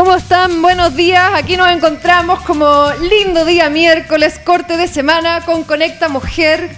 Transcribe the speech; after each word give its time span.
¿Cómo 0.00 0.16
están? 0.16 0.62
Buenos 0.62 0.96
días. 0.96 1.30
Aquí 1.34 1.58
nos 1.58 1.68
encontramos 1.68 2.40
como 2.40 2.90
lindo 3.10 3.44
día 3.44 3.68
miércoles, 3.68 4.40
corte 4.42 4.78
de 4.78 4.88
semana 4.88 5.42
con 5.44 5.62
Conecta 5.62 6.08
Mujer. 6.08 6.70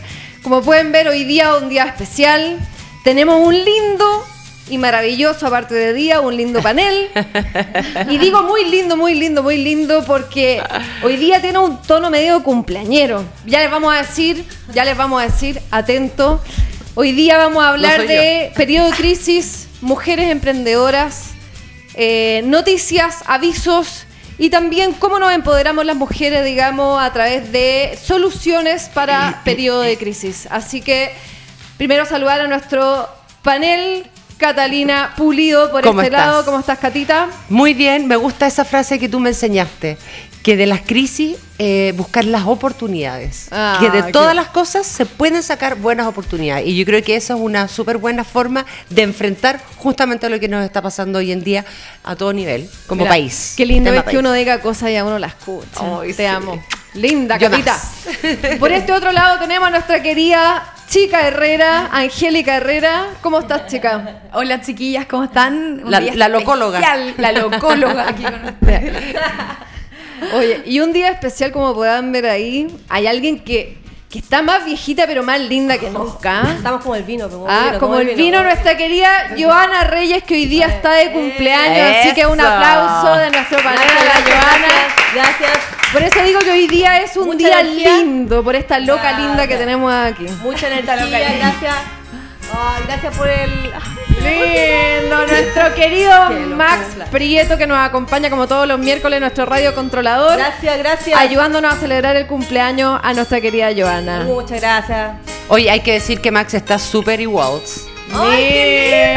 Como 0.42 0.60
pueden 0.60 0.90
ver, 0.90 1.06
hoy 1.06 1.22
día 1.22 1.54
un 1.54 1.68
día 1.68 1.84
especial. 1.84 2.58
Tenemos 3.04 3.36
un 3.46 3.54
lindo 3.54 4.26
y 4.68 4.76
maravilloso, 4.76 5.46
aparte 5.46 5.72
de 5.72 5.92
día, 5.92 6.20
un 6.20 6.36
lindo 6.36 6.60
panel. 6.62 7.10
Y 8.10 8.18
digo 8.18 8.42
muy 8.42 8.64
lindo, 8.64 8.96
muy 8.96 9.14
lindo, 9.14 9.44
muy 9.44 9.56
lindo, 9.56 10.02
porque 10.04 10.60
hoy 11.04 11.14
día 11.14 11.40
tiene 11.40 11.58
un 11.58 11.80
tono 11.80 12.10
medio 12.10 12.42
cumpleañero. 12.42 13.24
Ya 13.46 13.60
les 13.60 13.70
vamos 13.70 13.94
a 13.94 13.98
decir, 13.98 14.44
ya 14.74 14.84
les 14.84 14.96
vamos 14.96 15.22
a 15.22 15.26
decir, 15.26 15.62
atento. 15.70 16.42
Hoy 16.96 17.12
día 17.12 17.38
vamos 17.38 17.62
a 17.62 17.68
hablar 17.68 18.04
de 18.04 18.50
periodo 18.56 18.90
de 18.90 18.96
crisis, 18.96 19.68
mujeres 19.80 20.28
emprendedoras, 20.28 21.31
eh, 21.94 22.42
noticias, 22.44 23.18
avisos 23.26 24.06
y 24.38 24.50
también 24.50 24.92
cómo 24.94 25.18
nos 25.18 25.32
empoderamos 25.32 25.84
las 25.84 25.96
mujeres, 25.96 26.44
digamos, 26.44 27.00
a 27.00 27.12
través 27.12 27.52
de 27.52 27.98
soluciones 28.02 28.90
para 28.92 29.42
periodo 29.44 29.82
de 29.82 29.96
crisis. 29.96 30.48
Así 30.50 30.80
que 30.80 31.12
primero 31.76 32.06
saludar 32.06 32.40
a 32.40 32.46
nuestro 32.48 33.08
panel 33.42 34.06
Catalina 34.38 35.14
Pulido 35.16 35.70
por 35.70 35.86
este 35.86 36.10
lado. 36.10 36.44
¿Cómo 36.44 36.58
estás, 36.58 36.78
Catita? 36.78 37.28
Muy 37.48 37.74
bien, 37.74 38.08
me 38.08 38.16
gusta 38.16 38.46
esa 38.46 38.64
frase 38.64 38.98
que 38.98 39.08
tú 39.08 39.20
me 39.20 39.30
enseñaste, 39.30 39.98
que 40.42 40.56
de 40.56 40.66
las 40.66 40.80
crisis 40.80 41.36
eh, 41.58 41.92
buscar 41.96 42.24
las 42.24 42.46
oportunidades. 42.46 43.48
Ah, 43.52 43.78
que 43.80 43.90
de 43.90 44.12
todas 44.12 44.34
las 44.34 44.48
cosas 44.48 44.86
se 44.86 45.06
pueden 45.06 45.42
sacar 45.42 45.76
buenas 45.76 46.06
oportunidades. 46.06 46.66
Y 46.66 46.76
yo 46.76 46.84
creo 46.84 47.02
que 47.02 47.14
eso 47.14 47.34
es 47.34 47.40
una 47.40 47.68
súper 47.68 47.98
buena 47.98 48.24
forma 48.24 48.66
de 48.90 49.02
enfrentar 49.02 49.60
justamente 49.76 50.28
lo 50.28 50.40
que 50.40 50.48
nos 50.48 50.64
está 50.64 50.82
pasando 50.82 51.20
hoy 51.20 51.30
en 51.30 51.44
día 51.44 51.64
a 52.02 52.16
todo 52.16 52.32
nivel, 52.32 52.68
como 52.86 53.06
país. 53.06 53.54
Qué 53.56 53.66
lindo 53.66 53.92
es 53.92 54.02
que 54.04 54.18
uno 54.18 54.32
diga 54.32 54.60
cosas 54.60 54.90
y 54.90 54.96
a 54.96 55.04
uno 55.04 55.18
las 55.18 55.32
escucha. 55.32 55.80
Te 56.16 56.26
amo. 56.26 56.62
Linda, 56.94 57.38
Catita. 57.38 57.78
Por 58.58 58.72
este 58.72 58.92
otro 58.92 59.12
lado 59.12 59.38
tenemos 59.38 59.68
a 59.68 59.70
nuestra 59.70 60.02
querida 60.02 60.74
Chica 60.88 61.26
Herrera, 61.26 61.88
Angélica 61.90 62.56
Herrera. 62.56 63.06
¿Cómo 63.22 63.40
estás, 63.40 63.66
chica? 63.66 64.20
Hola, 64.34 64.60
chiquillas, 64.60 65.06
¿cómo 65.06 65.24
están? 65.24 65.88
La, 65.90 66.00
la 66.00 66.28
locóloga. 66.28 66.80
La 67.16 67.32
locóloga 67.32 68.08
aquí 68.08 68.24
con 68.24 68.44
ustedes. 68.60 69.16
Oye, 70.34 70.62
y 70.66 70.80
un 70.80 70.92
día 70.92 71.10
especial, 71.10 71.52
como 71.52 71.74
puedan 71.74 72.12
ver 72.12 72.26
ahí, 72.26 72.68
hay 72.88 73.06
alguien 73.06 73.40
que 73.40 73.82
que 74.12 74.18
está 74.18 74.42
más 74.42 74.66
viejita 74.66 75.06
pero 75.06 75.22
más 75.22 75.40
linda 75.40 75.78
que 75.78 75.88
nunca. 75.88 76.42
Estamos 76.54 76.82
como 76.82 76.94
el 76.94 77.02
vino. 77.02 77.30
Como, 77.30 77.46
ah, 77.48 77.68
vino, 77.68 77.78
como, 77.78 77.98
el 77.98 78.14
vino, 78.14 78.42
nuestra 78.42 78.76
querida 78.76 79.08
Joana 79.38 79.84
Reyes, 79.84 80.22
que 80.22 80.34
hoy 80.34 80.44
día 80.44 80.66
está 80.66 80.92
de 80.92 81.12
cumpleaños, 81.12 81.96
así 81.96 82.14
que 82.14 82.26
un 82.26 82.38
aplauso 82.38 83.16
de 83.16 83.30
nuestro 83.30 83.62
panel 83.62 83.80
a 83.80 84.04
la 84.04 84.20
Joana. 84.22 84.94
Gracias. 85.14 85.58
Por 85.92 86.02
eso 86.02 86.22
digo 86.24 86.40
que 86.40 86.50
hoy 86.50 86.68
día 86.68 87.00
es 87.00 87.16
un 87.16 87.38
día 87.38 87.62
lindo, 87.62 88.44
por 88.44 88.54
esta 88.54 88.78
loca 88.78 89.18
linda 89.18 89.46
que 89.46 89.56
tenemos 89.56 89.90
aquí. 89.90 90.26
Mucha 90.42 90.66
energía, 90.66 91.06
gracias 91.38 92.01
gracias 92.86 93.16
por 93.16 93.28
el. 93.28 93.72
Lindo, 94.22 95.26
nuestro 95.26 95.74
querido 95.74 96.12
Max 96.54 96.96
Prieto 97.10 97.58
que 97.58 97.66
nos 97.66 97.78
acompaña 97.78 98.30
como 98.30 98.46
todos 98.46 98.68
los 98.68 98.78
miércoles 98.78 99.20
nuestro 99.20 99.46
radio 99.46 99.74
controlador. 99.74 100.36
Gracias, 100.36 100.78
gracias. 100.78 101.18
Ayudándonos 101.18 101.74
a 101.74 101.76
celebrar 101.76 102.14
el 102.16 102.26
cumpleaños 102.26 103.00
a 103.02 103.14
nuestra 103.14 103.40
querida 103.40 103.70
Joana. 103.76 104.20
Muchas 104.20 104.60
gracias. 104.60 105.16
Hoy 105.48 105.68
hay 105.68 105.80
que 105.80 105.94
decir 105.94 106.20
que 106.20 106.30
Max 106.30 106.54
está 106.54 106.78
súper 106.78 107.20
igual. 107.20 107.60
¡Ay, 108.14 109.16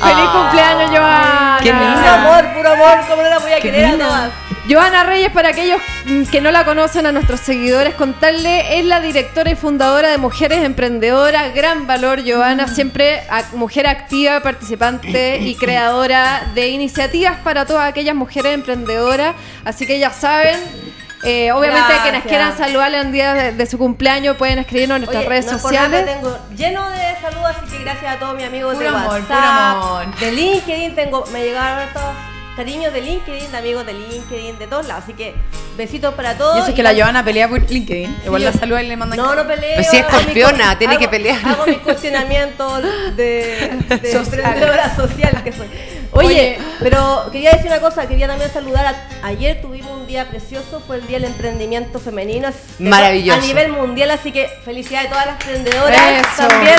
¡Feliz 0.00 0.30
cumpleaños, 0.32 0.90
Joana! 0.90 1.58
¡Qué 1.62 1.72
lindo! 1.72 1.94
Puro 1.94 2.10
amor, 2.10 2.54
puro 2.54 2.72
amor, 2.72 2.98
¿cómo 3.08 3.22
no 3.22 3.28
la 3.28 3.38
voy 3.38 3.52
a 3.52 3.60
querer 3.60 3.84
a 3.84 3.98
todas? 3.98 4.30
Joana 4.68 5.04
Reyes, 5.04 5.32
para 5.32 5.48
aquellos 5.50 5.80
que 6.30 6.40
no 6.40 6.50
la 6.50 6.64
conocen, 6.64 7.06
a 7.06 7.12
nuestros 7.12 7.40
seguidores, 7.40 7.94
contarle, 7.94 8.78
es 8.78 8.84
la 8.84 9.00
directora 9.00 9.50
y 9.50 9.54
fundadora 9.54 10.08
de 10.08 10.18
Mujeres 10.18 10.64
Emprendedoras. 10.64 11.54
Gran 11.54 11.86
valor, 11.86 12.20
Joana, 12.26 12.68
siempre 12.68 13.22
mujer 13.54 13.86
activa, 13.86 14.40
participante 14.40 15.38
y 15.38 15.54
creadora 15.54 16.42
de 16.54 16.68
iniciativas 16.68 17.38
para 17.38 17.64
todas 17.64 17.88
aquellas 17.88 18.14
mujeres 18.14 18.54
emprendedoras. 18.54 19.34
Así 19.64 19.86
que 19.86 19.98
ya 19.98 20.10
saben, 20.10 20.58
eh, 21.24 21.52
obviamente 21.52 21.92
quienes 22.02 22.24
quieran 22.24 22.56
saludarle 22.56 23.00
un 23.00 23.12
día 23.12 23.34
de, 23.34 23.66
su 23.66 23.78
cumpleaños 23.78 24.36
pueden 24.36 24.58
escribirnos 24.58 24.96
en 24.96 25.02
nuestras 25.02 25.24
redes 25.26 25.46
sociales. 25.46 26.04
tengo 26.04 26.38
lleno 26.54 26.88
de 26.90 27.16
saludos, 27.20 27.56
así 27.56 27.76
que 27.76 27.84
gracias 27.84 28.14
a 28.14 28.18
todos 28.18 28.36
mis 28.36 28.44
amigos 28.44 28.78
de 28.78 28.90
WhatsApp, 28.90 30.14
de 30.20 30.32
LinkedIn, 30.32 30.94
tengo, 30.94 31.24
me 31.32 31.44
llegaron 31.44 31.88
todos 31.92 32.14
cariños 32.60 32.92
de 32.92 33.00
LinkedIn, 33.00 33.52
de 33.52 33.56
amigos 33.56 33.86
de 33.86 33.94
LinkedIn, 33.94 34.58
de 34.58 34.66
todos 34.66 34.86
lados. 34.86 35.04
Así 35.04 35.14
que 35.14 35.34
besitos 35.78 36.12
para 36.12 36.36
todos. 36.36 36.58
Yo 36.58 36.66
sé 36.66 36.74
que 36.74 36.82
la 36.82 36.94
Joana 36.94 37.24
pelea 37.24 37.48
por 37.48 37.58
LinkedIn. 37.58 38.18
Igual 38.26 38.44
la 38.44 38.52
saluda 38.52 38.82
y 38.82 38.86
le 38.86 38.98
mandan. 38.98 39.18
No, 39.18 39.34
no 39.34 39.46
peleo. 39.46 39.76
Pues 39.76 39.88
si 39.88 39.96
es 39.96 40.04
campeona, 40.04 40.78
tiene 40.78 40.98
que 40.98 41.08
pelear. 41.08 41.38
Hago 41.42 41.64
mis 41.64 41.78
cuestionamientos 41.78 42.82
de, 43.16 43.78
de 44.02 44.12
emprendedora 44.12 44.94
social 44.94 45.42
que 45.42 45.52
soy. 45.54 45.68
Oye, 46.26 46.58
pero 46.80 47.28
quería 47.32 47.52
decir 47.52 47.66
una 47.66 47.80
cosa, 47.80 48.06
quería 48.06 48.26
también 48.26 48.52
saludar. 48.52 48.86
A, 48.86 49.26
ayer 49.26 49.60
tuvimos 49.60 49.90
un 49.92 50.06
día 50.06 50.28
precioso, 50.28 50.82
fue 50.86 50.96
el 50.96 51.06
Día 51.06 51.18
del 51.18 51.30
Emprendimiento 51.30 51.98
Femenino. 51.98 52.48
Maravilloso. 52.78 53.40
A 53.40 53.44
nivel 53.44 53.72
mundial, 53.72 54.10
así 54.10 54.32
que 54.32 54.48
felicidades 54.64 55.08
a 55.08 55.10
todas 55.10 55.26
las 55.26 55.34
emprendedoras 55.40 56.36
también. 56.36 56.78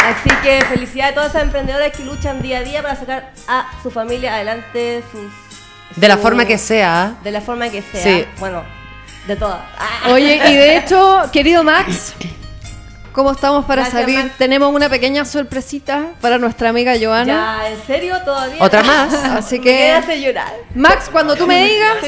Así 0.00 0.30
que 0.42 0.64
felicidades 0.64 1.12
a 1.12 1.14
todas 1.14 1.30
esas 1.30 1.42
emprendedoras 1.42 1.94
que 1.94 2.04
luchan 2.04 2.40
día 2.40 2.58
a 2.58 2.62
día 2.62 2.82
para 2.82 2.96
sacar 2.96 3.32
a 3.46 3.70
su 3.82 3.90
familia 3.90 4.34
adelante, 4.34 5.02
sus... 5.12 5.30
De 5.96 6.08
la 6.08 6.16
forma 6.16 6.46
que 6.46 6.56
sea. 6.56 7.14
De 7.22 7.30
la 7.30 7.40
forma 7.40 7.68
que 7.68 7.82
sea. 7.82 8.02
Sí. 8.02 8.24
Bueno, 8.38 8.64
de 9.26 9.36
todas. 9.36 9.60
Oye, 10.08 10.36
y 10.36 10.54
de 10.54 10.76
hecho, 10.78 11.22
querido 11.32 11.62
Max, 11.62 12.14
¿Cómo 13.20 13.32
estamos 13.32 13.66
para 13.66 13.84
salir? 13.84 14.32
Tenemos 14.38 14.74
una 14.74 14.88
pequeña 14.88 15.26
sorpresita 15.26 16.06
para 16.22 16.38
nuestra 16.38 16.70
amiga 16.70 16.94
Joana. 16.98 17.60
Ya, 17.60 17.68
¿en 17.68 17.86
serio 17.86 18.16
todavía? 18.24 18.64
Otra 18.64 18.82
más. 18.82 19.12
Así 19.36 19.60
que. 19.60 19.72
Me 19.72 19.92
hace 19.92 20.22
llorar. 20.22 20.54
Max, 20.74 21.10
cuando 21.12 21.36
tú 21.36 21.46
me 21.46 21.66
digas. 21.66 21.98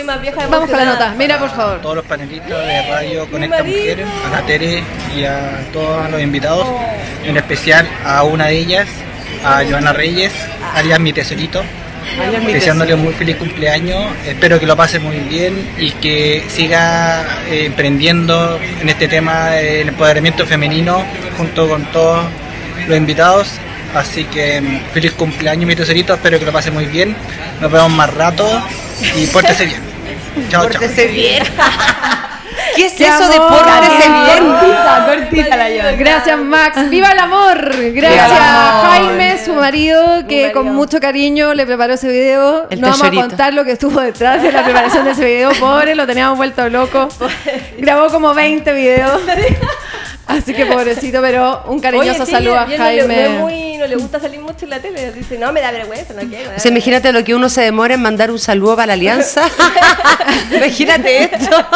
vamos 0.49 0.71
con 0.71 0.79
la 0.79 0.87
nota. 0.87 1.15
Mira, 1.19 1.39
por 1.39 1.51
favor. 1.51 1.77
A 1.77 1.83
todos 1.83 1.97
los 1.97 2.07
panelistas 2.07 2.49
de 2.49 2.91
Radio 2.91 3.31
Conecta 3.31 3.63
Mujeres, 3.63 4.07
a 4.25 4.31
la 4.31 4.47
Tere 4.47 4.83
y 5.15 5.25
a 5.25 5.69
todos 5.71 6.11
los 6.11 6.23
invitados, 6.23 6.67
oh. 6.67 6.81
en 7.25 7.37
especial 7.37 7.87
a 8.07 8.23
una 8.25 8.47
de 8.47 8.57
ellas, 8.57 8.89
a 9.45 9.63
Joana 9.69 9.93
Reyes, 9.93 10.33
alias 10.75 10.99
mi 10.99 11.13
tesorito 11.13 11.63
deseándole 12.47 12.95
un 12.95 13.03
muy 13.03 13.13
feliz 13.15 13.37
cumpleaños. 13.37 14.05
Espero 14.27 14.59
que 14.59 14.67
lo 14.67 14.77
pase 14.77 14.99
muy 14.99 15.19
bien 15.19 15.71
y 15.79 15.91
que 15.93 16.45
siga 16.49 17.25
eh, 17.49 17.67
emprendiendo 17.67 18.59
en 18.81 18.89
este 18.89 19.09
tema 19.09 19.51
del 19.51 19.89
empoderamiento 19.89 20.47
femenino 20.47 21.05
junto 21.37 21.69
con 21.69 21.85
todos 21.93 22.25
los 22.87 22.97
invitados. 22.97 23.53
Así 23.95 24.25
que 24.25 24.61
mm, 24.61 24.93
feliz 24.93 25.13
cumpleaños, 25.13 25.67
mi 25.67 25.77
tesorito. 25.77 26.15
Espero 26.15 26.39
que 26.39 26.47
lo 26.47 26.53
pase 26.53 26.71
muy 26.71 26.87
bien. 26.87 27.17
Nos 27.61 27.71
vemos 27.71 27.91
más 27.91 28.13
rato 28.15 28.47
y 29.17 29.27
pórtese 29.27 29.67
bien. 29.67 29.81
Chao, 30.51 30.69
chao. 30.69 30.81
bien. 31.11 31.43
¿Qué 32.77 32.87
es 32.87 33.01
eso 33.01 33.29
de 33.29 33.39
pórtese 33.39 34.09
bien? 34.09 34.45
Cortita, 34.47 35.07
cortita 35.07 35.57
la 35.57 35.69
llave. 35.69 35.97
Gracias, 35.97 36.39
Max. 36.39 36.91
¡Viva 36.91 37.11
el 37.13 37.19
amor! 37.19 37.93
Gracias 37.93 38.31
a 38.31 38.89
Jaime, 38.91 39.39
su 39.45 39.55
marido, 39.55 40.27
que 40.29 40.53
con 40.53 40.75
mucho 40.75 41.01
cariño 41.01 41.55
le 41.55 41.67
preparó 41.67 41.95
ese 41.95 42.09
video. 42.09 42.67
no 42.71 42.89
vamos 42.89 43.03
a 43.03 43.11
contar 43.11 43.55
lo 43.55 43.65
que 43.65 43.73
estuvo 43.73 44.01
detrás 44.01 44.43
de 44.43 44.53
la 44.53 44.65
preparación 44.65 45.05
de 45.05 45.13
ese 45.13 45.25
video. 45.25 45.51
Pobre, 45.61 45.95
lo 45.95 46.07
teníamos 46.07 46.37
vuelto 46.37 46.69
loco. 46.69 47.09
Grabó 47.79 48.09
como 48.09 48.35
20 48.35 48.73
videos. 48.73 49.21
Así 50.39 50.55
que 50.55 50.67
pobrecito, 50.67 51.21
pero 51.21 51.63
un 51.67 51.81
cariñoso 51.81 52.27
saludo 52.27 52.59
a 52.59 52.67
Jaime. 52.67 53.39
No 53.39 53.49
le, 53.49 53.79
no 53.79 53.87
le 53.87 53.97
gusta 53.97 54.21
salir 54.21 54.41
mucho 54.41 54.65
en 54.65 54.71
la 54.71 54.81
tele. 54.81 55.13
Dice, 55.13 55.39
no, 55.39 55.53
me 55.53 55.61
da 55.61 55.71
vergüenza, 55.71 56.15
no 56.15 56.29
quiero. 56.29 56.51
O 56.57 56.59
sea, 56.61 56.71
imagínate 56.71 57.13
lo 57.13 57.25
que 57.25 57.35
uno 57.35 57.49
se 57.49 57.63
demora 57.63 57.95
en 57.95 58.03
mandar 58.03 58.31
un 58.31 58.39
saludo 58.39 58.77
para 58.77 58.87
la 58.89 58.93
alianza. 58.95 59.43
imagínate 60.55 61.25
esto. 61.25 61.67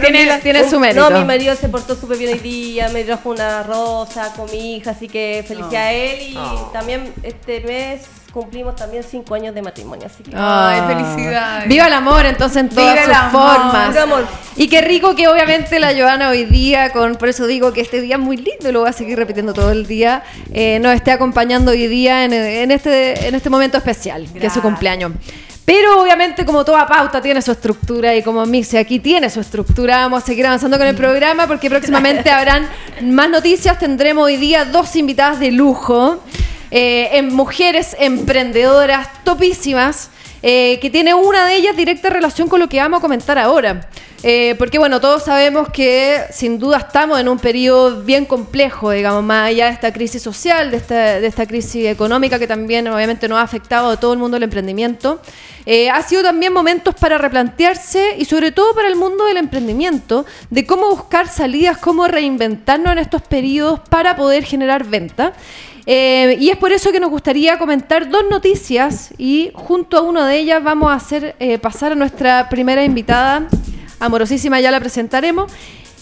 tiene, 0.00 0.40
tiene, 0.40 0.68
su 0.68 0.80
mérito. 0.80 1.10
No, 1.10 1.18
mi 1.18 1.24
marido 1.24 1.54
se 1.56 1.68
portó 1.68 1.94
súper 1.94 2.18
bien 2.18 2.32
hoy 2.32 2.38
día, 2.38 2.88
me 2.88 3.04
trajo 3.04 3.30
una 3.30 3.62
rosa 3.62 4.32
con 4.36 4.50
mi 4.50 4.76
hija, 4.76 4.90
así 4.92 5.08
que 5.08 5.44
felicidades 5.46 5.76
a 5.76 5.92
él. 5.92 6.18
Y 6.20 6.38
también 6.72 7.12
este 7.22 7.60
mes 7.60 8.02
cumplimos 8.32 8.74
también 8.76 9.04
cinco 9.08 9.34
años 9.34 9.54
de 9.54 9.62
matrimonio. 9.62 10.06
Así 10.06 10.22
que... 10.22 10.32
Ay, 10.34 10.80
felicidades. 10.86 11.68
Viva 11.68 11.86
el 11.86 11.92
amor, 11.92 12.24
entonces, 12.26 12.56
en 12.58 12.68
todas 12.68 13.04
sus 13.04 13.14
formas. 13.30 13.96
Amor. 13.96 14.26
Y 14.56 14.68
qué 14.68 14.80
rico 14.80 15.14
que 15.14 15.28
obviamente 15.28 15.78
la 15.78 15.94
Joana 15.94 16.30
hoy 16.30 16.44
día, 16.44 16.92
con 16.92 17.16
por 17.16 17.28
eso 17.28 17.46
digo 17.46 17.72
que 17.72 17.80
este 17.80 18.00
día 18.00 18.16
es 18.16 18.20
muy 18.20 18.36
lindo 18.36 18.68
y 18.68 18.72
lo 18.72 18.80
voy 18.80 18.88
a 18.88 18.92
seguir 18.92 19.18
repitiendo 19.18 19.52
todo 19.52 19.70
el 19.70 19.86
día, 19.86 20.22
eh, 20.52 20.78
nos 20.80 20.94
esté 20.94 21.10
acompañando 21.10 21.70
hoy 21.70 21.86
día 21.86 22.24
en, 22.24 22.70
este, 22.70 23.28
en 23.28 23.34
este 23.34 23.50
momento 23.50 23.78
especial, 23.78 24.26
que 24.32 24.46
es 24.46 24.52
su 24.52 24.60
cumpleaños. 24.60 25.12
Pero 25.64 26.02
obviamente 26.02 26.44
como 26.44 26.64
toda 26.64 26.86
pauta 26.86 27.20
tiene 27.20 27.40
su 27.40 27.52
estructura 27.52 28.14
y 28.16 28.22
como 28.22 28.44
Mixi 28.44 28.78
aquí 28.78 28.98
tiene 28.98 29.30
su 29.30 29.40
estructura, 29.40 29.98
vamos 29.98 30.24
a 30.24 30.26
seguir 30.26 30.46
avanzando 30.46 30.76
con 30.76 30.88
el 30.88 30.96
programa 30.96 31.46
porque 31.46 31.70
próximamente 31.70 32.30
habrán 32.32 32.68
más 33.02 33.30
noticias. 33.30 33.78
Tendremos 33.78 34.24
hoy 34.24 34.36
día 34.38 34.64
dos 34.64 34.96
invitadas 34.96 35.38
de 35.38 35.52
lujo. 35.52 36.20
Eh, 36.72 37.18
en 37.18 37.34
mujeres 37.34 37.94
emprendedoras 38.00 39.22
topísimas, 39.24 40.08
eh, 40.42 40.78
que 40.80 40.90
tiene 40.90 41.14
una 41.14 41.46
de 41.46 41.54
ellas 41.54 41.76
directa 41.76 42.10
relación 42.10 42.48
con 42.48 42.58
lo 42.58 42.68
que 42.68 42.78
vamos 42.78 42.98
a 42.98 43.00
comentar 43.00 43.38
ahora. 43.38 43.88
Eh, 44.24 44.54
porque 44.56 44.78
bueno, 44.78 45.00
todos 45.00 45.24
sabemos 45.24 45.68
que 45.70 46.20
sin 46.32 46.60
duda 46.60 46.78
estamos 46.78 47.18
en 47.18 47.28
un 47.28 47.40
periodo 47.40 48.02
bien 48.02 48.24
complejo, 48.24 48.92
digamos, 48.92 49.24
más 49.24 49.48
allá 49.48 49.66
de 49.66 49.72
esta 49.72 49.92
crisis 49.92 50.22
social, 50.22 50.70
de 50.70 50.76
esta, 50.76 51.20
de 51.20 51.26
esta 51.26 51.44
crisis 51.44 51.86
económica 51.86 52.38
que 52.38 52.46
también 52.46 52.86
obviamente 52.86 53.28
nos 53.28 53.38
ha 53.38 53.42
afectado 53.42 53.90
a 53.90 53.98
todo 53.98 54.12
el 54.12 54.20
mundo 54.20 54.36
del 54.36 54.44
emprendimiento. 54.44 55.20
Eh, 55.66 55.90
ha 55.90 56.02
sido 56.02 56.22
también 56.22 56.52
momentos 56.52 56.94
para 56.94 57.18
replantearse 57.18 58.16
y 58.16 58.24
sobre 58.24 58.52
todo 58.52 58.74
para 58.74 58.86
el 58.86 58.96
mundo 58.96 59.24
del 59.24 59.38
emprendimiento, 59.38 60.24
de 60.50 60.66
cómo 60.66 60.88
buscar 60.90 61.28
salidas, 61.28 61.78
cómo 61.78 62.06
reinventarnos 62.06 62.92
en 62.92 62.98
estos 62.98 63.22
periodos 63.22 63.80
para 63.88 64.14
poder 64.14 64.44
generar 64.44 64.84
venta. 64.84 65.32
Eh, 65.84 66.36
y 66.38 66.50
es 66.50 66.56
por 66.56 66.72
eso 66.72 66.92
que 66.92 67.00
nos 67.00 67.10
gustaría 67.10 67.58
comentar 67.58 68.08
dos 68.08 68.24
noticias 68.30 69.12
y 69.18 69.50
junto 69.54 69.98
a 69.98 70.02
una 70.02 70.28
de 70.28 70.38
ellas 70.38 70.62
vamos 70.62 70.90
a 70.90 70.94
hacer 70.94 71.34
pasar 71.60 71.92
a 71.92 71.94
nuestra 71.94 72.48
primera 72.48 72.84
invitada, 72.84 73.48
amorosísima, 73.98 74.60
ya 74.60 74.70
la 74.70 74.80
presentaremos. 74.80 75.50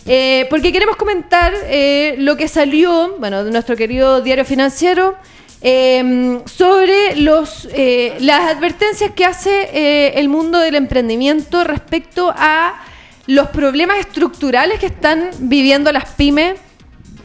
Eh, 0.06 0.46
porque 0.48 0.72
queremos 0.72 0.96
comentar 0.96 1.52
eh, 1.64 2.14
lo 2.18 2.36
que 2.36 2.48
salió, 2.48 3.16
bueno, 3.18 3.44
de 3.44 3.50
nuestro 3.50 3.76
querido 3.76 4.20
diario 4.20 4.44
financiero, 4.44 5.14
sobre 5.62 7.12
eh, 7.12 8.16
las 8.20 8.50
advertencias 8.50 9.10
que 9.12 9.26
hace 9.26 10.18
el 10.18 10.30
mundo 10.30 10.58
del 10.58 10.74
emprendimiento 10.74 11.64
respecto 11.64 12.32
a 12.34 12.82
los 13.26 13.48
problemas 13.50 13.98
estructurales 13.98 14.80
que 14.80 14.86
están 14.86 15.28
viviendo 15.38 15.92
las 15.92 16.14
pymes 16.14 16.58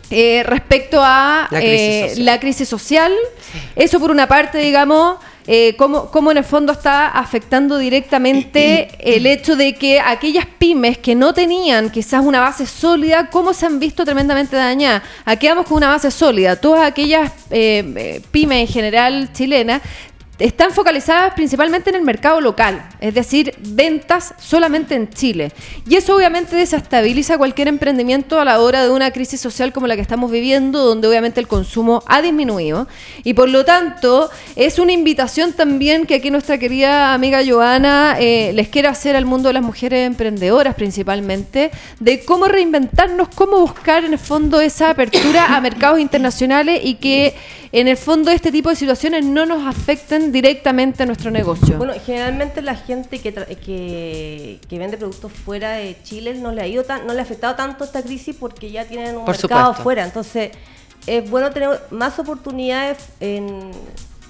respecto 0.10 1.00
a 1.02 1.48
la 1.52 1.60
crisis, 1.60 2.20
la 2.20 2.40
crisis 2.40 2.70
social. 2.70 3.12
Eso 3.76 4.00
por 4.00 4.12
una 4.12 4.28
parte, 4.28 4.60
digamos, 4.60 5.18
eh, 5.48 5.76
cómo, 5.78 6.32
en 6.32 6.38
el 6.38 6.44
fondo 6.44 6.72
está 6.72 7.08
afectando 7.10 7.78
directamente 7.78 8.88
el 9.00 9.28
hecho 9.28 9.56
de 9.56 9.76
que 9.76 10.00
aquellas 10.00 10.46
pymes 10.58 10.98
que 10.98 11.14
no 11.14 11.34
tenían 11.34 11.92
quizás 11.92 12.26
una 12.26 12.40
base 12.40 12.66
sólida, 12.66 13.30
cómo 13.30 13.54
se 13.54 13.68
han 13.68 13.80
visto 13.80 14.04
tremendamente 14.06 14.56
dañadas. 14.56 15.04
Aquí 15.24 15.48
vamos 15.48 15.68
con 15.68 15.78
una 15.78 15.90
base 15.90 16.10
sólida. 16.10 16.56
Todas 16.56 16.84
aquellas 16.88 17.32
eh, 17.52 17.84
eh, 17.96 18.22
pymes 18.32 18.62
en 18.62 18.68
general 18.68 19.30
chilenas 19.34 19.82
están 20.40 20.72
focalizadas 20.72 21.34
principalmente 21.34 21.90
en 21.90 21.96
el 21.96 22.02
mercado 22.02 22.42
local, 22.42 22.90
es 23.00 23.14
decir, 23.14 23.54
ventas 23.60 24.34
solamente 24.40 24.96
en 24.96 25.10
Chile. 25.10 25.52
Y 25.88 25.96
eso 25.96 26.16
obviamente 26.16 26.56
desestabiliza 26.56 27.38
cualquier 27.38 27.68
emprendimiento 27.68 28.40
a 28.40 28.46
la 28.46 28.60
hora 28.60 28.84
de 28.84 28.90
una 28.90 29.12
crisis 29.12 29.40
social 29.40 29.72
como 29.72 29.88
la 29.88 29.96
que 29.96 30.02
estamos 30.02 30.32
viviendo, 30.32 30.84
donde 30.84 31.08
obviamente 31.08 31.40
el 31.40 31.48
consumo 31.48 32.04
ha 32.08 32.22
disminuido. 32.22 32.88
Y 33.24 33.34
por 33.34 33.50
lo 33.50 33.64
tanto, 33.64 34.30
es 34.56 34.80
una 34.80 34.92
invitación 34.92 35.54
también 35.54 36.06
que 36.06 36.16
aquí 36.16 36.30
nuestra 36.32 36.58
querida 36.58 37.14
amiga 37.14 37.42
Joana 37.48 38.18
eh, 38.20 38.52
les 38.54 38.68
quiere 38.68 38.88
hacer 38.88 39.16
al 39.16 39.26
mundo 39.26 39.50
de 39.50 39.54
las 39.54 39.64
mujeres 39.64 40.06
emprendedoras 40.06 40.76
principalmente, 40.76 41.72
de 42.00 42.26
cómo 42.26 42.48
reinventarnos, 42.48 43.30
cómo 43.30 43.60
buscar 43.60 44.04
en 44.04 44.14
el 44.14 44.20
fondo 44.20 44.60
esa 44.60 44.90
apertura 44.90 45.56
a 45.56 45.62
mercados 45.62 46.00
internacionales 46.00 46.82
y 46.84 46.96
que 46.96 47.36
en 47.72 47.90
el 47.90 47.98
fondo 47.98 48.32
este 48.32 48.54
tipo 48.54 48.70
de 48.70 48.76
situaciones 48.78 49.26
no 49.26 49.46
nos 49.46 49.66
afecten 49.66 50.25
directamente 50.32 51.04
a 51.04 51.06
nuestro 51.06 51.32
negocio. 51.32 51.78
Bueno, 51.78 51.94
generalmente 52.06 52.62
la 52.62 52.76
gente 52.76 53.20
que, 53.20 53.34
que, 53.34 54.78
vende 54.78 54.98
productos 54.98 55.32
fuera 55.32 55.74
de 55.74 55.98
Chile 56.04 56.36
no 56.36 56.52
le 56.52 56.62
ha 56.62 56.68
ido 56.68 56.84
tan, 56.84 57.06
no 57.08 57.14
le 57.14 57.20
ha 57.20 57.24
afectado 57.24 57.56
tanto 57.56 57.84
esta 57.84 58.02
crisis 58.02 58.36
porque 58.40 58.72
ya 58.72 58.86
tienen 58.86 59.18
un 59.18 59.26
mercado 59.26 59.74
fuera. 59.74 60.04
Entonces, 60.04 60.52
es 61.08 61.30
bueno 61.30 61.52
tener 61.52 61.82
más 61.92 62.18
oportunidades 62.20 62.98
en 63.20 63.72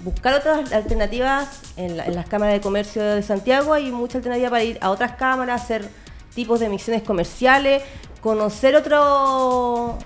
buscar 0.02 0.36
otras 0.36 0.72
alternativas 0.72 1.62
en, 1.78 2.00
en 2.00 2.16
las 2.16 2.28
cámaras 2.28 2.54
de 2.54 2.62
comercio 2.62 3.04
de 3.04 3.24
Santiago. 3.24 3.74
Hay 3.74 3.92
mucha 3.92 4.18
alternativa 4.18 4.50
para 4.50 4.64
ir 4.64 4.78
a 4.82 4.92
otras 4.92 5.14
cámaras, 5.14 5.64
hacer 5.64 5.90
tipos 6.34 6.60
de 6.60 6.70
misiones 6.70 7.02
comerciales, 7.04 7.82
conocer 8.22 8.76
otro 8.76 9.98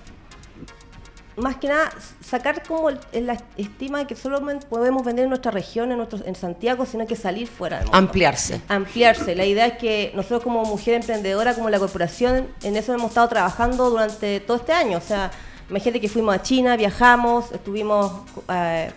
más 1.39 1.57
que 1.57 1.67
nada 1.67 1.89
sacar 2.23 2.63
como 2.67 2.89
la 2.91 3.37
estima 3.57 3.99
de 3.99 4.07
que 4.07 4.15
solo 4.15 4.41
podemos 4.69 5.03
vender 5.03 5.23
en 5.23 5.29
nuestra 5.29 5.51
región, 5.51 5.91
en, 5.91 5.97
nuestro, 5.97 6.19
en 6.25 6.35
Santiago, 6.35 6.85
sino 6.85 7.07
que 7.07 7.15
salir 7.15 7.47
fuera. 7.47 7.83
Ampliarse. 7.91 8.61
Ampliarse. 8.67 9.35
La 9.35 9.45
idea 9.45 9.65
es 9.65 9.77
que 9.77 10.11
nosotros 10.15 10.43
como 10.43 10.63
mujer 10.65 10.95
emprendedora, 10.95 11.55
como 11.55 11.69
la 11.69 11.79
corporación, 11.79 12.47
en 12.63 12.75
eso 12.75 12.93
hemos 12.93 13.09
estado 13.09 13.27
trabajando 13.29 13.89
durante 13.89 14.39
todo 14.39 14.57
este 14.57 14.73
año. 14.73 14.97
O 14.97 15.01
sea, 15.01 15.31
imagínate 15.69 16.01
que 16.01 16.09
fuimos 16.09 16.35
a 16.35 16.41
China, 16.41 16.75
viajamos, 16.77 17.51
estuvimos... 17.51 18.11
Eh, 18.49 18.91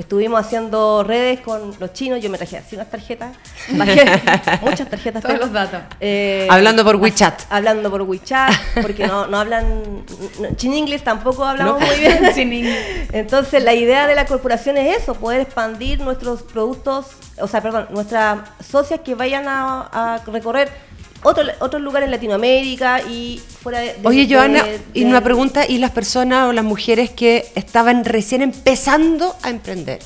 Estuvimos 0.00 0.40
haciendo 0.40 1.04
redes 1.04 1.40
con 1.40 1.74
los 1.78 1.92
chinos, 1.92 2.22
yo 2.22 2.30
me 2.30 2.38
traje 2.38 2.56
así 2.56 2.74
unas 2.74 2.90
tarjetas, 2.90 3.36
muchas 4.62 4.88
tarjetas. 4.88 5.22
Todos 5.22 5.38
los 5.38 5.52
datos. 5.52 5.82
Eh, 6.00 6.48
hablando 6.48 6.82
por 6.84 6.96
WeChat. 6.96 7.42
Hablando 7.50 7.90
por 7.90 8.00
WeChat, 8.00 8.50
porque 8.80 9.06
no, 9.06 9.26
no 9.26 9.38
hablan, 9.38 10.06
chin 10.56 10.72
inglés 10.72 11.04
tampoco 11.04 11.44
hablamos 11.44 11.82
muy 11.82 11.98
bien. 11.98 13.06
Entonces 13.12 13.62
la 13.62 13.74
idea 13.74 14.06
de 14.06 14.14
la 14.14 14.24
corporación 14.24 14.78
es 14.78 15.02
eso, 15.02 15.16
poder 15.16 15.42
expandir 15.42 16.00
nuestros 16.00 16.44
productos, 16.44 17.08
o 17.38 17.46
sea, 17.46 17.60
perdón, 17.60 17.88
nuestras 17.90 18.38
socias 18.66 19.00
que 19.00 19.14
vayan 19.14 19.48
a, 19.48 19.82
a 19.92 20.22
recorrer 20.24 20.70
otro, 21.22 21.44
otros 21.60 21.82
lugares 21.82 22.06
en 22.06 22.12
Latinoamérica 22.12 23.00
y 23.02 23.40
fuera 23.62 23.80
de... 23.80 23.96
Oye, 24.04 24.26
Joana, 24.30 24.64
y 24.94 25.04
una 25.04 25.20
pregunta, 25.22 25.66
¿y 25.66 25.78
las 25.78 25.90
personas 25.90 26.48
o 26.48 26.52
las 26.52 26.64
mujeres 26.64 27.10
que 27.10 27.46
estaban 27.54 28.04
recién 28.04 28.42
empezando 28.42 29.36
a 29.42 29.50
emprender? 29.50 30.00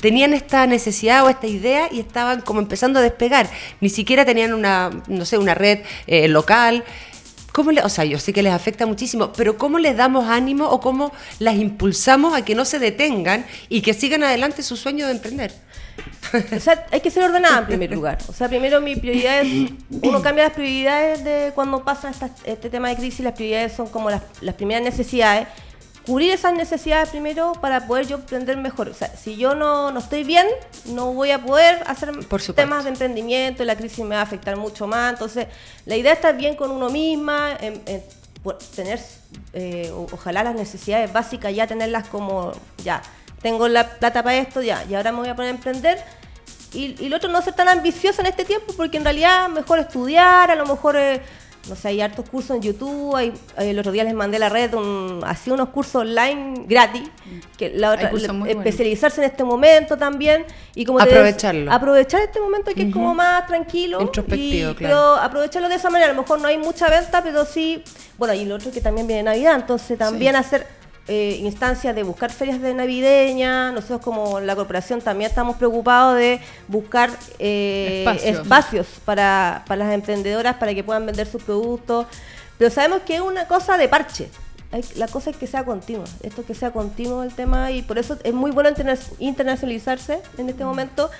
Tenían 0.00 0.32
esta 0.32 0.66
necesidad 0.66 1.24
o 1.26 1.28
esta 1.28 1.46
idea 1.46 1.88
y 1.90 2.00
estaban 2.00 2.40
como 2.40 2.60
empezando 2.60 2.98
a 2.98 3.02
despegar. 3.02 3.50
Ni 3.80 3.90
siquiera 3.90 4.24
tenían 4.24 4.54
una, 4.54 4.90
no 5.08 5.24
sé, 5.26 5.36
una 5.36 5.54
red 5.54 5.80
eh, 6.06 6.26
local. 6.28 6.84
¿Cómo 7.52 7.72
le, 7.72 7.82
o 7.82 7.88
sea, 7.88 8.04
yo 8.04 8.18
sé 8.18 8.32
que 8.32 8.42
les 8.42 8.52
afecta 8.52 8.86
muchísimo, 8.86 9.32
pero 9.32 9.56
¿cómo 9.58 9.78
les 9.78 9.96
damos 9.96 10.26
ánimo 10.26 10.68
o 10.68 10.80
cómo 10.80 11.12
las 11.38 11.56
impulsamos 11.56 12.34
a 12.34 12.44
que 12.44 12.54
no 12.54 12.64
se 12.64 12.78
detengan 12.78 13.44
y 13.68 13.82
que 13.82 13.94
sigan 13.94 14.22
adelante 14.22 14.62
su 14.62 14.76
sueño 14.76 15.06
de 15.06 15.12
emprender? 15.12 15.52
O 16.56 16.60
sea, 16.60 16.86
hay 16.90 17.00
que 17.00 17.10
ser 17.10 17.24
ordenada 17.24 17.58
en 17.58 17.66
primer 17.66 17.90
lugar. 17.94 18.18
O 18.28 18.32
sea, 18.32 18.48
primero 18.48 18.80
mi 18.80 18.96
prioridad 18.96 19.40
es, 19.40 19.70
uno 20.02 20.22
cambia 20.22 20.44
las 20.44 20.52
prioridades 20.52 21.24
de 21.24 21.52
cuando 21.54 21.84
pasa 21.84 22.12
este 22.44 22.70
tema 22.70 22.88
de 22.88 22.96
crisis, 22.96 23.20
las 23.20 23.34
prioridades 23.34 23.72
son 23.72 23.88
como 23.88 24.10
las, 24.10 24.22
primeras 24.54 24.82
necesidades. 24.82 25.48
Cubrir 26.10 26.32
esas 26.32 26.54
necesidades 26.54 27.10
primero 27.10 27.52
para 27.60 27.86
poder 27.86 28.04
yo 28.08 28.16
emprender 28.16 28.56
mejor. 28.56 28.88
O 28.88 28.94
sea, 28.94 29.14
si 29.14 29.36
yo 29.36 29.54
no, 29.54 29.96
estoy 29.96 30.24
bien, 30.24 30.44
no 30.86 31.12
voy 31.12 31.30
a 31.30 31.40
poder 31.40 31.84
hacer 31.86 32.10
temas 32.56 32.82
de 32.82 32.90
emprendimiento, 32.90 33.62
la 33.62 33.76
crisis 33.76 34.04
me 34.04 34.16
va 34.16 34.22
a 34.22 34.24
afectar 34.24 34.56
mucho 34.56 34.88
más. 34.88 35.12
Entonces, 35.12 35.46
la 35.86 35.94
idea 35.94 36.10
es 36.10 36.18
estar 36.18 36.36
bien 36.36 36.56
con 36.56 36.72
uno 36.72 36.90
misma, 36.90 37.56
tener, 38.74 38.98
eh, 39.52 39.92
ojalá 40.10 40.42
las 40.42 40.56
necesidades 40.56 41.12
básicas 41.12 41.54
ya 41.54 41.68
tenerlas 41.68 42.08
como 42.08 42.54
ya 42.82 43.02
tengo 43.40 43.68
la 43.68 43.88
plata 43.88 44.24
para 44.24 44.36
esto, 44.36 44.62
ya, 44.62 44.84
y 44.90 44.96
ahora 44.96 45.12
me 45.12 45.18
voy 45.18 45.28
a 45.28 45.36
poner 45.36 45.52
a 45.52 45.54
emprender. 45.54 46.02
Y, 46.72 46.96
y 46.98 47.08
lo 47.08 47.18
otro, 47.18 47.30
no 47.30 47.40
ser 47.40 47.54
tan 47.54 47.68
ambicioso 47.68 48.20
en 48.20 48.26
este 48.26 48.44
tiempo, 48.44 48.72
porque 48.76 48.96
en 48.96 49.04
realidad 49.04 49.48
mejor 49.48 49.78
estudiar, 49.78 50.50
a 50.50 50.56
lo 50.56 50.66
mejor, 50.66 50.96
eh, 50.96 51.22
no 51.68 51.76
sé, 51.76 51.88
hay 51.88 52.00
hartos 52.00 52.28
cursos 52.28 52.56
en 52.56 52.62
YouTube, 52.62 53.14
hay, 53.14 53.32
el 53.58 53.78
otro 53.78 53.92
día 53.92 54.04
les 54.04 54.14
mandé 54.14 54.38
la 54.38 54.48
red, 54.48 54.72
un, 54.74 55.20
así 55.24 55.50
unos 55.50 55.68
cursos 55.68 55.96
online 55.96 56.64
gratis, 56.66 57.08
que 57.56 57.70
la 57.70 57.92
otra, 57.92 58.10
especializarse 58.48 59.20
en 59.22 59.30
este 59.30 59.44
momento 59.44 59.96
también, 59.96 60.44
y 60.74 60.84
como 60.84 61.00
aprovecharlo. 61.00 61.70
aprovechar 61.70 62.22
este 62.22 62.40
momento 62.40 62.72
que 62.74 62.84
es 62.84 62.92
como 62.92 63.14
más 63.14 63.46
tranquilo, 63.46 64.00
introspectivo, 64.00 64.74
claro. 64.74 64.94
pero 64.94 65.16
aprovecharlo 65.16 65.68
de 65.68 65.74
esa 65.74 65.90
manera, 65.90 66.10
a 66.10 66.14
lo 66.14 66.22
mejor 66.22 66.40
no 66.40 66.48
hay 66.48 66.58
mucha 66.58 66.88
venta, 66.88 67.22
pero 67.22 67.44
sí, 67.44 67.84
bueno, 68.16 68.34
y 68.34 68.44
lo 68.46 68.56
otro 68.56 68.70
que 68.70 68.80
también 68.80 69.06
viene 69.06 69.22
Navidad, 69.22 69.54
entonces 69.54 69.98
también 69.98 70.36
hacer 70.36 70.79
eh, 71.12 71.40
instancias 71.40 71.92
de 71.92 72.04
buscar 72.04 72.30
ferias 72.30 72.62
de 72.62 72.72
navideña. 72.72 73.72
Nosotros 73.72 74.00
como 74.00 74.38
la 74.38 74.54
corporación 74.54 75.00
también 75.00 75.28
estamos 75.28 75.56
preocupados 75.56 76.16
de 76.16 76.40
buscar 76.68 77.10
eh, 77.40 78.06
espacios, 78.22 78.86
para, 79.04 79.64
las 79.68 79.92
emprendedoras 79.92 80.54
para 80.54 80.72
que 80.72 80.84
puedan 80.84 81.04
vender 81.04 81.26
sus 81.26 81.42
productos. 81.42 82.06
Pero 82.58 82.70
sabemos 82.70 83.00
que 83.00 83.16
es 83.16 83.20
una 83.22 83.48
cosa 83.48 83.76
de 83.76 83.88
parche. 83.88 84.28
la 84.94 85.08
cosa 85.08 85.30
es 85.30 85.36
que 85.36 85.48
sea 85.48 85.64
continua, 85.64 86.04
esto 86.22 86.44
que 86.46 86.54
sea 86.54 86.70
continuo 86.70 87.24
el 87.24 87.34
tema 87.34 87.72
y 87.72 87.82
por 87.82 87.98
eso 87.98 88.16
es 88.22 88.32
muy 88.32 88.52
bueno 88.52 88.70
internacionalizarse 89.18 90.22
en 90.38 90.48
este 90.48 90.64
momento 90.64 91.10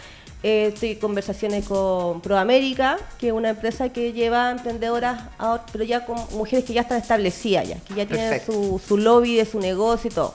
eh, 0.43 0.71
estoy 0.73 0.93
en 0.93 0.99
conversaciones 0.99 1.67
con 1.67 2.23
ProAmérica, 2.23 2.99
que 3.19 3.29
es 3.29 3.33
una 3.33 3.51
empresa 3.51 3.91
que 3.91 4.13
lleva 4.13 4.51
emprendedoras, 4.51 5.23
pero 5.71 5.85
ya 5.85 6.07
con 6.07 6.17
mujeres 6.33 6.65
que 6.65 6.73
ya 6.73 6.81
están 6.81 6.99
establecidas, 6.99 7.69
ya, 7.69 7.77
que 7.81 7.95
ya 7.95 8.07
tienen 8.07 8.41
su, 8.45 8.97
lobby 8.97 9.37
de 9.37 9.45
su 9.45 9.61
negocio 9.61 10.11
y 10.11 10.15
todo. 10.15 10.35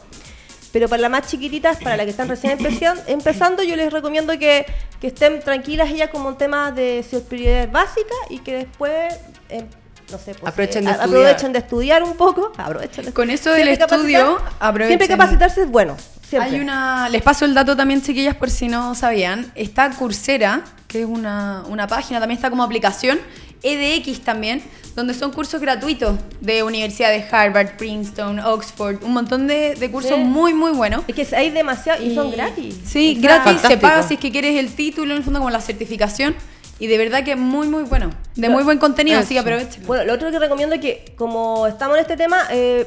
Pero 0.72 0.90
para 0.90 1.02
las 1.02 1.12
más 1.12 1.28
chiquititas, 1.28 1.78
para 1.78 1.98
las 1.98 2.06
que 2.06 2.12
están 2.12 2.28
recién 2.28 2.60
empezando, 3.08 3.64
yo 3.64 3.76
les 3.76 3.92
recomiendo 3.92 4.38
que, 4.38 4.66
estén 5.02 5.40
tranquilas 5.40 5.92
ellas 5.92 6.10
como 6.10 6.30
un 6.30 6.36
tema 6.36 6.72
de 6.72 7.06
sus 7.08 7.22
prioridades 7.22 7.72
básicas 7.72 8.18
y 8.32 8.40
que 8.40 8.54
después 8.56 9.14
em, 9.50 9.68
no 10.12 10.18
sé, 10.18 10.36
pues, 10.36 10.52
aprovechen, 10.52 10.86
de 10.86 10.92
aprovechen, 10.92 11.54
de 11.54 11.60
estudiar 11.60 12.04
un 12.04 12.16
poco. 12.16 12.52
Aprovechen 12.58 13.12
Con 13.12 13.30
eso 13.30 13.52
del 13.52 13.68
estudio, 13.70 14.40
Siempre 14.88 15.08
capacitarse 15.08 15.64
es 15.64 15.70
bueno. 15.70 15.98
Hay 16.40 16.60
una, 16.60 17.08
les 17.10 17.22
paso 17.22 17.46
el 17.46 17.54
dato 17.54 17.76
también, 17.76 18.02
chiquillas, 18.02 18.36
por 18.36 18.50
si 18.50 18.68
no 18.68 18.96
sabían. 18.96 19.52
Está 19.56 19.92
Coursera, 19.92 20.64
que 20.88 21.02
es 21.02 21.06
una, 21.06 21.64
una 21.68 21.88
página, 21.88 22.20
también 22.20 22.38
está 22.38 22.50
como 22.50 22.64
aplicación. 22.64 23.20
EDX 23.64 24.20
también, 24.22 24.62
donde 24.96 25.14
son 25.14 25.32
cursos 25.32 25.60
gratuitos 25.60 26.20
de 26.40 26.62
universidades 26.62 27.24
de 27.24 27.36
Harvard, 27.36 27.78
Princeton, 27.78 28.40
Oxford, 28.40 29.04
un 29.04 29.14
montón 29.14 29.48
de, 29.48 29.90
cursos 29.92 30.20
muy, 30.20 30.54
muy 30.54 30.72
buenos. 30.72 31.04
Es 31.08 31.16
que 31.16 31.36
hay 31.36 31.50
demasiado 31.50 32.04
y, 32.04 32.14
son 32.14 32.32
gratis. 32.32 32.76
Sí, 32.86 33.18
gratis, 33.20 33.62
se 33.62 33.78
paga 33.78 34.04
si 34.04 34.16
es 34.16 34.20
que 34.20 34.32
quieres 34.32 34.60
el 34.60 34.74
título, 34.74 35.14
en 35.14 35.18
el 35.18 35.24
fondo 35.24 35.40
como 35.40 35.50
la 35.50 35.62
certificación. 35.62 36.36
Y 36.79 36.88
de 36.88 36.98
verdad 36.98 37.24
que 37.24 37.32
es 37.32 37.38
muy, 37.38 37.67
muy 37.67 37.84
bueno. 37.84 38.12
De 38.36 38.50
muy 38.50 38.63
buen 38.63 38.79
contenido, 38.79 39.20
así 39.20 39.34
que 39.34 39.39
aprovechen. 39.39 39.86
Bueno, 39.86 40.03
lo 40.03 40.13
otro 40.13 40.29
que 40.29 40.39
recomiendo 40.39 40.75
es 40.75 40.82
que, 40.82 41.13
como 41.17 41.67
estamos 41.67 41.96
en 41.96 42.01
este 42.01 42.17
tema, 42.17 42.48
eh, 42.51 42.86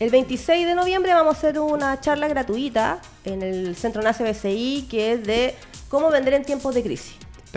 el 0.00 0.10
26 0.10 0.66
de 0.66 0.74
noviembre 0.74 1.14
vamos 1.14 1.36
a 1.36 1.38
hacer 1.38 1.58
una 1.60 2.00
charla 2.00 2.28
gratuita 2.28 2.98
en 3.24 3.42
el 3.42 3.76
Centro 3.76 4.02
NACE 4.02 4.24
BCI 4.24 4.88
que 4.90 5.12
es 5.12 5.24
de 5.24 5.54
cómo 5.88 6.10
vender 6.10 6.34
en 6.34 6.44
tiempos 6.44 6.74
de 6.74 6.82
crisis. 6.82 7.14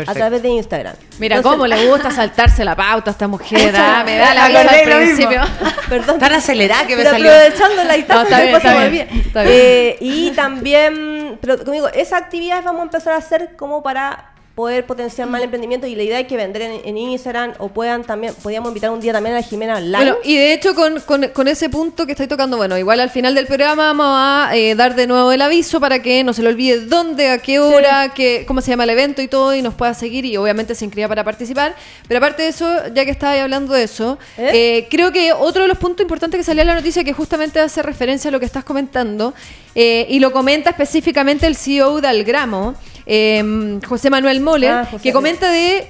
A 0.08 0.14
través 0.14 0.42
de 0.42 0.48
Instagram. 0.48 0.96
Mira 1.18 1.42
cómo 1.42 1.68
le 1.68 1.86
gusta 1.88 2.10
saltarse 2.10 2.64
la 2.64 2.74
pauta 2.74 3.10
a 3.10 3.12
esta 3.12 3.28
mujer. 3.28 3.74
Ah, 3.76 4.04
me 4.06 4.18
da 4.18 4.34
la 4.34 4.48
vida 4.48 4.62
al 4.62 4.84
principio. 4.84 5.42
Perdón. 5.90 6.20
Tan 6.20 6.32
acelerada 6.32 6.88
que 6.88 6.96
me 6.96 7.04
salió. 7.04 7.30
Aprovechando 7.30 7.84
la 7.84 7.94
distancia, 7.96 8.38
no, 8.38 8.58
está 8.58 8.88
bien, 8.88 9.08
está 9.12 9.44
bien. 9.44 9.56
Eh, 9.58 9.98
y 10.00 10.32
también, 10.32 11.38
pero 11.42 11.58
conmigo, 11.66 11.90
esa 11.90 12.16
actividad 12.16 12.64
vamos 12.64 12.80
a 12.80 12.84
empezar 12.84 13.14
a 13.14 13.18
hacer 13.18 13.58
como 13.58 13.84
para 13.84 14.32
poder 14.60 14.86
potenciar 14.86 15.26
más 15.30 15.40
el 15.40 15.46
emprendimiento 15.46 15.88
y 15.88 15.96
la 15.96 16.04
idea 16.04 16.20
es 16.20 16.28
que 16.28 16.36
vender 16.36 16.82
en, 16.84 16.98
Instagram 16.98 17.54
o 17.60 17.70
puedan 17.70 18.04
también, 18.04 18.34
podíamos 18.44 18.68
invitar 18.68 18.90
un 18.90 19.00
día 19.00 19.14
también 19.14 19.34
a 19.34 19.40
la 19.40 19.42
Jimena 19.42 19.78
Online. 19.78 19.96
Bueno, 19.96 20.18
y 20.26 20.36
de 20.36 20.52
hecho 20.52 20.76
con, 20.76 21.00
con, 21.00 21.48
ese 21.48 21.70
punto 21.70 22.06
que 22.06 22.12
estoy 22.12 22.28
tocando, 22.28 22.58
bueno, 22.58 22.78
igual 22.78 23.00
al 23.00 23.10
final 23.10 23.36
del 23.36 23.48
programa 23.48 23.94
vamos 23.94 24.08
a 24.10 24.50
eh, 24.58 24.76
dar 24.76 24.96
de 24.96 25.08
nuevo 25.08 25.32
el 25.32 25.42
aviso 25.42 25.80
para 25.80 26.02
que 26.02 26.26
no 26.26 26.34
se 26.34 26.44
le 26.44 26.50
olvide 26.50 26.82
dónde, 26.82 27.30
a 27.30 27.38
qué 27.38 27.62
hora, 27.62 28.14
qué, 28.14 28.44
cómo 28.46 28.60
se 28.60 28.72
llama 28.72 28.84
el 28.84 28.90
evento 28.90 29.22
y 29.22 29.30
todo 29.30 29.56
y 29.56 29.62
nos 29.62 29.76
pueda 29.76 29.94
seguir 29.94 30.26
y 30.26 30.36
obviamente 30.36 30.76
se 30.76 30.84
inscriba 30.84 31.08
para 31.08 31.24
participar. 31.24 31.74
Pero 32.10 32.18
aparte 32.18 32.44
de 32.44 32.50
eso, 32.50 32.68
ya 32.94 33.06
que 33.06 33.12
estaba 33.12 33.42
hablando 33.42 33.74
de 33.74 33.84
eso, 33.84 34.20
¿Eh? 34.38 34.52
Eh, 34.54 34.88
creo 34.92 35.14
que 35.14 35.32
otro 35.32 35.62
de 35.62 35.70
los 35.70 35.78
puntos 35.78 36.04
importantes 36.04 36.38
que 36.38 36.44
salía 36.44 36.64
en 36.64 36.68
la 36.68 36.76
noticia 36.76 37.06
que 37.06 37.14
justamente 37.14 37.62
hace 37.62 37.82
referencia 37.82 38.28
a 38.28 38.32
lo 38.34 38.42
que 38.42 38.46
estás 38.46 38.66
comentando 38.66 39.34
y 39.74 40.20
lo 40.20 40.34
comenta 40.34 40.72
específicamente 40.72 41.48
el 41.48 41.56
CEO 41.56 42.02
de 42.02 42.10
Algramo, 42.10 42.76
Em, 43.12 43.82
José 43.82 44.12
Manuel 44.12 44.40
Moller, 44.40 44.70
ah, 44.70 44.90
que 45.02 45.12
comenta 45.12 45.52
de 45.52 45.88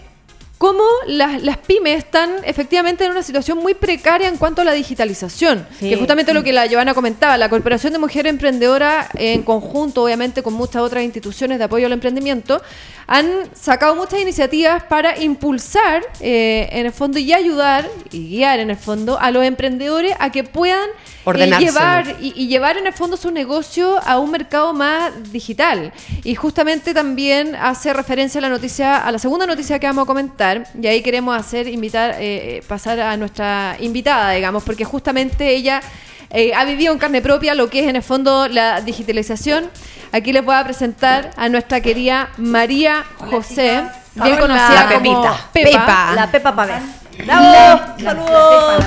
cómo 0.57 0.83
las, 1.05 1.57
pymes 1.57 1.97
están 1.97 2.31
efectivamente 2.45 3.03
en 3.03 3.11
una 3.11 3.23
situación 3.23 3.57
muy 3.57 3.73
precaria 3.73 4.29
en 4.29 4.38
cuanto 4.38 4.61
a 4.61 4.65
la 4.65 4.71
digitalización, 4.71 5.67
que 5.81 5.97
justamente 5.97 6.33
lo 6.33 6.43
que 6.43 6.53
la 6.53 6.65
Giovanna 6.65 6.93
comentaba, 6.93 7.38
la 7.38 7.49
Corporación 7.49 7.91
de 7.91 7.99
Mujeres 7.99 8.29
Emprendedoras 8.29 9.07
en 9.15 9.43
conjunto, 9.43 10.01
obviamente 10.01 10.41
con 10.41 10.53
muchas 10.53 10.81
otras 10.81 11.03
instituciones 11.03 11.57
de 11.57 11.65
apoyo 11.65 11.88
al 11.88 11.91
emprendimiento, 11.91 12.61
han 13.05 13.49
sacado 13.53 13.95
muchas 13.95 14.21
iniciativas 14.21 14.83
para 14.83 15.21
impulsar 15.21 16.03
eh, 16.21 16.69
en 16.71 16.85
el 16.85 16.93
fondo 16.93 17.19
y 17.19 17.33
ayudar 17.33 17.89
y 18.11 18.29
guiar 18.29 18.61
en 18.61 18.69
el 18.69 18.77
fondo 18.77 19.19
a 19.19 19.31
los 19.31 19.43
emprendedores 19.43 20.13
a 20.19 20.31
que 20.31 20.45
puedan 20.45 20.89
llevar 21.59 22.15
y, 22.19 22.47
llevar 22.47 22.77
en 22.77 22.88
el 22.88 22.93
fondo 22.93 23.17
su 23.17 23.31
negocio 23.31 23.99
a 24.05 24.19
un 24.19 24.31
mercado 24.31 24.73
más 24.73 25.31
digital. 25.31 25.91
Y 26.23 26.35
justamente 26.35 26.93
también 26.93 27.55
hace 27.55 27.93
referencia 27.93 28.39
a 28.39 28.41
la 28.41 28.49
noticia, 28.49 28.97
a 28.97 29.11
la 29.11 29.19
segunda 29.19 29.45
noticia 29.45 29.79
que 29.79 29.88
vamos 29.88 30.03
a 30.03 30.07
comentar, 30.07 30.67
y 30.79 30.88
ahí 30.88 31.01
queremos 31.01 31.38
hacer 31.38 31.67
invitar, 31.67 32.11
eh, 32.11 32.57
eh, 32.57 32.63
pasar 32.67 32.99
a 32.99 33.17
nuestra 33.17 33.75
invitada, 33.79 34.31
digamos, 34.31 34.63
porque 34.63 34.85
justamente 34.85 35.49
ella 35.49 35.81
eh, 36.31 36.53
ha 36.53 36.63
vivido 36.65 36.93
en 36.93 36.99
carne 36.99 37.21
propia 37.21 37.55
lo 37.55 37.69
que 37.69 37.79
es 37.81 37.88
en 37.88 37.95
el 37.95 38.03
fondo 38.03 38.47
la 38.47 38.81
digitalización. 38.81 39.69
Aquí 40.11 40.31
les 40.33 40.43
voy 40.43 40.55
a 40.55 40.63
presentar 40.63 41.31
a 41.38 41.49
nuestra 41.49 41.81
querida 41.81 42.29
María 42.38 43.03
José, 43.17 43.83
bien 44.15 44.38
conocida 44.38 44.88
la 44.89 44.93
como 44.93 45.38
Pepa. 45.53 46.13
La 46.15 46.31
Pepa 46.31 46.55
Pavés. 46.55 46.98
¡Bravo! 47.25 47.81
¡Saludos! 48.01 48.85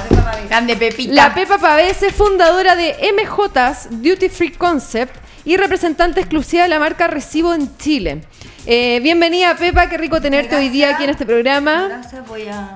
Grande 0.49 0.77
Pepita. 0.77 1.13
La 1.13 1.35
Pepa 1.35 1.59
Pavés 1.59 2.03
es 2.03 2.15
fundadora 2.15 2.77
de 2.77 2.95
MJ's 3.13 3.89
Duty 3.91 4.29
Free 4.29 4.53
Concept 4.53 5.15
y 5.45 5.57
representante 5.57 6.21
exclusiva 6.21 6.63
de 6.65 6.69
la 6.69 6.79
marca 6.79 7.07
Recibo 7.09 7.55
en 7.55 7.77
Chile. 7.79 8.23
Eh, 8.67 9.01
bienvenida 9.03 9.57
Pepa, 9.57 9.89
qué 9.89 9.99
rico 9.99 10.21
tenerte 10.21 10.57
hoy 10.57 10.69
día 10.69 10.91
aquí 10.91 11.05
en 11.05 11.11
este 11.11 11.27
programa. 11.27 11.89
Gracias, 11.89 12.27
voy 12.29 12.47
a 12.49 12.75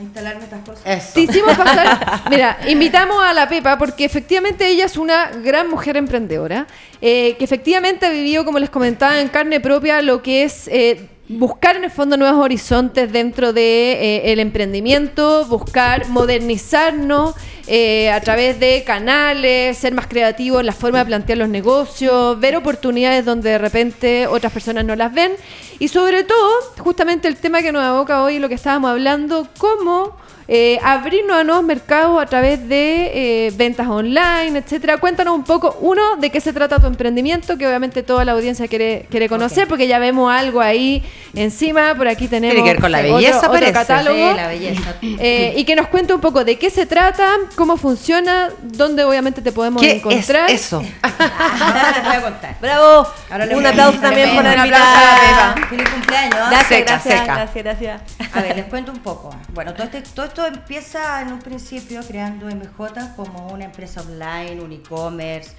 instalarme 0.00 0.44
estas 0.44 0.60
cosas. 0.64 1.12
Te 1.12 1.20
hicimos 1.22 1.56
pasar. 1.56 2.22
Mira, 2.30 2.58
invitamos 2.68 3.22
a 3.22 3.32
la 3.32 3.48
Pepa 3.48 3.76
porque 3.78 4.04
efectivamente 4.04 4.68
ella 4.68 4.84
es 4.84 4.96
una 4.96 5.30
gran 5.30 5.68
mujer 5.68 5.96
emprendedora, 5.96 6.66
eh, 7.00 7.36
que 7.38 7.44
efectivamente 7.44 8.06
ha 8.06 8.10
vivido, 8.10 8.44
como 8.44 8.58
les 8.58 8.70
comentaba, 8.70 9.20
en 9.20 9.28
carne 9.28 9.60
propia 9.60 10.00
lo 10.02 10.22
que 10.22 10.44
es 10.44 10.68
eh, 10.68 11.08
buscar 11.28 11.76
en 11.76 11.84
el 11.84 11.90
fondo 11.90 12.16
nuevos 12.16 12.42
horizontes 12.42 13.12
dentro 13.12 13.52
de, 13.52 13.92
eh, 13.92 14.40
emprendimiento, 14.40 15.44
buscar 15.46 16.08
modernizarnos 16.08 17.34
eh, 17.66 18.10
a 18.10 18.20
través 18.22 18.58
de 18.58 18.82
canales, 18.84 19.76
ser 19.76 19.92
más 19.92 20.06
creativos 20.06 20.60
en 20.60 20.66
la 20.66 20.72
forma 20.72 21.00
de 21.00 21.04
plantear 21.04 21.38
los 21.38 21.50
negocios, 21.50 22.40
ver 22.40 22.56
oportunidades 22.56 23.26
donde 23.26 23.50
de 23.50 23.58
repente 23.58 24.26
otras 24.26 24.52
personas 24.52 24.86
no 24.86 24.96
las 24.96 25.12
ven. 25.12 25.32
Y 25.78 25.88
sobre 25.88 26.24
todo, 26.24 26.50
justamente 26.78 27.28
el 27.28 27.36
tema 27.36 27.60
que 27.60 27.72
nos 27.72 27.82
aboca 27.82 28.22
hoy, 28.22 28.38
lo 28.38 28.48
que 28.48 28.54
estábamos 28.54 28.90
hablando, 28.90 29.46
cómo 29.58 30.16
eh, 30.50 30.78
abrirnos 30.82 31.36
a 31.36 31.44
nuevos 31.44 31.62
mercados 31.62 32.22
a 32.22 32.24
través 32.24 32.66
de 32.66 33.46
eh, 33.46 33.52
ventas 33.54 33.86
online, 33.86 34.58
etcétera. 34.58 34.96
Cuéntanos 34.96 35.34
un 35.34 35.44
poco, 35.44 35.76
uno, 35.82 36.16
de 36.16 36.30
qué 36.30 36.40
se 36.40 36.54
trata 36.54 36.78
tu 36.78 36.86
emprendimiento, 36.86 37.58
que 37.58 37.66
obviamente 37.66 38.02
toda 38.02 38.24
la 38.24 38.32
audiencia 38.32 38.66
quiere, 38.66 39.06
quiere 39.10 39.28
conocer, 39.28 39.68
porque 39.68 39.86
ya 39.86 39.98
vemos 39.98 40.32
algo 40.32 40.62
ahí 40.62 41.04
encima, 41.34 41.94
por 41.94 42.08
aquí 42.08 42.28
tenemos 42.28 42.54
Tiene 42.54 42.66
que 42.66 42.72
ver 42.72 42.80
con 42.80 42.90
la 42.90 43.02
belleza, 43.02 43.50
otro, 43.50 43.72
catálogo. 43.72 44.34
la 44.34 44.48
belleza. 44.48 44.94
Eh, 45.02 45.52
y 45.54 45.64
que 45.64 45.76
nos 45.76 45.88
cuente 45.88 46.14
un 46.14 46.20
poco 46.20 46.42
de 46.42 46.56
qué 46.58 46.70
se 46.70 46.86
trata, 46.86 47.30
cómo 47.54 47.76
funciona, 47.76 48.48
dónde 48.62 49.04
obviamente 49.04 49.42
te 49.42 49.52
podemos 49.52 49.82
¿Qué 49.82 49.96
encontrar. 49.96 50.50
Es 50.50 50.62
eso. 50.62 50.82
Ahora 51.02 51.92
les 51.94 52.04
voy 52.04 52.14
a 52.14 52.22
contar. 52.22 52.56
Bravo. 52.58 53.06
un 53.54 53.66
aplauso 53.66 53.98
también 53.98 54.34
por 54.34 54.44
la 54.44 54.56
invitada. 54.56 55.54
Feliz 55.68 55.88
cumpleaños. 55.90 56.50
Gracias, 56.50 56.80
gracias, 56.86 57.26
gracias, 57.26 57.64
gracias. 57.64 58.00
A 58.32 58.40
ver, 58.40 58.56
les 58.56 58.64
cuento 58.64 58.92
un 58.92 59.00
poco. 59.00 59.34
Bueno, 59.52 59.74
todo, 59.74 59.84
este, 59.84 60.00
todo 60.00 60.37
esto 60.38 60.46
empieza 60.46 61.20
en 61.20 61.32
un 61.32 61.40
principio 61.40 62.00
creando 62.06 62.46
MJ 62.46 63.16
como 63.16 63.48
una 63.48 63.64
empresa 63.64 64.02
online, 64.02 64.60
un 64.60 64.70
e-commerce, 64.70 65.50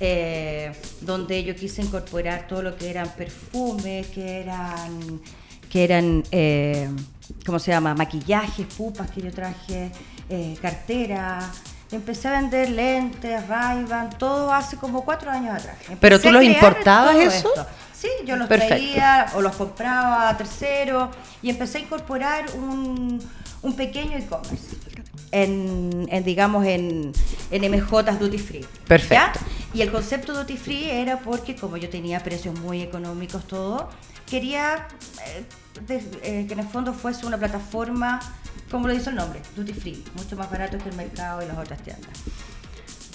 eh, 0.00 0.70
donde 1.00 1.42
yo 1.44 1.54
quise 1.54 1.80
incorporar 1.80 2.46
todo 2.46 2.60
lo 2.60 2.76
que 2.76 2.90
eran 2.90 3.08
perfumes, 3.08 4.06
que 4.08 4.42
eran, 4.42 5.20
que 5.70 5.82
eran 5.82 6.22
eh, 6.30 6.90
¿cómo 7.46 7.58
se 7.58 7.70
llama? 7.70 7.94
Maquillajes, 7.94 8.66
pupas 8.66 9.10
que 9.10 9.22
yo 9.22 9.32
traje, 9.32 9.90
eh, 10.28 10.58
cartera. 10.60 11.50
Empecé 11.90 12.28
a 12.28 12.32
vender 12.32 12.68
lentes, 12.68 13.48
ray 13.48 13.86
todo 14.18 14.52
hace 14.52 14.76
como 14.76 15.06
cuatro 15.06 15.30
años 15.30 15.54
atrás. 15.58 15.78
¿Pero 15.98 16.20
tú 16.20 16.30
los 16.30 16.42
importabas 16.42 17.16
eso? 17.16 17.50
Sí, 17.94 18.08
yo 18.26 18.36
los 18.36 18.46
traía 18.46 19.26
o 19.34 19.40
los 19.40 19.56
compraba 19.56 20.28
a 20.28 20.36
terceros 20.36 21.08
y 21.40 21.48
empecé 21.48 21.78
a 21.78 21.80
incorporar 21.80 22.44
un, 22.54 23.18
un 23.62 23.74
pequeño 23.74 24.16
e-commerce. 24.16 24.76
En, 25.30 26.24
digamos, 26.24 26.64
en, 26.66 27.12
en 27.50 27.72
MJ 27.72 28.02
Duty 28.18 28.38
Free. 28.38 28.66
Perfecto. 28.86 29.40
Y 29.74 29.82
el 29.82 29.92
concepto 29.92 30.32
Duty 30.32 30.56
Free 30.56 30.90
era 30.90 31.20
porque, 31.20 31.54
como 31.54 31.76
yo 31.76 31.90
tenía 31.90 32.20
precios 32.20 32.58
muy 32.60 32.80
económicos, 32.80 33.46
todo, 33.46 33.90
quería 34.26 34.88
eh, 35.26 35.44
eh, 36.22 36.44
que 36.46 36.52
en 36.52 36.60
el 36.60 36.66
fondo 36.66 36.94
fuese 36.94 37.26
una 37.26 37.36
plataforma, 37.36 38.20
como 38.70 38.86
lo 38.86 38.94
dice 38.94 39.10
el 39.10 39.16
nombre, 39.16 39.40
Duty 39.56 39.72
Free, 39.74 40.04
mucho 40.14 40.36
más 40.36 40.50
barato 40.50 40.78
que 40.78 40.88
el 40.88 40.96
mercado 40.96 41.42
y 41.42 41.46
las 41.46 41.58
otras 41.58 41.82
tiendas. 41.82 42.10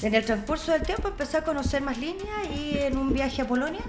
En 0.03 0.13
el 0.13 0.25
transcurso 0.25 0.71
del 0.73 0.83
tiempo 0.83 1.07
empecé 1.07 1.37
a 1.37 1.43
conocer 1.43 1.81
más 1.81 1.97
líneas 1.97 2.47
y 2.55 2.77
en 2.77 2.97
un 2.97 3.13
viaje 3.13 3.41
a 3.41 3.47
Polonia 3.47 3.83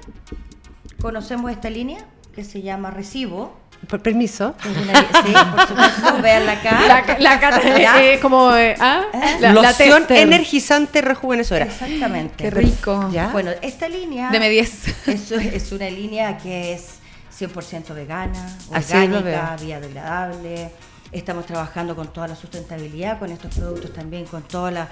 conocemos 1.01 1.51
esta 1.51 1.69
línea 1.69 2.07
que 2.35 2.45
se 2.45 2.63
llama 2.63 2.91
Recibo 2.91 3.57
por 3.85 4.01
permiso. 4.01 4.55
sí, 4.63 5.33
por 5.33 5.69
supuesto. 5.69 6.23
Veanla 6.23 6.53
acá. 6.53 6.81
La, 7.19 7.41
cara 7.41 8.03
es 8.03 8.21
como. 8.21 8.55
Eh, 8.55 8.75
¿ah? 8.81 9.03
¿Eh? 9.13 9.37
La, 9.41 9.53
Loción 9.53 10.05
energizante 10.11 11.01
rejuvenecedora. 11.01 11.67
Exactamente. 11.67 12.45
Qué 12.45 12.51
rico. 12.51 13.11
Bueno, 13.33 13.51
esta 13.63 13.89
línea. 13.89 14.31
Deme 14.31 14.49
10. 14.49 15.09
Es, 15.09 15.33
es 15.33 15.73
una 15.73 15.89
línea 15.91 16.39
que 16.39 16.75
es 16.75 16.99
100% 17.39 17.95
vegana, 17.95 18.57
orgánica, 18.71 19.57
biodegradable. 19.61 20.71
Estamos 21.15 21.47
trabajando 21.47 21.95
con 21.95 22.13
toda 22.13 22.27
la 22.27 22.35
sustentabilidad, 22.35 23.21
con 23.21 23.31
estos 23.31 23.55
productos 23.55 23.93
también, 23.93 24.25
con 24.25 24.43
toda 24.43 24.73
la, 24.73 24.89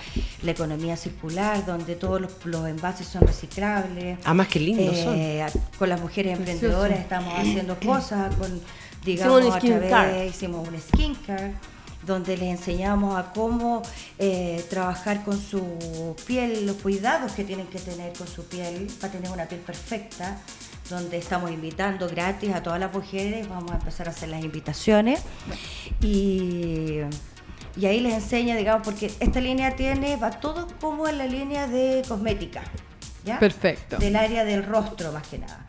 economía 0.47 0.97
circular, 0.97 1.67
donde 1.67 1.97
todos 1.97 2.21
los, 2.45 2.69
envases 2.69 3.09
son 3.09 3.23
reciclables. 3.23 4.19
Ah, 4.25 4.33
más 4.33 4.47
que 4.47 4.61
lindos 4.61 4.97
son. 4.99 5.15
Eh, 5.17 5.45
con 5.79 5.89
las 5.89 6.01
mujeres 6.01 6.39
emprendedoras 6.39 7.01
estamos 7.01 7.35
haciendo 7.37 7.77
cosas, 7.85 8.33
con, 8.37 8.61
digamos, 9.05 9.41
hicimos 9.41 9.55
un 9.55 9.61
skincare. 9.61 10.27
Hicimos 10.27 10.69
un 10.69 10.81
skincare 10.81 11.55
donde 12.07 12.37
les 12.37 12.51
enseñamos 12.51 13.19
a 13.19 13.33
cómo 13.33 13.83
eh, 14.19 14.65
trabajar 14.69 15.25
con 15.25 15.41
su 15.41 16.17
piel, 16.27 16.67
los 16.67 16.77
cuidados 16.77 17.33
que 17.33 17.45
tienen 17.45 17.67
que 17.67 17.79
tener 17.79 18.13
con 18.13 18.27
su 18.27 18.45
piel 18.45 18.89
para 19.01 19.13
tener 19.13 19.31
una 19.31 19.47
piel 19.47 19.61
perfecta, 19.61 20.41
donde 20.93 21.17
estamos 21.17 21.51
invitando 21.51 22.09
gratis 22.09 22.55
a 22.55 22.63
todas 22.63 22.79
las 22.79 22.93
mujeres, 22.93 23.49
vamos 23.49 23.73
a 23.73 23.77
empezar 23.77 24.07
a 24.09 24.11
hacer 24.11 24.29
las 24.29 24.45
invitaciones 24.45 25.21
y, 26.01 26.99
y 27.77 27.87
ahí 27.87 28.01
les 28.01 28.15
enseña, 28.15 28.57
digamos, 28.57 28.83
porque 28.85 29.11
esta 29.19 29.41
línea 29.41 29.75
tiene, 29.75 30.17
va 30.17 30.31
todo 30.31 30.69
como 30.81 31.09
en 31.09 31.19
la 31.19 31.27
línea 31.27 31.67
de 31.67 32.03
cosmética, 32.07 32.63
¿ya? 33.25 33.39
Perfecto. 33.39 33.97
Del 33.97 34.17
área 34.17 34.45
del 34.45 34.65
rostro 34.65 35.13
más 35.13 35.27
que 35.27 35.39
nada. 35.39 35.67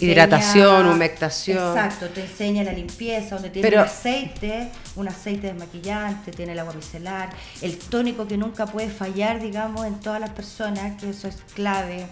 Hidratación, 0.00 0.86
humectación. 0.86 1.76
Exacto, 1.76 2.08
te 2.10 2.20
enseña 2.22 2.62
la 2.62 2.72
limpieza, 2.72 3.34
donde 3.34 3.50
tiene 3.50 3.68
un 3.68 3.78
aceite, 3.78 4.70
un 4.94 5.08
aceite 5.08 5.48
desmaquillante, 5.48 6.30
tiene 6.30 6.52
el 6.52 6.60
agua 6.60 6.74
micelar, 6.74 7.30
el 7.60 7.76
tónico 7.76 8.28
que 8.28 8.36
nunca 8.36 8.66
puede 8.66 8.88
fallar, 8.88 9.40
digamos, 9.40 9.84
en 9.84 9.98
todas 9.98 10.20
las 10.20 10.30
personas, 10.30 11.00
que 11.00 11.10
eso 11.10 11.26
es 11.26 11.38
clave. 11.54 12.06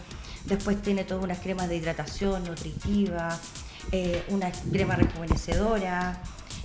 Después 0.49 0.81
tiene 0.83 1.05
todas 1.05 1.23
unas 1.23 1.38
cremas 1.38 1.69
de 1.69 1.76
hidratación 1.76 2.45
nutritiva, 2.45 3.38
eh, 3.93 4.25
una 4.28 4.50
crema 4.50 4.97
rejuvenecedora 4.97 6.21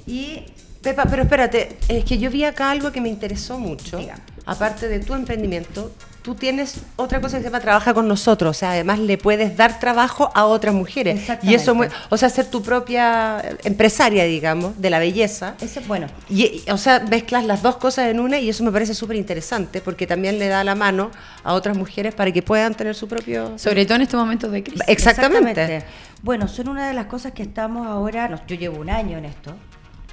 y 0.06 0.46
Pepa, 0.82 1.06
pero 1.06 1.24
espérate, 1.24 1.78
es 1.88 2.04
que 2.04 2.18
yo 2.18 2.30
vi 2.30 2.44
acá 2.44 2.70
algo 2.70 2.92
que 2.92 3.00
me 3.00 3.08
interesó 3.08 3.58
mucho. 3.58 4.00
Aparte 4.46 4.90
de 4.90 5.00
tu 5.00 5.14
emprendimiento, 5.14 5.92
tú 6.24 6.36
tienes 6.36 6.82
otra 6.96 7.22
cosa 7.22 7.38
que 7.38 7.44
se 7.44 7.50
llama 7.50 7.60
trabaja 7.60 7.94
con 7.94 8.08
nosotros, 8.08 8.58
o 8.58 8.60
sea, 8.60 8.72
además 8.72 8.98
le 8.98 9.18
puedes 9.18 9.56
dar 9.56 9.80
trabajo 9.80 10.32
a 10.34 10.46
otras 10.46 10.74
mujeres. 10.74 11.22
Y 11.44 11.54
eso, 11.54 11.78
o 12.10 12.18
sea, 12.18 12.30
ser 12.30 12.50
tu 12.50 12.64
propia 12.64 13.44
empresaria, 13.64 14.24
digamos, 14.24 14.80
de 14.82 14.90
la 14.90 15.00
belleza. 15.00 15.56
Eso 15.62 15.82
es 15.82 15.88
bueno. 15.88 16.08
Y, 16.30 16.64
o 16.72 16.78
sea, 16.78 17.02
mezclas 17.02 17.46
las 17.46 17.62
dos 17.62 17.76
cosas 17.78 18.08
en 18.08 18.20
una 18.20 18.40
y 18.40 18.50
eso 18.50 18.64
me 18.64 18.72
parece 18.72 18.94
súper 18.96 19.18
interesante 19.18 19.82
porque 19.82 20.08
también 20.08 20.40
le 20.40 20.48
da 20.48 20.64
la 20.64 20.76
mano 20.76 21.12
a 21.44 21.54
otras 21.54 21.78
mujeres 21.78 22.16
para 22.16 22.32
que 22.32 22.42
puedan 22.42 22.74
tener 22.74 22.96
su 22.96 23.08
propio... 23.08 23.60
Sobre 23.60 23.86
todo 23.86 23.98
en 23.98 24.04
estos 24.04 24.20
momentos 24.20 24.52
de 24.52 24.64
crisis. 24.64 24.82
Exactamente. 24.88 25.84
Bueno, 26.22 26.48
son 26.48 26.70
una 26.70 26.88
de 26.88 26.94
las 26.94 27.08
cosas 27.08 27.34
que 27.34 27.44
estamos 27.44 27.86
ahora, 27.86 28.42
yo 28.48 28.56
llevo 28.56 28.80
un 28.80 28.90
año 28.90 29.18
en 29.18 29.26
esto, 29.26 29.54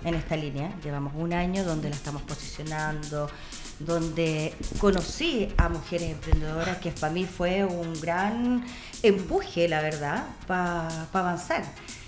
en 0.05 0.14
esta 0.14 0.35
línea. 0.35 0.73
Llevamos 0.83 1.12
un 1.17 1.33
año 1.33 1.62
donde 1.62 1.88
la 1.88 1.95
estamos 1.95 2.23
posicionando, 2.23 3.31
donde 3.80 4.54
conocí 4.78 5.49
a 5.56 5.68
mujeres 5.68 6.10
emprendedoras, 6.10 6.78
que 6.78 6.92
para 6.92 7.12
mí 7.12 7.25
fue 7.25 7.64
un 7.64 7.99
gran 8.00 8.64
empuje, 9.02 9.68
la 9.68 9.80
verdad, 9.80 10.25
para 10.46 10.88
avanzar. 11.12 11.64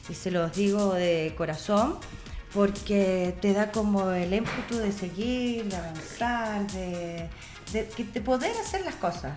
Y 0.09 0.15
se 0.15 0.31
los 0.31 0.53
digo 0.55 0.95
de 0.95 1.35
corazón, 1.37 1.97
porque 2.53 3.35
te 3.41 3.55
da 3.55 3.73
como 3.73 4.11
el 4.11 4.33
ímpetu 4.33 4.77
de 4.77 4.93
seguir, 4.93 5.65
de 5.65 5.77
avanzar, 5.77 6.67
de 6.73 7.29
de, 7.73 8.21
poder 8.21 8.53
hacer 8.61 8.85
las 8.85 8.95
cosas. 8.97 9.33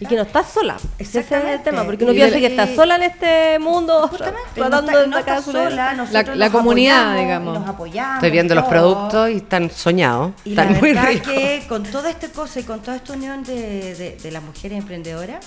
Y 0.00 0.06
que 0.06 0.16
no 0.16 0.22
estás 0.22 0.50
sola. 0.50 0.76
Ese 0.98 1.20
es 1.20 1.32
el 1.32 1.62
tema, 1.62 1.84
porque 1.84 2.04
uno 2.04 2.12
piensa 2.12 2.38
que 2.38 2.46
estás 2.46 2.74
sola 2.74 2.96
en 2.96 3.02
este 3.04 3.58
mundo, 3.58 4.10
tratando 4.54 5.00
de 5.00 5.06
no 5.06 5.42
sola, 5.42 6.06
la, 6.34 6.50
comunidad, 6.50 7.18
digamos. 7.18 7.58
Nos 7.58 7.68
apoyamos. 7.68 8.16
Estoy 8.16 8.30
viendo 8.30 8.54
los 8.54 8.64
productos 8.64 9.30
y 9.30 9.36
están 9.36 9.70
soñados. 9.70 10.32
Y 10.44 10.50
están 10.50 10.72
la 10.72 10.78
muy 10.78 10.92
verdad 10.92 11.22
que 11.22 11.64
con 11.68 11.82
toda 11.84 12.10
esta 12.10 12.28
cosa 12.28 12.60
y 12.60 12.64
con 12.64 12.80
toda 12.80 12.96
esta 12.96 13.12
unión 13.12 13.42
de, 13.44 13.94
de, 13.94 14.16
de 14.16 14.30
las 14.30 14.42
mujeres 14.42 14.78
emprendedoras, 14.78 15.44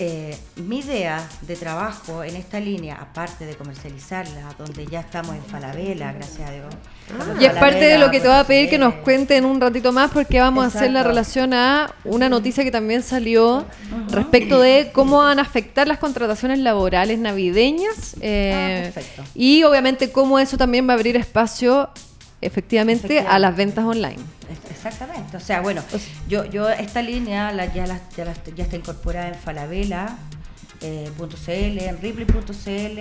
eh, 0.00 0.36
mi 0.56 0.78
idea 0.78 1.28
de 1.42 1.56
trabajo 1.56 2.22
en 2.22 2.36
esta 2.36 2.60
línea, 2.60 2.96
aparte 3.00 3.46
de 3.46 3.54
comercializarla, 3.56 4.54
donde 4.56 4.86
ya 4.86 5.00
estamos 5.00 5.34
en 5.34 5.42
Falabella, 5.42 6.12
gracias 6.12 6.48
a 6.48 6.52
Dios. 6.52 6.66
y 7.40 7.44
es 7.44 7.52
parte 7.54 7.84
de 7.84 7.98
lo 7.98 8.10
que 8.10 8.20
te 8.20 8.28
voy 8.28 8.36
a 8.36 8.44
pedir 8.44 8.70
que 8.70 8.78
nos 8.78 8.94
cuente 8.94 9.36
en 9.36 9.44
un 9.44 9.60
ratito 9.60 9.92
más, 9.92 10.10
porque 10.12 10.38
vamos 10.38 10.64
a 10.64 10.68
hacer 10.68 10.92
la 10.92 11.02
relación 11.02 11.52
a 11.52 11.94
una 12.04 12.28
noticia 12.28 12.62
que 12.62 12.70
también 12.70 13.02
salió 13.02 13.66
respecto 14.10 14.60
de 14.60 14.90
cómo 14.92 15.18
van 15.18 15.40
a 15.40 15.42
afectar 15.42 15.88
las 15.88 15.98
contrataciones 15.98 16.60
laborales 16.60 17.18
navideñas. 17.18 18.14
Eh, 18.20 18.92
ah, 18.94 19.22
y 19.34 19.64
obviamente 19.64 20.12
cómo 20.12 20.38
eso 20.38 20.56
también 20.56 20.88
va 20.88 20.92
a 20.92 20.96
abrir 20.96 21.16
espacio 21.16 21.90
efectivamente, 22.40 23.20
a 23.20 23.38
las 23.38 23.56
ventas 23.56 23.84
online. 23.84 24.18
Exactamente. 24.70 25.36
O 25.36 25.40
sea, 25.40 25.60
bueno, 25.60 25.82
yo, 26.28 26.44
yo 26.44 26.68
esta 26.70 27.02
línea 27.02 27.52
la, 27.52 27.72
ya, 27.72 27.86
la, 27.86 28.00
ya, 28.16 28.32
ya, 28.54 28.64
está 28.64 28.76
incorporada 28.76 29.28
en 29.28 29.34
Falabella.cl, 29.34 30.06
eh, 30.82 31.88
en 31.88 32.00
Ripley.cl, 32.00 33.00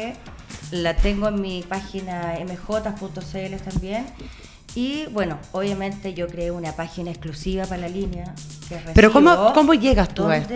la 0.72 0.96
tengo 0.96 1.28
en 1.28 1.42
mi 1.42 1.64
página 1.68 2.38
mj.cl 2.44 3.56
también. 3.64 4.06
Y 4.76 5.06
bueno, 5.08 5.40
obviamente 5.54 6.14
yo 6.14 6.28
creé 6.28 6.52
una 6.52 6.74
página 6.74 7.10
exclusiva 7.10 7.66
para 7.66 7.82
la 7.82 7.88
línea. 7.88 8.36
Pero 8.94 9.12
¿cómo, 9.12 9.54
¿cómo 9.54 9.74
llegas 9.74 10.10
tú 10.10 10.26
a 10.28 10.38
esto? 10.38 10.54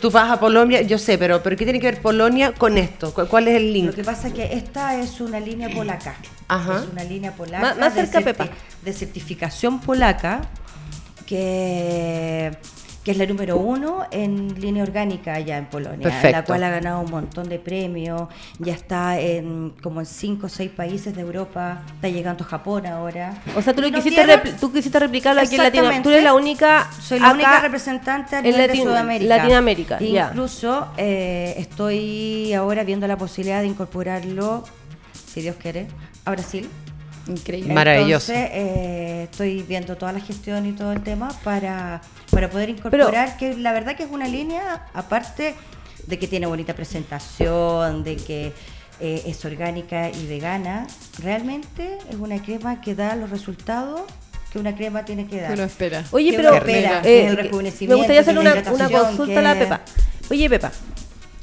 Tú 0.00 0.10
vas 0.10 0.30
a 0.30 0.40
Polonia, 0.40 0.82
yo 0.82 0.98
sé, 0.98 1.16
pero, 1.16 1.42
pero 1.42 1.56
¿qué 1.56 1.64
tiene 1.64 1.78
que 1.78 1.86
ver 1.86 2.02
Polonia 2.02 2.52
con 2.52 2.76
esto? 2.76 3.14
¿Cuál 3.14 3.48
es 3.48 3.56
el 3.56 3.72
link? 3.72 3.86
Lo 3.86 3.94
que 3.94 4.04
pasa 4.04 4.28
es 4.28 4.34
que 4.34 4.52
esta 4.52 4.96
es 4.96 5.20
una 5.20 5.38
línea 5.38 5.70
polaca. 5.70 6.16
Ajá. 6.48 6.78
Es 6.78 6.92
una 6.92 7.04
línea 7.04 7.32
polaca. 7.32 7.76
Más, 7.76 7.94
cerca, 7.94 8.20
Pepa. 8.20 8.48
De 8.82 8.92
certificación 8.92 9.80
polaca 9.80 10.42
que 11.24 12.50
que 13.04 13.12
es 13.12 13.16
la 13.16 13.24
número 13.24 13.56
uno 13.56 14.04
en 14.10 14.60
línea 14.60 14.82
orgánica 14.82 15.34
allá 15.34 15.56
en 15.56 15.66
Polonia, 15.66 16.08
la 16.30 16.44
cual 16.44 16.62
ha 16.64 16.70
ganado 16.70 17.00
un 17.00 17.10
montón 17.10 17.48
de 17.48 17.58
premios, 17.58 18.28
ya 18.58 18.74
está 18.74 19.18
en 19.18 19.72
como 19.82 20.00
en 20.00 20.06
cinco 20.06 20.46
o 20.46 20.48
seis 20.48 20.70
países 20.70 21.14
de 21.14 21.22
Europa, 21.22 21.82
está 21.94 22.08
llegando 22.08 22.44
a 22.44 22.46
Japón 22.46 22.86
ahora. 22.86 23.42
O 23.56 23.62
sea, 23.62 23.72
tú, 23.72 23.80
lo 23.80 23.90
quisiste, 23.90 24.22
tú 24.60 24.70
quisiste 24.72 24.98
replicarlo 24.98 25.40
aquí 25.40 25.54
en 25.54 25.62
Latinoamérica. 25.62 26.02
Tú 26.02 26.10
eres 26.10 26.24
la 26.24 26.34
única... 26.34 26.90
Soy 27.00 27.20
la 27.20 27.32
única 27.32 27.60
representante 27.60 28.36
a 28.36 28.42
nivel 28.42 28.70
de 28.70 28.76
Sudamérica. 28.76 29.36
Latinoamérica, 29.36 29.98
Incluso 30.02 30.88
eh, 30.96 31.54
estoy 31.56 32.52
ahora 32.52 32.84
viendo 32.84 33.06
la 33.06 33.16
posibilidad 33.16 33.62
de 33.62 33.68
incorporarlo, 33.68 34.64
si 35.26 35.40
Dios 35.40 35.56
quiere, 35.56 35.86
a 36.24 36.32
Brasil. 36.32 36.68
Increíble. 37.26 37.72
Maravilloso. 37.74 38.32
Entonces, 38.32 38.50
eh, 38.54 39.28
estoy 39.30 39.62
viendo 39.62 39.96
toda 39.96 40.12
la 40.12 40.20
gestión 40.20 40.66
y 40.66 40.72
todo 40.72 40.92
el 40.92 41.02
tema 41.02 41.28
para, 41.44 42.00
para 42.30 42.50
poder 42.50 42.70
incorporar, 42.70 43.36
que 43.36 43.56
la 43.56 43.72
verdad 43.72 43.96
que 43.96 44.04
es 44.04 44.10
una 44.10 44.26
línea, 44.26 44.86
aparte 44.94 45.54
de 46.06 46.18
que 46.18 46.26
tiene 46.26 46.46
bonita 46.46 46.74
presentación, 46.74 48.02
de 48.02 48.16
que 48.16 48.52
eh, 49.00 49.22
es 49.26 49.44
orgánica 49.44 50.10
y 50.10 50.26
vegana, 50.26 50.86
realmente 51.22 51.98
es 52.08 52.16
una 52.16 52.42
crema 52.42 52.80
que 52.80 52.94
da 52.94 53.16
los 53.16 53.30
resultados 53.30 54.02
que 54.52 54.58
una 54.58 54.74
crema 54.74 55.04
tiene 55.04 55.26
que 55.26 55.40
dar. 55.40 55.52
Se 55.52 55.56
lo 55.56 55.64
espera. 55.64 56.04
Oye, 56.10 56.32
pero 56.34 56.54
espera, 56.54 57.02
eh, 57.04 57.50
me 57.52 57.94
gustaría 57.94 58.20
hacer 58.20 58.36
una, 58.36 58.54
una 58.72 58.90
consulta 58.90 59.38
a 59.38 59.42
la 59.42 59.58
Pepa. 59.58 59.80
Oye, 60.28 60.50
Pepa, 60.50 60.72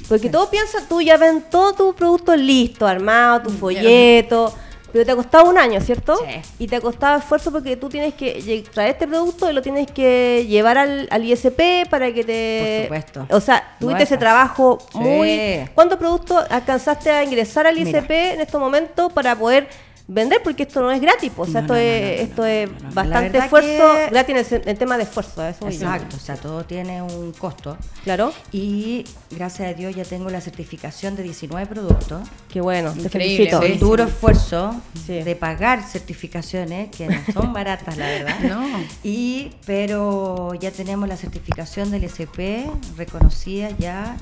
porque 0.08 0.28
todo 0.28 0.50
piensa, 0.50 0.78
tú 0.88 1.00
ya 1.00 1.16
ven 1.16 1.44
todo 1.50 1.72
tu 1.72 1.94
producto 1.94 2.36
listo, 2.36 2.86
armado, 2.86 3.42
tu 3.42 3.50
folleto. 3.50 4.54
Pero 4.92 5.04
te 5.04 5.12
ha 5.12 5.16
costado 5.16 5.48
un 5.50 5.58
año, 5.58 5.80
¿cierto? 5.80 6.16
Sí. 6.16 6.64
Y 6.64 6.66
te 6.66 6.76
ha 6.76 6.80
costado 6.80 7.18
esfuerzo 7.18 7.52
porque 7.52 7.76
tú 7.76 7.88
tienes 7.88 8.14
que 8.14 8.64
traer 8.72 8.90
este 8.90 9.06
producto 9.06 9.50
y 9.50 9.52
lo 9.52 9.62
tienes 9.62 9.90
que 9.90 10.46
llevar 10.48 10.78
al, 10.78 11.24
ISP 11.24 11.88
para 11.90 12.12
que 12.12 12.24
te... 12.24 12.86
Por 12.88 12.98
supuesto. 12.98 13.36
O 13.36 13.40
sea, 13.40 13.76
tuviste 13.78 14.04
ese 14.04 14.16
trabajo 14.16 14.78
muy... 14.94 15.68
¿Cuántos 15.74 15.98
productos 15.98 16.44
alcanzaste 16.50 17.10
a 17.10 17.24
ingresar 17.24 17.66
al 17.66 17.78
ISP 17.78 18.10
en 18.10 18.40
estos 18.40 18.60
momentos 18.60 19.12
para 19.12 19.36
poder 19.36 19.68
vender 20.08 20.40
porque 20.42 20.62
esto 20.62 20.80
no 20.80 20.90
es 20.90 21.00
gratis, 21.00 21.30
pues, 21.36 21.50
o 21.50 21.52
sea, 21.52 21.60
esto, 21.60 21.76
es, 21.76 22.20
esto 22.22 22.46
es 22.46 22.68
bastante 22.94 23.38
esfuerzo, 23.38 23.92
gratis 24.10 24.52
en 24.52 24.62
el, 24.68 24.78
tema 24.78 24.96
de 24.96 25.02
esfuerzo. 25.02 25.46
Exacto, 25.46 26.16
o 26.16 26.18
sea, 26.18 26.36
todo 26.36 26.64
tiene 26.64 27.02
un 27.02 27.32
costo. 27.32 27.76
Claro. 28.04 28.32
Y 28.50 29.04
gracias 29.30 29.68
a 29.68 29.74
Dios 29.74 29.94
ya 29.94 30.04
tengo 30.04 30.30
la 30.30 30.40
certificación 30.40 31.14
de 31.14 31.22
19 31.24 31.66
productos. 31.66 32.26
Qué 32.48 32.62
bueno, 32.62 32.92
te 32.94 33.10
felicito. 33.10 33.60
Un 33.60 33.78
duro 33.78 34.04
esfuerzo 34.04 34.80
de 35.06 35.36
pagar 35.36 35.82
certificaciones 35.82 36.88
que 36.90 37.06
no 37.06 37.20
son 37.32 37.52
baratas, 37.52 37.98
la 37.98 38.06
verdad. 38.06 38.40
No. 38.40 38.66
Y, 39.04 39.52
pero 39.66 40.54
ya 40.54 40.70
tenemos 40.70 41.06
la 41.06 41.18
certificación 41.18 41.90
del 41.90 42.04
SP 42.08 42.64
reconocida 42.96 43.68
ya 43.78 44.16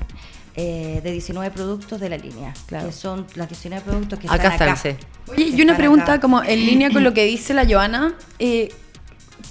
eh, 0.59 1.01
de 1.03 1.11
19 1.11 1.51
productos 1.51 1.99
de 1.99 2.09
la 2.09 2.17
línea, 2.17 2.51
claro. 2.65 2.87
que 2.87 2.91
son 2.91 3.27
las 3.35 3.47
19 3.47 3.83
productos 3.85 4.17
que 4.17 4.25
están 4.25 4.53
acá. 4.53 4.73
Están, 4.73 4.97
Oye, 5.27 5.51
y 5.55 5.61
una 5.61 5.77
pregunta 5.77 6.19
como 6.19 6.41
en 6.41 6.65
línea 6.65 6.89
con 6.89 7.03
lo 7.03 7.13
que 7.13 7.25
dice 7.25 7.53
la 7.53 7.63
Joana. 7.63 8.15
Eh, 8.39 8.69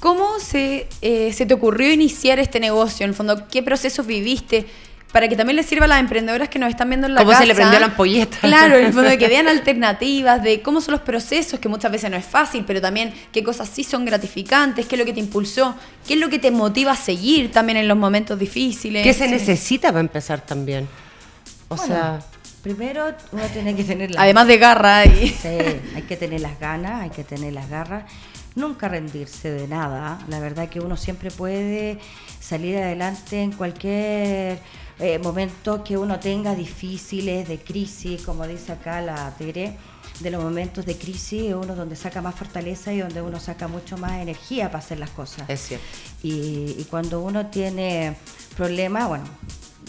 ¿Cómo 0.01 0.41
se, 0.41 0.89
eh, 1.03 1.33
se 1.33 1.47
te 1.47 1.55
ocurrió 1.55 1.93
iniciar 1.93 2.41
este 2.41 2.59
negocio? 2.59 3.05
En 3.05 3.11
el 3.11 3.17
fondo, 3.17 3.47
¿qué 3.49 3.63
procesos 3.63 4.05
viviste? 4.05 4.67
Para 5.17 5.29
que 5.29 5.37
también 5.37 5.57
les 5.57 5.65
sirva 5.65 5.87
a 5.87 5.89
las 5.89 6.01
emprendedoras 6.01 6.51
que 6.51 6.59
nos 6.59 6.69
están 6.69 6.91
viendo 6.91 7.07
en 7.07 7.15
la 7.15 7.21
¿Cómo 7.23 7.31
casa. 7.31 7.45
se 7.45 7.47
le 7.47 7.55
prendió 7.55 7.81
la 7.81 7.87
ampolleta? 7.87 8.37
Claro, 8.43 8.77
en 8.77 8.85
el 8.85 8.93
fondo 8.93 9.09
de 9.09 9.17
que 9.17 9.29
vean 9.35 9.49
alternativas, 9.49 10.43
de 10.43 10.61
cómo 10.61 10.83
son 10.83 10.93
los 10.93 11.01
procesos, 11.01 11.59
que 11.59 11.71
muchas 11.71 11.91
veces 11.91 12.11
no 12.11 12.19
es 12.19 12.25
fácil, 12.27 12.65
pero 12.67 12.83
también 12.83 13.15
qué 13.33 13.43
cosas 13.43 13.67
sí 13.67 13.83
son 13.83 14.05
gratificantes, 14.05 14.85
qué 14.85 14.95
es 14.95 14.99
lo 14.99 15.07
que 15.07 15.15
te 15.15 15.21
impulsó, 15.21 15.75
qué 16.07 16.13
es 16.13 16.21
lo 16.21 16.29
que 16.29 16.39
te 16.39 16.51
motiva 16.51 16.93
a 16.93 16.97
seguir 16.97 17.51
también 17.51 17.79
en 17.79 17.89
los 17.89 17.97
momentos 17.97 18.39
difíciles. 18.39 19.03
¿Qué 19.03 19.15
se 19.15 19.27
necesita 19.27 19.89
para 19.89 20.01
empezar 20.01 20.43
también? 20.43 20.87
O 21.69 21.79
sea... 21.79 22.21
Primero 22.63 23.07
uno 23.33 23.43
tiene 23.55 23.75
que 23.75 23.85
tener 23.85 24.11
las 24.11 24.23
Además 24.23 24.47
de 24.49 24.59
garra 24.59 25.07
y... 25.07 25.29
Sí, 25.29 25.49
hay 25.97 26.03
que 26.07 26.19
tener 26.19 26.43
las 26.43 26.61
ganas, 26.61 27.05
hay 27.05 27.11
que 27.11 27.25
tener 27.25 27.55
las 27.55 27.71
garras. 27.71 28.05
nunca 28.55 28.87
rendirse 28.87 29.51
de 29.51 29.67
nada. 29.67 30.19
La 30.29 30.41
verdad 30.41 30.69
que 30.69 30.81
uno 30.81 30.99
siempre 30.99 31.31
puede 31.31 32.01
salir 32.39 32.77
adelante 32.77 33.41
en 33.41 33.53
cualquier 33.53 34.59
eh, 34.99 35.19
momento 35.19 35.85
que 35.85 35.97
uno 35.97 36.19
tenga 36.19 36.55
difíciles, 36.55 37.49
de 37.49 37.59
crisis, 37.59 38.23
como 38.23 38.47
dice 38.47 38.73
acá 38.73 39.01
la 39.01 39.35
Tere, 39.37 39.77
de 40.21 40.31
los 40.31 40.43
momentos 40.43 40.87
de 40.87 40.97
crisis 40.97 41.43
es 41.49 41.55
uno 41.55 41.75
donde 41.75 41.97
saca 41.97 42.23
más 42.23 42.35
fortaleza 42.35 42.93
y 42.93 43.01
donde 43.01 43.21
uno 43.21 43.39
saca 43.39 43.69
mucho 43.69 43.99
más 43.99 44.21
energía 44.21 44.67
para 44.67 44.79
hacer 44.79 44.99
las 44.99 45.11
cosas. 45.11 45.49
Es 45.51 45.61
cierto. 45.61 45.87
Y, 46.23 46.75
y 46.79 46.87
cuando 46.89 47.21
uno 47.21 47.47
tiene 47.47 48.17
problemas, 48.57 49.09
bueno, 49.09 49.25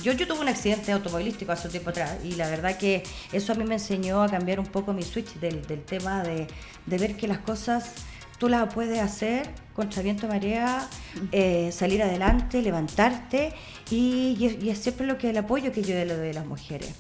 yo, 0.04 0.12
yo 0.12 0.28
tuve 0.28 0.42
un 0.42 0.50
accidente 0.50 0.92
automovilístico 0.92 1.52
hace 1.52 1.68
un 1.68 1.72
tiempo 1.72 1.90
atrás 1.90 2.18
y 2.24 2.36
la 2.36 2.50
verdad 2.50 2.78
que 2.78 3.04
eso 3.32 3.54
a 3.54 3.56
mí 3.56 3.64
me 3.64 3.76
enseñó 3.76 4.22
a 4.22 4.30
cambiar 4.30 4.60
un 4.60 4.68
poco 4.68 4.94
mi 4.94 5.04
switch 5.04 5.36
del, 5.36 5.66
del 5.66 5.84
tema 5.84 6.22
de, 6.24 6.48
de 6.86 6.98
ver 6.98 7.16
que 7.16 7.28
las 7.28 7.40
cosas 7.40 7.92
tú 8.38 8.50
las 8.50 8.74
puedes 8.74 9.00
hacer 9.00 9.50
contra 9.74 10.02
viento 10.02 10.28
marea, 10.28 10.88
eh, 11.32 11.72
salir 11.72 12.02
adelante, 12.02 12.62
levantarte 12.62 13.54
y, 13.92 14.36
y, 14.40 14.70
es 14.70 14.80
siempre 14.80 15.06
lo 15.06 15.18
que 15.18 15.30
el 15.30 15.38
apoyo 15.38 15.72
que 15.72 15.84
yo 15.84 15.94
le 15.94 16.16
doy 16.16 16.30
a 16.30 16.34
las 16.34 16.46
mujeres. 16.46 16.94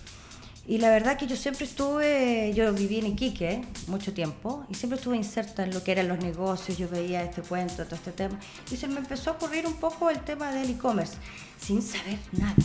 Y 0.67 0.79
la 0.79 0.89
verdad 0.89 1.17
que 1.17 1.27
yo 1.27 1.37
siempre 1.37 1.63
estuve, 1.63 2.51
yo 2.53 2.73
viví 2.73 2.99
en 2.99 3.07
Iquique 3.07 3.61
mucho 3.87 4.13
tiempo 4.13 4.65
y 4.69 4.75
siempre 4.75 4.97
estuve 4.97 5.15
inserta 5.15 5.63
en 5.63 5.73
lo 5.73 5.81
que 5.81 5.93
eran 5.93 6.09
los 6.09 6.19
negocios, 6.19 6.77
yo 6.77 6.89
veía 6.89 7.23
este 7.23 7.41
cuento, 7.41 7.85
todo 7.85 7.95
este 7.95 8.11
tema 8.11 8.37
y 8.69 8.75
se 8.75 8.87
me 8.89 8.97
empezó 8.97 9.29
a 9.29 9.33
ocurrir 9.33 9.65
un 9.65 9.75
poco 9.75 10.09
el 10.09 10.19
tema 10.19 10.51
del 10.51 10.69
e-commerce 10.69 11.13
sin 11.57 11.81
saber 11.81 12.19
nada. 12.33 12.55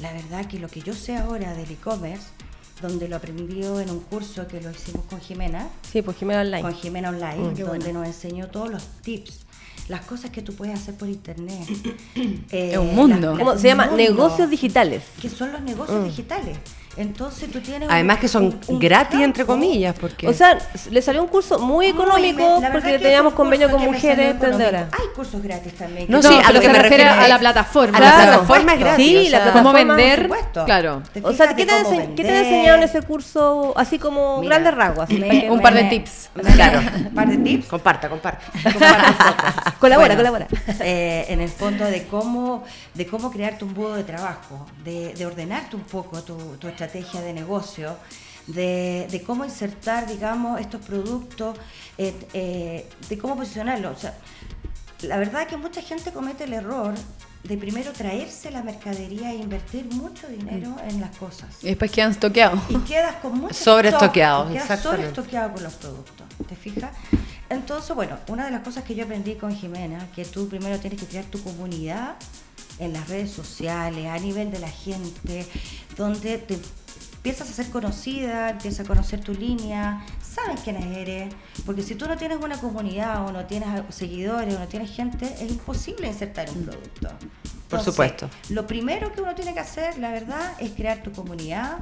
La 0.00 0.12
verdad 0.12 0.46
que 0.46 0.60
lo 0.60 0.68
que 0.68 0.80
yo 0.80 0.94
sé 0.94 1.16
ahora 1.16 1.54
del 1.54 1.72
e-commerce 1.72 2.28
donde 2.82 3.08
lo 3.08 3.16
aprendió 3.16 3.80
en 3.80 3.90
un 3.90 4.00
curso 4.00 4.46
que 4.46 4.60
lo 4.60 4.70
hicimos 4.70 5.04
con 5.06 5.20
Jimena. 5.20 5.68
Sí, 5.90 6.02
pues 6.02 6.16
Jimena 6.16 6.40
Online. 6.40 6.62
Con 6.62 6.74
Jimena 6.74 7.08
Online, 7.10 7.50
mm, 7.50 7.54
donde 7.54 7.92
nos 7.92 8.06
enseñó 8.06 8.48
todos 8.48 8.70
los 8.70 8.84
tips, 9.02 9.40
las 9.88 10.02
cosas 10.02 10.30
que 10.30 10.42
tú 10.42 10.54
puedes 10.54 10.78
hacer 10.78 10.94
por 10.96 11.08
internet. 11.08 11.66
es 12.50 12.76
un 12.76 12.94
mundo. 12.94 13.36
¿Cómo 13.38 13.56
se 13.56 13.68
llama? 13.68 13.86
Negocios 13.86 14.50
digitales. 14.50 15.02
Que 15.20 15.28
son 15.28 15.52
los 15.52 15.62
negocios 15.62 16.02
mm. 16.02 16.04
digitales. 16.04 16.58
Entonces 16.96 17.50
tú 17.50 17.60
tienes... 17.60 17.88
Además 17.90 18.18
que 18.18 18.28
son 18.28 18.60
gratis, 18.68 19.20
entre 19.20 19.46
comillas, 19.46 19.94
porque... 19.98 20.28
O 20.28 20.32
sea, 20.32 20.58
le 20.90 21.00
salió 21.00 21.22
un 21.22 21.28
curso 21.28 21.58
muy 21.58 21.86
económico 21.86 22.62
porque 22.70 22.98
teníamos 22.98 23.32
convenio 23.32 23.70
con 23.70 23.82
mujeres 23.82 24.32
emprendedoras. 24.32 24.88
Hay 24.92 25.06
cursos 25.14 25.42
gratis 25.42 25.74
también. 25.74 26.06
No, 26.08 26.22
sí, 26.22 26.34
a 26.44 26.52
lo 26.52 26.60
que 26.60 26.68
me 26.68 26.78
refiero 26.78 27.10
a 27.10 27.28
la 27.28 27.38
plataforma. 27.38 27.96
A 27.96 28.00
la 28.00 28.14
plataforma 28.14 28.74
es 28.74 28.80
gratis. 28.80 29.06
Sí, 29.06 29.28
la 29.30 29.42
plataforma. 29.42 29.80
¿Cómo 29.80 29.94
vender? 29.94 30.30
Claro. 30.66 31.02
O 31.22 31.32
sea, 31.32 31.56
¿qué 31.56 31.64
te, 31.64 31.72
¿qué 32.14 32.24
te 32.24 32.38
enseñaron 32.38 32.82
en 32.82 32.88
ese 32.88 33.02
curso 33.02 33.72
así 33.76 33.98
como 33.98 34.40
grandes 34.42 34.74
rasgos? 34.74 35.08
un 35.10 35.60
par 35.60 35.74
de 35.74 35.84
tips. 35.84 36.30
Claro. 36.54 36.80
Un 37.06 37.14
par 37.14 37.28
de 37.28 37.38
tips. 37.38 37.68
Comparta, 37.68 38.08
comparta. 38.08 38.44
colabora, 39.78 40.16
colabora. 40.16 40.46
Eh, 40.80 41.26
en 41.28 41.40
el 41.40 41.48
fondo 41.48 41.84
de 41.84 42.06
cómo, 42.06 42.64
de 42.94 43.06
cómo 43.06 43.30
crearte 43.30 43.64
un 43.64 43.74
budo 43.74 43.94
de 43.94 44.04
trabajo, 44.04 44.66
de, 44.84 45.14
de 45.14 45.26
ordenarte 45.26 45.76
un 45.76 45.82
poco 45.82 46.22
tu, 46.22 46.36
tu 46.56 46.68
estrategia 46.68 46.81
de 46.88 47.32
negocio, 47.32 47.96
de, 48.46 49.22
cómo 49.26 49.44
insertar, 49.44 50.06
digamos, 50.06 50.60
estos 50.60 50.84
productos, 50.84 51.56
eh, 51.98 52.14
eh, 52.32 52.88
de 53.08 53.18
cómo 53.18 53.36
posicionarlos. 53.36 53.96
O 53.96 54.00
sea, 54.00 54.14
la 55.02 55.16
verdad 55.18 55.42
es 55.42 55.48
que 55.48 55.56
mucha 55.56 55.82
gente 55.82 56.12
comete 56.12 56.44
el 56.44 56.52
error 56.52 56.94
de 57.44 57.56
primero 57.56 57.92
traerse 57.92 58.50
la 58.50 58.62
mercadería 58.62 59.32
e 59.32 59.36
invertir 59.36 59.84
mucho 59.86 60.28
dinero 60.28 60.70
mm. 60.70 60.90
en 60.90 61.00
las 61.00 61.16
cosas. 61.16 61.62
Y 61.62 61.68
después 61.68 61.90
quedan 61.90 62.12
estoqueados. 62.12 62.60
Y 62.68 62.76
quedas 62.78 63.16
con 63.16 63.38
mucho 63.38 63.54
Sobreestoqueados, 63.54 64.52
Quedas 64.52 64.80
sobreestoqueado 64.80 65.52
con 65.52 65.62
los 65.62 65.74
productos. 65.74 66.26
¿Te 66.48 66.56
fijas? 66.56 66.92
Entonces, 67.48 67.94
bueno, 67.94 68.16
una 68.28 68.46
de 68.46 68.50
las 68.50 68.62
cosas 68.62 68.84
que 68.84 68.94
yo 68.94 69.04
aprendí 69.04 69.34
con 69.34 69.54
Jimena, 69.54 70.08
que 70.14 70.24
tú 70.24 70.48
primero 70.48 70.78
tienes 70.78 70.98
que 71.00 71.06
crear 71.06 71.24
tu 71.26 71.42
comunidad 71.42 72.14
en 72.78 72.92
las 72.92 73.08
redes 73.08 73.30
sociales, 73.30 74.06
a 74.06 74.18
nivel 74.18 74.50
de 74.50 74.58
la 74.58 74.70
gente, 74.70 75.46
donde 75.96 76.38
te 76.38 76.58
empiezas 77.16 77.50
a 77.50 77.52
ser 77.52 77.70
conocida, 77.70 78.50
empiezas 78.50 78.84
a 78.84 78.88
conocer 78.88 79.20
tu 79.20 79.32
línea, 79.32 80.04
saben 80.20 80.56
quiénes 80.56 80.96
eres, 80.96 81.32
porque 81.64 81.82
si 81.82 81.94
tú 81.94 82.06
no 82.08 82.16
tienes 82.16 82.38
una 82.42 82.58
comunidad 82.58 83.26
o 83.26 83.32
no 83.32 83.46
tienes 83.46 83.68
seguidores 83.90 84.54
o 84.56 84.58
no 84.58 84.66
tienes 84.66 84.90
gente, 84.90 85.26
es 85.26 85.50
imposible 85.50 86.08
insertar 86.08 86.50
un 86.50 86.64
producto. 86.64 87.08
Por 87.68 87.80
supuesto. 87.80 88.28
Lo 88.50 88.66
primero 88.66 89.12
que 89.12 89.22
uno 89.22 89.34
tiene 89.34 89.54
que 89.54 89.60
hacer, 89.60 89.98
la 89.98 90.10
verdad, 90.10 90.54
es 90.58 90.72
crear 90.72 91.02
tu 91.02 91.12
comunidad 91.12 91.78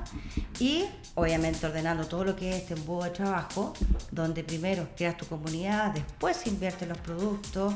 y 0.59 0.85
obviamente 1.14 1.66
ordenando 1.66 2.07
todo 2.07 2.24
lo 2.24 2.37
que 2.37 2.50
es 2.50 2.57
este 2.57 2.74
embudo 2.74 3.05
de 3.05 3.11
trabajo, 3.11 3.72
donde 4.11 4.44
primero 4.44 4.88
creas 4.96 5.16
tu 5.16 5.26
comunidad, 5.26 5.92
después 5.92 6.46
inviertes 6.46 6.87
los 6.87 6.98
productos, 6.98 7.74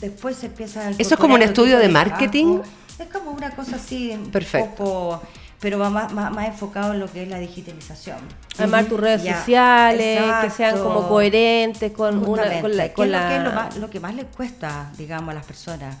después 0.00 0.36
se 0.36 0.46
empieza 0.46 0.88
a... 0.88 0.90
¿Eso 0.90 1.14
es 1.14 1.20
como 1.20 1.34
un 1.34 1.42
estudio 1.42 1.78
de, 1.78 1.88
marketing? 1.88 2.60
Es 2.98 3.08
como 3.08 3.30
una 3.30 3.50
cosa 3.50 3.76
así, 3.76 4.18
Perfecto. 4.30 4.68
un 4.68 4.76
poco 4.76 5.22
pero 5.62 5.78
va 5.78 5.90
más, 5.90 6.12
más, 6.12 6.48
enfocado 6.48 6.92
en 6.92 6.98
lo 6.98 7.06
que 7.06 7.22
es 7.22 7.28
la 7.28 7.38
digitalización. 7.38 8.18
Armar 8.58 8.84
tus 8.86 8.98
redes 8.98 9.22
sociales, 9.22 10.20
que 10.42 10.50
sean 10.50 10.76
como 10.76 11.06
coherentes 11.06 11.92
con, 11.92 12.28
una, 12.28 12.60
con 12.60 12.76
la... 12.76 12.92
Con 12.92 13.12
la... 13.12 13.22
Lo, 13.22 13.28
que 13.28 13.36
es 13.36 13.42
lo, 13.44 13.52
más, 13.52 13.76
lo 13.82 13.90
que 13.90 14.00
más 14.00 14.14
les 14.16 14.26
cuesta, 14.26 14.90
digamos, 14.98 15.30
a 15.30 15.34
las 15.34 15.46
personas 15.46 15.96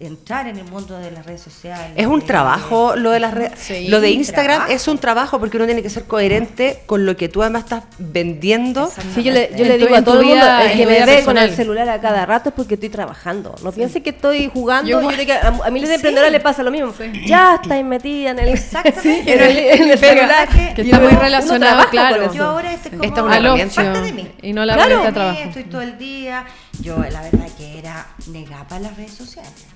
entrar 0.00 0.46
en 0.46 0.58
el 0.58 0.64
mundo 0.64 0.98
de 0.98 1.10
las 1.10 1.24
redes 1.24 1.40
sociales. 1.40 1.92
Es 1.96 2.06
un 2.06 2.22
trabajo 2.22 2.94
lo 2.96 3.10
de 3.10 3.20
las 3.20 3.34
redes. 3.34 3.88
lo 3.88 4.00
de 4.00 4.10
Instagram 4.10 4.70
es 4.70 4.86
un 4.88 4.98
trabajo 4.98 5.38
porque 5.38 5.56
uno 5.56 5.66
tiene 5.66 5.82
que 5.82 5.90
ser 5.90 6.04
coherente 6.04 6.82
con 6.86 7.06
lo 7.06 7.16
que 7.16 7.28
tú 7.28 7.42
además 7.42 7.64
estás 7.64 7.84
vendiendo. 7.98 8.90
Sí, 9.14 9.22
yo 9.22 9.32
le, 9.32 9.50
yo 9.56 9.64
le 9.64 9.78
digo 9.78 9.94
a 9.94 10.02
todo 10.02 10.20
el 10.20 10.26
mundo 10.26 10.46
que 10.74 10.86
me 10.86 11.04
ve 11.04 11.22
con 11.24 11.38
el 11.38 11.54
celular 11.54 11.88
a 11.88 12.00
cada 12.00 12.26
rato 12.26 12.50
es 12.50 12.54
porque 12.54 12.74
estoy 12.74 12.90
trabajando. 12.90 13.54
No 13.62 13.72
piense 13.72 14.02
que 14.02 14.10
estoy 14.10 14.50
jugando. 14.52 14.90
Yo, 14.90 15.00
yo 15.00 15.16
que 15.16 15.32
a, 15.32 15.70
mí 15.70 15.80
los 15.80 15.90
emprendedores 15.90 16.32
le 16.32 16.40
pasa 16.40 16.62
lo 16.62 16.70
mismo. 16.70 16.92
Ya 17.26 17.58
estáis 17.62 17.84
metida 17.84 18.30
en 18.30 18.38
el, 18.38 18.48
Exactamente. 18.48 19.32
en 19.32 19.40
el, 19.42 19.58
en 19.58 19.90
el 19.90 19.98
celular. 19.98 20.48
Que, 20.74 20.82
está 20.82 21.00
muy 21.00 21.12
relacionado, 21.12 21.88
claro. 21.90 22.32
Yo 22.32 22.44
ahora 22.44 22.72
este 22.72 22.90
como 22.90 23.02
Esta 23.02 23.20
es 23.20 23.78
una 23.78 23.84
parte 23.84 24.00
de 24.00 24.12
mí. 24.12 24.30
Y 24.42 24.52
no 24.52 24.64
la 24.64 24.74
claro, 24.74 25.12
trabajo. 25.12 25.38
Estoy 25.40 25.64
todo 25.64 25.80
el 25.80 25.98
día. 25.98 26.44
Yo 26.80 26.98
la 26.98 27.22
verdad 27.22 27.48
que 27.56 27.78
era 27.78 28.06
negada 28.28 28.66
para 28.68 28.80
las 28.82 28.96
redes 28.96 29.14
sociales. 29.14 29.66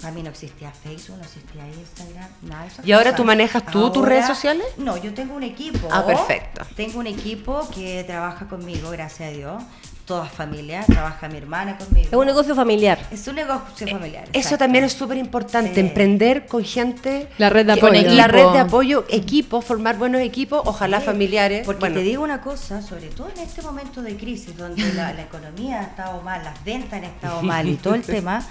Para 0.00 0.12
mí 0.12 0.22
no 0.22 0.30
existía 0.30 0.70
Facebook, 0.70 1.16
no 1.16 1.24
existía 1.24 1.66
Instagram, 1.66 2.28
nada 2.42 2.62
de 2.62 2.68
eso. 2.68 2.82
¿Y 2.84 2.92
ahora 2.92 3.16
tú 3.16 3.24
manejas 3.24 3.66
tú 3.66 3.90
tus 3.90 4.06
redes 4.06 4.26
sociales? 4.26 4.64
No, 4.76 4.96
yo 4.96 5.12
tengo 5.12 5.34
un 5.34 5.42
equipo. 5.42 5.88
Ah, 5.90 6.06
perfecto. 6.06 6.64
Tengo 6.76 7.00
un 7.00 7.08
equipo 7.08 7.68
que 7.74 8.04
trabaja 8.04 8.46
conmigo, 8.46 8.90
gracias 8.90 9.30
a 9.30 9.32
Dios. 9.32 9.62
Toda 10.08 10.24
familia, 10.24 10.84
trabaja 10.86 11.28
mi 11.28 11.36
hermana 11.36 11.76
conmigo. 11.76 12.08
Es 12.10 12.14
un 12.14 12.24
negocio 12.24 12.54
familiar. 12.54 12.98
Es 13.10 13.28
un 13.28 13.34
negocio 13.34 13.86
eh, 13.86 13.90
familiar. 13.90 14.24
Eso 14.32 14.56
también 14.56 14.84
es 14.84 14.94
súper 14.94 15.18
importante, 15.18 15.78
emprender 15.80 16.46
con 16.46 16.64
gente. 16.64 17.28
La 17.36 17.50
red 17.50 17.66
de 17.66 17.72
apoyo. 17.72 18.10
la 18.14 18.26
red 18.26 18.48
de 18.52 18.58
apoyo, 18.58 19.04
equipo, 19.10 19.60
formar 19.60 19.98
buenos 19.98 20.22
equipos, 20.22 20.62
ojalá 20.64 21.02
familiares. 21.02 21.66
Porque 21.66 21.90
te 21.90 22.00
digo 22.00 22.24
una 22.24 22.40
cosa, 22.40 22.80
sobre 22.80 23.08
todo 23.08 23.28
en 23.36 23.42
este 23.42 23.60
momento 23.60 24.00
de 24.00 24.16
crisis, 24.16 24.56
donde 24.56 24.94
la, 24.94 25.12
la 25.12 25.24
economía 25.24 25.80
ha 25.80 25.82
estado 25.82 26.22
mal, 26.22 26.42
las 26.42 26.64
ventas 26.64 26.94
han 26.94 27.04
estado 27.04 27.42
mal 27.42 27.68
y 27.68 27.74
todo 27.74 27.94
el 27.94 28.02
tema, 28.16 28.42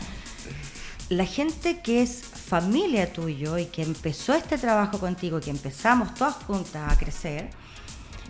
la 1.09 1.25
gente 1.25 1.79
que 1.79 2.03
es 2.03 2.21
familia 2.21 3.11
tuyo 3.11 3.57
y 3.57 3.65
que 3.65 3.81
empezó 3.81 4.35
este 4.35 4.59
trabajo 4.59 4.99
contigo, 4.99 5.39
que 5.39 5.49
empezamos 5.49 6.13
todas 6.13 6.35
juntas 6.35 6.93
a 6.93 6.95
crecer, 6.99 7.49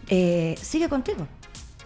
eh, 0.08 0.56
sigue 0.62 0.88
contigo. 0.88 1.28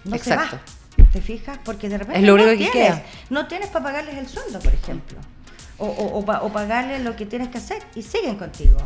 No 0.04 0.16
Exacto. 0.16 0.52
se 0.52 0.56
va. 0.58 0.81
¿Te 1.12 1.22
fijas? 1.22 1.58
Porque 1.64 1.90
de 1.90 1.98
repente 1.98 2.20
es 2.20 2.26
lo 2.26 2.36
único 2.36 2.52
no 2.52 2.58
que 2.58 2.70
tienes, 2.70 3.02
no 3.30 3.48
tienes 3.48 3.70
para 3.70 3.86
pagarles 3.86 4.18
el 4.18 4.28
sueldo, 4.28 4.60
por 4.60 4.74
ejemplo. 4.74 5.18
O, 5.78 5.88
o, 5.88 6.20
o, 6.20 6.54
pagarles 6.54 7.02
lo 7.02 7.16
que 7.16 7.26
tienes 7.26 7.48
que 7.48 7.58
hacer 7.58 7.82
y 7.96 8.04
siguen 8.04 8.36
contigo. 8.36 8.78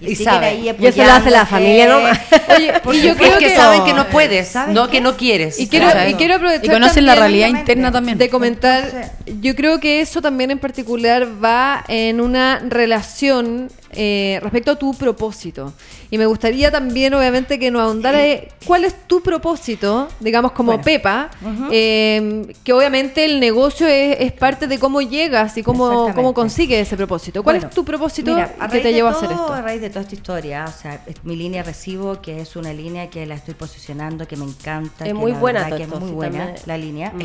Y, 0.00 0.14
saben. 0.14 0.62
y 0.62 0.68
eso 0.68 1.04
lo 1.04 1.12
hace 1.12 1.30
la 1.30 1.46
familia 1.46 1.88
¿no? 1.88 1.96
Oye, 2.54 2.72
y 2.98 3.02
yo 3.02 3.16
creo 3.16 3.38
que, 3.38 3.54
saben 3.56 3.82
que 3.84 3.94
no 3.94 4.06
puedes, 4.08 4.54
no 4.68 4.88
que 4.88 5.00
no 5.00 5.16
quieres. 5.16 5.58
Y 5.58 5.68
quiero, 5.68 5.88
y 6.08 6.14
quiero 6.14 6.34
aprovechar 6.34 6.64
y 6.64 6.68
conocen 6.68 7.06
la 7.06 7.14
realidad 7.14 7.48
interna 7.48 7.90
también. 7.90 8.18
De 8.18 8.28
comentar, 8.28 9.12
yo 9.40 9.56
creo 9.56 9.80
que 9.80 10.00
eso 10.00 10.20
también 10.20 10.50
en 10.50 10.58
particular 10.58 11.26
va 11.42 11.82
en 11.88 12.20
una 12.20 12.58
relación 12.68 13.70
eh, 13.96 14.38
respecto 14.42 14.72
a 14.72 14.76
tu 14.76 14.94
propósito. 14.94 15.72
Y 16.10 16.18
me 16.18 16.26
gustaría 16.26 16.70
también, 16.70 17.14
obviamente, 17.14 17.58
que 17.58 17.70
nos 17.70 17.82
ahondara 17.82 18.20
cuál 18.66 18.84
es 18.84 18.94
tu 19.06 19.22
propósito, 19.22 20.08
digamos, 20.20 20.52
como 20.52 20.80
Pepa, 20.80 21.30
eh, 21.72 22.52
que 22.62 22.72
obviamente 22.72 23.24
el 23.24 23.40
negocio 23.40 23.86
es, 23.86 24.32
parte 24.32 24.66
de 24.66 24.78
cómo 24.78 25.00
llegas 25.00 25.56
y 25.56 25.62
cómo, 25.62 26.12
cómo 26.14 26.34
consigues 26.34 26.86
ese 26.86 26.96
propósito. 26.96 27.42
¿Cuál 27.42 27.56
es 27.56 27.70
tu 27.70 27.84
propósito 27.84 28.36
que 28.70 28.80
te 28.80 28.92
llevó 28.92 29.08
a 29.08 29.12
hacer 29.12 29.30
esto? 29.30 29.52
A 29.52 29.62
raíz 29.62 29.80
de 29.80 29.88
toda 29.88 30.02
esta 30.02 30.14
historia, 30.14 30.66
o 30.68 30.72
sea, 30.72 31.02
mi 31.24 31.36
línea 31.36 31.62
recibo, 31.62 32.20
que 32.20 32.40
es 32.40 32.56
una 32.56 32.72
línea 32.72 33.08
que 33.08 33.24
la 33.26 33.34
estoy 33.34 33.54
posicionando, 33.54 34.28
que 34.28 34.36
me 34.36 34.44
encanta. 34.44 35.06
Es 35.06 35.14
muy 35.14 35.32
buena, 35.32 35.70
que 35.70 35.84
es 35.84 35.88
muy 35.88 36.10
buena 36.10 36.54
la 36.66 36.76
línea. 36.76 37.12
Mm. 37.12 37.22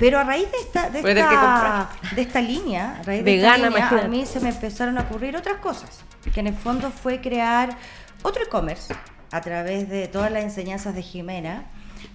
Pero 0.00 0.18
a 0.18 0.24
raíz 0.24 0.50
de 0.50 0.58
esta, 0.58 0.88
de 0.88 0.98
esta, 2.22 2.40
línea, 2.40 3.00
a 3.00 3.02
raíz 3.02 3.22
de 3.22 3.36
Vegana, 3.36 3.68
a 4.02 4.08
mí 4.08 4.24
se 4.24 4.40
me 4.40 4.48
empezaron 4.48 4.96
a 4.96 5.02
ocurrir 5.02 5.36
otras 5.36 5.58
cosas, 5.58 6.00
que 6.32 6.40
en 6.40 6.46
el 6.46 6.54
fondo 6.54 6.90
fue 6.90 7.20
crear 7.20 7.76
otro 8.22 8.42
e-commerce 8.42 8.94
a 9.30 9.40
través 9.42 9.90
de 9.90 10.08
todas 10.08 10.32
las 10.32 10.42
enseñanzas 10.42 10.94
de 10.94 11.02
Jimena, 11.02 11.66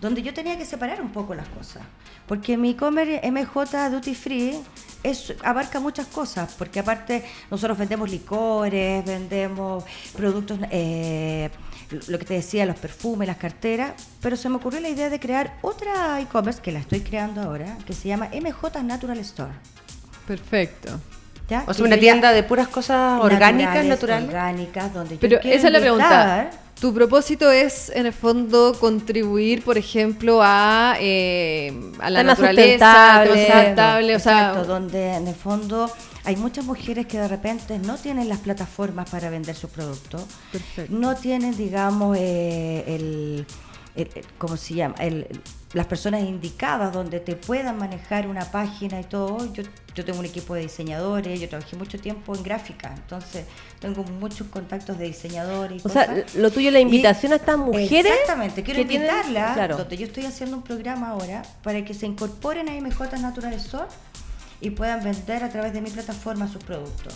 donde 0.01 0.23
yo 0.23 0.33
tenía 0.33 0.57
que 0.57 0.65
separar 0.65 0.99
un 0.99 1.11
poco 1.11 1.35
las 1.35 1.47
cosas. 1.49 1.83
Porque 2.25 2.57
mi 2.57 2.71
e-commerce 2.71 3.21
MJ 3.29 3.91
Duty 3.91 4.15
Free 4.15 4.59
es, 5.03 5.35
abarca 5.43 5.79
muchas 5.79 6.07
cosas, 6.07 6.55
porque 6.57 6.79
aparte 6.79 7.23
nosotros 7.51 7.77
vendemos 7.77 8.09
licores, 8.09 9.05
vendemos 9.05 9.83
productos, 10.17 10.57
eh, 10.71 11.51
lo 12.08 12.19
que 12.19 12.25
te 12.25 12.34
decía, 12.34 12.65
los 12.65 12.77
perfumes, 12.77 13.27
las 13.27 13.38
carteras, 13.38 13.93
pero 14.21 14.36
se 14.36 14.49
me 14.49 14.55
ocurrió 14.55 14.79
la 14.79 14.89
idea 14.89 15.10
de 15.10 15.19
crear 15.19 15.58
otra 15.62 16.19
e-commerce, 16.21 16.62
que 16.62 16.71
la 16.71 16.79
estoy 16.79 17.01
creando 17.01 17.41
ahora, 17.41 17.77
que 17.86 17.93
se 17.93 18.08
llama 18.08 18.29
MJ 18.34 18.84
Natural 18.84 19.17
Store. 19.19 19.53
Perfecto. 20.27 20.99
¿Ya? 21.49 21.63
O 21.67 21.73
sea, 21.73 21.86
una 21.86 21.97
tienda 21.97 22.31
de 22.31 22.41
puras 22.43 22.67
cosas 22.67 23.21
orgánicas, 23.21 23.86
naturales. 23.86 24.27
Orgánicas, 24.27 24.93
donde 24.93 25.17
Pero 25.17 25.39
esa 25.41 25.67
es 25.67 25.73
la 25.73 25.79
pregunta. 25.79 26.49
Tu 26.79 26.93
propósito 26.93 27.49
es, 27.51 27.89
en 27.95 28.05
el 28.05 28.13
fondo, 28.13 28.75
contribuir, 28.77 29.63
por 29.63 29.77
ejemplo, 29.77 30.41
a, 30.43 30.97
eh, 30.99 31.73
a 31.99 32.10
la 32.10 32.21
naturaleza, 32.21 33.23
sustentable, 33.25 34.15
o 34.15 34.19
sea, 34.19 34.53
donde 34.63 35.13
en 35.13 35.27
el 35.27 35.36
fondo 35.36 35.89
hay 36.25 36.35
muchas 36.35 36.65
mujeres 36.65 37.05
que 37.05 37.19
de 37.19 37.27
repente 37.27 37.79
no 37.79 37.95
tienen 37.97 38.27
las 38.29 38.39
plataformas 38.39 39.09
para 39.09 39.29
vender 39.29 39.55
sus 39.55 39.69
productos, 39.69 40.25
no 40.89 41.15
tienen, 41.15 41.55
digamos, 41.55 42.17
eh, 42.19 42.83
el, 42.88 43.45
¿cómo 44.38 44.57
se 44.57 44.73
llama? 44.73 44.95
El, 44.99 45.27
las 45.73 45.88
personas 45.88 46.23
indicadas 46.23 46.93
donde 46.93 47.19
te 47.19 47.35
puedan 47.35 47.77
manejar 47.77 48.27
una 48.27 48.49
página 48.49 49.01
y 49.01 49.03
todo. 49.03 49.53
Yo, 49.53 49.63
yo 49.93 50.05
tengo 50.05 50.19
un 50.19 50.25
equipo 50.25 50.55
de 50.55 50.61
diseñadores, 50.61 51.39
yo 51.39 51.49
trabajé 51.49 51.75
mucho 51.75 51.99
tiempo 51.99 52.33
en 52.33 52.43
gráfica, 52.43 52.93
entonces 52.95 53.45
tengo 53.79 54.03
muchos 54.03 54.47
contactos 54.47 54.97
de 54.97 55.05
diseñadores. 55.05 55.85
o 55.85 55.89
sea, 55.89 56.25
lo 56.35 56.49
tuyo 56.49 56.69
es 56.69 56.73
la 56.73 56.79
invitación 56.79 57.33
a 57.33 57.35
estas 57.35 57.57
mujeres. 57.57 58.05
Exactamente, 58.05 58.63
quiero 58.63 58.81
invitarlas, 58.81 59.53
claro. 59.53 59.89
yo 59.89 60.05
estoy 60.05 60.25
haciendo 60.25 60.57
un 60.57 60.63
programa 60.63 61.09
ahora 61.09 61.43
para 61.61 61.83
que 61.83 61.93
se 61.93 62.05
incorporen 62.05 62.69
a 62.69 62.71
MJ 62.73 63.17
Natural 63.19 63.53
Store 63.53 63.88
y 64.61 64.71
puedan 64.71 65.03
vender 65.03 65.43
a 65.43 65.49
través 65.49 65.73
de 65.73 65.81
mi 65.81 65.89
plataforma 65.89 66.47
sus 66.47 66.63
productos. 66.63 67.13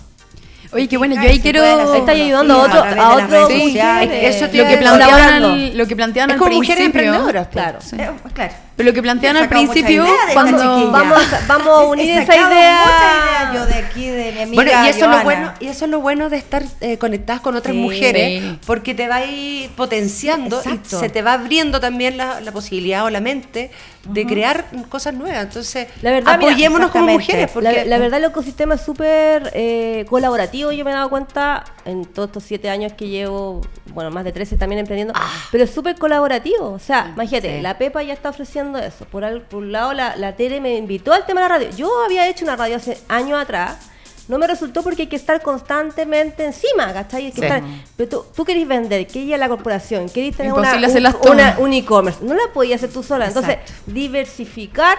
Oye, 0.71 0.87
qué 0.87 0.97
bueno, 0.97 1.15
yo 1.15 1.29
ahí 1.29 1.39
quiero. 1.39 1.63
Está 1.95 2.11
ayudando 2.11 2.53
a 2.53 2.57
otro. 2.65 3.01
A 3.01 3.15
otro 3.15 3.47
sí, 3.47 3.77
eso 3.77 4.45
lo, 4.45 4.51
que 4.51 4.77
planteaban, 4.77 5.77
lo 5.77 5.87
que 5.87 5.95
planteaban 5.95 6.29
es 6.29 6.33
al 6.35 6.39
principio. 6.39 6.57
mujeres 6.57 6.85
emprendedoras, 6.85 7.47
pues. 7.47 7.53
claro. 7.53 7.79
Sí. 7.81 7.95
Eh, 7.95 8.09
claro. 8.33 8.53
Pero 8.79 8.91
lo 8.91 8.93
que 8.93 9.01
plantean 9.01 9.35
al 9.35 9.49
principio, 9.49 10.07
cuando 10.31 10.89
vamos, 10.89 11.19
vamos 11.47 11.67
a 11.67 11.81
unir 11.81 12.17
esa 12.17 12.33
idea. 12.33 13.51
yo 13.53 13.65
de 13.65 13.73
aquí, 13.73 14.07
de 14.07 14.31
mi 14.31 14.41
amiga 14.43 14.63
bueno, 14.63 14.71
y 14.85 14.89
eso, 14.89 15.05
es 15.05 15.17
lo 15.17 15.23
bueno, 15.23 15.53
y 15.59 15.67
eso 15.67 15.83
es 15.83 15.91
lo 15.91 15.99
bueno 15.99 16.29
de 16.29 16.37
estar 16.37 16.63
eh, 16.79 16.97
conectadas 16.97 17.41
con 17.41 17.57
otras 17.57 17.75
mujeres, 17.75 18.41
porque 18.65 18.95
te 18.95 19.09
va 19.09 19.17
a 19.17 19.25
ir 19.25 19.69
potenciando 19.71 20.61
y 20.63 20.79
se 20.87 21.09
te 21.09 21.21
va 21.21 21.33
abriendo 21.33 21.81
también 21.81 22.15
la, 22.15 22.39
la 22.39 22.53
posibilidad 22.53 23.03
o 23.03 23.09
la 23.09 23.19
mente 23.19 23.69
de 24.05 24.25
crear 24.25 24.65
cosas 24.89 25.13
nuevas. 25.13 25.43
Entonces, 25.43 25.87
la 26.01 26.11
verdad, 26.11 26.35
apoyémonos 26.35 26.91
como 26.91 27.07
mujeres. 27.07 27.49
Porque, 27.51 27.85
la, 27.85 27.97
verdad, 27.97 28.19
el 28.19 28.25
ecosistema 28.25 28.75
es 28.75 28.81
súper 28.81 29.51
eh, 29.53 30.05
colaborativo. 30.09 30.58
Yo 30.59 30.85
me 30.85 30.91
he 30.91 30.93
dado 30.93 31.09
cuenta 31.09 31.63
en 31.85 32.05
todos 32.05 32.29
estos 32.29 32.43
siete 32.43 32.69
años 32.69 32.93
que 32.93 33.07
llevo, 33.07 33.61
bueno, 33.93 34.11
más 34.11 34.23
de 34.23 34.31
13 34.31 34.57
también 34.57 34.79
emprendiendo, 34.79 35.13
ah. 35.15 35.31
pero 35.51 35.63
es 35.63 35.71
súper 35.71 35.95
colaborativo. 35.95 36.71
O 36.71 36.79
sea, 36.79 37.11
imagínate, 37.13 37.61
la 37.61 37.77
Pepa 37.77 38.03
ya 38.03 38.13
está 38.13 38.29
ofreciendo 38.29 38.77
eso. 38.77 39.05
Por, 39.05 39.43
por 39.43 39.59
un 39.59 39.71
lado, 39.71 39.93
la, 39.93 40.15
la 40.15 40.35
Tere 40.35 40.59
me 40.59 40.75
invitó 40.75 41.13
al 41.13 41.25
tema 41.25 41.41
de 41.41 41.47
la 41.47 41.55
radio. 41.55 41.69
Yo 41.75 41.89
había 42.03 42.27
hecho 42.27 42.43
una 42.43 42.55
radio 42.55 42.75
hace 42.75 42.99
años 43.07 43.39
atrás 43.41 43.89
no 44.29 44.37
me 44.37 44.47
resultó 44.47 44.83
porque 44.83 45.01
hay 45.01 45.07
que 45.07 45.15
estar 45.15 45.41
constantemente 45.41 46.45
encima, 46.45 46.93
¿cachai? 46.93 47.25
Hay 47.25 47.31
que 47.31 47.41
estar, 47.41 47.63
pero 47.97 48.09
tú, 48.09 48.25
tú 48.35 48.45
querés 48.45 48.67
vender, 48.67 49.05
querés 49.07 49.37
la 49.39 49.49
corporación, 49.49 50.07
querés 50.07 50.37
tener 50.37 50.53
una, 50.53 51.57
un, 51.57 51.73
e-commerce, 51.73 52.23
no 52.23 52.35
la 52.35 52.53
podías 52.53 52.77
hacer 52.77 52.93
tú 52.93 53.03
sola. 53.03 53.25
Entonces, 53.25 53.57
diversificar 53.87 54.97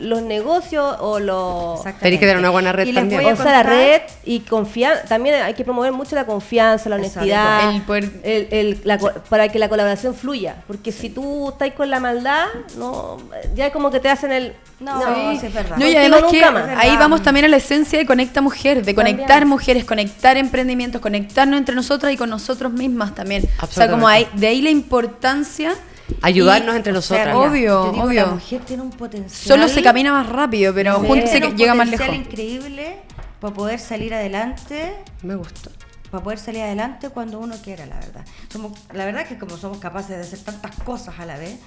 los 0.00 0.22
negocios 0.22 0.96
o 1.00 1.18
los... 1.18 1.82
Tenés 1.82 2.20
que 2.20 2.26
tener 2.26 2.38
una 2.38 2.50
buena 2.50 2.72
red 2.72 2.94
también. 2.94 3.26
O 3.26 3.36
sea, 3.36 3.50
la 3.50 3.62
red 3.64 4.02
y 4.24 4.40
confiar, 4.40 5.02
también 5.08 5.42
hay 5.42 5.54
que 5.54 5.64
promover 5.64 5.92
mucho 5.92 6.14
la 6.14 6.24
confianza, 6.24 6.88
la 6.88 6.96
honestidad, 6.96 7.72
el 8.24 8.80
para 9.28 9.48
que 9.48 9.58
la 9.58 9.68
colaboración 9.68 10.14
fluya. 10.14 10.62
Porque 10.68 10.92
si 10.92 11.10
tú 11.10 11.50
estás 11.50 11.72
con 11.72 11.90
la 11.90 11.98
maldad, 11.98 12.46
no 12.78 13.18
ya 13.54 13.66
es 13.66 13.72
como 13.72 13.90
que 13.90 14.00
te 14.00 14.08
hacen 14.08 14.32
el 14.32 14.54
no, 14.78 14.98
no 14.98 15.30
es 15.30 15.54
verdad. 15.54 15.76
No, 15.78 15.86
y 15.86 15.96
además 15.96 16.24
que 16.30 16.44
ahí 16.44 16.96
vamos 16.96 17.22
también 17.22 17.46
a 17.46 17.48
la 17.48 17.56
esencia 17.56 17.98
de 17.98 18.06
Mujer, 18.40 18.84
de 18.84 18.94
conectar 18.94 19.46
mujeres, 19.46 19.84
conectar 19.84 20.36
emprendimientos, 20.36 21.00
conectarnos 21.00 21.58
entre 21.58 21.74
nosotras 21.74 22.12
y 22.12 22.16
con 22.16 22.30
nosotros 22.30 22.72
mismas 22.72 23.14
también. 23.14 23.48
O 23.60 23.66
sea, 23.66 23.90
como 23.90 24.06
hay, 24.08 24.26
de 24.34 24.46
ahí 24.46 24.62
la 24.62 24.70
importancia 24.70 25.74
ayudarnos 26.22 26.76
entre 26.76 26.92
nosotras. 26.92 27.34
obvio, 27.34 27.90
obvio. 27.90 28.26
La 28.26 28.32
mujer 28.32 28.60
tiene 28.62 28.82
un 28.82 28.90
potencial. 28.90 29.30
Solo 29.30 29.68
se 29.68 29.82
camina 29.82 30.12
más 30.12 30.28
rápido, 30.28 30.74
pero 30.74 31.00
juntos 31.00 31.30
se 31.30 31.40
llega 31.40 31.74
más 31.74 31.88
lejos. 31.88 32.14
increíble 32.14 32.98
para 33.40 33.54
poder 33.54 33.78
salir 33.78 34.14
adelante. 34.14 34.94
Me 35.22 35.34
gustó. 35.34 35.70
Para 36.10 36.22
poder 36.22 36.38
salir 36.38 36.62
adelante 36.62 37.10
cuando 37.10 37.38
uno 37.40 37.56
quiera, 37.62 37.84
la 37.86 37.96
verdad. 37.96 38.24
Somos, 38.48 38.72
la 38.92 39.04
verdad 39.04 39.22
es 39.22 39.28
que 39.28 39.38
como 39.38 39.56
somos 39.56 39.78
capaces 39.78 40.10
de 40.10 40.22
hacer 40.22 40.38
tantas 40.38 40.74
cosas 40.76 41.18
a 41.18 41.26
la 41.26 41.36
vez, 41.36 41.58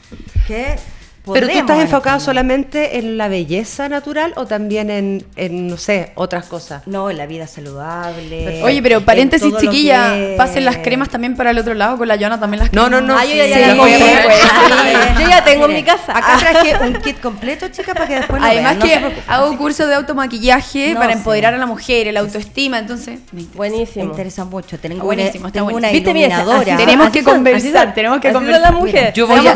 que 0.47 0.77
pero 1.25 1.47
tú 1.47 1.57
estás 1.57 1.79
enfocado 1.79 2.19
solamente 2.19 2.97
en 2.97 3.17
la 3.17 3.27
belleza 3.27 3.89
natural 3.89 4.33
o 4.35 4.45
también 4.45 4.89
en, 4.89 5.25
en, 5.35 5.67
no 5.67 5.77
sé, 5.77 6.11
otras 6.15 6.45
cosas. 6.45 6.85
No, 6.87 7.09
en 7.09 7.17
la 7.17 7.25
vida 7.25 7.47
saludable. 7.47 8.63
Oye, 8.63 8.81
pero 8.81 9.01
paréntesis, 9.01 9.53
chiquilla, 9.57 10.35
pasen 10.37 10.65
las 10.65 10.77
cremas 10.77 11.09
también 11.09 11.35
para 11.35 11.51
el 11.51 11.57
otro 11.57 11.73
lado, 11.73 11.97
con 11.97 12.07
la 12.07 12.17
Joana 12.17 12.39
también 12.39 12.59
las 12.59 12.69
cremas. 12.69 12.89
No, 12.89 13.01
no, 13.01 13.05
no. 13.05 13.17
Ah, 13.17 13.25
yo 13.25 13.35
ya, 13.35 13.67
tengo, 13.67 13.87
yo 15.19 15.29
ya 15.29 15.43
tengo 15.43 15.65
en 15.65 15.73
mi 15.73 15.83
casa. 15.83 16.17
Acá 16.17 16.37
traje 16.39 16.75
un 16.87 16.93
kit 17.01 17.19
completo, 17.19 17.67
chica, 17.69 17.93
para 17.93 18.07
que 18.07 18.15
después 18.15 18.41
lo 18.41 18.47
Además 18.47 18.77
que 18.77 18.99
hago 19.27 19.57
curso 19.57 19.87
de 19.87 19.95
automaquillaje 19.95 20.95
para 20.95 21.13
empoderar 21.13 21.53
a 21.53 21.57
la 21.57 21.65
mujer, 21.65 22.07
el 22.07 22.17
autoestima, 22.17 22.79
entonces... 22.79 23.19
Buenísimo. 23.55 24.05
Me 24.05 24.11
interesa 24.11 24.45
mucho. 24.45 24.79
Tengo 24.79 25.03
Buenísimo, 25.03 25.45
una, 25.45 25.51
tengo 25.51 25.67
una 25.69 25.91
iluminadora. 25.91 26.77
tenemos 26.77 27.09
que 27.09 27.23
conversar, 27.23 27.93
tenemos 27.93 28.19
que 28.19 28.31
conversar. 28.31 28.61
la 28.61 28.71
mujer. 28.71 29.13
Yo 29.13 29.27
voy 29.27 29.45
a 29.45 29.55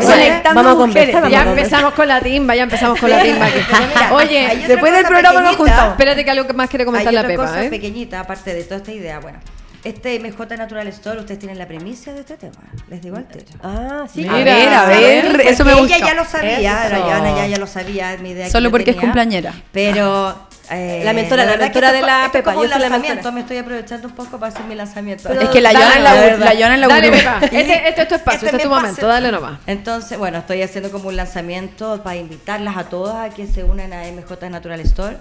Vamos 0.54 0.74
a 0.74 0.76
conversar 0.76 1.24
empezamos 1.56 1.94
con 1.94 2.08
la 2.08 2.20
timba, 2.20 2.54
ya 2.54 2.64
empezamos 2.64 2.98
con 2.98 3.10
la 3.10 3.22
timba. 3.22 3.46
Oye, 4.12 4.64
después 4.66 4.92
del 4.92 5.06
programa 5.06 5.40
nos 5.40 5.56
juntamos. 5.56 5.92
Espérate 5.92 6.24
que 6.24 6.30
algo 6.30 6.52
más 6.54 6.68
quiere 6.68 6.84
comentar 6.84 7.12
la 7.12 7.26
Pepa. 7.26 7.46
Cosa 7.46 7.64
¿eh? 7.64 7.70
pequeñita, 7.70 8.20
aparte 8.20 8.54
de 8.54 8.64
toda 8.64 8.76
esta 8.76 8.92
idea. 8.92 9.20
Bueno, 9.20 9.38
este 9.84 10.18
MJ 10.18 10.56
Natural 10.56 10.86
Store, 10.88 11.20
ustedes 11.20 11.38
tienen 11.38 11.58
la 11.58 11.66
primicia 11.66 12.12
de 12.14 12.20
este 12.20 12.36
tema. 12.36 12.56
Les 12.88 13.02
digo 13.02 13.16
al 13.16 13.26
techo. 13.28 13.54
Ah, 13.62 14.06
sí. 14.12 14.26
a 14.26 14.32
ver, 14.32 14.68
a 14.68 14.86
ver. 14.86 15.40
Eso 15.42 15.64
me 15.64 15.74
gusta. 15.74 15.96
Ella 15.96 16.06
ya 16.06 16.14
lo 16.14 16.24
sabía, 16.24 16.88
la 16.88 17.36
ya, 17.36 17.46
ya 17.46 17.58
lo 17.58 17.66
sabía. 17.66 18.16
Mi 18.18 18.30
idea 18.30 18.48
Solo 18.50 18.70
porque 18.70 18.92
es 18.92 18.96
cumpleañera. 18.96 19.52
Pero 19.72 20.34
eh, 20.70 21.02
la 21.04 21.12
mentora, 21.12 21.44
la, 21.44 21.56
mentora 21.56 21.92
de 21.92 22.02
la 22.02 22.30
Pepa. 22.32 22.54
Yo 22.54 22.68
soy 22.68 22.68
lanzamiento, 22.68 23.32
me 23.32 23.40
estoy 23.40 23.58
aprovechando 23.58 24.08
un 24.08 24.14
poco 24.14 24.38
para 24.38 24.52
hacer 24.52 24.64
mi 24.66 24.74
lanzamiento. 24.74 25.28
es 25.32 25.48
que 25.48 25.60
la 25.60 25.70
en 25.72 25.78
la, 25.78 26.14
la, 26.36 26.74
en 26.74 26.80
la 26.80 26.88
Dale, 26.88 27.10
Pepa. 27.10 27.38
Este, 27.42 27.88
este, 27.88 28.02
es 28.02 28.08
tu 28.08 28.14
espacio, 28.14 28.46
este, 28.46 28.56
es 28.56 28.62
tu 28.62 28.68
momento, 28.70 29.06
dale 29.06 29.30
nomás. 29.30 29.60
Entonces, 29.66 30.18
bueno, 30.18 30.38
estoy 30.38 30.62
haciendo 30.62 30.90
como 30.90 31.08
un 31.08 31.16
lanzamiento 31.16 32.02
para 32.02 32.16
invitarlas 32.16 32.76
a 32.76 32.84
todas 32.84 33.30
a 33.30 33.34
que 33.34 33.46
se 33.46 33.64
unan 33.64 33.92
a 33.92 34.04
MJ 34.04 34.48
Natural 34.50 34.80
Store 34.80 35.16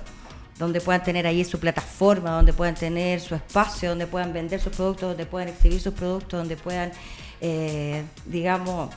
donde 0.58 0.82
puedan 0.82 1.04
tener 1.04 1.26
ahí 1.28 1.44
su 1.44 1.60
plataforma, 1.60 2.32
donde 2.32 2.54
puedan 2.54 2.76
tener 2.76 3.20
su 3.20 3.36
espacio, 3.36 3.90
donde 3.90 4.08
puedan 4.08 4.34
vender 4.34 4.60
sus 4.60 4.74
productos, 4.74 5.10
donde 5.10 5.26
puedan 5.26 5.50
exhibir 5.50 5.82
sus 5.82 5.94
productos, 5.94 6.40
donde 6.40 6.56
puedan, 6.56 6.92
eh, 7.42 8.04
digamos, 8.26 8.90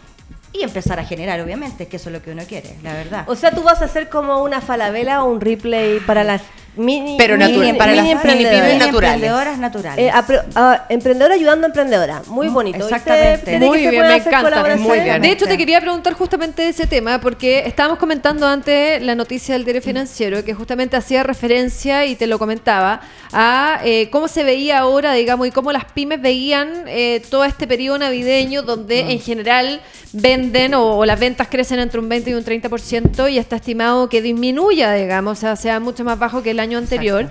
y 0.59 0.63
empezar 0.63 0.99
a 0.99 1.05
generar, 1.05 1.41
obviamente, 1.41 1.87
que 1.87 1.97
eso 1.97 2.09
es 2.09 2.15
lo 2.15 2.23
que 2.23 2.31
uno 2.31 2.43
quiere, 2.47 2.71
la 2.83 2.95
verdad. 2.95 3.25
O 3.29 3.37
sea, 3.37 3.51
tú 3.51 3.63
vas 3.63 3.83
a 3.83 3.87
hacer 3.87 4.09
como 4.09 4.43
una 4.43 4.61
falabela 4.61 5.23
o 5.25 5.31
un 5.31 5.41
replay 5.41 6.01
para 6.01 6.25
las 6.25 6.43
mini, 6.77 7.17
pero 7.19 7.37
natural, 7.37 7.77
para 7.77 7.95
las 7.95 8.07
emprendedoras, 8.07 8.79
naturales. 8.79 9.59
naturales. 9.59 10.13
Eh, 10.15 10.79
emprendedora 10.89 11.35
ayudando 11.35 11.67
a 11.67 11.69
emprendedora. 11.69 12.23
Muy 12.27 12.49
bonito. 12.49 12.85
Exactamente. 12.85 13.59
Muy 13.59 13.79
bien, 13.79 14.07
me 14.07 14.17
encanta. 14.17 14.77
Muy 14.77 15.01
bien. 15.01 15.23
De 15.23 15.31
hecho, 15.31 15.47
te 15.47 15.57
quería 15.57 15.81
preguntar 15.81 16.15
justamente 16.15 16.63
de 16.63 16.69
ese 16.69 16.87
tema, 16.87 17.21
porque 17.21 17.63
estábamos 17.67 17.99
comentando 17.99 18.47
antes 18.47 19.03
la 19.03 19.15
noticia 19.15 19.55
del 19.55 19.65
diario 19.65 19.83
financiero, 19.83 20.45
que 20.45 20.55
justamente 20.55 20.97
hacía 20.97 21.23
referencia, 21.23 22.05
y 22.07 22.17
te 22.17 22.27
lo 22.27 22.39
comentaba, 22.39 23.01
a 23.33 23.81
eh, 23.85 24.09
cómo 24.11 24.29
se 24.29 24.45
veía 24.45 24.79
ahora, 24.79 25.13
digamos, 25.13 25.47
y 25.47 25.51
cómo 25.51 25.73
las 25.73 25.85
pymes 25.87 26.21
veían 26.21 26.85
eh, 26.87 27.23
todo 27.31 27.45
este 27.45 27.67
periodo 27.67 27.99
navideño, 27.99 28.63
donde 28.63 29.13
en 29.13 29.21
general 29.21 29.81
venden 30.13 30.75
o, 30.75 31.05
las 31.05 31.19
ventas 31.19 31.49
crecen 31.49 31.79
entre 31.79 32.01
un 32.01 32.09
20 32.09 32.31
y 32.31 32.35
un 32.35 32.45
30%, 32.45 33.31
y 33.31 33.39
está 33.39 33.57
estimado 33.57 34.09
que 34.09 34.23
disminuya, 34.23 34.93
digamos, 34.93 35.39
o 35.39 35.41
sea, 35.41 35.57
sea 35.57 35.81
mucho 35.81 36.05
más 36.05 36.19
bajo 36.19 36.43
que 36.43 36.51
el 36.51 36.61
año 36.61 36.66
año 36.67 36.79
anterior. 36.79 37.29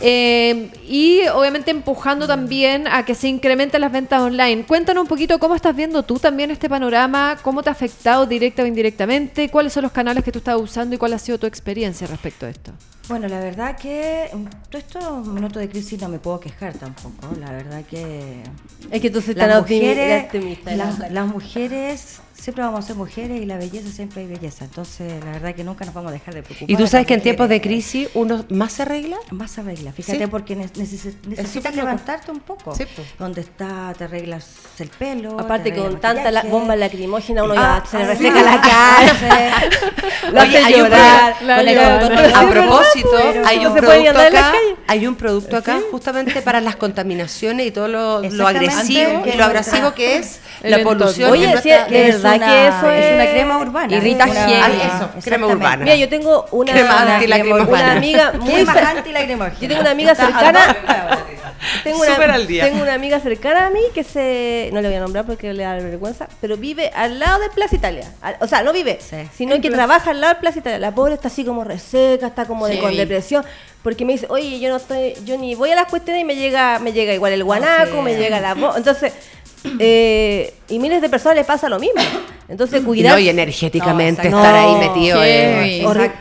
Eh, 0.00 0.70
y 0.88 1.26
obviamente 1.28 1.70
empujando 1.70 2.26
también 2.26 2.86
a 2.88 3.04
que 3.04 3.14
se 3.14 3.28
incrementen 3.28 3.80
las 3.80 3.92
ventas 3.92 4.20
online. 4.20 4.64
Cuéntanos 4.64 5.02
un 5.02 5.08
poquito 5.08 5.38
cómo 5.38 5.54
estás 5.54 5.74
viendo 5.74 6.02
tú 6.02 6.18
también 6.18 6.50
este 6.50 6.68
panorama, 6.68 7.38
cómo 7.42 7.62
te 7.62 7.68
ha 7.68 7.72
afectado 7.72 8.26
directa 8.26 8.62
o 8.62 8.66
indirectamente, 8.66 9.48
cuáles 9.48 9.72
son 9.72 9.82
los 9.82 9.92
canales 9.92 10.24
que 10.24 10.32
tú 10.32 10.38
estás 10.38 10.60
usando 10.60 10.94
y 10.94 10.98
cuál 10.98 11.12
ha 11.12 11.18
sido 11.18 11.38
tu 11.38 11.46
experiencia 11.46 12.06
respecto 12.06 12.46
a 12.46 12.50
esto. 12.50 12.72
Bueno, 13.08 13.28
la 13.28 13.38
verdad 13.38 13.76
que 13.76 14.26
en 14.32 14.48
todos 14.68 14.84
estos 14.84 15.26
minutos 15.28 15.62
de 15.62 15.68
crisis 15.68 16.00
no 16.00 16.08
me 16.08 16.18
puedo 16.18 16.40
quejar 16.40 16.74
tampoco. 16.74 17.28
La 17.38 17.52
verdad 17.52 17.84
que... 17.84 18.42
Es 18.90 19.00
que 19.00 19.10
tú 19.10 19.22
las 19.34 19.60
mujeres, 19.60 20.26
las, 20.64 21.10
las 21.12 21.26
mujeres 21.26 22.20
siempre 22.38 22.62
vamos 22.62 22.84
a 22.84 22.88
ser 22.88 22.96
mujeres 22.96 23.40
y 23.40 23.46
la 23.46 23.56
belleza 23.56 23.90
siempre 23.90 24.22
hay 24.22 24.28
belleza. 24.28 24.64
Entonces, 24.64 25.12
la 25.24 25.32
verdad 25.32 25.54
que 25.54 25.64
nunca 25.64 25.84
nos 25.84 25.94
vamos 25.94 26.10
a 26.10 26.12
dejar 26.12 26.34
de 26.34 26.42
preocupar. 26.42 26.70
Y 26.70 26.76
tú 26.76 26.86
sabes 26.86 27.06
que 27.06 27.14
en 27.14 27.22
tiempos 27.22 27.48
de 27.48 27.60
crisis 27.60 28.08
uno 28.14 28.44
más 28.50 28.72
se 28.72 28.82
arregla. 28.82 29.16
Más 29.30 29.50
se 29.50 29.60
arregla, 29.60 29.92
fíjate, 29.92 30.28
porque 30.28 30.54
necesitas 30.56 31.74
levantarte 31.74 32.30
un 32.30 32.40
poco. 32.40 32.74
Sí, 32.74 32.84
Donde 33.18 33.40
está, 33.40 33.94
te 33.96 34.04
arreglas 34.04 34.48
el 34.78 34.88
pelo. 34.88 35.38
Aparte 35.40 35.74
con 35.74 36.00
tanta 36.00 36.30
la 36.30 36.42
bomba 36.42 36.76
lacrimógena 36.76 37.44
uno 37.44 37.54
ya 37.54 37.76
ah, 37.76 37.84
se 37.88 37.98
le 37.98 38.06
reseca 38.06 38.42
la 38.42 38.60
cara. 38.60 39.68
lo 40.32 40.40
hace 40.40 40.76
llorar. 40.76 41.34
a 42.34 42.50
propósito, 42.50 43.10
hay, 43.44 43.66
un 43.66 43.74
producto 43.74 44.20
acá, 44.20 44.52
hay 44.86 45.06
un 45.06 45.14
producto 45.14 45.56
acá 45.56 45.80
justamente 45.90 46.42
para 46.42 46.60
las 46.60 46.76
contaminaciones 46.76 47.66
y 47.66 47.70
todo 47.70 47.88
lo, 47.88 48.46
agresivo 48.46 49.24
y 49.26 49.36
lo 49.36 49.44
agresivo 49.44 49.94
que 49.94 50.16
es 50.16 50.40
la 50.62 50.82
polución. 50.82 51.30
Oye, 51.30 51.46
de 51.48 52.12
verdad 52.32 52.46
que 52.46 52.68
eso 52.68 52.90
es, 52.90 53.14
una 53.14 53.30
crema 53.30 53.58
urbana. 53.58 53.96
Irrita 53.96 54.24
Eso, 54.26 55.10
crema 55.22 55.46
urbana. 55.46 55.84
Mira, 55.84 55.96
yo 55.96 56.08
tengo 56.08 56.46
una, 56.50 56.72
una, 56.72 57.64
una 57.68 57.92
amiga 57.92 58.32
muy 58.40 58.64
Yo 59.60 59.68
tengo 59.68 59.80
una 59.80 59.90
amiga 59.90 60.14
cercana. 60.14 60.76
tengo 61.84 61.98
una, 61.98 62.46
tengo 62.46 62.82
una 62.82 62.94
amiga 62.94 63.20
cercana 63.20 63.66
a 63.66 63.70
mí 63.70 63.80
que 63.94 64.04
se. 64.04 64.70
No 64.72 64.80
le 64.80 64.88
voy 64.88 64.96
a 64.96 65.00
nombrar 65.00 65.24
porque 65.24 65.52
le 65.52 65.62
da 65.62 65.74
vergüenza, 65.74 66.28
pero 66.40 66.56
vive 66.56 66.90
al 66.94 67.18
lado 67.18 67.40
de 67.40 67.50
Plaza 67.50 67.76
Italia. 67.76 68.12
O 68.40 68.46
sea, 68.46 68.62
no 68.62 68.72
vive, 68.72 68.98
sino 69.34 69.60
que 69.60 69.70
trabaja 69.70 70.10
al 70.10 70.20
lado 70.20 70.34
de 70.34 70.40
Plaza 70.40 70.58
Italia. 70.58 70.78
La 70.78 70.94
pobre 70.94 71.14
está 71.14 71.28
así 71.28 71.44
como 71.44 71.64
reseca, 71.64 72.28
está 72.28 72.46
como 72.46 72.66
de, 72.66 72.78
con 72.78 72.96
depresión. 72.96 73.44
Porque 73.82 74.04
me 74.04 74.14
dice, 74.14 74.26
oye, 74.30 74.58
yo 74.58 74.68
no 74.68 74.76
estoy, 74.76 75.14
yo 75.24 75.38
ni 75.38 75.54
voy 75.54 75.70
a 75.70 75.76
las 75.76 75.86
cuestiones 75.86 76.22
y 76.22 76.24
me 76.24 76.34
llega, 76.34 76.80
me 76.80 76.92
llega 76.92 77.14
igual 77.14 77.32
el 77.32 77.44
guanaco, 77.44 78.02
me 78.02 78.16
llega 78.16 78.40
la 78.40 78.54
voz. 78.54 78.76
Entonces, 78.76 79.12
eh, 79.78 80.54
y 80.68 80.78
miles 80.78 81.00
de 81.00 81.08
personas 81.08 81.36
les 81.36 81.46
pasa 81.46 81.68
lo 81.68 81.78
mismo. 81.78 82.00
Entonces, 82.48 82.82
cuidar. 82.84 83.14
No, 83.14 83.18
y 83.18 83.28
energéticamente 83.28 84.28
estar 84.28 84.54
ahí 84.54 84.88
metido. 84.88 85.20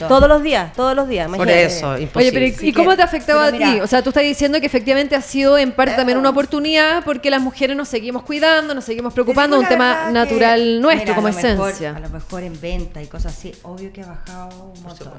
todos 0.07 0.27
los 0.27 0.41
días, 0.41 0.73
todos 0.73 0.95
los 0.95 1.07
días. 1.07 1.29
Por 1.29 1.49
eso, 1.49 1.97
imposible. 1.97 2.39
Oye, 2.39 2.53
pero 2.53 2.67
¿y 2.69 2.73
cómo 2.73 2.95
te 2.95 3.01
ha 3.01 3.05
afectado 3.05 3.41
a 3.41 3.51
ti? 3.51 3.79
O 3.81 3.87
sea, 3.87 4.01
tú 4.01 4.09
estás 4.09 4.23
diciendo 4.23 4.59
que 4.59 4.65
efectivamente 4.65 5.15
ha 5.15 5.21
sido 5.21 5.57
en 5.57 5.71
parte 5.71 5.95
también 5.95 6.17
una 6.17 6.29
oportunidad 6.29 7.03
porque 7.03 7.29
las 7.29 7.41
mujeres 7.41 7.75
nos 7.75 7.87
seguimos 7.87 8.23
cuidando, 8.23 8.73
nos 8.73 8.85
seguimos 8.85 9.13
preocupando, 9.13 9.59
un 9.59 9.67
tema 9.67 10.09
natural 10.11 10.81
nuestro 10.81 11.15
como 11.15 11.27
esencia. 11.27 11.95
a 11.95 11.99
lo 11.99 12.09
mejor 12.09 12.43
en 12.43 12.59
venta 12.59 13.01
y 13.01 13.07
cosas 13.07 13.37
así, 13.37 13.53
obvio 13.63 13.91
que 13.93 14.01
ha 14.01 14.07
bajado 14.07 14.73
un 14.75 14.83
montón. 14.83 15.13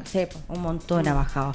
un 0.48 0.60
montón 0.60 1.08
ha 1.08 1.14
bajado. 1.14 1.54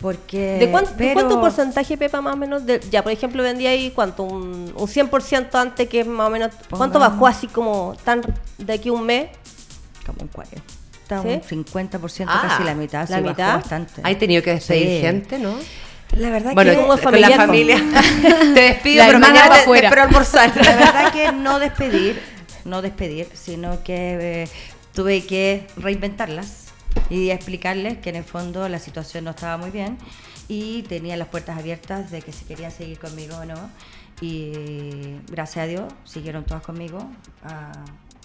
Porque, 0.00 0.56
¿De, 0.58 0.70
cuánto, 0.70 1.40
porcentaje, 1.40 1.98
Pepa, 1.98 2.22
más 2.22 2.34
o 2.34 2.36
menos? 2.36 2.62
ya, 2.90 3.02
por 3.02 3.12
ejemplo, 3.12 3.42
vendía 3.42 3.70
ahí, 3.70 3.90
¿cuánto? 3.90 4.22
Un, 4.22 4.72
un 4.74 4.88
100% 4.88 5.54
antes 5.54 5.88
que 5.88 6.04
más 6.04 6.28
o 6.28 6.30
menos... 6.30 6.52
¿Cuánto 6.70 6.98
bajó 6.98 7.26
así 7.26 7.46
como 7.48 7.94
tan 8.02 8.22
de 8.56 8.72
aquí 8.72 8.88
un 8.88 9.04
mes? 9.04 9.28
Como 10.06 10.22
un 10.22 10.28
40. 10.28 10.62
Un 11.10 11.42
50%, 11.42 12.24
ah, 12.28 12.46
casi 12.48 12.64
la 12.64 12.74
mitad. 12.74 13.08
La 13.10 13.20
mitad. 13.20 13.56
Bastante. 13.56 14.00
Hay 14.04 14.14
tenido 14.14 14.42
que 14.42 14.52
despedir 14.52 15.02
gente, 15.02 15.38
¿no? 15.38 15.54
La 16.16 16.30
verdad 16.30 16.54
bueno, 16.54 16.72
que 16.72 17.04
con 17.04 17.20
la 17.20 17.30
familia 17.30 17.76
te 18.54 18.60
despido, 18.60 19.04
pero 19.06 19.18
mañana 19.20 19.54
te, 19.54 19.70
te, 19.70 19.84
espero 19.84 20.02
almorzar. 20.02 20.56
La 20.64 20.76
verdad 20.76 21.12
que 21.12 21.30
no 21.30 21.60
despedir, 21.60 22.20
no 22.64 22.82
despedir, 22.82 23.28
sino 23.32 23.84
que 23.84 24.42
eh, 24.42 24.48
tuve 24.92 25.24
que 25.24 25.68
reinventarlas 25.76 26.69
y 27.08 27.30
explicarles 27.30 27.98
que 27.98 28.10
en 28.10 28.16
el 28.16 28.24
fondo 28.24 28.68
la 28.68 28.78
situación 28.78 29.24
no 29.24 29.30
estaba 29.30 29.56
muy 29.56 29.70
bien 29.70 29.98
y 30.48 30.82
tenía 30.82 31.16
las 31.16 31.28
puertas 31.28 31.58
abiertas 31.58 32.10
de 32.10 32.22
que 32.22 32.32
si 32.32 32.44
querían 32.44 32.72
seguir 32.72 32.98
conmigo 32.98 33.36
o 33.36 33.44
no. 33.44 33.70
Y 34.20 35.16
gracias 35.30 35.64
a 35.64 35.66
Dios 35.66 35.92
siguieron 36.04 36.44
todas 36.44 36.62
conmigo, 36.62 36.98
a 37.42 37.72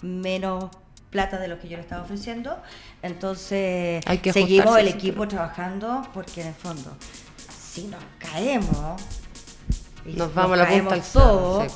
menos 0.02 0.66
plata 1.10 1.38
de 1.38 1.48
lo 1.48 1.58
que 1.58 1.68
yo 1.68 1.76
le 1.76 1.82
estaba 1.82 2.02
ofreciendo. 2.02 2.60
Entonces 3.02 4.04
seguimos 4.32 4.76
el 4.78 4.88
equipo 4.88 5.26
trabajando 5.26 6.06
porque 6.12 6.42
en 6.42 6.48
el 6.48 6.54
fondo, 6.54 6.94
si 7.58 7.84
nos 7.84 8.02
caemos, 8.18 9.00
y 10.04 10.12
nos 10.12 10.34
vamos 10.34 10.58
a 10.58 10.64
la 10.64 10.68
punta 10.68 11.00
todo, 11.12 11.66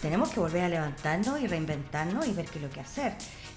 tenemos 0.00 0.30
que 0.30 0.40
volver 0.40 0.64
a 0.64 0.68
levantarnos 0.68 1.40
y 1.40 1.46
reinventarnos 1.46 2.26
y 2.26 2.32
ver 2.32 2.46
qué 2.46 2.58
es 2.58 2.64
lo 2.64 2.70
que 2.70 2.80
hacer. 2.80 3.14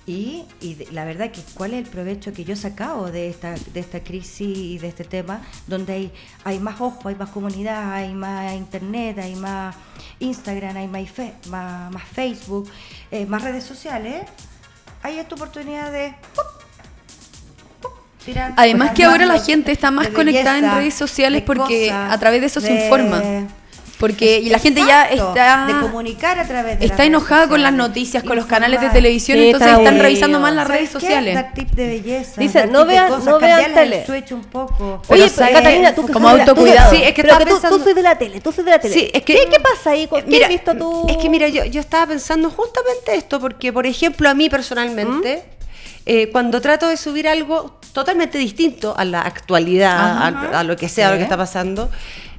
Y, 0.10 0.46
la 0.94 1.04
verdad 1.04 1.32
que 1.32 1.42
cuál 1.54 1.74
es 1.74 1.86
el 1.86 1.92
provecho 1.92 2.32
que 2.32 2.46
yo 2.46 2.54
he 2.54 2.58
sacado 2.58 3.12
de 3.12 3.28
esta, 3.28 3.56
de 3.74 3.80
esta 3.82 4.00
crisis 4.00 4.58
y 4.58 4.78
de 4.78 4.88
este 4.88 5.04
tema, 5.04 5.42
donde 5.68 5.92
hay, 5.92 6.12
hay 6.46 6.60
más 6.60 6.80
ojo, 6.80 7.10
hay 7.10 7.16
más 7.16 7.30
comunidad, 7.30 7.92
hay 7.92 8.14
más 8.14 8.54
internet, 8.54 9.20
hay 9.20 9.36
más 9.36 9.76
Instagram, 10.20 10.78
hay 10.78 10.88
más, 10.88 11.92
más, 11.92 12.04
Facebook, 12.14 12.70
eh, 13.12 13.26
más 13.26 13.44
redes 13.44 13.66
sociales, 13.66 14.24
hay 15.04 15.20
esta 15.20 15.36
oportunidad 15.36 15.92
de... 15.92 16.16
Además 18.56 18.92
que 18.92 19.04
ahora 19.04 19.26
la 19.26 19.40
gente 19.40 19.74
está 19.74 19.92
más 19.92 20.08
conectada 20.08 20.58
en 20.58 20.72
redes 20.72 20.94
sociales 20.94 21.44
porque 21.46 21.92
a 21.92 22.18
través 22.18 22.40
de 22.40 22.48
eso 22.48 22.62
se 22.62 22.86
informa. 22.86 23.22
Porque 24.00 24.40
y 24.40 24.50
la 24.50 24.60
gente 24.60 24.82
ya 24.86 25.06
está 25.06 25.66
de 25.66 25.74
comunicar 25.80 26.38
a 26.38 26.48
través 26.48 26.80
de 26.80 26.86
está 26.86 27.04
enojada 27.06 27.48
con 27.48 27.64
las 27.64 27.74
noticias, 27.74 28.24
con 28.24 28.36
los 28.36 28.46
canales 28.46 28.80
de 28.80 28.90
televisión, 28.90 29.40
entonces 29.40 29.72
están 29.72 30.00
revisando 30.00 30.40
más 30.40 30.54
las 30.54 30.68
redes 30.68 30.92
sociales. 30.92 31.34
Dar 31.34 31.54
tip 31.54 31.70
de 31.72 31.88
belleza. 31.88 32.40
Dice, 32.40 32.68
no 32.68 32.86
vean, 32.86 33.12
no 33.26 33.40
vean 33.40 33.74
tele. 33.74 34.06
un 34.32 34.44
poco. 34.46 35.02
Oye, 35.08 35.30
Catalina, 35.30 35.96
tú 35.96 36.08
como 36.08 36.30
autocuidado. 36.30 36.92
Sí, 36.92 37.02
es 37.04 37.14
que, 37.14 37.24
pero 37.24 37.38
que 37.40 37.46
tú, 37.46 37.60
tú 37.70 37.80
soy 37.84 37.94
de 37.94 38.02
la 38.04 38.18
tele, 38.18 38.40
tú 38.40 38.52
soy 38.52 38.64
de 38.64 38.72
la 38.72 38.80
tele. 38.80 38.94
Sí, 38.94 39.10
es 39.12 39.24
que, 39.24 39.34
¿Qué, 39.34 39.48
¿Qué, 39.50 39.60
pasa 39.60 39.92
ahí? 39.92 40.08
¿Qué 40.08 40.24
mira, 40.28 40.46
has 40.46 40.52
visto 40.52 40.76
tú? 40.76 41.08
Es 41.10 41.18
que 41.18 41.30
mira, 41.30 41.48
yo, 41.48 41.66
yo 41.66 41.80
estaba 41.80 42.08
pensando 42.08 42.52
justamente 42.52 43.16
esto, 43.16 43.40
porque 43.40 43.74
por 43.74 43.88
ejemplo 43.88 44.30
a 44.30 44.34
mí 44.34 44.50
personalmente, 44.50 45.38
¿Mm? 45.38 45.66
eh, 46.06 46.30
cuando 46.32 46.62
trato 46.62 46.88
de 46.88 46.98
subir 46.98 47.28
algo 47.28 47.80
totalmente 47.94 48.38
distinto 48.38 48.94
a 48.96 49.06
la 49.06 49.22
actualidad, 49.22 50.54
a, 50.54 50.64
lo 50.64 50.76
que 50.76 50.88
sea, 50.88 51.08
a 51.08 51.12
lo 51.12 51.18
que 51.18 51.24
está 51.24 51.38
pasando, 51.38 51.90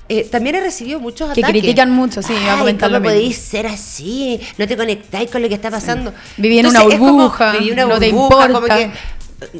eh, 0.09 0.25
también 0.25 0.57
he 0.57 0.61
recibido 0.61 1.01
muchos 1.01 1.31
ataques. 1.31 1.45
Que 1.45 1.61
critican 1.61 1.91
mucho, 1.91 2.23
sí, 2.23 2.33
iba 2.33 2.55
a 2.55 2.59
comentar 2.59 2.91
¿cómo 2.91 3.03
podéis 3.03 3.37
ser 3.37 3.67
así? 3.67 4.41
No 4.57 4.67
te 4.67 4.77
conectáis 4.77 5.31
con 5.31 5.43
lo 5.43 5.49
que 5.49 5.55
está 5.55 5.71
pasando. 5.71 6.13
Viví 6.37 6.59
en 6.59 6.67
una 6.67 6.83
burbuja, 6.83 7.53
viví 7.53 7.73
una 7.73 7.83
no 7.83 7.99
burbuja, 7.99 8.01
te 8.01 8.09
importa. 8.09 8.77
que 8.77 8.91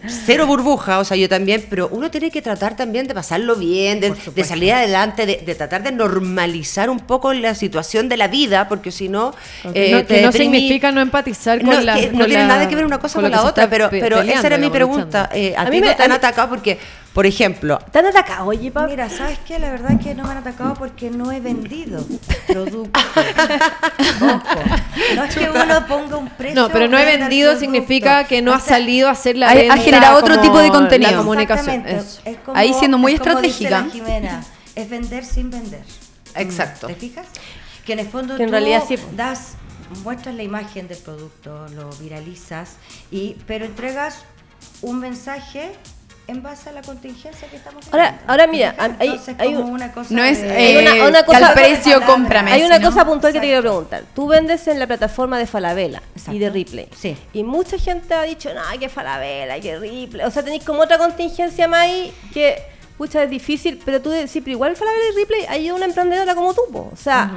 cero 0.09 0.47
burbuja, 0.47 0.99
o 0.99 1.05
sea, 1.05 1.17
yo 1.17 1.29
también, 1.29 1.65
pero 1.71 1.89
uno 1.93 2.11
tiene 2.11 2.31
que 2.31 2.43
tratar 2.43 2.77
también 2.77 3.07
de 3.07 3.15
pasarlo 3.15 3.55
bien, 3.57 4.01
de, 4.01 4.45
salir 4.45 4.73
adelante, 4.73 5.25
de, 5.27 5.55
tratar 5.55 5.83
de 5.83 5.93
normalizar 5.93 6.91
un 6.91 7.01
poco 7.01 7.33
la 7.33 7.55
situación 7.55 8.09
de 8.09 8.17
la 8.17 8.29
vida, 8.29 8.69
porque 8.69 8.91
si 8.91 9.09
no... 9.09 9.35
Eh, 9.75 9.93
no, 9.93 10.07
que 10.07 10.23
no 10.23 10.33
significa 10.33 10.91
no 10.91 11.01
empatizar 11.01 11.63
con 11.63 11.87
la... 11.87 11.95
no 11.95 12.27
tiene 12.27 12.47
nada 12.47 12.69
que 12.69 12.75
ver 12.75 12.85
una 12.85 12.99
cosa 12.99 13.21
con, 13.21 13.31
la 13.31 13.43
otra, 13.43 13.71
pero, 13.71 13.89
pero 13.91 14.21
esa 14.21 14.47
era 14.47 14.59
mi 14.59 14.71
pregunta. 14.71 15.31
Eh, 15.33 15.55
a, 15.57 15.65
mí 15.67 15.81
me 15.81 15.91
han 15.91 16.13
atacado 16.13 16.49
porque 16.49 16.79
por 17.19 17.27
ejemplo. 17.27 17.81
¿Te 17.91 17.99
han 17.99 18.07
atacado, 18.07 18.47
oye, 18.47 18.71
papá? 18.71 18.87
Mira, 18.87 19.09
¿sabes 19.09 19.41
qué? 19.45 19.59
La 19.59 19.73
verdad 19.73 19.91
es 19.91 20.07
que 20.07 20.15
no 20.15 20.23
me 20.23 20.31
han 20.31 20.37
atacado 20.37 20.75
porque 20.75 21.11
no 21.11 21.33
he 21.33 21.41
vendido 21.41 22.07
producto. 22.47 23.01
No 25.15 25.25
es 25.25 25.35
que 25.35 25.49
uno 25.49 25.87
ponga 25.87 26.17
un 26.17 26.29
precio. 26.29 26.61
No, 26.61 26.69
pero 26.69 26.87
no 26.87 26.99
he 26.99 27.05
vendido 27.05 27.59
significa 27.59 28.25
que 28.25 28.43
no 28.43 28.53
ha 28.53 28.61
salido 28.61 29.09
a 29.09 29.13
hacer 29.13 29.37
la 29.37 29.55
venta. 29.55 29.68
Ha 29.71 29.77
generado 29.79 30.19
otro 30.19 30.41
tipo 30.41 30.59
de 30.59 30.71
contenido. 30.71 31.11
La 31.11 31.17
comunicación. 31.19 31.85
Ahí 32.55 32.75
siendo 32.75 32.99
muy 32.99 33.13
estratégica. 33.13 33.87
es 34.75 34.91
vender 34.91 35.25
sin 35.25 35.51
vender. 35.51 35.83
Exacto. 36.35 36.87
¿Te 36.87 36.95
fijas? 36.95 37.27
Que 37.85 37.95
en 37.95 38.01
el 38.01 38.09
fondo 38.09 38.37
tú 38.37 38.43
en 38.43 38.51
realidad 38.51 38.85
sí. 38.87 38.97
das, 39.13 39.55
muestras 40.05 40.35
la 40.35 40.43
imagen 40.43 40.89
del 40.89 40.99
producto, 40.99 41.67
lo 41.69 41.91
viralizas, 41.93 42.77
y, 43.11 43.37
pero 43.47 43.65
entregas 43.65 44.25
un 44.83 45.01
mensaje 45.01 45.73
en 46.29 46.43
base 46.43 46.69
a 46.69 46.73
la 46.73 46.83
contingencia 46.83 47.49
que 47.49 47.57
estamos 47.57 47.87
Ahora, 47.91 48.21
ahora 48.27 48.47
mira, 48.47 48.75
hay, 48.79 49.19
hay 49.39 49.57
una 49.57 49.91
cosa 49.93 50.15
no 50.15 50.23
es 50.23 50.39
eh, 50.43 51.07
una, 51.09 51.25
cosa, 51.25 51.55
precio 51.55 52.03
cómprame. 52.05 52.53
Hay 52.53 52.63
una 52.63 52.81
cosa 52.83 53.07
puntual 53.07 53.33
que 53.33 53.41
te 53.41 53.47
quiero 53.47 53.63
preguntar. 53.63 54.05
Tú 54.15 54.29
vendes 54.29 54.69
en 54.69 54.79
la 54.79 54.87
plataforma 54.87 55.39
de 55.39 55.47
Falabella 55.47 56.03
y 56.31 56.39
de 56.39 56.51
Ripley. 56.51 56.89
Sí. 56.95 57.17
Y 57.33 57.45
mucha 57.45 57.79
gente 57.79 58.13
ha 58.13 58.23
dicho, 58.23 58.51
no, 58.53 58.61
que 58.79 58.91
Falabella, 58.91 59.59
que 59.59 59.79
Ripley. 59.79 60.27
O 60.27 60.31
sea, 60.31 60.43
tenéis 60.43 60.65
como 60.65 60.83
otra 60.83 60.99
contingencia 60.99 61.67
más 61.67 61.81
ahí 61.81 62.13
que, 62.35 62.63
pucha, 62.99 63.23
es 63.23 63.31
difícil, 63.31 63.81
pero 63.83 64.03
tú 64.03 64.11
decís, 64.11 64.43
pero 64.45 64.51
igual 64.51 64.77
Falabella 64.77 65.05
y 65.13 65.17
Ripley 65.17 65.47
hay 65.49 65.71
una 65.71 65.87
emprendedora 65.87 66.35
como 66.35 66.53
tú, 66.53 66.63
o 66.75 66.97
sea... 66.97 67.33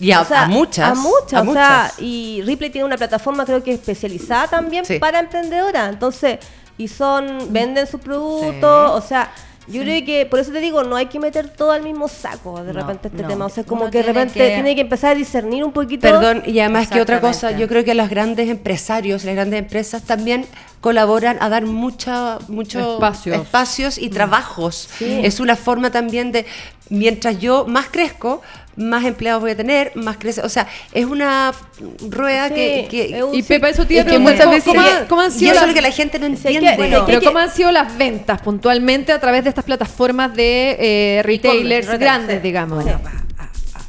Y 0.00 0.10
a, 0.10 0.24
muchas. 0.48 0.90
A 0.90 0.94
muchas. 0.94 1.46
o 1.46 1.52
sea, 1.52 1.92
y 1.98 2.42
Ripley 2.44 2.70
tiene 2.70 2.86
una 2.86 2.96
plataforma 2.96 3.44
creo 3.44 3.62
que 3.62 3.74
especializada 3.74 4.48
también 4.48 4.84
para 4.98 5.20
emprendedoras. 5.20 5.90
Entonces, 5.90 6.38
y 6.78 6.88
son, 6.88 7.52
venden 7.52 7.86
sus 7.86 8.00
productos, 8.00 8.90
o 8.90 9.00
sea, 9.00 9.32
yo 9.68 9.82
creo 9.82 10.04
que, 10.04 10.26
por 10.26 10.40
eso 10.40 10.50
te 10.50 10.60
digo, 10.60 10.82
no 10.82 10.96
hay 10.96 11.06
que 11.06 11.20
meter 11.20 11.48
todo 11.48 11.70
al 11.70 11.82
mismo 11.82 12.08
saco 12.08 12.62
de 12.64 12.72
repente 12.72 13.08
este 13.08 13.22
tema. 13.22 13.46
O 13.46 13.48
sea, 13.48 13.62
como 13.62 13.90
que 13.90 13.98
de 13.98 14.04
repente 14.04 14.54
tiene 14.54 14.74
que 14.74 14.80
empezar 14.80 15.12
a 15.12 15.14
discernir 15.14 15.62
un 15.62 15.72
poquito. 15.72 16.02
Perdón, 16.02 16.42
y 16.46 16.58
además 16.58 16.88
que 16.88 17.00
otra 17.00 17.20
cosa, 17.20 17.52
yo 17.52 17.68
creo 17.68 17.84
que 17.84 17.94
los 17.94 18.08
grandes 18.08 18.48
empresarios, 18.48 19.24
las 19.24 19.34
grandes 19.34 19.60
empresas 19.60 20.02
también 20.02 20.46
colaboran 20.80 21.38
a 21.40 21.48
dar 21.48 21.64
mucha, 21.64 22.38
muchos 22.48 22.94
espacios. 22.94 23.36
espacios 23.36 23.98
y 23.98 24.08
mm. 24.08 24.12
trabajos. 24.12 24.88
Es 25.00 25.38
una 25.38 25.54
forma 25.54 25.90
también 25.90 26.32
de 26.32 26.44
mientras 26.90 27.38
yo 27.38 27.64
más 27.66 27.86
crezco, 27.86 28.42
más 28.76 29.04
empleados 29.04 29.42
voy 29.42 29.52
a 29.52 29.56
tener, 29.56 29.92
más 29.94 30.16
crece. 30.16 30.40
O 30.42 30.48
sea, 30.48 30.66
es 30.92 31.04
una 31.04 31.52
rueda 32.08 32.50
que, 32.50 33.22
Y 33.32 33.42
Pepa, 33.42 33.68
eso 33.68 33.86
tiene 33.86 34.10
que 34.10 34.18
muchas 34.18 34.50
veces. 34.50 34.72
¿Cómo, 35.08 35.20
han 35.20 35.32
sido? 35.32 35.66
lo 35.66 35.74
que 35.74 35.82
la 35.82 35.90
gente 35.90 36.18
no 36.18 36.26
entiende. 36.26 36.74
pero 37.06 37.20
¿cómo 37.22 37.38
han 37.38 37.50
sido 37.50 37.70
las 37.72 37.96
ventas 37.96 38.40
puntualmente 38.40 39.12
a 39.12 39.20
través 39.20 39.44
de 39.44 39.50
estas 39.50 39.64
plataformas 39.64 40.34
de 40.34 40.76
eh, 41.18 41.22
retailers 41.22 41.98
grandes, 41.98 42.42
digamos? 42.42 42.84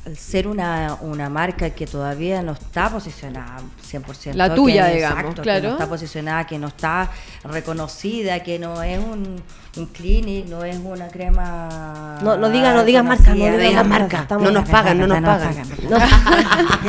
Al 0.05 0.17
ser 0.17 0.47
una, 0.47 0.97
una 1.01 1.29
marca 1.29 1.69
que 1.69 1.87
todavía 1.87 2.41
no 2.41 2.51
está 2.51 2.89
posicionada 2.89 3.61
100%. 3.89 4.33
La 4.33 4.53
tuya, 4.53 4.87
digamos, 4.87 5.35
claro. 5.35 5.61
Que 5.61 5.67
no 5.67 5.73
está 5.73 5.87
posicionada, 5.87 6.45
que 6.45 6.59
no 6.59 6.67
está 6.67 7.09
reconocida, 7.43 8.43
que 8.43 8.59
no 8.59 8.83
es 8.83 8.99
un, 8.99 9.41
un 9.77 9.85
clinic, 9.87 10.47
no 10.47 10.65
es 10.65 10.77
una 10.77 11.07
crema... 11.07 12.19
No, 12.21 12.35
no 12.35 12.49
digas 12.49 12.75
no 12.75 12.83
diga 12.83 13.01
marca, 13.01 13.33
no 13.33 13.57
digas 13.57 13.87
marca. 13.87 14.27
No 14.29 14.51
nos 14.51 14.67
pagan, 14.67 14.97
no 14.97 15.07
nos 15.07 15.21
pagan. 15.21 15.55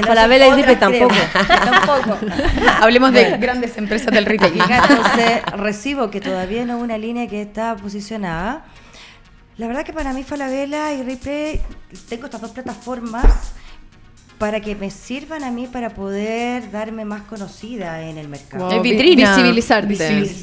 Para 0.07 0.27
vela 0.27 0.49
y 0.49 0.77
tampoco. 0.77 1.15
tampoco. 1.47 2.19
Hablemos 2.81 3.13
de 3.13 3.37
grandes 3.39 3.79
empresas 3.79 4.13
del 4.13 4.27
retail. 4.27 4.61
Entonces, 4.61 5.43
recibo 5.57 6.11
que 6.11 6.21
todavía 6.21 6.65
no 6.65 6.79
es 6.79 6.83
una 6.83 6.99
línea 6.99 7.29
que 7.29 7.43
está 7.43 7.77
posicionada 7.77 8.65
la 9.57 9.67
verdad 9.67 9.85
que 9.85 9.93
para 9.93 10.13
mí 10.13 10.25
Falabella 10.25 10.93
y 10.93 11.03
Replay 11.03 11.61
tengo 12.09 12.27
estas 12.27 12.41
dos 12.41 12.51
plataformas 12.51 13.53
para 14.39 14.61
que 14.61 14.75
me 14.75 14.91
sirvan 14.91 15.45
a 15.45 15.51
mí 15.51 15.69
para 15.69 15.91
poder 15.91 16.71
darme 16.71 17.05
más 17.05 17.23
conocida 17.23 18.03
en 18.03 18.19
el 18.19 18.29
mercado. 18.29 18.71
Es 18.71 18.83
vitrina. 18.83 19.37
Visibilizarte. 19.37 19.97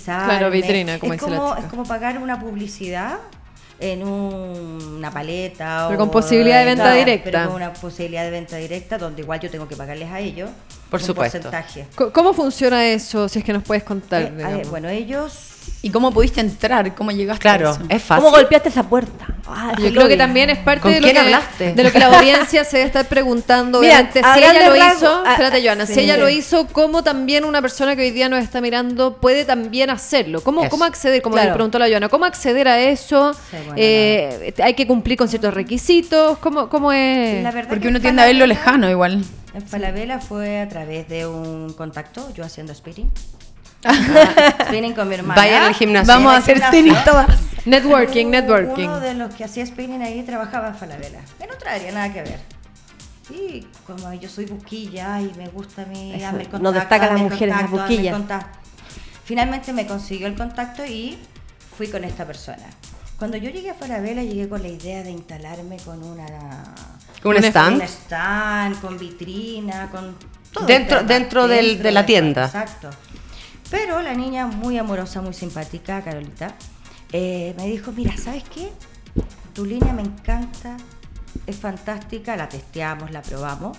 Claro, 0.05 0.49
vitrina, 0.49 0.97
como 0.97 1.13
es, 1.13 1.21
como, 1.21 1.55
es 1.55 1.65
como 1.65 1.83
pagar 1.83 2.17
una 2.17 2.39
publicidad 2.39 3.19
en 3.79 4.03
una 4.03 5.11
paleta. 5.11 5.87
Pero 5.87 5.99
con 5.99 6.11
posibilidad 6.11 6.59
de 6.59 6.65
venta 6.65 6.93
directa. 6.93 7.31
Pero 7.31 7.45
con 7.47 7.55
una 7.55 7.73
posibilidad 7.73 8.23
de 8.23 8.31
venta 8.31 8.55
directa 8.57 8.97
donde 8.97 9.23
igual 9.23 9.39
yo 9.39 9.49
tengo 9.49 9.67
que 9.67 9.75
pagarles 9.75 10.09
a 10.09 10.19
ellos 10.19 10.49
Por 10.91 10.99
un 10.99 11.05
supuesto. 11.07 11.39
porcentaje. 11.39 11.87
¿Cómo 12.11 12.33
funciona 12.33 12.85
eso? 12.85 13.27
Si 13.29 13.39
es 13.39 13.45
que 13.45 13.53
nos 13.53 13.63
puedes 13.63 13.83
contar. 13.83 14.23
Eh, 14.23 14.67
bueno, 14.69 14.89
ellos 14.89 15.51
¿Y 15.83 15.89
cómo 15.89 16.11
pudiste 16.11 16.41
entrar? 16.41 16.93
¿Cómo 16.93 17.11
llegaste 17.11 17.41
claro, 17.41 17.69
a 17.69 17.71
eso? 17.71 17.81
es 17.89 18.03
fácil. 18.03 18.23
¿Cómo 18.23 18.35
golpeaste 18.35 18.69
esa 18.69 18.83
puerta? 18.83 19.25
Ah, 19.47 19.73
Yo 19.79 19.91
creo 19.91 20.07
que 20.07 20.15
también 20.17 20.51
es 20.51 20.59
parte 20.59 20.87
de 20.89 21.01
lo, 21.01 21.05
quién 21.05 21.15
que, 21.15 21.19
hablaste? 21.19 21.73
de 21.73 21.83
lo 21.83 21.91
que 21.91 21.99
la 21.99 22.05
audiencia 22.17 22.63
se 22.63 22.77
debe 22.77 22.87
estar 22.87 23.05
preguntando. 23.05 23.79
Obviamente, 23.79 24.21
si 24.33 24.39
ella 24.39 24.69
lo 24.69 24.75
hizo, 24.75 25.23
ah, 25.25 25.31
espérate, 25.31 25.63
Joana, 25.63 25.87
si 25.87 25.99
ella 26.01 26.17
lo 26.17 26.29
hizo, 26.29 26.67
¿cómo 26.67 27.03
también 27.03 27.45
una 27.45 27.61
persona 27.63 27.95
que 27.95 28.03
hoy 28.03 28.11
día 28.11 28.29
nos 28.29 28.43
está 28.43 28.61
mirando 28.61 29.17
puede 29.17 29.43
también 29.43 29.89
hacerlo? 29.89 30.41
¿Cómo, 30.41 30.69
cómo 30.69 30.83
acceder? 30.83 31.21
Como 31.23 31.35
le 31.35 31.51
preguntó 31.51 31.79
la 31.79 31.87
Joana, 31.87 32.09
¿cómo 32.09 32.25
acceder 32.25 32.67
a 32.67 32.79
eso? 32.79 33.35
eh, 33.75 34.53
¿Hay 34.63 34.75
que 34.75 34.85
cumplir 34.85 35.17
con 35.17 35.27
ciertos 35.27 35.53
requisitos? 35.53 36.37
¿Cómo, 36.37 36.69
cómo 36.69 36.91
es? 36.91 37.43
Porque 37.67 37.87
uno 37.87 37.99
tiende 37.99 38.21
a 38.21 38.25
verlo 38.25 38.45
lejano 38.45 38.89
igual. 38.89 39.23
En 39.53 39.61
Falabella 39.67 40.19
fue 40.19 40.61
a 40.61 40.69
través 40.69 41.07
de 41.09 41.27
un 41.27 41.73
contacto, 41.73 42.33
yo 42.33 42.43
haciendo 42.45 42.73
spinning. 42.73 43.11
spinning 44.67 44.93
con 44.93 45.09
mi 45.09 45.15
hermana. 45.15 45.41
Vayan 45.41 45.63
al 45.63 45.73
gimnasio. 45.73 46.13
Vamos 46.13 46.33
a 46.33 46.37
hacer 46.37 46.61
spinning 46.61 46.95
todas. 47.03 47.39
Networking, 47.65 48.25
networking. 48.29 48.87
Uno 48.87 48.99
de 48.99 49.13
los 49.13 49.33
que 49.35 49.43
hacía 49.43 49.65
spinning 49.65 50.01
ahí 50.01 50.23
trabajaba 50.23 50.69
en 50.69 50.75
Falabella. 50.75 51.19
Que 51.37 51.47
no 51.47 51.55
traería 51.55 51.91
nada 51.91 52.13
que 52.13 52.21
ver. 52.21 52.39
Y 53.29 53.67
como 53.85 54.13
yo 54.13 54.29
soy 54.29 54.45
busquilla 54.45 55.21
y 55.21 55.31
me 55.37 55.47
gusta 55.49 55.83
a 55.83 55.85
mí, 55.85 56.13
Eso, 56.13 56.31
contacto, 56.31 56.59
No 56.59 56.71
destaca 56.71 57.07
las 57.07 57.21
mujeres 57.21 57.55
las 57.55 57.69
busquillas. 57.69 58.19
Finalmente 59.25 59.71
me 59.73 59.85
consiguió 59.85 60.27
el 60.27 60.35
contacto 60.35 60.85
y 60.85 61.17
fui 61.77 61.87
con 61.87 62.03
esta 62.03 62.25
persona. 62.25 62.65
Cuando 63.17 63.37
yo 63.37 63.49
llegué 63.49 63.69
a 63.69 63.73
Falabella, 63.75 64.23
llegué 64.23 64.49
con 64.49 64.61
la 64.61 64.67
idea 64.67 65.03
de 65.03 65.11
instalarme 65.11 65.77
con 65.77 66.03
una. 66.03 66.25
¿Con 67.21 67.35
un 67.35 67.43
stand? 67.43 67.81
Un 67.81 67.81
stand, 67.87 68.81
con 68.81 68.97
vitrina, 68.97 69.89
con 69.89 70.15
todo. 70.51 70.65
Dentro, 70.65 71.03
dentro, 71.03 71.47
del, 71.47 71.81
de 71.81 71.91
la 71.91 72.05
tienda. 72.05 72.45
Exacto. 72.45 72.89
Pero 73.69 74.01
la 74.01 74.13
niña, 74.13 74.47
muy 74.47 74.77
amorosa, 74.77 75.21
muy 75.21 75.33
simpática, 75.33 76.01
Carolita, 76.01 76.55
eh, 77.13 77.53
me 77.57 77.67
dijo, 77.67 77.91
mira, 77.91 78.17
¿sabes 78.17 78.43
qué? 78.43 78.69
Tu 79.53 79.65
línea 79.65 79.93
me 79.93 80.01
encanta, 80.01 80.77
es 81.47 81.55
fantástica, 81.55 82.35
la 82.35 82.49
testeamos, 82.49 83.11
la 83.11 83.21
probamos. 83.21 83.77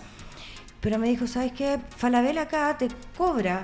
Pero 0.80 0.98
me 0.98 1.08
dijo, 1.08 1.26
¿sabes 1.26 1.52
qué? 1.52 1.78
Falabella 1.96 2.42
acá 2.42 2.76
te 2.78 2.88
cobra 3.16 3.62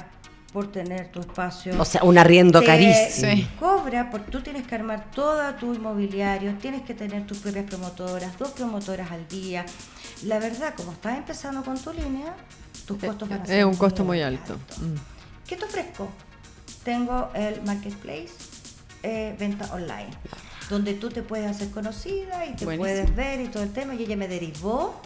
por 0.53 0.73
tener 0.73 1.09
tu 1.09 1.21
espacio. 1.21 1.81
O 1.81 1.85
sea, 1.85 2.03
un 2.03 2.17
arriendo 2.17 2.63
carísimo. 2.65 3.33
Sí. 3.33 3.49
Cobra 3.59 4.11
porque 4.11 4.31
tú 4.31 4.41
tienes 4.41 4.67
que 4.67 4.75
armar 4.75 5.11
todo 5.11 5.55
tu 5.55 5.75
inmobiliario, 5.75 6.55
tienes 6.55 6.83
que 6.83 6.95
tener 6.95 7.27
tus 7.27 7.39
propias 7.39 7.67
promotoras, 7.67 8.39
dos 8.39 8.53
promotoras 8.53 9.11
al 9.11 9.29
día. 9.29 9.67
La 10.25 10.39
verdad, 10.39 10.75
como 10.75 10.93
estás 10.93 11.19
empezando 11.19 11.63
con 11.63 11.79
tu 11.79 11.93
línea, 11.93 12.35
tus 12.87 12.99
costos 12.99 13.29
van 13.29 13.43
a 13.43 13.47
ser 13.47 13.59
Es 13.59 13.65
un 13.65 13.77
costo 13.77 14.05
muy 14.05 14.23
alto. 14.23 14.57
¿Qué 15.47 15.57
te 15.57 15.65
ofrezco? 15.65 16.09
Tengo 16.83 17.31
el 17.35 17.63
marketplace, 17.63 18.31
eh, 19.03 19.37
venta 19.39 19.73
online, 19.75 20.11
donde 20.71 20.95
tú 20.95 21.11
te 21.11 21.23
puedes 21.23 21.51
hacer 21.51 21.71
conocida 21.71 22.47
y 22.47 22.55
te 22.55 22.65
puedes 22.65 23.15
ver 23.15 23.41
y 23.41 23.49
todo 23.49 23.63
el 23.63 23.73
tema. 23.73 23.95
Y 23.95 24.05
ella 24.05 24.17
me 24.17 24.29
derivó 24.29 25.01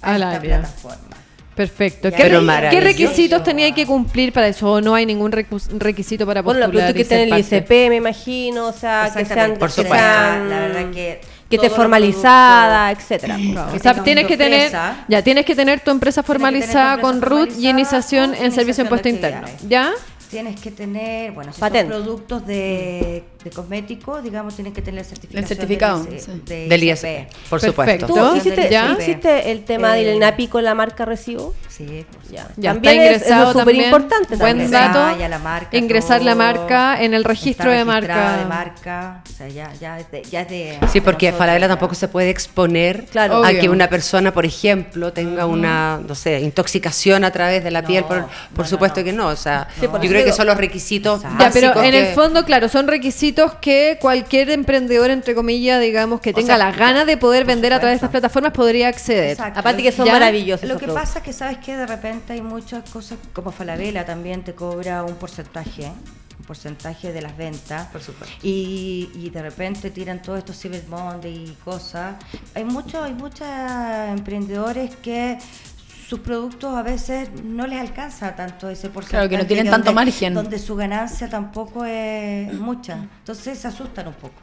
a, 0.00 0.14
esta 0.14 0.40
plataforma. 0.40 1.25
Perfecto. 1.56 2.10
¿Qué, 2.12 2.80
requisitos 2.80 3.42
tenía 3.42 3.74
que 3.74 3.86
cumplir 3.86 4.32
para 4.32 4.48
eso? 4.48 4.72
¿O 4.72 4.80
no 4.80 4.94
hay 4.94 5.06
ningún 5.06 5.32
requisito 5.32 6.26
para 6.26 6.42
postular? 6.42 6.70
Bueno, 6.70 6.94
que 6.94 7.04
tener 7.04 7.32
el 7.32 7.38
ICP, 7.40 7.70
me 7.88 7.96
imagino, 7.96 8.68
o 8.68 8.72
sea, 8.72 9.10
que 9.16 9.24
sean, 9.24 9.54
Por 9.54 9.70
supuesto. 9.70 9.96
la 9.96 10.60
verdad 10.60 10.90
que 10.92 11.20
que 11.48 11.56
esté 11.56 11.70
formalizada, 11.70 12.90
etcétera. 12.90 13.38
o 13.72 13.78
sea, 13.78 14.02
tienes 14.02 14.26
que 14.26 14.36
tener, 14.36 14.72
ya 15.08 15.22
tienes 15.22 15.44
que 15.44 15.54
tener 15.54 15.80
tu 15.80 15.90
empresa 15.90 16.22
formalizada 16.22 17.00
con 17.00 17.22
RUT 17.22 17.50
y 17.58 17.68
iniciación 17.68 18.34
en 18.34 18.52
servicio 18.52 18.82
de 18.82 18.88
impuesto 18.88 19.08
interno, 19.08 19.46
¿ya? 19.68 19.92
Tienes 20.30 20.60
que 20.60 20.70
tener, 20.70 21.32
bueno, 21.32 21.52
si 21.52 21.60
son 21.60 21.70
productos 21.70 22.46
de, 22.46 23.24
de 23.44 23.50
cosméticos, 23.50 24.22
digamos, 24.22 24.54
tienes 24.54 24.72
que 24.72 24.82
tener 24.82 25.04
el 25.32 25.46
certificado 25.46 26.04
del, 26.04 26.68
del 26.68 26.84
ISP, 26.84 27.28
por 27.48 27.60
supuesto. 27.60 28.06
¿Tú 28.06 28.36
hiciste, 28.36 28.68
¿Ya? 28.68 28.96
¿hiciste 28.98 29.52
el 29.52 29.64
tema 29.64 29.98
eh, 29.98 30.04
del 30.04 30.18
NAPI 30.18 30.48
con 30.48 30.64
la 30.64 30.74
marca 30.74 31.04
Recibo? 31.04 31.54
Sí, 31.68 32.06
ya. 32.30 32.48
ya 32.56 32.72
también 32.72 33.02
está 33.02 33.04
ingresado 33.04 33.50
es, 33.50 33.58
súper 33.58 33.74
importante 33.74 34.36
Buen 34.36 34.70
dato. 34.70 34.98
Ah, 34.98 35.28
la 35.28 35.38
marca, 35.38 35.76
ingresar 35.76 36.22
la 36.22 36.34
marca 36.34 37.02
en 37.02 37.14
el 37.14 37.22
registro 37.22 37.70
de 37.70 37.84
marca. 37.84 38.38
de 38.38 38.44
marca, 38.46 39.22
o 39.28 39.32
sea, 39.36 39.48
ya, 39.48 39.72
ya, 39.74 40.00
es 40.00 40.10
de, 40.10 40.22
ya 40.22 40.40
es 40.40 40.48
de 40.48 40.78
Sí, 40.90 41.00
porque 41.00 41.32
Falabella 41.32 41.68
tampoco 41.68 41.94
se 41.94 42.08
puede 42.08 42.30
exponer 42.30 43.04
claro. 43.04 43.44
a 43.44 43.52
que 43.52 43.68
una 43.68 43.88
persona, 43.88 44.32
por 44.32 44.46
ejemplo, 44.46 45.12
tenga 45.12 45.46
una, 45.46 46.00
no 46.06 46.14
sé, 46.14 46.40
intoxicación 46.40 47.24
a 47.24 47.30
través 47.30 47.62
de 47.62 47.70
la 47.70 47.82
piel, 47.82 48.04
por, 48.04 48.26
por 48.54 48.66
supuesto 48.66 49.04
que 49.04 49.12
no, 49.12 49.28
o 49.28 49.36
sea, 49.36 49.68
yo 49.80 49.90
creo 49.92 50.24
que 50.26 50.32
son 50.32 50.46
los 50.46 50.56
requisitos 50.56 51.22
Ya, 51.22 51.50
pero 51.52 51.82
en 51.82 51.94
el 51.94 52.14
fondo, 52.14 52.44
claro, 52.44 52.68
son 52.68 52.88
requisitos 52.88 53.54
que 53.54 53.98
cualquier 54.00 54.50
emprendedor, 54.50 55.10
entre 55.10 55.34
comillas, 55.34 55.80
digamos, 55.80 56.20
que 56.20 56.32
tenga 56.32 56.58
las 56.58 56.76
ganas 56.76 57.06
de 57.06 57.16
poder 57.16 57.44
vender 57.44 57.72
a 57.72 57.78
través 57.78 57.94
de 57.94 57.96
estas 57.96 58.10
plataformas 58.10 58.52
podría 58.52 58.88
acceder. 58.88 59.36
Aparte 59.40 59.82
que 59.82 59.92
son 59.92 60.08
maravillosos. 60.08 60.68
Lo 60.68 60.78
que 60.78 60.88
pasa 60.88 61.20
es 61.20 61.24
que 61.24 61.32
sabes 61.32 61.58
que 61.58 61.76
de 61.76 61.86
repente 61.86 62.32
hay 62.32 62.42
muchas 62.42 62.88
cosas, 62.90 63.18
como 63.32 63.50
Falabella 63.52 64.04
también 64.04 64.42
te 64.42 64.54
cobra 64.54 65.02
un 65.02 65.14
porcentaje 65.14 65.92
un 66.38 66.44
porcentaje 66.44 67.12
de 67.12 67.22
las 67.22 67.36
ventas. 67.36 67.86
Por 67.88 68.02
supuesto. 68.02 68.36
Y, 68.42 69.10
y 69.14 69.30
de 69.30 69.42
repente 69.42 69.90
tiran 69.90 70.20
todos 70.20 70.38
estos 70.38 70.60
Cyber 70.60 70.86
Monday 70.88 71.50
y 71.50 71.56
cosas. 71.64 72.16
Hay 72.54 72.64
muchos 72.64 73.02
hay 73.02 73.14
muchos 73.14 73.46
emprendedores 74.10 74.94
que 74.96 75.38
sus 76.08 76.20
productos 76.20 76.76
a 76.76 76.82
veces 76.82 77.28
no 77.42 77.66
les 77.66 77.80
alcanza 77.80 78.36
tanto 78.36 78.68
ese 78.68 78.90
porcentaje. 78.90 79.28
Claro, 79.28 79.28
que 79.28 79.38
no 79.38 79.46
tienen 79.46 79.68
tanto 79.68 79.92
margen. 79.92 80.34
Donde 80.34 80.58
su 80.58 80.76
ganancia 80.76 81.28
tampoco 81.28 81.84
es 81.84 82.52
mucha. 82.54 82.94
Entonces 83.18 83.58
se 83.58 83.66
asustan 83.66 84.06
un 84.06 84.14
poco. 84.14 84.34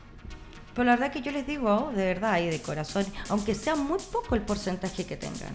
Pero 0.74 0.86
la 0.86 0.92
verdad 0.96 1.12
que 1.12 1.22
yo 1.22 1.32
les 1.32 1.48
digo, 1.48 1.92
de 1.96 2.06
verdad 2.06 2.42
y 2.42 2.48
de 2.48 2.62
corazón, 2.62 3.06
aunque 3.30 3.56
sea 3.56 3.76
muy 3.76 4.00
poco 4.12 4.36
el 4.36 4.42
porcentaje 4.42 5.06
que 5.06 5.16
tengan, 5.16 5.54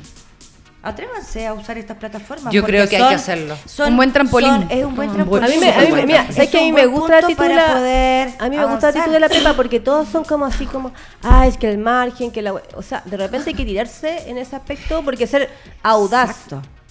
atrévanse 0.83 1.47
a 1.47 1.55
usar 1.55 1.77
estas 1.79 1.97
plataformas. 1.97 2.53
Yo 2.53 2.63
creo 2.63 2.89
que 2.89 2.97
hay 2.97 3.09
que 3.09 3.15
hacerlo. 3.15 3.57
un 3.87 3.97
buen 3.97 4.13
trampolín. 4.13 4.67
es 4.71 4.85
un 4.85 4.95
buen 4.95 5.13
trampolín. 5.13 5.45
A 5.45 5.49
mí 5.49 5.57
me, 5.59 5.71
a 5.73 5.81
mí, 5.81 6.07
mira, 6.07 6.27
es 6.29 6.49
que 6.49 6.59
a 6.59 6.63
mí 6.63 6.73
me 6.73 6.87
gusta 6.87 7.21
la 7.21 7.29
poder 7.29 8.33
a 8.39 8.49
mí 8.49 8.57
me 8.57 8.65
gusta 8.65 8.93
la 8.93 9.09
de 9.09 9.21
la 9.21 9.29
pepa 9.29 9.55
porque 9.55 9.81
todos 9.81 10.09
son 10.09 10.25
como 10.25 10.45
así 10.45 10.67
como, 10.67 10.93
ah, 11.23 11.47
es 11.47 11.57
que 11.57 11.69
el 11.71 11.79
margen, 11.79 12.31
que 12.31 12.43
la, 12.43 12.53
o 12.53 12.83
sea, 12.83 13.03
de 13.05 13.17
repente 13.17 13.51
hay 13.51 13.57
que 13.57 13.65
tirarse 13.65 14.29
en 14.29 14.39
ese 14.39 14.57
aspecto 14.57 15.03
porque 15.03 15.27
ser 15.27 15.51
audaz. 15.83 16.47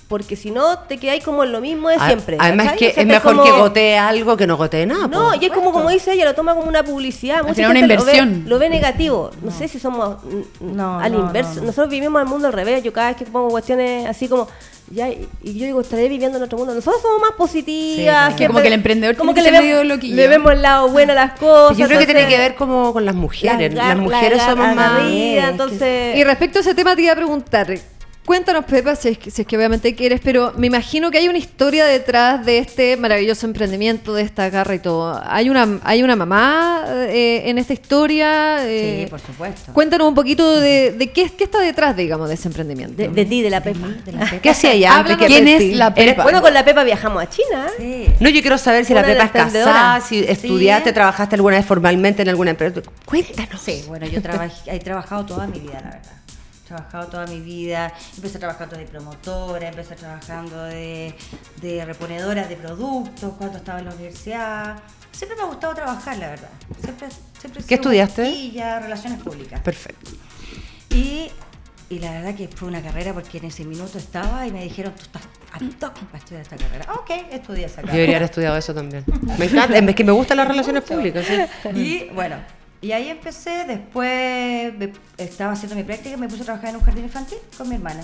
Porque 0.07 0.37
si 0.37 0.51
no 0.51 0.79
te 0.79 0.97
quedáis 0.97 1.23
como 1.23 1.43
en 1.43 1.51
lo 1.51 1.59
mismo 1.59 1.89
de 1.89 1.99
siempre. 1.99 2.37
Además 2.39 2.73
que 2.73 2.93
es 2.95 3.05
mejor 3.05 3.43
que 3.43 3.51
gotee 3.51 3.97
algo 3.97 4.37
que 4.37 4.47
no 4.47 4.55
gotee 4.55 4.85
nada. 4.85 5.07
No, 5.07 5.35
y 5.35 5.45
es 5.45 5.51
como 5.51 5.71
como 5.71 5.89
dice 5.89 6.13
ella, 6.13 6.25
lo 6.25 6.33
toma 6.33 6.55
como 6.55 6.69
una 6.69 6.83
publicidad. 6.83 7.43
Mucha 7.43 7.69
una 7.69 7.79
inversión. 7.79 8.45
Lo 8.47 8.57
ve, 8.59 8.69
negativo. 8.69 9.31
No. 9.41 9.51
sé 9.51 9.67
si 9.67 9.79
somos 9.79 10.17
no, 10.59 10.99
al 10.99 11.13
inverso. 11.13 11.61
Nosotros 11.61 11.89
vivimos 11.89 12.21
el 12.21 12.27
mundo 12.27 12.47
al 12.47 12.53
revés. 12.53 12.83
Yo 12.83 12.93
cada 12.93 13.09
vez 13.09 13.17
que 13.17 13.25
pongo 13.25 13.49
cuestiones 13.49 14.07
así 14.07 14.27
como 14.27 14.47
ya, 14.89 15.09
y 15.09 15.27
yo 15.43 15.65
digo, 15.65 15.81
estaré 15.81 16.07
viviendo 16.07 16.37
en 16.37 16.43
otro 16.45 16.57
mundo. 16.57 16.73
Nosotros 16.73 17.01
somos 17.01 17.19
más 17.19 17.31
positivas. 17.31 18.33
que 18.35 18.47
como 18.47 18.61
que 18.61 18.67
el 18.67 18.73
emprendedor 18.73 19.17
como 19.17 19.33
que, 19.33 19.41
le, 19.41 19.51
vemos, 19.51 20.01
le 20.01 20.27
vemos 20.27 20.53
el 20.53 20.61
lado 20.61 20.87
bueno 20.87 21.11
a 21.11 21.15
las 21.15 21.37
cosas. 21.37 21.77
Yo 21.77 21.87
creo 21.87 21.99
que 21.99 22.05
tiene 22.05 22.27
que 22.27 22.37
ver 22.37 22.55
como 22.55 22.93
con 22.93 23.05
las 23.05 23.15
mujeres. 23.15 23.73
las 23.73 23.97
mujeres 23.97 24.41
somos 24.41 24.73
más... 24.75 25.01
entonces... 25.01 26.15
Y 26.15 26.23
respecto 26.23 26.59
a 26.59 26.61
ese 26.61 26.73
tema 26.73 26.95
te 26.95 27.01
iba 27.01 27.11
a 27.11 27.15
preguntar, 27.15 27.67
Cuéntanos, 28.27 28.65
Pepa, 28.65 28.93
si 28.97 29.07
es, 29.07 29.17
que, 29.17 29.55
obviamente 29.55 29.95
quieres, 29.95 30.19
pero 30.21 30.51
me 30.57 30.67
imagino 30.67 31.09
que 31.09 31.17
hay 31.17 31.29
una 31.29 31.37
historia 31.37 31.85
detrás 31.85 32.45
de 32.45 32.57
este 32.57 32.97
maravilloso 32.97 33.47
emprendimiento, 33.47 34.13
de 34.13 34.23
esta 34.23 34.49
garra 34.49 34.75
y 34.75 34.79
todo. 34.79 35.21
¿Hay 35.25 35.49
una, 35.49 35.79
hay 35.81 36.03
una 36.03 36.17
mamá 36.17 36.83
eh, 36.89 37.43
en 37.45 37.57
esta 37.57 37.71
historia? 37.71 38.67
Eh, 38.67 39.03
sí, 39.05 39.09
por 39.09 39.21
supuesto. 39.21 39.71
Cuéntanos 39.71 40.09
un 40.09 40.13
poquito 40.13 40.59
de, 40.59 41.09
qué, 41.15 41.29
qué, 41.29 41.45
está 41.45 41.61
detrás, 41.61 41.95
digamos, 41.95 42.27
de 42.27 42.35
ese 42.35 42.49
emprendimiento. 42.49 42.97
De, 42.97 43.25
ti, 43.25 43.41
de 43.41 43.49
la 43.49 43.63
Pepa. 43.63 43.87
¿Qué 44.41 44.49
hacía 44.49 44.73
ella? 44.73 45.05
¿Quién 45.25 45.47
es 45.47 45.77
la 45.77 45.93
Pepa? 45.93 46.23
Bueno, 46.23 46.41
con 46.41 46.53
la 46.53 46.65
Pepa 46.65 46.83
viajamos 46.83 47.23
a 47.23 47.29
China. 47.29 47.67
Sí. 47.77 48.07
No, 48.19 48.27
yo 48.27 48.41
quiero 48.41 48.57
saber 48.57 48.83
si 48.83 48.93
la 48.93 49.05
Pepa 49.05 49.23
es 49.23 49.31
casada, 49.31 50.01
si 50.01 50.19
estudiaste, 50.19 50.91
trabajaste 50.91 51.35
alguna 51.35 51.55
vez 51.55 51.65
formalmente 51.65 52.23
en 52.23 52.27
alguna 52.27 52.51
empresa. 52.51 52.81
Cuéntanos. 53.05 53.61
Sí, 53.61 53.85
bueno, 53.87 54.05
yo 54.05 54.19
he 54.19 54.79
trabajado 54.79 55.25
toda 55.25 55.47
mi 55.47 55.61
vida, 55.61 55.79
la 55.81 55.91
verdad 55.91 56.26
trabajado 56.67 57.07
toda 57.07 57.27
mi 57.27 57.39
vida, 57.39 57.93
empecé 58.15 58.39
trabajando 58.39 58.77
de 58.77 58.85
promotora, 58.85 59.69
empecé 59.69 59.95
trabajando 59.95 60.63
de, 60.63 61.15
de 61.61 61.85
reponedora 61.85 62.47
de 62.47 62.55
productos 62.55 63.33
cuando 63.37 63.57
estaba 63.57 63.79
en 63.79 63.85
la 63.85 63.95
universidad. 63.95 64.79
Siempre 65.11 65.37
me 65.37 65.43
ha 65.43 65.45
gustado 65.45 65.73
trabajar, 65.73 66.17
la 66.17 66.29
verdad. 66.29 66.49
Siempre, 66.81 67.07
siempre 67.39 67.63
¿Qué 67.63 67.75
estudiaste? 67.75 68.51
ya 68.51 68.79
relaciones 68.79 69.21
públicas. 69.23 69.61
Perfecto. 69.61 70.11
Y, 70.89 71.29
y, 71.89 71.99
la 71.99 72.11
verdad 72.11 72.35
que 72.35 72.47
fue 72.47 72.67
una 72.67 72.81
carrera 72.81 73.13
porque 73.13 73.37
en 73.37 73.45
ese 73.45 73.63
minuto 73.63 73.97
estaba 73.97 74.45
y 74.45 74.51
me 74.51 74.63
dijeron, 74.63 74.93
tú 74.93 75.03
estás 75.03 75.23
al 75.53 75.69
toque 75.75 76.01
para 76.05 76.17
estudiar 76.19 76.41
esta 76.41 76.57
carrera. 76.57 76.93
ok, 76.93 77.09
estudié 77.31 77.65
esa 77.65 77.77
carrera. 77.77 77.93
Yo 77.93 77.97
debería 77.97 78.17
haber 78.17 78.29
estudiado 78.29 78.57
eso 78.57 78.73
también. 78.73 79.03
Me 79.39 79.45
encanta, 79.45 79.77
es 79.77 79.95
que 79.95 80.03
me 80.03 80.11
gustan 80.11 80.37
las 80.37 80.47
relaciones 80.47 80.83
públicas. 80.83 81.25
Y 81.73 82.09
bueno, 82.09 82.37
y 82.81 82.91
ahí 82.91 83.09
empecé, 83.09 83.65
después 83.65 84.73
estaba 85.17 85.53
haciendo 85.53 85.75
mi 85.75 85.83
práctica 85.83 86.15
y 86.15 86.19
me 86.19 86.27
puse 86.27 86.43
a 86.43 86.45
trabajar 86.45 86.69
en 86.69 86.75
un 86.75 86.83
jardín 86.83 87.05
infantil 87.05 87.39
con 87.57 87.67
mi 87.69 87.75
hermana. 87.75 88.03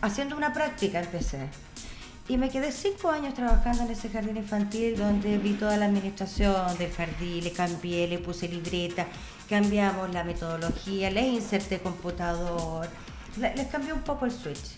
Haciendo 0.00 0.36
una 0.36 0.52
práctica 0.52 1.00
empecé. 1.00 1.48
Y 2.26 2.38
me 2.38 2.48
quedé 2.48 2.72
cinco 2.72 3.10
años 3.10 3.34
trabajando 3.34 3.82
en 3.84 3.90
ese 3.90 4.08
jardín 4.08 4.36
infantil 4.36 4.96
donde 4.96 5.38
vi 5.38 5.52
toda 5.52 5.76
la 5.76 5.86
administración 5.86 6.76
del 6.78 6.90
jardín, 6.90 7.44
le 7.44 7.52
cambié, 7.52 8.08
le 8.08 8.18
puse 8.18 8.48
libreta, 8.48 9.06
cambiamos 9.48 10.10
la 10.12 10.24
metodología, 10.24 11.10
les 11.10 11.26
inserté 11.26 11.78
computador, 11.80 12.88
les 13.36 13.66
cambié 13.66 13.92
un 13.92 14.00
poco 14.00 14.24
el 14.24 14.32
switch. 14.32 14.76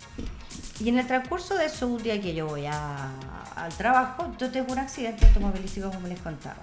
Y 0.80 0.88
en 0.88 0.98
el 0.98 1.06
transcurso 1.06 1.54
de 1.54 1.66
eso, 1.66 1.86
un 1.86 2.02
día 2.02 2.20
que 2.20 2.34
yo 2.34 2.46
voy 2.48 2.66
al 2.66 3.72
trabajo, 3.78 4.34
yo 4.38 4.50
tengo 4.50 4.72
un 4.72 4.78
accidente 4.78 5.26
automovilístico 5.26 5.90
como 5.90 6.08
les 6.08 6.20
contaba. 6.20 6.60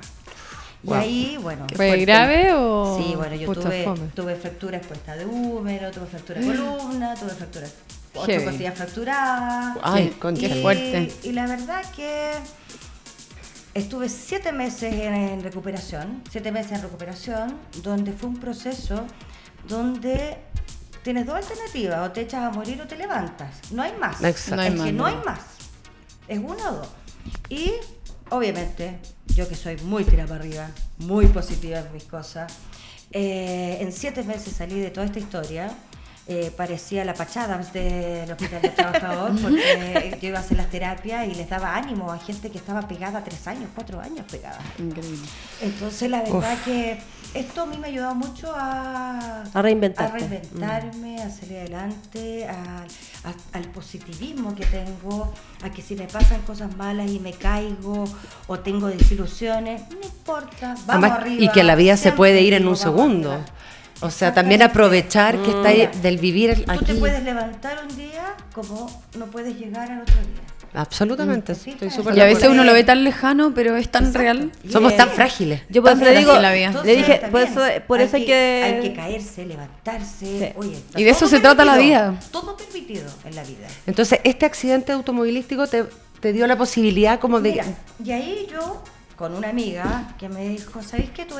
Y 0.84 0.94
ahí, 0.94 1.38
bueno. 1.42 1.66
¿Fue 1.76 1.98
grave 2.00 2.54
o.? 2.54 2.98
Sí, 3.02 3.16
bueno, 3.16 3.36
yo 3.36 3.52
tuve, 3.54 3.86
tuve 4.14 4.36
fractura 4.36 4.78
expuesta 4.78 5.16
de 5.16 5.26
húmero, 5.26 5.92
tuve 5.92 6.06
fractura 6.08 6.42
de 6.42 6.48
columna, 6.48 7.16
tuve 7.16 7.32
fractura. 7.32 7.68
Ocho 8.16 8.44
costillas 8.44 8.76
fracturadas. 8.76 9.78
Ay, 9.82 10.10
con 10.20 10.36
qué 10.36 10.50
fuerte. 10.62 11.12
Y 11.24 11.32
la 11.32 11.48
verdad 11.48 11.84
que 11.96 12.34
estuve 13.74 14.10
siete 14.10 14.52
meses 14.52 14.94
en, 14.94 15.42
recuperación, 15.42 16.22
siete 16.30 16.52
meses 16.52 16.74
en 16.74 16.82
recuperación, 16.84 17.58
donde 17.82 18.12
fue 18.12 18.30
un 18.30 18.40
proceso 18.40 19.06
donde 19.68 20.38
tienes 21.04 21.26
dos 21.26 21.36
alternativas, 21.36 22.10
o 22.10 22.12
te 22.12 22.22
echas 22.22 22.44
a 22.44 22.52
morir 22.52 22.82
o 22.82 22.88
te 22.88 22.98
levantas. 22.98 23.72
No 23.72 23.82
hay 23.82 23.94
más. 24.00 24.24
Exacto. 24.24 24.62
es 24.64 24.82
que 24.82 24.92
no 24.92 25.06
hay 25.06 25.16
más. 25.26 25.40
Es 26.28 26.40
uno 26.40 26.70
o 26.70 26.74
dos. 26.74 26.90
Y 27.50 27.74
obviamente 28.30 28.98
yo 29.28 29.48
que 29.48 29.56
soy 29.56 29.78
muy 29.78 30.04
tira 30.04 30.26
para 30.26 30.40
arriba, 30.40 30.70
muy 30.98 31.28
positiva 31.28 31.80
en 31.80 31.92
mis 31.94 32.04
cosas, 32.04 32.54
eh, 33.12 33.78
en 33.80 33.92
siete 33.92 34.24
meses 34.24 34.54
salí 34.54 34.80
de 34.80 34.92
toda 34.92 35.06
esta 35.06 35.20
historia. 35.20 35.76
Eh, 36.26 36.54
parecía 36.56 37.04
la 37.04 37.14
pachada 37.14 37.58
del 37.58 38.32
Hospital 38.32 38.62
del 38.62 38.74
Trabajador 38.74 39.32
porque 39.42 40.18
yo 40.22 40.30
iba 40.30 40.38
a 40.38 40.42
hacer 40.42 40.56
las 40.56 40.70
terapias 40.70 41.28
y 41.28 41.36
les 41.36 41.50
daba 41.50 41.76
ánimo 41.76 42.14
a 42.14 42.18
gente 42.18 42.50
que 42.50 42.58
estaba 42.58 42.88
pegada 42.88 43.22
tres 43.26 43.46
años, 43.46 43.70
cuatro 43.76 44.00
años 44.00 44.26
pegada. 44.32 44.62
Increíble. 44.80 45.28
Entonces 45.62 46.10
la 46.10 46.22
verdad 46.22 46.58
que 46.64 46.98
esto 47.34 47.64
a 47.64 47.66
mí 47.66 47.78
me 47.78 47.88
ha 47.88 47.90
ayudado 47.90 48.16
mucho 48.16 48.54
a, 48.56 49.44
a, 49.54 49.62
reinventarme, 49.62 51.22
a 51.22 51.30
salir 51.30 51.58
adelante, 51.58 52.48
al 53.52 53.64
positivismo 53.74 54.56
que 54.56 54.66
tengo, 54.66 55.34
a 55.62 55.72
que 55.72 55.82
si 55.82 55.96
me 55.98 56.06
pasan 56.06 56.42
cosas 56.44 56.74
malas 56.78 57.12
y 57.12 57.20
me 57.20 57.34
caigo 57.34 58.06
o 58.48 58.60
tengo 58.60 58.88
desilusiones, 58.88 59.82
no 59.90 59.98
importa, 60.02 60.76
vamos 60.86 61.12
arriba. 61.12 61.44
Y 61.44 61.50
que 61.50 61.64
la 61.64 61.76
vida 61.76 61.98
se 61.98 62.14
puede 62.14 62.42
ir 62.42 62.54
en 62.54 62.66
un 62.66 62.78
segundo. 62.78 63.44
O 64.04 64.12
sea, 64.12 64.34
también 64.34 64.62
aprovechar 64.62 65.38
que 65.38 65.50
está 65.50 65.70
ahí 65.70 65.90
del 66.02 66.18
vivir 66.18 66.66
aquí. 66.68 66.80
Tú 66.80 66.86
te 66.86 66.96
puedes 66.96 67.24
levantar 67.24 67.80
un 67.90 67.96
día 67.96 68.36
como 68.54 69.04
no 69.18 69.26
puedes 69.28 69.58
llegar 69.58 69.92
al 69.92 70.02
otro 70.02 70.16
día. 70.16 70.54
Absolutamente, 70.76 71.54
sí, 71.54 71.72
estoy 71.72 71.92
súper 71.92 72.18
Y 72.18 72.20
a 72.20 72.26
veces 72.26 72.50
uno 72.50 72.64
lo 72.64 72.74
ve 72.74 72.84
tan 72.84 73.04
lejano, 73.04 73.54
pero 73.54 73.76
es 73.78 73.90
tan 73.90 74.14
real. 74.14 74.52
Somos 74.70 74.98
tan 74.98 75.10
frágiles. 75.10 75.62
Yo 75.70 75.84
por 75.84 75.92
eso 75.92 76.04
le 76.04 76.18
digo, 76.18 76.34
le 76.40 76.96
dije, 76.96 77.22
por 77.32 77.42
eso, 77.42 77.62
por 77.88 78.02
eso 78.02 78.16
hay, 78.16 78.26
que, 78.26 78.64
Hay 78.64 78.90
que 78.90 78.96
caerse, 78.96 79.46
levantarse. 79.46 80.54
Oye, 80.58 80.78
y 80.96 81.04
de 81.04 81.10
eso 81.10 81.28
se 81.28 81.40
trata 81.40 81.64
la 81.64 81.78
vida. 81.78 82.20
Todo 82.32 82.58
permitido 82.58 83.06
en 83.24 83.36
la 83.36 83.44
vida. 83.44 83.68
Entonces, 83.86 84.20
este 84.24 84.46
accidente 84.46 84.92
automovilístico 84.92 85.68
te, 85.68 85.86
te 86.20 86.34
dio 86.34 86.48
la 86.48 86.58
posibilidad 86.58 87.20
como 87.20 87.40
de... 87.40 87.52
Mira, 87.52 87.66
y 88.04 88.12
ahí 88.12 88.48
yo, 88.52 88.82
con 89.16 89.36
una 89.36 89.50
amiga, 89.50 90.16
que 90.18 90.28
me 90.28 90.50
dijo, 90.50 90.82
¿sabéis 90.82 91.12
que 91.12 91.26
tú 91.26 91.36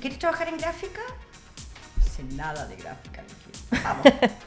quieres 0.00 0.18
trabajar 0.20 0.48
en 0.48 0.56
gráfica? 0.56 1.00
Nada 2.34 2.66
de 2.66 2.76
gráfica. 2.76 3.22
Vamos, 3.82 4.06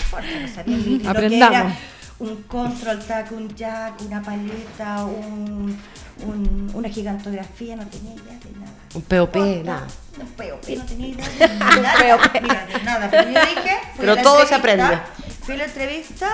porque 0.09 0.39
no 0.39 0.47
sabía 0.47 0.78
ni 0.78 1.07
Aprendamos 1.07 1.74
un 2.22 2.43
control 2.43 2.99
tac, 2.99 3.32
un 3.32 3.53
jack, 3.55 3.99
una 4.01 4.22
paleta, 4.22 5.05
un, 5.05 5.76
un, 6.24 6.72
una 6.74 6.88
gigantografía, 6.88 7.76
no 7.76 7.86
tenía 7.88 8.13
idea 8.13 8.38
de 8.38 8.59
nada. 8.59 8.74
Un 8.93 9.01
POP, 9.01 9.36
nada. 9.65 9.88
Un 10.19 10.28
POP, 10.28 10.69
no 10.78 10.86
tenía 10.86 11.07
idea 11.07 11.30
de 11.30 11.57
nada. 11.82 12.32
Mira, 12.41 12.67
de 12.67 12.84
nada. 12.84 13.09
Pero 13.09 13.24
yo 13.24 13.39
dije, 13.39 13.78
pero 13.97 14.17
todo 14.17 14.45
se 14.45 14.53
aprende. 14.53 14.99
Fui 15.41 15.55
a 15.55 15.57
la 15.57 15.65
entrevista 15.65 16.30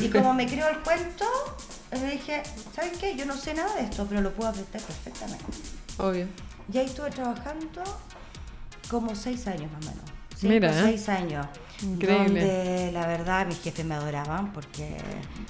y 0.00 0.08
como 0.08 0.32
me 0.32 0.46
creo 0.46 0.68
el 0.68 0.78
cuento, 0.78 1.26
le 1.90 2.10
dije, 2.12 2.44
¿sabes 2.74 2.92
qué? 2.98 3.16
Yo 3.16 3.26
no 3.26 3.36
sé 3.36 3.54
nada 3.54 3.74
de 3.74 3.82
esto, 3.82 4.06
pero 4.08 4.20
lo 4.20 4.32
puedo 4.32 4.50
aprender 4.50 4.80
perfectamente. 4.80 5.44
Obvio. 5.98 6.28
Y 6.72 6.78
ahí 6.78 6.86
estuve 6.86 7.10
trabajando 7.10 7.82
como 8.88 9.16
seis 9.16 9.44
años 9.48 9.72
más 9.72 9.86
o 9.86 9.90
menos. 9.90 10.11
Cinco, 10.42 10.54
Mira, 10.54 10.70
¿eh? 10.70 10.82
seis 10.82 11.08
años. 11.08 11.46
Donde 11.82 12.90
la 12.92 13.06
verdad 13.06 13.46
mis 13.46 13.60
jefes 13.60 13.84
me 13.84 13.94
adoraban 13.94 14.52
porque 14.52 14.96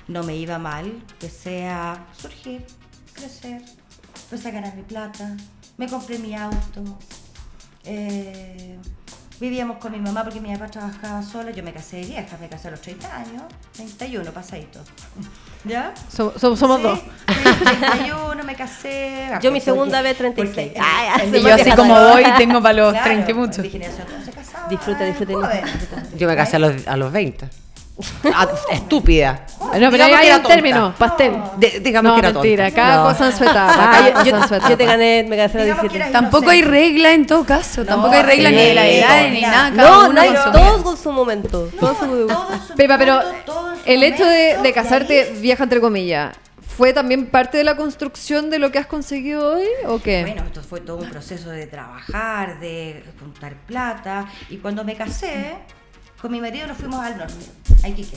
no 0.07 0.22
me 0.22 0.36
iba 0.36 0.59
mal. 0.59 0.86
Empecé 1.12 1.66
a 1.66 2.07
surgir, 2.14 2.66
crecer, 3.14 3.62
empecé 4.24 4.49
a 4.49 4.51
ganar 4.51 4.76
mi 4.76 4.82
plata, 4.82 5.34
me 5.78 5.88
compré 5.88 6.18
mi 6.18 6.34
auto. 6.34 6.99
Eh, 7.84 8.78
vivíamos 9.43 9.78
con 9.78 9.90
mi 9.90 9.99
mamá 9.99 10.22
porque 10.22 10.40
mi 10.40 10.53
papá 10.55 10.68
trabajaba 10.70 11.20
sola. 11.22 11.51
Yo 11.51 11.64
me 11.64 11.72
casé 11.72 11.97
de 11.97 12.05
vieja, 12.05 12.36
me 12.40 12.49
casé 12.49 12.68
a 12.68 12.70
los 12.70 12.80
30 12.80 13.16
años, 13.16 13.43
31 13.72 14.30
pasadito. 14.32 14.78
¿Ya? 15.64 15.93
somos 16.09 16.82
dos. 16.82 17.01
31, 17.26 18.45
me 18.45 18.55
casé. 18.55 19.30
Yo 19.43 19.51
mi 19.51 19.61
segunda 19.61 20.01
vez 20.01 20.16
36. 20.16 20.72
y 21.32 21.43
yo 21.43 21.55
así 21.55 21.72
como 21.72 21.95
voy 21.95 22.24
tengo 22.38 22.62
para 22.62 22.74
los 22.74 23.03
30 23.03 23.30
y 23.30 23.34
mucho. 23.34 23.62
Disfruta, 23.62 25.05
disfruta. 25.05 25.62
Yo 26.16 26.28
me 26.28 26.36
casé 26.36 26.57
a 26.57 26.59
los, 26.61 26.86
a 26.86 26.97
los 26.97 27.12
20. 27.12 27.49
Ah, 28.35 28.49
estúpida. 28.71 29.47
No, 29.79 29.91
pero 29.91 30.05
hay 30.05 30.31
un 30.31 30.43
término, 30.43 30.95
pastel. 30.99 31.35
digamos 31.83 32.13
que 32.13 32.19
era 32.19 32.33
mentira, 32.33 32.71
cada 32.71 33.03
cosa 33.03 33.27
en 33.27 33.37
su 33.37 33.45
etapa. 33.45 34.25
yo, 34.69 34.77
te 34.77 34.85
gané, 34.85 35.25
me 35.29 35.37
casé 35.37 35.63
a 35.63 35.65
los 35.67 35.81
17. 35.83 36.13
Tampoco 36.13 36.51
hay 36.51 36.63
regla 36.63 37.13
en 37.13 37.27
todo 37.27 37.45
caso. 37.45 37.85
tampoco 37.85 38.15
hay 38.15 38.23
regla 38.23 38.51
ni 38.51 38.57
de 38.57 38.75
la 38.75 38.87
edad 38.87 39.31
ni 39.31 39.41
nada. 39.41 39.71
No, 39.71 40.13
no 40.13 40.21
hay 40.21 40.35
todo 40.53 40.83
con 40.83 40.97
su 40.97 41.13
momento. 41.13 41.71
Su... 41.71 42.75
Pepa, 42.77 42.99
pero 42.99 43.21
el 43.85 44.03
hecho 44.03 44.27
de, 44.27 44.59
de 44.63 44.73
casarte, 44.73 45.35
vieja 45.41 45.65
entre 45.65 45.81
comillas, 45.81 46.35
¿Fue 46.77 46.95
también 46.95 47.27
parte 47.27 47.59
de 47.59 47.65
la 47.65 47.77
construcción 47.77 48.49
de 48.49 48.59
lo 48.59 48.73
que 48.73 48.79
has 48.79 48.87
conseguido 48.87 49.57
hoy 49.57 49.67
o 49.87 49.99
qué? 49.99 50.23
Bueno, 50.23 50.45
esto 50.45 50.63
fue 50.63 50.81
todo 50.81 50.97
un 50.97 51.11
proceso 51.11 51.51
de 51.51 51.67
trabajar, 51.67 52.61
de 52.61 53.05
juntar 53.21 53.55
plata. 53.67 54.27
Y 54.49 54.57
cuando 54.57 54.83
me 54.83 54.97
casé, 54.97 55.55
con 56.23 56.33
mi 56.33 56.41
marido 56.41 56.66
nos 56.68 56.79
fuimos 56.79 57.01
al 57.05 57.18
norte, 57.18 57.35
a 57.83 57.89
Iquique. 57.89 58.16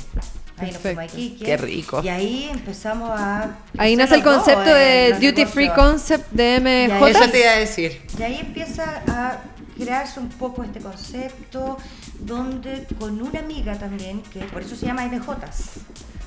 Ahí 0.58 0.72
nos 0.72 0.82
fuimos 0.82 1.02
a 1.02 1.06
Iquique. 1.06 1.44
Qué 1.46 1.58
rico. 1.58 2.02
Y 2.04 2.08
ahí 2.08 2.50
empezamos 2.52 3.10
a... 3.12 3.58
Ahí 3.78 3.96
nace 3.98 4.16
el 4.16 4.22
dos, 4.24 4.36
concepto 4.36 4.70
eh, 4.76 5.14
de 5.20 5.28
Duty 5.32 5.46
Free. 5.46 5.70
Concept 5.70 6.32
de 6.32 6.60
MJ. 6.62 7.04
ahí- 7.06 7.12
Eso 7.12 7.30
te 7.32 7.40
iba 7.42 7.52
a 7.52 7.56
decir. 7.60 8.02
Y 8.18 8.24
ahí 8.24 8.38
empieza 8.40 9.02
a 9.08 9.40
crearse 9.78 10.20
un 10.22 10.30
poco 10.30 10.64
este 10.64 10.80
concepto 10.80 11.78
donde 12.20 12.86
con 13.00 13.22
una 13.22 13.40
amiga 13.40 13.78
también, 13.78 14.22
que 14.32 14.40
por 14.42 14.62
eso 14.62 14.76
se 14.76 14.86
llama 14.86 15.04
MJs. 15.08 15.72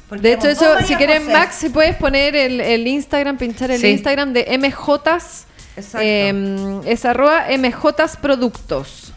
Porque 0.09 0.23
De 0.23 0.33
hecho, 0.35 0.49
eso, 0.49 0.79
si 0.87 0.95
quieren, 0.97 1.23
José. 1.23 1.33
Max, 1.33 1.55
si 1.55 1.69
puedes 1.71 1.97
poner 1.97 2.35
el, 2.37 2.61
el 2.61 2.87
Instagram, 2.87 3.39
pinchar 3.39 3.71
el 3.71 3.81
Sí. 3.81 3.87
Instagram 3.89 4.33
de 4.33 4.59
MJs. 4.59 5.45
Exacto. 5.77 5.99
eh, 6.03 6.81
es 6.87 7.05
arroba 7.05 7.47
MJs 7.57 8.17
Productos. 8.21 9.13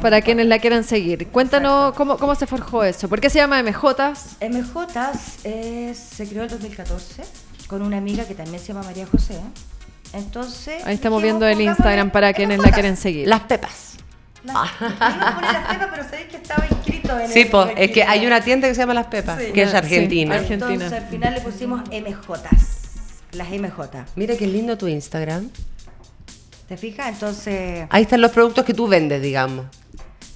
Para 0.00 0.20
quienes 0.22 0.46
la 0.46 0.58
quieran 0.60 0.84
seguir. 0.84 1.26
Cuéntanos 1.28 1.92
cómo, 1.94 2.18
cómo 2.18 2.34
se 2.34 2.46
forjó 2.46 2.84
eso. 2.84 3.08
¿Por 3.08 3.20
qué 3.20 3.30
se 3.30 3.38
llama 3.38 3.60
MJs? 3.62 4.36
MJs 4.40 5.44
es- 5.44 5.98
se 5.98 6.28
creó 6.28 6.44
en 6.44 6.48
2014 6.50 7.22
con 7.66 7.82
una 7.82 7.96
amiga 7.98 8.24
que 8.24 8.34
también 8.34 8.60
se 8.60 8.68
llama 8.68 8.82
María 8.84 9.06
José. 9.06 9.40
Entonces. 10.12 10.84
Ahí 10.86 10.94
estamos 10.94 11.22
viendo 11.22 11.46
el 11.46 11.60
Instagram 11.60 12.10
para 12.10 12.32
quienes 12.32 12.60
la 12.60 12.70
quieren 12.70 12.96
seguir. 12.96 13.26
Las 13.28 13.40
pepas. 13.40 13.96
Las- 14.44 14.54
las 14.80 15.66
pepas, 15.68 15.88
pero 15.90 16.04
sabéis 16.04 16.28
que 16.30 16.36
estaba 16.36 16.64
inscrito 16.70 17.18
en 17.18 17.28
Sí, 17.28 17.40
el- 17.40 17.48
pues, 17.48 17.70
es 17.76 17.90
que 17.90 18.04
hay 18.04 18.24
una 18.26 18.40
tienda 18.40 18.68
que 18.68 18.74
se 18.74 18.80
llama 18.80 18.94
Las 18.94 19.06
Pepas, 19.06 19.38
Sí. 19.42 19.52
que 19.52 19.62
es 19.62 19.70
Sí, 19.70 19.76
argentina. 19.76 20.36
Argentina. 20.36 20.72
Entonces 20.72 20.92
al 21.02 21.08
final 21.08 21.34
le 21.34 21.40
pusimos 21.40 21.82
MJs. 21.90 23.32
Las 23.32 23.48
MJ. 23.50 24.06
Mira 24.16 24.36
qué 24.36 24.46
lindo 24.46 24.78
tu 24.78 24.86
Instagram. 24.86 25.50
¿Te 26.68 26.76
fijas? 26.76 27.08
Entonces. 27.08 27.86
Ahí 27.90 28.02
están 28.02 28.20
los 28.20 28.30
productos 28.30 28.64
que 28.64 28.74
tú 28.74 28.86
vendes, 28.86 29.22
digamos. 29.22 29.66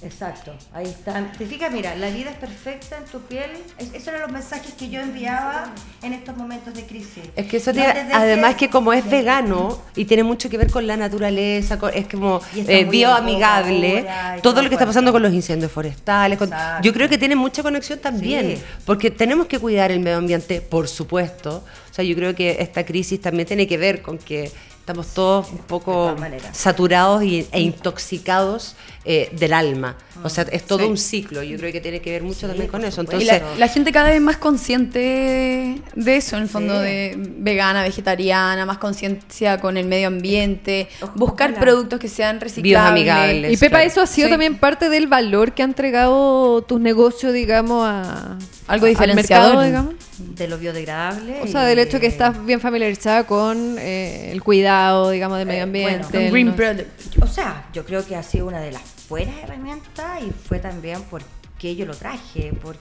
Exacto, 0.01 0.53
ahí 0.73 0.83
están. 0.85 1.31
¿Te 1.31 1.45
fijas? 1.45 1.71
Mira, 1.71 1.95
la 1.95 2.09
vida 2.09 2.29
es 2.31 2.35
perfecta 2.35 2.97
en 2.97 3.05
tu 3.05 3.21
piel. 3.21 3.49
Es- 3.77 3.93
esos 3.93 4.09
eran 4.09 4.21
los 4.23 4.31
mensajes 4.33 4.73
que 4.73 4.89
yo 4.89 4.99
enviaba 4.99 5.73
en 6.01 6.11
estos 6.11 6.35
momentos 6.35 6.73
de 6.73 6.83
crisis. 6.85 7.23
Es 7.37 7.45
que 7.45 7.55
eso 7.55 7.71
No 7.71 7.81
tiene, 7.81 8.11
además 8.11 8.55
que 8.55 8.69
como 8.69 8.91
es 8.91 9.09
vegano 9.09 9.79
y 9.95 10.03
tiene 10.03 10.23
mucho 10.23 10.49
que 10.49 10.57
ver 10.57 10.69
con 10.69 10.87
la 10.87 10.97
naturaleza, 10.97 11.79
con- 11.79 11.93
es 11.93 12.05
como 12.09 12.41
eh, 12.53 12.83
bioamigable, 12.83 14.05
todo 14.41 14.61
lo 14.61 14.67
que 14.67 14.75
está 14.75 14.85
pasando 14.85 15.13
con 15.13 15.21
los 15.21 15.31
incendios 15.31 15.71
forestales, 15.71 16.37
con- 16.37 16.51
yo 16.81 16.91
creo 16.91 17.07
que 17.07 17.17
tiene 17.17 17.37
mucha 17.37 17.63
conexión 17.63 17.99
también, 17.99 18.57
Sí. 18.57 18.63
porque 18.85 19.09
tenemos 19.09 19.47
que 19.47 19.57
cuidar 19.57 19.89
el 19.89 20.01
medio 20.01 20.17
ambiente, 20.17 20.59
por 20.59 20.89
supuesto. 20.89 21.63
O 21.89 21.93
sea, 21.93 22.03
yo 22.03 22.13
creo 22.15 22.35
que 22.35 22.57
esta 22.59 22.85
crisis 22.85 23.21
también 23.21 23.47
tiene 23.47 23.67
que 23.67 23.77
ver 23.77 24.01
con 24.01 24.17
que 24.17 24.51
estamos 24.83 25.07
todos 25.13 25.49
un 25.49 25.59
poco 25.59 26.13
saturados 26.51 27.23
y- 27.23 27.47
e 27.53 27.61
intoxicados 27.61 28.75
eh, 29.05 29.29
del 29.33 29.51
alma. 29.53 29.95
O 30.23 30.29
sea, 30.29 30.45
es 30.51 30.63
todo 30.65 30.79
Sí. 30.79 30.85
un 30.85 30.97
ciclo. 30.97 31.41
Yo 31.43 31.57
creo 31.57 31.71
que 31.73 31.81
tiene 31.81 31.99
que 32.01 32.11
ver 32.11 32.23
mucho 32.23 32.41
Sí, 32.41 32.47
también 32.47 32.67
con 32.69 32.83
eso. 32.85 33.01
supuesto. 33.01 33.17
Y 33.21 33.27
Entonces, 33.29 33.59
la, 33.59 33.65
la 33.65 33.67
gente 33.67 33.91
cada 33.91 34.09
vez 34.09 34.21
más 34.21 34.37
consciente 34.37 35.81
de 35.95 36.15
eso, 36.15 36.37
en 36.37 36.43
el 36.43 36.49
fondo, 36.49 36.73
Sí. 36.79 36.83
de 36.85 37.13
vegana, 37.17 37.83
vegetariana, 37.83 38.65
más 38.65 38.77
conciencia 38.77 39.59
con 39.59 39.75
el 39.77 39.85
medio 39.87 40.07
ambiente, 40.07 40.87
buscar 41.15 41.53
productos 41.59 41.99
que 41.99 42.07
sean 42.07 42.39
reciclables. 42.39 43.51
Y 43.53 43.57
Pepa, 43.57 43.77
claro. 43.77 43.87
eso 43.89 44.01
ha 44.01 44.07
sido 44.07 44.27
Sí. 44.27 44.31
también 44.31 44.57
parte 44.57 44.89
del 44.89 45.07
valor 45.07 45.51
que 45.53 45.63
ha 45.63 45.65
entregado 45.65 46.61
tus 46.63 46.79
negocios, 46.79 47.33
digamos, 47.33 47.85
a 47.85 48.37
Algo 48.67 48.85
al 48.85 48.91
diferenciador. 48.91 49.47
mercado, 49.57 49.63
digamos. 49.65 49.93
De 50.35 50.47
lo 50.47 50.57
biodegradable. 50.57 51.41
O 51.41 51.47
sea, 51.47 51.63
del 51.63 51.79
hecho 51.79 51.99
que 51.99 52.07
estás 52.07 52.43
bien 52.45 52.59
familiarizada 52.59 53.25
con 53.27 53.77
eh, 53.79 54.31
el 54.31 54.41
cuidado, 54.43 55.09
digamos, 55.11 55.37
del 55.37 55.47
medio 55.47 55.59
Eh, 55.59 55.63
ambiente. 55.63 56.07
bueno, 56.11 56.31
Green 56.31 56.47
no- 56.47 56.55
product. 56.55 57.21
O 57.23 57.27
sea, 57.27 57.67
yo 57.73 57.85
creo 57.85 58.05
que 58.05 58.15
ha 58.15 58.23
sido 58.23 58.47
una 58.47 58.59
de 58.59 58.71
las 58.71 58.81
buenas 59.09 59.35
herramientas 59.43 60.23
y 60.23 60.31
fue 60.31 60.59
también 60.59 61.01
porque 61.09 61.75
yo 61.75 61.85
lo 61.85 61.95
traje. 61.95 62.53
Por, 62.61 62.77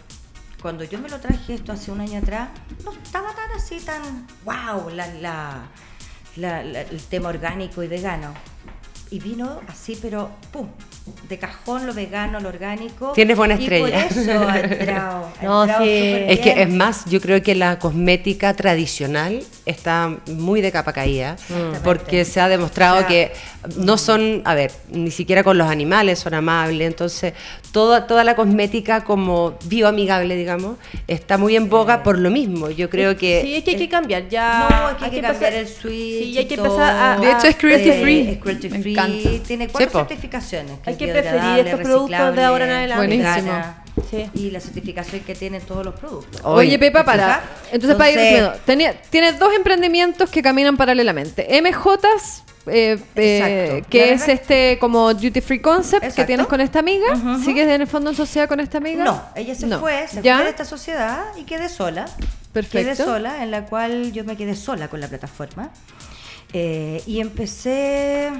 cuando 0.62 0.84
yo 0.84 0.98
me 0.98 1.08
lo 1.08 1.18
traje 1.20 1.54
esto 1.54 1.72
hace 1.72 1.90
un 1.90 2.00
año 2.00 2.18
atrás, 2.20 2.48
no 2.84 2.92
estaba 2.92 3.34
tan 3.34 3.50
así, 3.56 3.78
tan 3.80 4.26
wow, 4.44 4.88
la- 4.90 5.08
la- 5.14 5.62
la- 6.36 6.60
el 6.82 7.02
tema 7.08 7.28
orgánico 7.28 7.82
y 7.82 7.88
vegano. 7.88 8.32
Y 9.10 9.18
vino 9.18 9.60
así, 9.68 9.98
pero 10.00 10.30
pum, 10.52 10.68
de 11.28 11.36
cajón 11.38 11.86
lo 11.86 11.94
vegano, 11.94 12.38
lo 12.40 12.48
orgánico. 12.48 13.12
Tienes 13.12 13.36
buena 13.36 13.54
y 13.54 13.62
estrella. 13.64 14.06
por 14.08 14.18
eso 14.18 14.48
ha 14.48 14.60
entrado. 14.60 15.32
ha 15.40 15.42
No, 15.44 15.62
entrado 15.64 15.84
sí. 15.84 15.90
súper 15.90 16.30
Es 16.30 16.40
que 16.40 16.62
es 16.62 16.68
más, 16.70 17.04
yo 17.06 17.20
creo 17.20 17.42
que 17.42 17.54
la 17.54 17.78
cosmética 17.78 18.54
tradicional 18.54 19.42
está 19.66 20.16
muy 20.26 20.60
de 20.60 20.70
capa 20.72 20.92
caída 20.92 21.36
porque 21.84 22.24
se 22.24 22.40
ha 22.40 22.48
demostrado 22.48 22.96
O 22.96 22.98
sea, 23.00 23.08
que 23.08 23.32
no 23.76 23.96
son, 23.98 24.42
a 24.44 24.54
ver, 24.54 24.70
ni 24.90 25.10
siquiera 25.10 25.42
con 25.44 25.56
los 25.58 25.68
animales 25.68 26.18
son 26.18 26.34
amables, 26.34 26.86
entonces 26.86 27.32
toda, 27.72 28.06
toda 28.06 28.22
la 28.24 28.34
cosmética 28.36 29.02
como 29.04 29.54
bioamigable, 29.64 30.36
digamos, 30.36 30.76
está 31.08 31.38
muy 31.38 31.56
en 31.56 31.68
boga 31.68 32.02
por 32.02 32.18
lo 32.18 32.30
mismo. 32.30 32.70
Yo 32.70 32.90
creo 32.90 33.16
que 33.16 33.40
Sí, 33.42 33.54
es 33.56 33.64
que 33.64 33.70
hay 33.72 33.76
que 33.76 33.88
cambiar 33.88 34.28
ya. 34.28 34.68
No, 34.70 34.90
es 34.90 34.96
que 34.96 35.04
hay 35.06 35.10
que 35.10 35.20
cambiar 35.22 35.52
el 35.54 35.66
switch. 35.68 36.22
Sí, 36.22 36.38
hay 36.38 36.46
que 36.46 36.54
empezar 36.54 37.18
a. 37.18 37.20
De 37.20 37.30
hecho, 37.32 37.46
es 37.46 37.56
cruelty 37.56 37.92
free. 37.92 38.28
Es 38.30 38.38
cruelty 38.38 38.68
Me 38.68 38.80
free. 38.80 38.92
encanta. 38.92 39.28
Tiene 39.46 39.68
cuatro 39.68 39.90
certificaciones. 40.00 40.78
Hay 40.92 40.96
que 40.98 41.08
preferir 41.12 41.66
estos 41.66 41.80
productos 41.80 42.36
de 42.36 42.44
ahora 42.44 42.64
en 42.64 42.70
adelante. 42.70 43.06
Buenísimo. 43.06 43.52
Sí. 44.10 44.30
Y 44.34 44.50
la 44.50 44.60
certificación 44.60 45.20
que 45.22 45.34
tienen 45.34 45.60
todos 45.62 45.84
los 45.84 45.94
productos. 45.94 46.40
Oye, 46.44 46.78
Pepa, 46.78 47.00
¿te 47.00 47.04
para. 47.04 47.26
fijas? 47.26 47.72
Entonces, 47.72 47.96
para 47.98 48.10
ir 48.10 48.18
Entonces- 48.18 48.60
tenía- 48.64 49.02
tienes 49.10 49.38
dos 49.38 49.52
emprendimientos 49.54 50.30
que 50.30 50.42
caminan 50.42 50.76
paralelamente. 50.78 51.46
MJs, 51.60 52.42
eh, 52.68 52.98
eh, 53.16 53.82
que 53.90 53.98
La 53.98 54.04
es 54.12 54.20
verdad- 54.20 54.34
este 54.34 54.78
como 54.78 55.12
duty 55.12 55.40
free 55.42 55.60
concept 55.60 56.14
que 56.14 56.24
tienes 56.24 56.46
con 56.46 56.60
esta 56.62 56.78
amiga. 56.78 57.12
Ujú. 57.12 57.44
¿Sigues 57.44 57.68
en 57.68 57.82
el 57.82 57.86
fondo 57.86 58.10
en 58.10 58.16
sociedad 58.16 58.48
con 58.48 58.60
esta 58.60 58.78
amiga? 58.78 59.04
No, 59.04 59.22
ella 59.34 59.54
se 59.54 59.66
No. 59.66 59.78
fue, 59.80 60.06
se 60.08 60.22
¿Ya? 60.22 60.36
fue 60.36 60.44
de 60.44 60.50
esta 60.50 60.64
sociedad 60.64 61.24
y 61.36 61.44
quedé 61.44 61.68
sola. 61.68 62.06
Perfecto. 62.52 62.78
Quedé 62.78 62.96
sola, 62.96 63.42
en 63.42 63.50
la 63.50 63.64
cual 63.66 64.12
yo 64.12 64.24
me 64.24 64.36
quedé 64.36 64.54
sola 64.56 64.88
con 64.88 65.00
la 65.00 65.08
plataforma. 65.08 65.70
Eh, 66.54 67.02
y 67.06 67.20
empecé, 67.20 68.30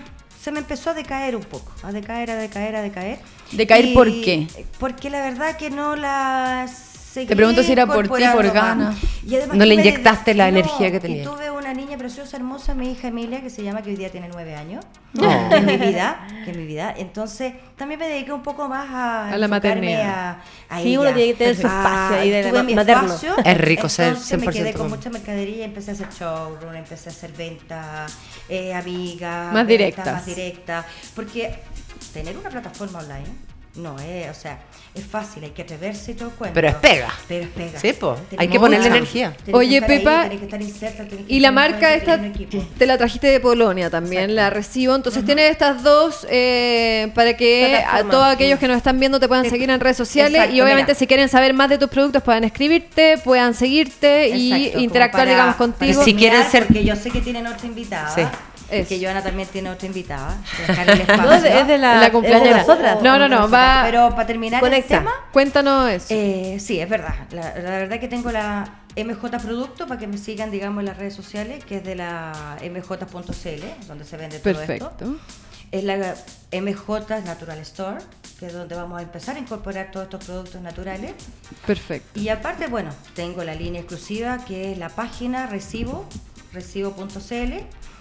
se 0.43 0.51
me 0.51 0.59
empezó 0.59 0.90
a 0.90 0.95
decaer 0.95 1.36
un 1.36 1.43
poco, 1.45 1.72
a 1.84 1.93
decaer, 1.93 2.30
a 2.32 2.36
decaer, 2.36 2.74
a 2.74 2.82
decaer. 2.82 3.20
¿Decaer 3.53 3.84
Y- 3.86 3.95
por 3.95 4.09
qué? 4.09 4.49
Porque 4.80 5.09
la 5.09 5.20
verdad 5.20 5.57
que 5.57 5.70
no 5.70 5.95
la 5.95 6.66
seguí 7.12 7.26
Te 7.26 7.36
pregunto 7.36 7.62
si 7.62 7.72
era 7.72 7.86
por 7.86 8.02
ti, 8.04 8.08
por 8.08 8.20
incorporando 8.20 8.52
gana. 8.54 8.90
más. 8.90 8.98
Y 9.26 9.36
además 9.36 9.56
No 9.56 9.64
le 9.64 9.76
me- 9.76 9.82
inyectaste 9.82 10.34
la 10.34 10.44
no, 10.50 10.58
energía 10.58 10.90
que 10.90 10.96
y 10.96 11.00
tenía. 11.00 11.24
tuve 11.24 11.50
una 11.50 11.74
niña 11.74 11.96
preciosa, 11.98 12.36
hermosa, 12.36 12.74
mi 12.74 12.90
hija 12.92 13.08
Emilia, 13.08 13.40
que 13.42 13.50
se 13.50 13.62
llama, 13.62 13.82
que 13.82 13.90
hoy 13.90 13.96
día 13.96 14.10
tiene 14.10 14.28
nueve 14.32 14.54
años, 14.54 14.84
Oh. 15.18 15.48
que 15.50 15.56
es 15.58 15.62
mi 15.64 15.76
vida, 15.76 16.26
que 16.44 16.50
es 16.50 16.56
mi 16.56 16.64
vida. 16.66 16.94
Entonces, 16.96 17.52
también 17.76 18.00
me 18.00 18.08
dediqué 18.08 18.32
un 18.32 18.42
poco 18.42 18.68
más 18.68 18.88
a, 18.90 19.28
A 19.32 19.36
la 19.38 19.46
maternidad. 19.48 20.38
A, 20.68 20.76
a 20.76 20.80
Sí, 20.82 20.88
ella. 20.88 21.00
uno 21.00 21.12
tiene 21.12 21.32
que 21.32 21.38
tener 21.38 21.54
su 21.56 21.66
espacio 21.66 22.16
ahí 22.18 22.30
de 22.30 22.48
tuve 22.50 22.62
mi 22.62 22.74
materno. 22.74 23.04
espacio. 23.14 23.36
Es 23.44 23.58
rico 23.58 23.88
ser 23.88 24.08
Entonces 24.08 24.38
me 24.40 24.46
100% 24.46 24.52
quedé 24.52 24.72
con 24.74 24.88
mucha 24.88 25.10
mercadería, 25.10 25.64
empecé 25.66 25.90
a 25.90 25.94
hacer 25.94 26.08
showroom, 26.10 26.74
empecé 26.74 27.08
a 27.10 27.12
hacer 27.12 27.32
venta, 27.32 28.06
eh, 28.48 28.72
amiga, 28.74 29.50
Más 29.52 29.66
directas. 29.66 30.06
Más 30.12 30.26
directa. 30.26 30.84
Porque 31.14 31.54
tener 32.12 32.36
una 32.36 32.48
plataforma 32.48 32.98
online 33.00 33.51
no 33.75 33.99
es, 33.99 34.29
o 34.31 34.35
sea, 34.39 34.59
es 34.95 35.05
fácil, 35.07 35.45
hay 35.45 35.51
que 35.51 35.62
atreverse 35.62 36.11
y 36.12 36.14
todo 36.14 36.29
el 36.29 36.35
cuento. 36.35 36.53
Pero 36.55 36.68
es 36.68 36.75
pega. 36.75 37.09
Pero 37.27 37.45
es 37.45 37.51
pega. 37.51 37.79
Sí, 37.81 37.95
po, 37.95 38.16
hay 38.37 38.49
que 38.49 38.61
ponerle 38.61 38.89
energía. 38.89 39.31
tenés 39.31 39.45
que 39.47 39.55
Oye, 39.55 39.77
ahí, 39.77 39.81
Pepa, 39.81 40.23
tenés 40.25 40.39
que 40.41 40.45
estar 40.45 40.61
inserta, 40.61 41.05
tenés 41.07 41.27
que 41.27 41.33
Y 41.35 41.41
la 41.41 41.53
marca 41.53 41.95
esta 41.95 42.20
te 42.79 42.87
la 42.87 42.99
trajiste 42.99 43.29
de 43.29 43.41
Polonia 43.41 43.89
también, 43.89 44.25
Exacto. 44.25 44.37
la 44.43 44.51
recibo. 44.51 44.95
Entonces 44.95 45.25
tienes 45.25 45.51
estas 45.51 45.83
dos 45.83 46.27
eh, 46.31 47.11
para 47.14 47.35
que 47.35 47.77
a 47.89 48.03
todos 48.05 48.27
aquellos 48.27 48.59
que 48.59 48.68
nos 48.68 48.77
están 48.77 49.01
viendo 49.01 49.18
te 49.18 49.27
puedan 49.29 49.49
seguir 49.49 49.70
en 49.70 49.81
redes 49.81 49.97
sociales 49.97 50.35
Exacto, 50.35 50.55
y 50.57 50.61
obviamente 50.61 50.93
mira. 50.93 50.99
si 50.99 51.07
quieren 51.07 51.29
saber 51.31 51.55
más 51.55 51.70
de 51.70 51.79
tus 51.79 51.89
productos 51.89 52.23
puedan 52.23 52.45
escribirte, 52.45 53.16
puedan 53.25 53.55
seguirte 53.55 54.29
y 54.29 54.53
Exacto, 54.53 54.73
como 54.73 54.85
interactuar 54.85 55.23
para- 55.23 55.31
digamos 55.31 55.55
para 55.57 55.73
contigo. 55.73 56.05
Si 56.05 56.14
quieren 56.14 56.45
ser- 56.45 56.66
Porque 56.66 56.85
yo 56.85 56.95
sé 56.97 57.11
que 57.11 57.23
tienen 57.23 57.47
otra 57.47 57.66
invitada. 57.66 58.14
Sí. 58.14 58.23
Eso. 58.73 58.89
Que 58.89 59.01
Joana 59.05 59.23
también 59.23 59.49
tiene 59.49 59.70
otra 59.70 59.87
invitada. 59.87 60.37
No, 61.18 61.33
es 61.33 61.43
de- 61.43 61.61
es 61.61 61.66
de 61.66 61.79
la, 61.79 61.95
La 61.95 62.01
es 62.01 62.07
de 62.07 62.12
cumpleañera. 62.12 62.59
nosotras. 62.59 63.03
No, 63.03 63.18
no, 63.18 63.29
no, 63.29 63.49
va- 63.51 63.83
Pero 63.85 64.11
para 64.11 64.27
terminar 64.27 64.61
Conecta. 64.61 64.95
el 64.97 65.01
tema, 65.05 65.12
Cuéntanos 65.33 65.91
eso. 65.91 66.07
eh, 66.11 66.59
sí, 66.61 66.81
es 66.81 66.89
verdad. 66.89 67.14
La, 67.31 67.55
la 67.59 67.70
verdad 67.79 68.01
que 68.01 68.09
tengo 68.09 68.31
la 68.33 68.64
MJ 68.97 69.39
Producto 69.39 69.87
para 69.87 69.99
que 70.01 70.07
me 70.07 70.18
sigan, 70.18 70.51
digamos, 70.51 70.81
en 70.81 70.87
las 70.87 70.97
redes 70.97 71.14
sociales, 71.14 71.64
que 71.64 71.77
es 71.79 71.85
de 71.85 71.95
la 71.97 72.57
mj.cl, 72.62 73.87
donde 73.89 74.05
se 74.05 74.16
vende 74.16 74.39
todo 74.39 74.51
esto. 74.51 74.91
Perfecto. 74.91 75.16
Es 75.70 75.85
la 75.85 76.14
MJ 76.53 77.20
Natural 77.25 77.59
Store, 77.61 77.99
que 78.39 78.47
es 78.47 78.53
donde 78.53 78.75
vamos 78.75 78.99
a 78.99 79.03
empezar 79.03 79.37
a 79.37 79.39
incorporar 79.39 79.91
todos 79.91 80.05
estos 80.05 80.23
productos 80.25 80.61
naturales. 80.61 81.12
Perfecto. 81.66 82.20
Y 82.20 82.29
aparte, 82.29 82.66
bueno, 82.66 82.91
tengo 83.14 83.43
la 83.45 83.55
línea 83.55 83.81
exclusiva 83.81 84.39
que 84.45 84.73
es 84.73 84.79
la 84.79 84.91
página 84.91 85.47
recibo, 85.47 86.07
recibo.cl, 86.53 87.55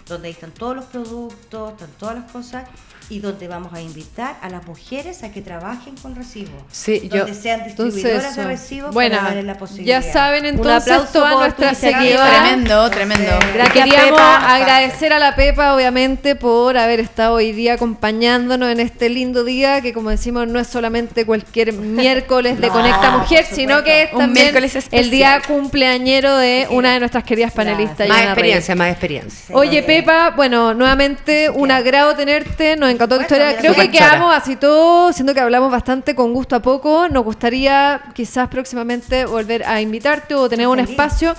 donde 0.07 0.27
ahí 0.27 0.33
están 0.33 0.51
todos 0.51 0.75
los 0.75 0.85
productos, 0.85 1.71
están 1.73 1.89
todas 1.99 2.15
las 2.15 2.31
cosas 2.31 2.67
y 3.11 3.19
donde 3.19 3.49
vamos 3.49 3.73
a 3.73 3.81
invitar 3.81 4.37
a 4.41 4.47
las 4.47 4.65
mujeres 4.65 5.21
a 5.23 5.33
que 5.33 5.41
trabajen 5.41 5.95
con 5.97 6.15
recibos. 6.15 6.63
Sí, 6.71 7.09
donde 7.09 7.33
yo, 7.33 7.33
sean 7.33 7.65
distribuidoras 7.65 8.37
de 8.37 8.43
recibos 8.45 8.93
bueno, 8.93 9.17
para 9.17 9.27
darles 9.27 9.45
la 9.45 9.57
posibilidad. 9.57 10.01
Ya 10.01 10.13
saben 10.13 10.45
entonces 10.45 11.11
todas 11.11 11.37
nuestras 11.37 11.77
seguidoras. 11.77 12.45
Tremendo, 12.45 12.89
tremendo. 12.89 13.31
Gracias, 13.53 13.73
Queríamos 13.73 14.11
Pepa. 14.11 14.55
agradecer 14.55 15.11
a 15.11 15.19
la 15.19 15.35
Pepa, 15.35 15.75
obviamente, 15.75 16.37
por 16.37 16.77
haber 16.77 17.01
estado 17.01 17.35
hoy 17.35 17.51
día 17.51 17.73
acompañándonos 17.73 18.71
en 18.71 18.79
este 18.79 19.09
lindo 19.09 19.43
día, 19.43 19.81
que 19.81 19.91
como 19.91 20.09
decimos, 20.09 20.47
no 20.47 20.57
es 20.57 20.67
solamente 20.67 21.25
cualquier 21.25 21.73
miércoles 21.73 22.61
de 22.61 22.67
no, 22.67 22.73
Conecta 22.73 23.17
Mujer, 23.17 23.45
sino 23.51 23.83
que 23.83 24.03
es 24.03 24.11
también 24.11 24.55
el 24.91 25.11
día 25.11 25.41
cumpleañero 25.45 26.37
de 26.37 26.67
una 26.69 26.93
de 26.93 26.99
nuestras 26.99 27.25
queridas 27.25 27.51
panelistas. 27.51 28.07
Más 28.07 28.23
experiencia, 28.23 28.73
más 28.73 28.89
experiencia. 28.89 29.53
Oye, 29.53 29.83
Pepa, 29.83 30.29
bueno, 30.29 30.73
nuevamente 30.73 31.49
un 31.49 31.71
agrado 31.71 32.15
tenerte, 32.15 32.77
nos 32.77 32.89
encantó 33.03 33.17
tu 33.17 33.21
historia. 33.23 33.57
Creo 33.57 33.73
que 33.73 33.89
quedamos 33.89 34.33
así 34.35 34.55
todo, 34.55 35.11
siendo 35.13 35.33
que 35.33 35.39
hablamos 35.39 35.71
bastante 35.71 36.15
con 36.15 36.33
gusto 36.33 36.55
a 36.55 36.61
poco. 36.61 37.07
Nos 37.09 37.23
gustaría 37.23 38.01
quizás 38.13 38.47
próximamente 38.47 39.25
volver 39.25 39.63
a 39.65 39.81
invitarte 39.81 40.35
o 40.35 40.47
tener 40.47 40.67
un 40.67 40.79
espacio 40.79 41.35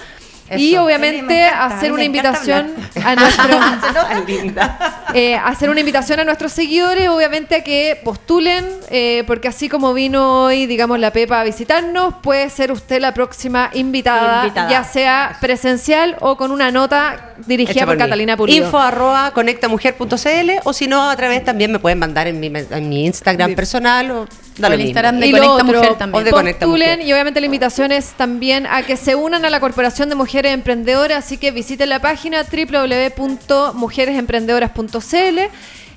y 0.56 0.76
obviamente 0.76 1.44
hacer 1.44 1.92
una 1.92 2.04
invitación 2.04 2.74
a 3.04 3.14
nuestro 3.14 3.42
eh, 5.14 5.36
hacer 5.36 5.70
una 5.70 5.80
invitación 5.80 6.20
a 6.20 6.24
nuestros 6.24 6.52
seguidores, 6.52 7.08
obviamente 7.08 7.56
a 7.56 7.64
que 7.64 8.00
postulen, 8.04 8.66
eh, 8.90 9.24
porque 9.26 9.48
así 9.48 9.68
como 9.68 9.94
vino 9.94 10.44
hoy, 10.44 10.66
digamos, 10.66 10.98
la 10.98 11.12
Pepa 11.12 11.40
a 11.40 11.44
visitarnos, 11.44 12.14
puede 12.22 12.50
ser 12.50 12.72
usted 12.72 13.00
la 13.00 13.14
próxima 13.14 13.70
invitada, 13.72 14.68
ya 14.68 14.84
sea 14.84 15.36
presencial 15.40 16.16
o 16.20 16.36
con 16.36 16.50
una 16.50 16.70
nota 16.70 17.34
dirigida 17.46 17.86
por, 17.86 17.96
Catalina 17.96 18.36
Pulido. 18.36 18.66
Info 18.66 18.78
arroba 18.78 19.32
conectamujer.cl 19.32 20.50
o 20.64 20.72
si 20.72 20.86
no, 20.86 21.10
a 21.10 21.16
través 21.16 21.44
también 21.44 21.72
me 21.72 21.78
pueden 21.78 21.98
mandar 21.98 22.26
en 22.26 22.40
mi, 22.40 22.46
en 22.46 22.88
mi 22.88 23.06
Instagram 23.06 23.54
personal 23.54 24.10
o 24.10 24.26
el 24.58 24.80
Instagram 24.80 25.20
de 25.20 25.30
Conecta 25.30 25.64
Mujer 25.64 25.94
también. 25.96 27.02
Y 27.02 27.12
obviamente 27.12 27.40
la 27.40 27.46
invitación 27.46 27.92
es 27.92 28.12
también 28.12 28.66
a 28.66 28.82
que 28.82 28.96
se 28.96 29.14
unan 29.14 29.44
a 29.44 29.50
la 29.50 29.60
Corporación 29.60 30.08
de 30.08 30.14
Mujeres 30.14 30.52
Emprendedoras, 30.52 31.24
así 31.24 31.36
que 31.38 31.50
visiten 31.50 31.88
la 31.88 32.00
página 32.00 32.44
www.mujeresemprendedoras.cl 32.44 35.40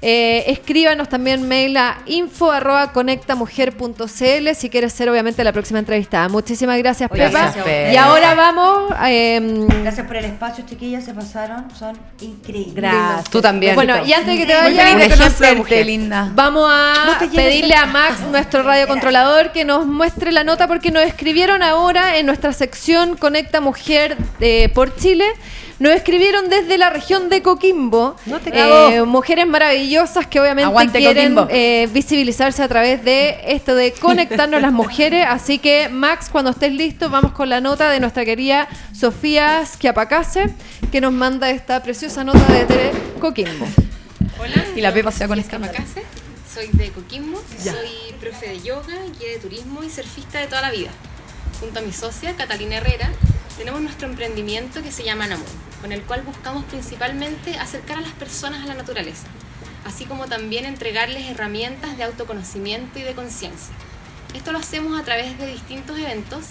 eh, 0.08 0.52
escríbanos 0.52 1.10
también 1.10 1.48
mail 1.48 1.76
a 1.78 1.98
info 2.06 2.52
arroba 2.52 2.92
conectamujer.cl 2.94 4.56
si 4.56 4.70
quieres 4.70 4.94
ser 4.94 5.10
obviamente 5.10 5.44
la 5.44 5.52
próxima 5.52 5.80
entrevistada. 5.80 6.30
Muchísimas 6.30 6.78
gracias, 6.78 7.10
Pepa. 7.10 7.52
Y 7.92 7.96
ahora 7.96 8.36
vamos. 8.36 8.94
Eh, 9.08 9.66
gracias 9.82 10.06
por 10.06 10.18
el 10.18 10.26
espacio, 10.26 10.64
chiquillas, 10.68 11.06
se 11.06 11.16
pasaron, 11.16 11.66
son 11.76 11.98
increíbles. 12.22 12.76
Gracias. 12.76 13.32
Tú 13.32 13.42
también. 13.42 13.74
Bueno, 13.74 14.06
y 14.06 14.14
antes 14.14 14.28
de 14.28 14.38
que 14.38 14.46
te 14.46 14.54
vayas, 14.54 15.88
linda. 15.88 16.30
Vamos 16.36 16.70
a 16.72 17.18
pedirle 17.34 17.74
a 17.74 17.88
Max, 17.88 18.20
nuestro 18.30 18.62
radiocontrolador, 18.62 19.54
que 19.54 19.66
nos 19.66 19.88
muestre 19.88 20.32
la 20.32 20.44
nota 20.44 20.68
porque 20.68 20.92
nos 20.92 21.02
escribieron 21.02 21.64
ahora 21.64 22.18
en 22.20 22.28
nuestra 22.28 22.54
sección 22.54 23.18
Conecta 23.18 23.60
Mujer 23.60 24.18
eh, 24.40 24.70
por 24.72 24.96
Chile. 24.96 25.26
Nos 25.78 25.94
escribieron 25.94 26.50
desde 26.50 26.78
la 26.78 26.90
región 26.90 27.30
de 27.30 27.42
Coquimbo. 27.42 28.16
eh, 28.46 29.04
mujeres 29.04 29.46
maravillosas 29.46 30.26
que 30.26 30.40
obviamente 30.40 31.00
quieren 31.00 31.36
eh, 31.50 31.90
visibilizarse 31.92 32.64
a 32.64 32.68
través 32.68 33.04
de 33.04 33.38
esto 33.48 33.76
de 33.76 33.92
conectarnos 33.92 34.62
las 34.62 34.72
mujeres. 34.72 35.26
Así 35.28 35.60
que, 35.60 35.90
Max, 35.90 36.30
cuando 36.32 36.52
estés 36.52 36.72
listo, 36.72 37.10
vamos 37.10 37.34
con 37.34 37.50
la 37.50 37.60
nota 37.60 37.90
de 37.90 38.00
nuestra 38.00 38.24
querida 38.24 38.70
Sofía 38.94 39.66
Schiapacase, 39.66 40.54
que 40.92 41.02
nos 41.02 41.12
manda 41.12 41.50
esta 41.50 41.84
preciosa 41.84 42.24
nota 42.24 42.40
de 42.54 42.92
Coquimbo. 43.20 43.68
Hola, 44.40 44.66
y 44.76 44.82
la 44.82 44.94
Pepa 44.94 45.12
se 45.12 45.28
con 45.28 45.40
esta 45.40 45.60
Soy 46.54 46.70
de 46.72 46.90
Coquimbo, 46.92 47.42
soy 47.62 48.14
profe 48.22 48.48
de 48.48 48.62
yoga, 48.62 48.94
guía 49.20 49.32
de 49.34 49.40
turismo 49.40 49.84
y 49.84 49.90
surfista 49.90 50.40
de 50.40 50.48
toda 50.48 50.62
la 50.62 50.72
vida. 50.72 50.90
Junto 51.60 51.80
a 51.80 51.82
mi 51.82 51.92
socia, 51.92 52.34
Catalina 52.38 52.78
Herrera, 52.78 53.10
tenemos 53.58 53.82
nuestro 53.82 54.08
emprendimiento 54.08 54.84
que 54.84 54.92
se 54.92 55.04
llama 55.04 55.28
Namun, 55.28 55.46
con 55.82 55.92
el 55.92 56.02
cual 56.04 56.22
buscamos 56.24 56.66
principalmente 56.66 57.58
acercar 57.58 57.98
a 57.98 58.02
las 58.02 58.12
personas 58.12 58.64
a 58.64 58.68
la 58.68 58.76
naturaleza, 58.76 59.28
así 59.86 60.06
como 60.06 60.28
también 60.28 60.66
entregarles 60.66 61.30
herramientas 61.30 61.98
de 61.98 62.04
autoconocimiento 62.04 63.00
y 63.00 63.04
de 63.04 63.14
conciencia. 63.14 63.74
Esto 64.34 64.52
lo 64.52 64.60
hacemos 64.60 65.00
a 65.00 65.04
través 65.04 65.38
de 65.38 65.48
distintos 65.48 65.98
eventos 65.98 66.46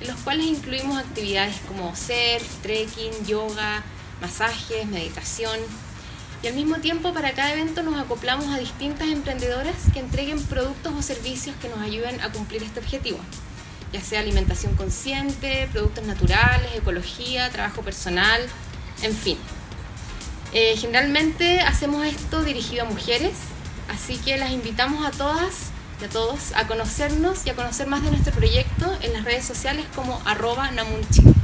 en 0.00 0.08
los 0.08 0.16
cuales 0.20 0.46
incluimos 0.46 0.98
actividades 0.98 1.56
como 1.66 1.94
surf, 1.96 2.62
trekking, 2.62 3.26
yoga, 3.26 3.82
masajes, 4.20 4.86
meditación. 4.86 5.58
Y 6.42 6.48
al 6.48 6.54
mismo 6.54 6.76
tiempo 6.76 7.12
para 7.12 7.32
cada 7.32 7.52
evento 7.52 7.82
nos 7.82 8.00
acoplamos 8.00 8.46
a 8.48 8.58
distintas 8.58 9.08
emprendedoras 9.08 9.76
que 9.92 10.00
entreguen 10.00 10.42
productos 10.44 10.92
o 10.94 11.02
servicios 11.02 11.54
que 11.60 11.68
nos 11.68 11.80
ayuden 11.80 12.20
a 12.20 12.32
cumplir 12.32 12.62
este 12.62 12.80
objetivo 12.80 13.18
ya 13.92 14.00
sea 14.00 14.20
alimentación 14.20 14.74
consciente, 14.76 15.68
productos 15.72 16.04
naturales, 16.04 16.70
ecología, 16.74 17.50
trabajo 17.50 17.82
personal, 17.82 18.40
en 19.02 19.14
fin. 19.14 19.38
Eh, 20.52 20.74
generalmente 20.76 21.60
hacemos 21.60 22.06
esto 22.06 22.42
dirigido 22.42 22.84
a 22.84 22.88
mujeres, 22.88 23.32
así 23.88 24.16
que 24.16 24.36
las 24.36 24.50
invitamos 24.50 25.06
a 25.06 25.10
todas 25.10 25.70
y 26.00 26.04
a 26.04 26.08
todos 26.08 26.52
a 26.54 26.66
conocernos 26.66 27.46
y 27.46 27.50
a 27.50 27.54
conocer 27.54 27.86
más 27.86 28.02
de 28.02 28.10
nuestro 28.10 28.32
proyecto 28.32 28.96
en 29.02 29.12
las 29.12 29.24
redes 29.24 29.44
sociales 29.44 29.86
como 29.94 30.20
arroba 30.24 30.70
namunchi. 30.70 31.39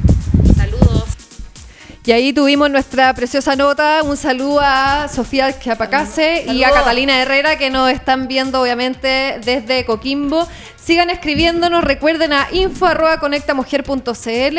Y 2.06 2.12
ahí 2.12 2.32
tuvimos 2.32 2.70
nuestra 2.70 3.12
preciosa 3.14 3.56
nota. 3.56 4.04
Un 4.04 4.16
saludo 4.16 4.60
a 4.62 5.08
Sofía 5.08 5.58
Chiapacase 5.58 6.44
y 6.46 6.62
a 6.62 6.70
Catalina 6.70 7.20
Herrera 7.20 7.58
que 7.58 7.68
nos 7.68 7.90
están 7.90 8.28
viendo 8.28 8.62
obviamente 8.62 9.40
desde 9.44 9.84
Coquimbo. 9.84 10.46
Sigan 10.76 11.10
escribiéndonos, 11.10 11.82
recuerden 11.82 12.32
a 12.32 12.46
info.conectamujer.cl 12.52 14.58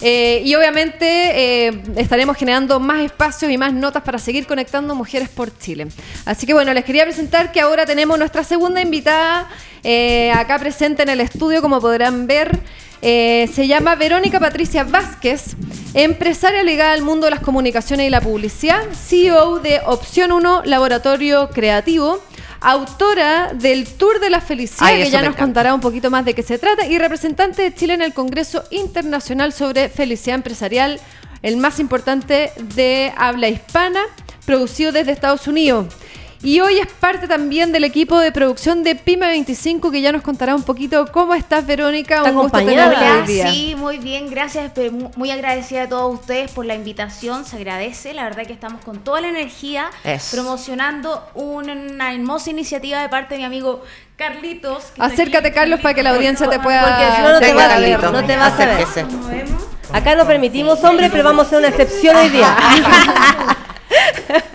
eh, 0.00 0.42
y 0.44 0.54
obviamente 0.56 1.68
eh, 1.68 1.82
estaremos 1.94 2.36
generando 2.36 2.80
más 2.80 3.02
espacios 3.02 3.52
y 3.52 3.56
más 3.56 3.72
notas 3.72 4.02
para 4.02 4.18
seguir 4.18 4.48
conectando 4.48 4.96
mujeres 4.96 5.28
por 5.28 5.56
Chile. 5.56 5.86
Así 6.24 6.46
que 6.46 6.52
bueno, 6.52 6.74
les 6.74 6.84
quería 6.84 7.04
presentar 7.04 7.52
que 7.52 7.60
ahora 7.60 7.86
tenemos 7.86 8.18
nuestra 8.18 8.42
segunda 8.42 8.80
invitada 8.80 9.48
eh, 9.84 10.32
acá 10.32 10.58
presente 10.58 11.04
en 11.04 11.10
el 11.10 11.20
estudio, 11.20 11.62
como 11.62 11.80
podrán 11.80 12.26
ver. 12.26 12.58
Eh, 13.00 13.48
se 13.52 13.66
llama 13.66 13.94
Verónica 13.94 14.40
Patricia 14.40 14.82
Vázquez, 14.82 15.54
empresaria 15.94 16.62
ligada 16.64 16.92
al 16.92 17.02
mundo 17.02 17.26
de 17.26 17.30
las 17.30 17.40
comunicaciones 17.40 18.08
y 18.08 18.10
la 18.10 18.20
publicidad, 18.20 18.80
CEO 18.92 19.60
de 19.60 19.80
Opción 19.86 20.32
1 20.32 20.62
Laboratorio 20.64 21.48
Creativo, 21.50 22.20
autora 22.60 23.52
del 23.54 23.86
Tour 23.86 24.18
de 24.18 24.30
la 24.30 24.40
Felicidad, 24.40 24.90
que 24.90 25.10
ya 25.10 25.22
nos 25.22 25.36
contará 25.36 25.74
un 25.74 25.80
poquito 25.80 26.10
más 26.10 26.24
de 26.24 26.34
qué 26.34 26.42
se 26.42 26.58
trata, 26.58 26.86
y 26.86 26.98
representante 26.98 27.62
de 27.62 27.72
Chile 27.72 27.94
en 27.94 28.02
el 28.02 28.12
Congreso 28.12 28.64
Internacional 28.70 29.52
sobre 29.52 29.88
Felicidad 29.88 30.34
Empresarial, 30.34 31.00
el 31.42 31.56
más 31.56 31.78
importante 31.78 32.50
de 32.74 33.12
habla 33.16 33.48
hispana, 33.48 34.00
producido 34.44 34.90
desde 34.90 35.12
Estados 35.12 35.46
Unidos. 35.46 35.86
Y 36.42 36.60
hoy 36.60 36.78
es 36.78 36.86
parte 36.86 37.26
también 37.26 37.72
del 37.72 37.82
equipo 37.82 38.18
de 38.20 38.30
producción 38.30 38.84
de 38.84 38.94
Pyme 38.94 39.26
25 39.26 39.90
que 39.90 40.00
ya 40.00 40.12
nos 40.12 40.22
contará 40.22 40.54
un 40.54 40.62
poquito 40.62 41.06
cómo 41.10 41.34
estás, 41.34 41.66
Verónica. 41.66 42.22
Un 42.22 42.34
gusto 42.34 42.58
tenerla 42.58 43.26
Sí, 43.26 43.74
muy 43.76 43.98
bien, 43.98 44.30
gracias. 44.30 44.72
Muy 45.16 45.30
agradecida 45.32 45.84
a 45.84 45.88
todos 45.88 46.14
ustedes 46.14 46.52
por 46.52 46.64
la 46.64 46.76
invitación. 46.76 47.44
Se 47.44 47.56
agradece. 47.56 48.14
La 48.14 48.24
verdad 48.24 48.46
que 48.46 48.52
estamos 48.52 48.84
con 48.84 48.98
toda 48.98 49.20
la 49.20 49.28
energía 49.28 49.90
promocionando 50.30 51.24
una 51.34 52.14
hermosa 52.14 52.50
iniciativa 52.50 53.02
de 53.02 53.08
parte 53.08 53.34
de 53.34 53.40
mi 53.40 53.44
amigo 53.44 53.82
Carlitos. 54.16 54.92
Acércate, 54.98 55.52
Carlos, 55.52 55.80
para 55.80 55.94
que 55.94 56.02
la 56.02 56.10
audiencia 56.10 56.48
te 56.48 56.60
pueda. 56.60 56.82
Porque 56.82 57.16
si 57.16 57.22
no, 57.22 57.32
no 57.32 57.40
te 57.40 57.52
vas 57.52 57.72
a 57.72 57.78
ver. 57.80 58.00
No 58.00 58.24
te 58.24 58.36
vas 58.36 58.60
a 58.60 58.66
ver. 58.66 59.46
Acá 59.92 60.14
no 60.14 60.26
permitimos 60.26 60.82
hombres, 60.84 61.10
pero 61.10 61.24
vamos 61.24 61.44
a 61.44 61.46
hacer 61.46 61.58
una 61.58 61.68
excepción 61.68 62.14
hoy 62.14 62.28
día. 62.28 62.56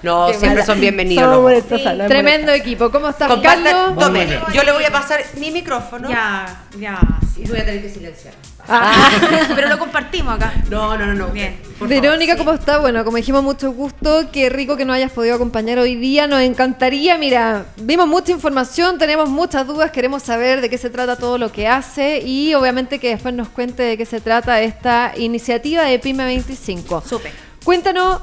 No, 0.04 0.34
siempre 0.34 0.66
son 0.66 0.80
bienvenidos. 0.80 1.64
Tremendo 2.08 2.52
equipo. 2.52 2.92
¿Cómo 2.92 3.10
estás, 3.10 3.32
Carlos? 3.42 3.98
Tome, 3.98 4.28
yo 4.54 4.64
le 4.64 4.72
voy 4.72 4.84
a 4.84 4.92
pasar 4.92 5.22
mi 5.38 5.52
micrófono. 5.52 6.10
Ya, 6.10 6.64
ya. 6.78 7.00
Y 7.38 7.48
voy 7.48 7.60
a 7.60 7.66
tener 7.66 7.82
que 7.82 7.90
silenciar. 7.90 8.34
Ah. 8.68 9.10
Pero 9.56 9.68
lo 9.68 9.78
compartimos 9.78 10.36
acá. 10.36 10.54
No, 10.70 10.98
no, 10.98 11.06
no, 11.08 11.14
no. 11.14 11.28
Bien. 11.28 11.58
Verónica, 11.82 12.38
¿cómo 12.38 12.54
está? 12.54 12.80
Bueno, 12.80 13.04
como 13.04 13.18
dijimos, 13.18 13.44
mucho 13.44 13.72
gusto. 13.72 14.30
Qué 14.32 14.50
rico 14.50 14.78
que 14.78 14.86
nos 14.86 14.96
hayas 14.96 15.12
podido 15.12 15.36
acompañar 15.36 15.80
hoy 15.80 15.96
día. 15.96 16.28
Nos 16.28 16.42
encantaría, 16.42 17.18
mira, 17.18 17.66
vimos 17.78 18.08
mucha 18.08 18.32
información, 18.32 18.98
tenemos 18.98 19.30
muchas 19.30 19.68
dudas, 19.68 19.92
queremos 19.92 20.24
saber 20.24 20.62
de 20.62 20.70
qué 20.70 20.78
se 20.78 20.90
trata 20.90 21.18
todo 21.18 21.38
lo 21.38 21.52
que 21.52 21.68
hace 21.68 22.20
y 22.20 22.54
obviamente 22.54 23.00
que 23.00 23.10
después 23.10 23.34
nos 23.34 23.50
cuente 23.50 23.84
de 23.84 23.98
qué 23.98 24.06
se 24.06 24.22
trata 24.22 24.62
esta 24.62 25.14
iniciativa 25.18 25.84
de 25.84 26.00
PYME 26.00 26.26
25. 26.26 27.04
Súper. 27.06 27.32
Cuéntanos 27.64 28.22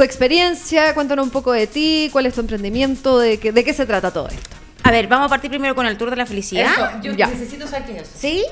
tu 0.00 0.04
experiencia, 0.04 0.94
cuéntanos 0.94 1.26
un 1.26 1.30
poco 1.30 1.52
de 1.52 1.66
ti, 1.66 2.08
cuál 2.10 2.24
es 2.24 2.32
tu 2.32 2.40
emprendimiento, 2.40 3.18
de, 3.18 3.38
qué, 3.38 3.52
de 3.52 3.62
qué 3.62 3.74
se 3.74 3.84
trata 3.84 4.10
todo 4.10 4.28
esto. 4.28 4.56
A 4.82 4.90
ver, 4.90 5.08
vamos 5.08 5.26
a 5.26 5.28
partir 5.28 5.50
primero 5.50 5.74
con 5.74 5.84
el 5.84 5.98
Tour 5.98 6.08
de 6.08 6.16
la 6.16 6.24
Felicidad. 6.24 7.02
yo 7.02 7.12
necesito 7.12 7.66
saber 7.66 7.84
qué 7.84 7.96
es 7.98 8.08
eso. 8.08 8.12
¿Sí? 8.18 8.44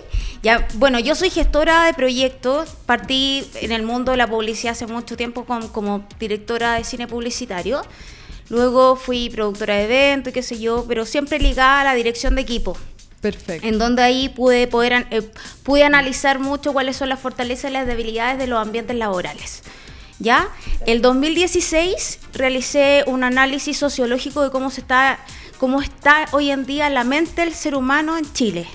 Ya, 0.43 0.69
bueno, 0.75 0.99
yo 0.99 1.15
soy 1.15 1.31
gestora 1.31 1.87
de 1.87 1.95
proyectos, 1.95 2.77
partí 2.85 3.49
en 3.63 3.73
el 3.73 3.83
mundo 3.83 4.13
de 4.13 4.19
la 4.19 4.27
publicidad 4.27 4.73
hace 4.73 4.87
mucho 4.87 5.17
tiempo 5.17 5.47
como 5.47 6.07
directora 6.21 6.75
de 6.75 6.85
cine 6.85 7.07
publicitario. 7.07 7.81
Luego 8.51 8.97
fui 8.97 9.31
productora 9.31 9.77
de 9.77 9.85
eventos 9.85 10.33
y 10.33 10.35
qué 10.35 10.43
sé 10.43 10.61
yo, 10.61 10.85
pero 10.87 11.07
siempre 11.07 11.39
ligada 11.39 11.81
a 11.81 11.85
la 11.85 11.95
dirección 11.95 12.35
de 12.35 12.43
equipo. 12.43 12.77
Perfecto. 13.23 13.67
En 13.67 13.79
donde 13.79 14.03
ahí 14.03 14.29
pude, 14.29 14.67
poder, 14.67 15.07
eh, 15.11 15.23
pude 15.63 15.83
analizar 15.83 16.41
mucho 16.41 16.75
cuáles 16.75 16.99
son 16.99 17.09
las 17.09 17.19
fortalezas 17.19 17.71
y 17.71 17.73
las 17.73 17.87
debilidades 17.87 18.37
de 18.37 18.49
los 18.49 18.61
ambientes 18.61 18.95
laborales. 18.99 19.63
¿Ya? 20.19 20.49
El 20.87 21.01
2016 21.01 22.19
realicé 22.33 23.05
un 23.07 23.23
análisis 23.23 23.77
sociológico 23.77 24.43
de 24.43 24.51
cómo 24.51 24.71
se 24.71 24.81
está 24.81 25.19
cómo 25.59 25.81
está 25.81 26.27
hoy 26.33 26.51
en 26.51 26.67
día 26.67 26.89
la 26.89 27.05
mente 27.05 27.43
del 27.43 27.53
ser 27.53 27.75
humano 27.75 28.17
en 28.17 28.33
Chile. 28.33 28.67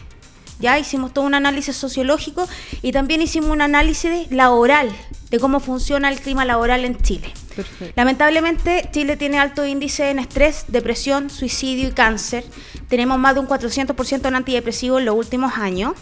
Ya 0.59 0.77
hicimos 0.77 1.13
todo 1.13 1.25
un 1.25 1.33
análisis 1.33 1.75
sociológico 1.75 2.47
y 2.81 2.91
también 2.91 3.21
hicimos 3.21 3.49
un 3.49 3.61
análisis 3.61 4.31
laboral 4.31 4.91
de 5.29 5.39
cómo 5.39 5.59
funciona 5.59 6.09
el 6.09 6.19
clima 6.19 6.45
laboral 6.45 6.85
en 6.85 7.01
Chile. 7.01 7.33
Lamentablemente, 7.95 8.89
Chile 8.91 9.17
tiene 9.17 9.39
alto 9.39 9.65
índice 9.65 10.09
en 10.09 10.19
estrés, 10.19 10.65
depresión, 10.67 11.29
suicidio 11.29 11.89
y 11.89 11.91
cáncer. 11.91 12.45
Tenemos 12.87 13.17
más 13.17 13.33
de 13.33 13.39
un 13.41 13.47
400% 13.47 14.27
en 14.27 14.35
antidepresivos 14.35 14.99
en 14.99 15.05
los 15.05 15.15
últimos 15.15 15.57
años. 15.57 15.93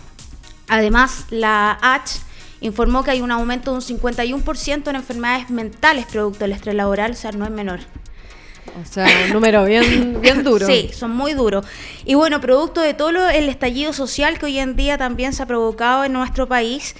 Además, 0.67 1.25
la 1.29 1.77
H 1.81 2.19
informó 2.61 3.03
que 3.03 3.11
hay 3.11 3.21
un 3.21 3.31
aumento 3.31 3.71
de 3.71 3.77
un 3.77 3.83
51% 3.83 4.89
en 4.89 4.95
enfermedades 4.95 5.49
mentales 5.49 6.05
producto 6.05 6.39
del 6.39 6.53
estrés 6.53 6.75
laboral, 6.75 7.11
o 7.11 7.15
sea, 7.15 7.31
no 7.31 7.45
es 7.45 7.51
menor. 7.51 7.79
O 8.81 8.85
sea, 8.85 9.07
un 9.25 9.33
número 9.33 9.65
bien, 9.65 10.21
bien 10.21 10.43
duro. 10.45 10.65
Sí, 10.65 10.91
son 10.93 11.11
muy 11.11 11.33
duros. 11.33 11.65
Y 12.05 12.13
bueno, 12.13 12.39
producto 12.39 12.81
de 12.81 12.93
todo 12.93 13.29
el 13.29 13.49
estallido 13.49 13.91
social 13.91 14.39
que 14.39 14.45
hoy 14.45 14.59
en 14.59 14.75
día 14.75 14.97
también 14.97 15.33
se 15.33 15.43
ha 15.43 15.45
provocado 15.45 16.05
en 16.05 16.13
nuestro 16.13 16.47
país, 16.47 16.95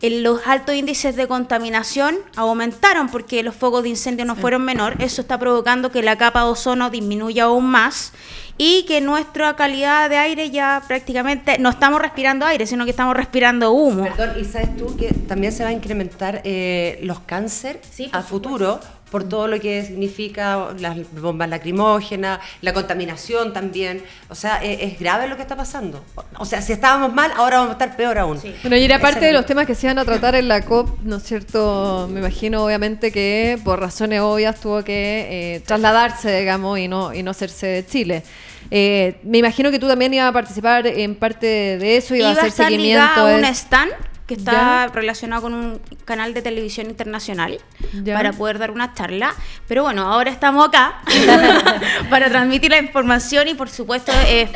los 0.00 0.46
altos 0.46 0.74
índices 0.74 1.16
de 1.16 1.26
contaminación 1.26 2.16
aumentaron 2.36 3.08
porque 3.08 3.42
los 3.42 3.54
focos 3.54 3.82
de 3.82 3.88
incendio 3.88 4.24
no 4.24 4.36
fueron 4.36 4.62
menor. 4.64 4.96
Eso 4.98 5.22
está 5.22 5.38
provocando 5.38 5.90
que 5.90 6.02
la 6.02 6.16
capa 6.18 6.44
de 6.44 6.50
ozono 6.50 6.90
disminuya 6.90 7.44
aún 7.44 7.66
más 7.66 8.12
y 8.56 8.84
que 8.86 9.00
nuestra 9.00 9.56
calidad 9.56 10.08
de 10.08 10.16
aire 10.16 10.50
ya 10.50 10.82
prácticamente 10.86 11.58
no 11.58 11.70
estamos 11.70 12.00
respirando 12.00 12.46
aire, 12.46 12.66
sino 12.66 12.84
que 12.84 12.90
estamos 12.90 13.16
respirando 13.16 13.72
humo. 13.72 14.04
Perdón, 14.04 14.40
y 14.40 14.44
sabes 14.44 14.76
tú 14.76 14.96
que 14.96 15.12
también 15.12 15.52
se 15.52 15.64
va 15.64 15.70
a 15.70 15.72
incrementar 15.72 16.40
eh, 16.44 16.98
los 17.02 17.20
cánceres 17.20 17.80
a 18.12 18.22
futuro 18.22 18.80
por 19.14 19.28
todo 19.28 19.46
lo 19.46 19.60
que 19.60 19.80
significa 19.84 20.70
las 20.80 20.96
bombas 21.12 21.48
lacrimógenas, 21.48 22.40
la 22.62 22.72
contaminación 22.72 23.52
también. 23.52 24.02
O 24.28 24.34
sea, 24.34 24.60
e, 24.60 24.86
es, 24.86 24.98
grave 24.98 25.28
lo 25.28 25.36
que 25.36 25.42
está 25.42 25.54
pasando. 25.54 26.02
O 26.36 26.44
sea, 26.44 26.60
si 26.60 26.72
estábamos 26.72 27.14
mal, 27.14 27.30
ahora 27.36 27.58
vamos 27.58 27.70
a 27.70 27.72
estar 27.74 27.94
peor 27.96 28.18
aún. 28.18 28.40
Bueno, 28.62 28.76
y 28.76 28.82
era 28.82 28.98
parte 28.98 29.24
de 29.26 29.32
los 29.32 29.46
temas 29.46 29.68
que 29.68 29.76
se 29.76 29.86
iban 29.86 30.00
a 30.00 30.04
tratar 30.04 30.34
en 30.34 30.48
la 30.48 30.64
COP, 30.64 30.98
¿no 31.04 31.18
es 31.18 31.22
cierto? 31.22 32.08
Me 32.10 32.18
imagino, 32.18 32.64
obviamente, 32.64 33.12
que 33.12 33.56
por 33.62 33.78
razones 33.78 34.20
obvias 34.20 34.58
tuvo 34.58 34.82
que 34.82 35.28
eh, 35.54 35.60
trasladarse, 35.60 36.36
digamos, 36.36 36.80
y 36.80 36.88
no, 36.88 37.14
y 37.14 37.22
no 37.22 37.30
hacerse 37.30 37.68
de 37.68 37.86
Chile. 37.86 38.24
Eh, 38.68 39.20
me 39.22 39.38
imagino 39.38 39.70
que 39.70 39.78
tú 39.78 39.86
también 39.86 40.12
ibas 40.12 40.28
a 40.28 40.32
participar 40.32 40.88
en 40.88 41.14
parte 41.14 41.46
de 41.78 41.96
eso, 41.98 42.16
ibas 42.16 42.36
a 42.36 42.40
hacer 42.40 42.50
seguimiento. 42.50 43.20
A 43.20 43.36
un 43.36 43.44
stand 43.44 43.92
que 44.26 44.34
está 44.34 44.86
relacionado 44.88 45.42
con 45.42 45.54
un 45.54 45.80
canal 46.04 46.32
de 46.32 46.42
televisión 46.42 46.88
internacional 46.88 47.58
para 48.06 48.32
poder 48.32 48.58
dar 48.58 48.70
una 48.70 48.94
charla. 48.94 49.34
Pero 49.68 49.82
bueno, 49.82 50.02
ahora 50.02 50.30
estamos 50.30 50.68
acá 50.68 51.02
para 52.10 52.28
transmitir 52.30 52.70
la 52.70 52.78
información 52.78 53.48
y 53.48 53.54
por 53.54 53.68
supuesto 53.68 54.12
eh, 54.26 54.48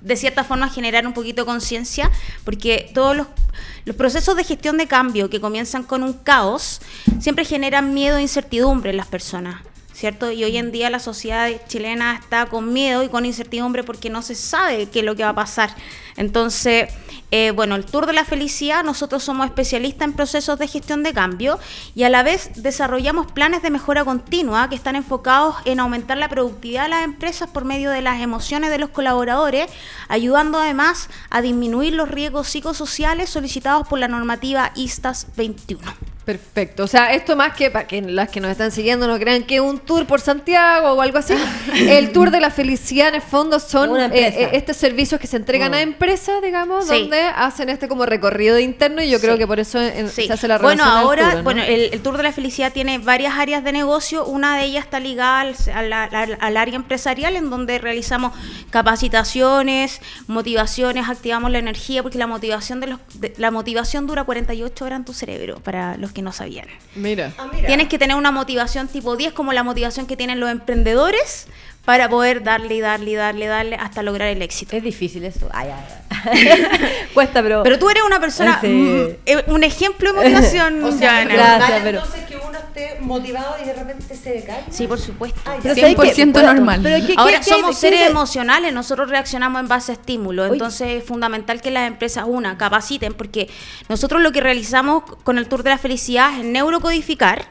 de 0.00 0.16
cierta 0.16 0.44
forma 0.44 0.68
generar 0.68 1.06
un 1.06 1.12
poquito 1.12 1.42
de 1.42 1.46
conciencia, 1.46 2.10
porque 2.44 2.90
todos 2.94 3.16
los, 3.16 3.26
los, 3.84 3.96
procesos 3.96 4.34
de 4.36 4.44
gestión 4.44 4.78
de 4.78 4.86
cambio 4.86 5.28
que 5.28 5.40
comienzan 5.40 5.82
con 5.82 6.02
un 6.02 6.14
caos 6.14 6.80
siempre 7.20 7.44
generan 7.44 7.92
miedo 7.92 8.16
e 8.16 8.22
incertidumbre 8.22 8.90
en 8.90 8.96
las 8.96 9.06
personas. 9.06 9.60
¿Cierto? 10.00 10.30
Y 10.30 10.42
hoy 10.44 10.56
en 10.56 10.72
día 10.72 10.88
la 10.88 10.98
sociedad 10.98 11.50
chilena 11.68 12.16
está 12.16 12.46
con 12.46 12.72
miedo 12.72 13.02
y 13.02 13.10
con 13.10 13.26
incertidumbre 13.26 13.84
porque 13.84 14.08
no 14.08 14.22
se 14.22 14.34
sabe 14.34 14.88
qué 14.88 15.00
es 15.00 15.04
lo 15.04 15.14
que 15.14 15.24
va 15.24 15.28
a 15.28 15.34
pasar. 15.34 15.76
Entonces, 16.16 16.88
eh, 17.30 17.50
bueno, 17.50 17.76
el 17.76 17.84
Tour 17.84 18.06
de 18.06 18.14
la 18.14 18.24
Felicidad, 18.24 18.82
nosotros 18.82 19.22
somos 19.22 19.44
especialistas 19.44 20.08
en 20.08 20.14
procesos 20.14 20.58
de 20.58 20.68
gestión 20.68 21.02
de 21.02 21.12
cambio 21.12 21.58
y 21.94 22.04
a 22.04 22.08
la 22.08 22.22
vez 22.22 22.50
desarrollamos 22.62 23.30
planes 23.30 23.60
de 23.60 23.68
mejora 23.68 24.02
continua 24.02 24.70
que 24.70 24.74
están 24.74 24.96
enfocados 24.96 25.56
en 25.66 25.80
aumentar 25.80 26.16
la 26.16 26.30
productividad 26.30 26.84
de 26.84 26.88
las 26.88 27.04
empresas 27.04 27.50
por 27.50 27.66
medio 27.66 27.90
de 27.90 28.00
las 28.00 28.22
emociones 28.22 28.70
de 28.70 28.78
los 28.78 28.88
colaboradores, 28.88 29.70
ayudando 30.08 30.58
además 30.60 31.10
a 31.28 31.42
disminuir 31.42 31.92
los 31.92 32.08
riesgos 32.08 32.48
psicosociales 32.48 33.28
solicitados 33.28 33.86
por 33.86 33.98
la 33.98 34.08
normativa 34.08 34.72
ISTAS 34.76 35.26
21. 35.36 36.09
Perfecto. 36.24 36.84
O 36.84 36.86
sea, 36.86 37.14
esto 37.14 37.34
más 37.34 37.54
que 37.54 37.70
para 37.70 37.86
que 37.86 38.02
las 38.02 38.28
que 38.28 38.40
nos 38.40 38.50
están 38.50 38.70
siguiendo 38.70 39.06
no 39.06 39.18
crean 39.18 39.42
que 39.42 39.60
un 39.60 39.78
tour 39.78 40.06
por 40.06 40.20
Santiago 40.20 40.92
o 40.92 41.00
algo 41.00 41.18
así. 41.18 41.34
el 41.74 42.12
tour 42.12 42.30
de 42.30 42.40
la 42.40 42.50
felicidad 42.50 43.08
en 43.08 43.16
el 43.16 43.22
fondo 43.22 43.58
son 43.58 43.98
eh, 43.98 44.10
eh, 44.12 44.50
estos 44.52 44.76
servicios 44.76 45.20
que 45.20 45.26
se 45.26 45.38
entregan 45.38 45.72
a 45.74 45.78
mm. 45.78 45.80
empresas, 45.80 46.42
digamos, 46.42 46.86
donde 46.86 47.20
hacen 47.22 47.70
este 47.70 47.88
como 47.88 48.04
recorrido 48.04 48.58
interno 48.58 49.02
y 49.02 49.10
yo 49.10 49.18
creo 49.20 49.38
que 49.38 49.46
por 49.46 49.60
eso 49.60 49.78
se 50.08 50.32
hace 50.32 50.46
la 50.46 50.58
Bueno, 50.58 50.84
ahora, 50.84 51.40
bueno, 51.42 51.62
el, 51.62 52.00
tour 52.02 52.16
de 52.16 52.22
la 52.22 52.32
felicidad 52.32 52.72
tiene 52.72 52.98
varias 52.98 53.34
áreas 53.34 53.64
de 53.64 53.72
negocio. 53.72 54.24
Una 54.26 54.58
de 54.58 54.64
ellas 54.64 54.84
está 54.84 55.00
ligada 55.00 55.40
al, 55.40 55.92
al, 55.92 56.56
área 56.56 56.76
empresarial 56.76 57.36
en 57.36 57.48
donde 57.48 57.78
realizamos 57.78 58.34
capacitaciones, 58.70 60.00
motivaciones, 60.26 61.08
activamos 61.08 61.50
la 61.50 61.58
energía 61.58 62.02
porque 62.02 62.18
la 62.18 62.26
motivación 62.26 62.80
de 62.80 62.88
los 62.88 63.00
la 63.36 63.50
motivación 63.50 64.06
dura 64.06 64.24
48 64.24 64.84
horas 64.84 64.98
en 64.98 65.04
tu 65.04 65.12
cerebro 65.12 65.60
para 65.60 65.96
los 65.96 66.09
que 66.12 66.22
no 66.22 66.32
sabían. 66.32 66.66
Ah, 66.68 66.96
mira. 66.96 67.32
Tienes 67.66 67.88
que 67.88 67.98
tener 67.98 68.16
una 68.16 68.30
motivación 68.30 68.88
tipo 68.88 69.16
10 69.16 69.32
como 69.32 69.52
la 69.52 69.62
motivación 69.62 70.06
que 70.06 70.16
tienen 70.16 70.40
los 70.40 70.50
emprendedores 70.50 71.46
para 71.84 72.08
poder 72.08 72.42
darle 72.42 72.74
y 72.74 72.80
darle 72.80 73.10
y 73.12 73.14
darle 73.14 73.46
darle 73.46 73.76
hasta 73.76 74.02
lograr 74.02 74.28
el 74.28 74.42
éxito. 74.42 74.76
Es 74.76 74.82
difícil 74.82 75.24
eso. 75.24 75.48
Ay, 75.52 75.70
Cuesta, 77.14 77.42
pero. 77.42 77.62
Pero 77.62 77.78
tú 77.78 77.88
eres 77.88 78.02
una 78.04 78.20
persona, 78.20 78.60
eh, 78.62 79.16
un 79.46 79.64
ejemplo 79.64 80.12
de 80.12 80.18
motivación. 80.18 80.84
o 80.84 80.92
sea, 80.92 81.24
Gracias, 81.24 81.80
pero. 81.82 81.98
Entonces 81.98 82.24
que 82.26 82.36
uno 82.36 82.58
esté 82.58 83.00
motivado 83.00 83.56
y 83.62 83.66
de 83.66 83.72
repente 83.72 84.14
se 84.14 84.30
decae. 84.30 84.64
Sí, 84.70 84.86
por 84.86 85.00
supuesto. 85.00 85.40
pero 85.62 85.74
100% 85.74 86.42
normal. 86.42 87.04
Ahora 87.16 87.42
somos 87.42 87.78
seres 87.78 88.08
emocionales, 88.08 88.72
nosotros 88.72 89.08
reaccionamos 89.08 89.60
en 89.60 89.68
base 89.68 89.92
a 89.92 89.94
estímulos. 89.94 90.52
Entonces 90.52 91.02
es 91.02 91.04
fundamental 91.04 91.62
que 91.62 91.70
las 91.70 91.88
empresas, 91.88 92.24
una, 92.26 92.58
capaciten, 92.58 93.14
porque 93.14 93.48
nosotros 93.88 94.20
lo 94.20 94.32
que 94.32 94.40
realizamos 94.40 95.04
con 95.24 95.38
el 95.38 95.48
Tour 95.48 95.62
de 95.62 95.70
la 95.70 95.78
Felicidad 95.78 96.38
es 96.38 96.44
neurocodificar, 96.44 97.46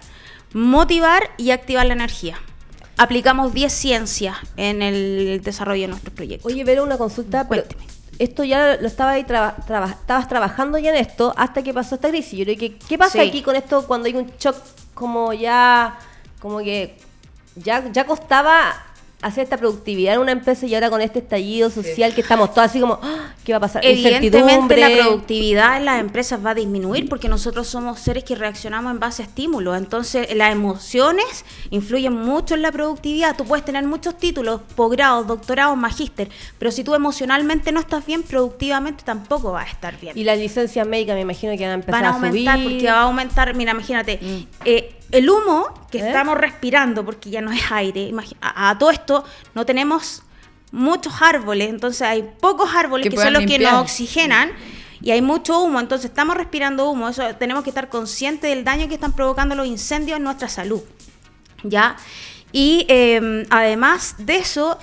motivar 0.54 1.32
y 1.38 1.52
activar 1.52 1.88
la 1.88 1.94
energía 1.94 2.38
aplicamos 3.00 3.54
10 3.54 3.72
ciencias 3.72 4.36
en 4.58 4.82
el 4.82 5.42
desarrollo 5.42 5.84
de 5.84 5.88
nuestros 5.88 6.14
proyectos. 6.14 6.52
Oye, 6.52 6.66
pero 6.66 6.84
una 6.84 6.98
consulta, 6.98 7.48
Cuénteme. 7.48 7.82
esto 8.20 8.44
ya 8.44 8.76
lo 8.76 8.88
estaba 8.88 9.12
ahí 9.12 9.22
estabas 9.22 10.28
trabajando 10.28 10.78
ya 10.78 10.90
en 10.90 10.98
esto 10.98 11.34
hasta 11.38 11.64
que 11.64 11.74
pasó 11.74 11.96
esta 11.96 12.10
crisis. 12.10 12.38
Yo 12.38 12.44
creo 12.44 12.58
que 12.58 12.78
¿qué 12.78 12.98
pasa 12.98 13.22
aquí 13.22 13.42
con 13.42 13.56
esto 13.56 13.88
cuando 13.88 14.08
hay 14.08 14.16
un 14.16 14.30
shock 14.38 14.58
como 14.94 15.32
ya 15.32 15.98
como 16.42 16.60
que 16.60 16.98
ya 17.56 17.90
ya 17.90 18.06
costaba 18.06 18.74
hacer 19.22 19.44
esta 19.44 19.58
productividad 19.58 20.16
en 20.16 20.22
una 20.22 20.32
empresa 20.32 20.66
y 20.66 20.74
ahora 20.74 20.90
con 20.90 21.02
este 21.02 21.20
estallido 21.20 21.70
social 21.70 22.16
que 22.16 22.22
estamos 22.22 22.54
todos 22.54 22.70
así 22.70 22.80
como, 22.80 23.00
ah, 23.02 23.34
¿qué 23.44 23.52
va 23.52 23.58
a 23.58 23.62
pasar? 23.62 23.86
Evidentemente 23.86 24.78
la 24.78 24.90
productividad 24.90 25.78
en 25.78 25.86
las 25.86 26.00
empresas 26.00 26.44
va 26.46 26.52
a 26.52 26.56
disminuir 26.56 27.10
porque 27.10 27.28
nosotros 27.28 27.68
somos 27.68 28.00
seres 28.00 28.24
que 28.24 28.36
reaccionamos 28.36 28.92
en 28.92 29.00
base 29.00 29.24
a 29.24 29.26
estímulos. 29.26 29.78
Entonces 29.78 30.34
las 30.36 30.52
emociones 30.54 31.44
influyen 31.70 32.14
mucho 32.14 32.56
en 32.56 32.62
la 32.62 32.72
productividad. 32.72 33.36
Tú 33.36 33.44
puedes 33.44 33.66
tener 33.66 33.86
muchos 33.86 34.18
títulos, 34.18 34.62
posgrados, 34.76 35.28
doctorados, 35.28 35.78
magíster, 35.78 36.30
pero 36.58 36.72
si 36.72 36.84
tú 36.86 36.96
emocionalmente 36.96 37.74
no 37.74 37.82
estás 37.82 38.06
bien, 38.06 38.24
productivamente 38.24 39.04
tampoco 39.04 39.52
vas 39.52 39.68
a 39.68 39.72
estar 39.72 40.00
bien. 40.00 40.18
Y 40.18 40.24
las 40.24 40.38
licencias 40.38 40.88
médicas 40.88 41.16
me 41.16 41.22
imagino 41.22 41.58
que 41.58 41.64
van 41.64 41.72
a 41.72 41.76
empezar 41.76 42.02
van 42.02 42.06
a, 42.06 42.16
aumentar 42.16 42.64
porque 42.64 42.86
va 42.86 43.00
a 43.00 43.02
aumentar, 43.02 43.54
mira, 43.54 43.72
imagínate, 43.72 44.20
mm. 44.22 44.48
eh, 44.64 44.99
el 45.12 45.30
humo 45.30 45.68
que 45.92 46.00
¿Eh? 46.00 46.08
estamos 46.08 46.38
respirando, 46.38 47.04
porque 47.04 47.30
ya 47.30 47.42
no 47.42 47.52
es 47.52 47.72
aire, 47.72 48.12
a, 48.42 48.78
todo 48.78 48.92
esto 48.92 49.24
no 49.56 49.66
tenemos 49.66 50.24
muchos 50.72 51.22
árboles, 51.22 51.70
entonces 51.70 52.02
hay 52.04 52.24
pocos 52.40 52.70
árboles 52.74 53.10
que, 53.10 53.18
son 53.18 53.34
los 53.34 53.46
que 53.46 53.60
nos 53.60 53.74
oxigenan 53.74 54.52
y 55.02 55.12
hay 55.12 55.22
mucho 55.22 55.60
humo, 55.62 55.80
entonces 55.80 56.10
estamos 56.10 56.38
respirando 56.38 56.90
humo, 56.90 57.10
eso 57.10 57.24
tenemos 57.40 57.64
que 57.64 57.70
estar 57.70 57.90
conscientes 57.90 58.50
del 58.50 58.64
daño 58.64 58.88
que 58.88 58.96
están 58.96 59.14
provocando 59.14 59.56
los 59.56 59.66
incendios 59.66 60.18
en 60.18 60.24
nuestra 60.24 60.50
salud. 60.50 60.82
¿Ya? 61.64 61.98
Y 62.52 62.86
em, 62.88 63.46
además 63.50 64.16
de 64.18 64.38
eso, 64.38 64.78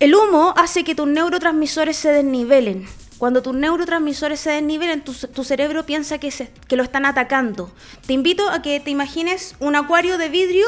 el 0.00 0.14
humo 0.14 0.54
hace 0.56 0.84
que 0.84 0.94
tus 0.94 1.06
neurotransmisores 1.06 1.96
se 1.96 2.10
desnivelen. 2.10 2.86
Cuando 3.24 3.40
tus 3.40 3.54
neurotransmisores 3.54 4.38
se 4.38 4.50
desnivelen, 4.50 5.02
tu, 5.02 5.44
cerebro 5.44 5.86
piensa 5.86 6.18
que, 6.18 6.30
lo 6.76 6.82
están 6.82 7.06
atacando. 7.06 7.72
Te 8.06 8.12
invito 8.12 8.50
a 8.50 8.60
que 8.60 8.80
te 8.80 8.90
imagines 8.90 9.56
un 9.60 9.76
acuario 9.76 10.18
de 10.18 10.28
vidrio 10.28 10.66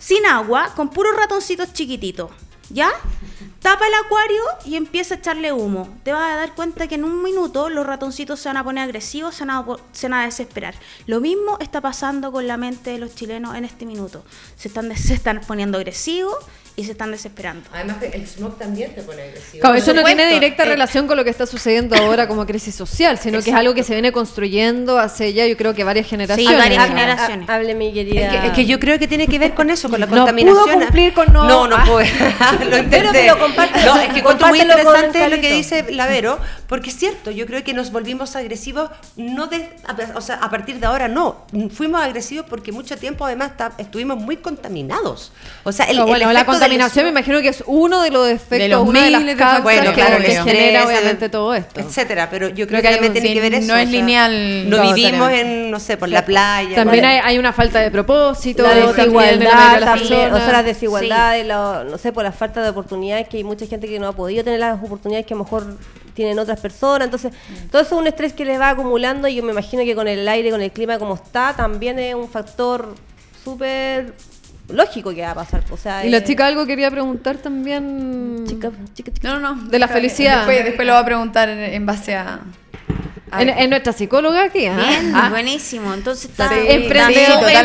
sin 0.00 0.26
agua, 0.26 0.72
con 0.74 0.90
puros 0.90 1.14
ratoncitos 1.16 1.72
chiquititos. 1.72 2.32
¿Ya? 2.68 2.90
tapa 3.60 3.86
el 3.86 3.94
acuario 4.04 4.42
y 4.66 4.74
empieza 4.74 5.14
a 5.14 5.18
echarle 5.18 5.52
humo. 5.52 5.88
Te 6.02 6.12
vas 6.12 6.32
a 6.32 6.36
dar 6.36 6.54
cuenta 6.56 6.88
que 6.88 6.96
en 6.96 7.04
un 7.04 7.22
minuto 7.22 7.70
los 7.70 7.86
ratoncitos 7.86 8.40
se 8.40 8.48
van 8.48 8.56
a 8.56 8.64
poner 8.64 8.82
agresivos, 8.82 9.36
se 9.36 9.44
van 9.46 10.12
a, 10.12 10.24
desesperar. 10.24 10.74
Lo 11.06 11.20
mismo 11.20 11.58
está 11.60 11.80
pasando 11.80 12.32
con 12.32 12.48
la 12.48 12.56
mente 12.56 12.90
de 12.90 12.98
los 12.98 13.14
chilenos 13.14 13.54
en 13.54 13.64
este 13.64 13.86
minuto. 13.86 14.24
Se 14.56 14.66
están 14.66 15.40
poniendo 15.46 15.78
agresivos 15.78 16.34
y 16.76 16.84
se 16.84 16.92
están 16.92 17.12
desesperando. 17.12 17.68
Además, 17.72 17.96
el 18.02 18.26
smog 18.26 18.58
también 18.58 18.92
te 18.94 19.02
pone 19.02 19.22
agresivo. 19.22 19.60
Claro, 19.60 19.76
eso 19.76 19.94
no 19.94 20.02
tiene 20.02 20.26
directa 20.26 20.64
eh, 20.64 20.66
relación 20.66 21.06
con 21.06 21.16
lo 21.16 21.22
que 21.22 21.30
está 21.30 21.46
sucediendo 21.46 21.94
ahora 21.94 22.26
como 22.26 22.44
crisis 22.46 22.74
social, 22.74 23.18
sino 23.18 23.40
que 23.42 23.50
es 23.50 23.56
algo 23.56 23.74
que 23.74 23.84
se 23.84 23.92
viene 23.92 24.10
construyendo 24.10 24.98
hace 24.98 25.32
ya, 25.32 25.46
yo 25.46 25.56
creo 25.56 25.72
que 25.74 25.84
varias 25.84 26.08
generaciones. 26.08 26.52
Sí, 26.52 26.56
varias 26.56 26.88
generaciones. 26.88 27.48
hable, 27.48 27.74
mi 27.74 27.92
querida. 27.92 28.46
Es 28.46 28.52
que, 28.52 28.66
yo 28.66 28.80
creo 28.80 28.98
que 28.98 29.06
tiene 29.06 29.28
que 29.28 29.38
ver 29.38 29.54
con 29.54 29.70
eso, 29.70 29.88
con 29.88 30.00
la 30.00 30.08
contaminación. 30.08 30.64
Pudo 30.64 30.78
cumplir 30.78 31.14
con 31.14 31.32
no. 31.32 31.44
No, 31.44 31.68
no 31.68 31.76
ah. 31.76 31.84
puede. 31.86 32.10
lo 32.70 32.78
intenté. 32.78 33.10
Pero, 33.12 33.36
no, 33.36 34.00
es 34.00 34.12
que 34.12 34.18
encuentro 34.18 34.48
muy 34.48 34.60
interesante 34.60 35.28
lo 35.28 35.40
que 35.40 35.52
dice 35.52 35.92
Lavero, 35.92 36.40
porque 36.66 36.90
es 36.90 36.96
cierto, 36.96 37.30
yo 37.30 37.46
creo 37.46 37.62
que 37.62 37.72
nos 37.72 37.92
volvimos 37.92 38.34
agresivos, 38.34 38.90
no 39.16 39.46
de, 39.46 39.68
o 40.14 40.20
sea, 40.20 40.36
a 40.36 40.50
partir 40.50 40.80
de 40.80 40.86
ahora 40.86 41.06
no. 41.06 41.44
Fuimos 41.72 42.02
agresivos 42.02 42.46
porque 42.48 42.72
mucho 42.72 42.96
tiempo 42.96 43.24
además 43.24 43.52
estuvimos 43.78 44.18
muy 44.18 44.38
contaminados. 44.38 45.32
O 45.62 45.70
sea, 45.70 45.86
el, 45.86 46.02
bueno, 46.02 46.32
la 46.32 46.44
contaminación 46.64 47.04
me 47.04 47.10
imagino 47.10 47.40
que 47.40 47.48
es 47.48 47.62
uno 47.66 48.02
de 48.02 48.10
los 48.10 48.28
efectos, 48.28 48.58
de 48.58 48.68
los 48.68 48.88
una 48.88 49.04
de 49.04 49.10
las 49.10 49.24
causas 49.36 49.62
bueno, 49.62 49.92
claro, 49.92 50.18
que, 50.18 50.32
genera 50.32 50.86
obviamente 50.86 51.28
todo 51.28 51.54
esto. 51.54 51.80
Etcétera, 51.80 52.28
pero 52.30 52.48
yo 52.48 52.66
creo 52.66 52.82
que 52.82 52.90
también 52.90 53.12
tiene 53.12 53.32
que 53.32 53.40
ver 53.40 53.54
eso. 53.54 53.66
No 53.66 53.76
es 53.76 53.88
lineal. 53.88 54.68
No 54.70 54.82
vivimos 54.82 55.30
en, 55.30 55.70
no 55.70 55.80
sé, 55.80 55.96
por 55.96 56.08
la 56.08 56.24
playa. 56.24 56.74
También 56.74 57.04
hay, 57.04 57.38
una 57.38 57.52
falta 57.52 57.80
de 57.80 57.90
propósito. 57.90 58.62
La 58.62 58.74
desigualdad 58.74 59.80
también, 59.80 60.32
o 60.32 60.38
sea, 60.38 60.52
las 60.52 60.64
desigualdades, 60.64 61.46
no 61.46 61.98
sé, 61.98 62.12
por 62.12 62.24
la 62.24 62.32
falta 62.32 62.62
de 62.62 62.70
oportunidades, 62.70 63.28
que 63.28 63.38
hay 63.38 63.44
mucha 63.44 63.66
gente 63.66 63.86
que 63.86 63.98
no 63.98 64.08
ha 64.08 64.12
podido 64.12 64.44
tener 64.44 64.60
las 64.60 64.82
oportunidades 64.82 65.26
que 65.26 65.34
a 65.34 65.36
lo 65.36 65.44
mejor 65.44 65.76
tienen 66.14 66.38
otras 66.38 66.60
personas. 66.60 67.06
Entonces, 67.06 67.32
mm. 67.32 67.68
todo 67.70 67.82
eso 67.82 67.94
es 67.96 68.00
un 68.00 68.06
estrés 68.06 68.32
que 68.32 68.44
les 68.44 68.58
va 68.58 68.70
acumulando 68.70 69.28
y 69.28 69.34
yo 69.34 69.42
me 69.42 69.52
imagino 69.52 69.84
que 69.84 69.94
con 69.94 70.08
el 70.08 70.26
aire, 70.28 70.50
con 70.50 70.62
el 70.62 70.70
clima 70.70 70.98
como 70.98 71.14
está, 71.14 71.54
también 71.56 71.98
es 71.98 72.14
un 72.14 72.28
factor 72.28 72.94
súper 73.42 74.14
lógico 74.68 75.14
que 75.14 75.22
va 75.22 75.30
a 75.30 75.34
pasar. 75.34 75.64
O 75.70 75.76
sea, 75.76 76.04
y 76.04 76.10
la 76.10 76.24
chica 76.24 76.46
algo 76.46 76.66
quería 76.66 76.90
preguntar 76.90 77.36
también. 77.36 78.44
Chica, 78.46 78.70
chica, 78.94 79.12
chica. 79.12 79.28
No, 79.28 79.40
no, 79.40 79.68
de 79.68 79.78
la 79.78 79.88
felicidad. 79.88 80.46
Después, 80.46 80.86
lo 80.86 80.94
va 80.94 81.00
a 81.00 81.04
preguntar 81.04 81.48
en 81.48 81.86
base 81.86 82.16
a. 82.16 82.40
En, 83.38 83.70
nuestra 83.70 83.92
psicóloga 83.92 84.44
aquí, 84.44 84.66
¿ah? 84.66 84.76
Bien, 84.76 85.12
ah. 85.14 85.28
buenísimo. 85.28 85.92
Entonces 85.92 86.30
está 86.30 86.48
sí, 86.48 86.54
emprendedora, 86.68 87.62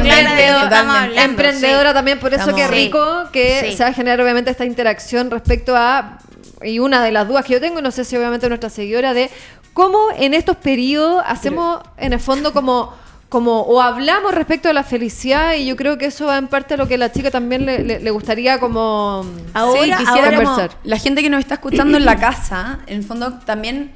emprendedora 1.23 1.93
también, 1.93 2.19
por 2.19 2.33
eso 2.33 2.55
que 2.55 2.67
rico 2.67 3.29
que 3.31 3.73
se 3.75 3.83
va 3.83 3.89
a 3.89 3.93
generar 3.93 4.19
obviamente 4.21 4.49
esta 4.49 4.65
interacción 4.65 5.29
respecto 5.29 5.75
a 5.75 6.19
y 6.63 6.79
una 6.79 7.03
de 7.03 7.11
las 7.11 7.27
dudas 7.27 7.45
que 7.45 7.53
yo 7.53 7.61
tengo, 7.61 7.81
no 7.81 7.91
sé 7.91 8.03
si 8.03 8.17
obviamente 8.17 8.49
nuestra 8.49 8.69
seguidora, 8.69 9.13
de 9.13 9.29
cómo 9.73 10.07
en 10.17 10.33
estos 10.33 10.57
periodos 10.57 11.23
hacemos 11.25 11.81
en 11.97 12.13
el 12.13 12.19
fondo 12.19 12.51
como 12.51 12.93
como 13.29 13.61
o 13.61 13.79
hablamos 13.79 14.33
respecto 14.33 14.69
a 14.69 14.73
la 14.73 14.83
felicidad 14.83 15.53
y 15.53 15.67
yo 15.67 15.75
creo 15.75 15.99
que 15.99 16.07
eso 16.07 16.25
va 16.25 16.37
en 16.37 16.47
parte 16.47 16.73
a 16.73 16.77
lo 16.77 16.87
que 16.87 16.95
a 16.95 16.97
la 16.97 17.11
chica 17.11 17.29
también 17.29 17.65
le, 17.65 18.11
gustaría 18.11 18.59
como 18.59 19.23
ahora, 19.53 19.97
quisiera 19.97 20.35
conversar. 20.35 20.71
la 20.83 20.97
gente 20.97 21.21
que 21.21 21.29
nos 21.29 21.39
está 21.39 21.53
escuchando 21.55 21.97
en 21.97 22.05
la 22.05 22.19
casa, 22.19 22.79
en 22.87 22.97
el 22.97 23.03
fondo 23.03 23.33
también 23.45 23.91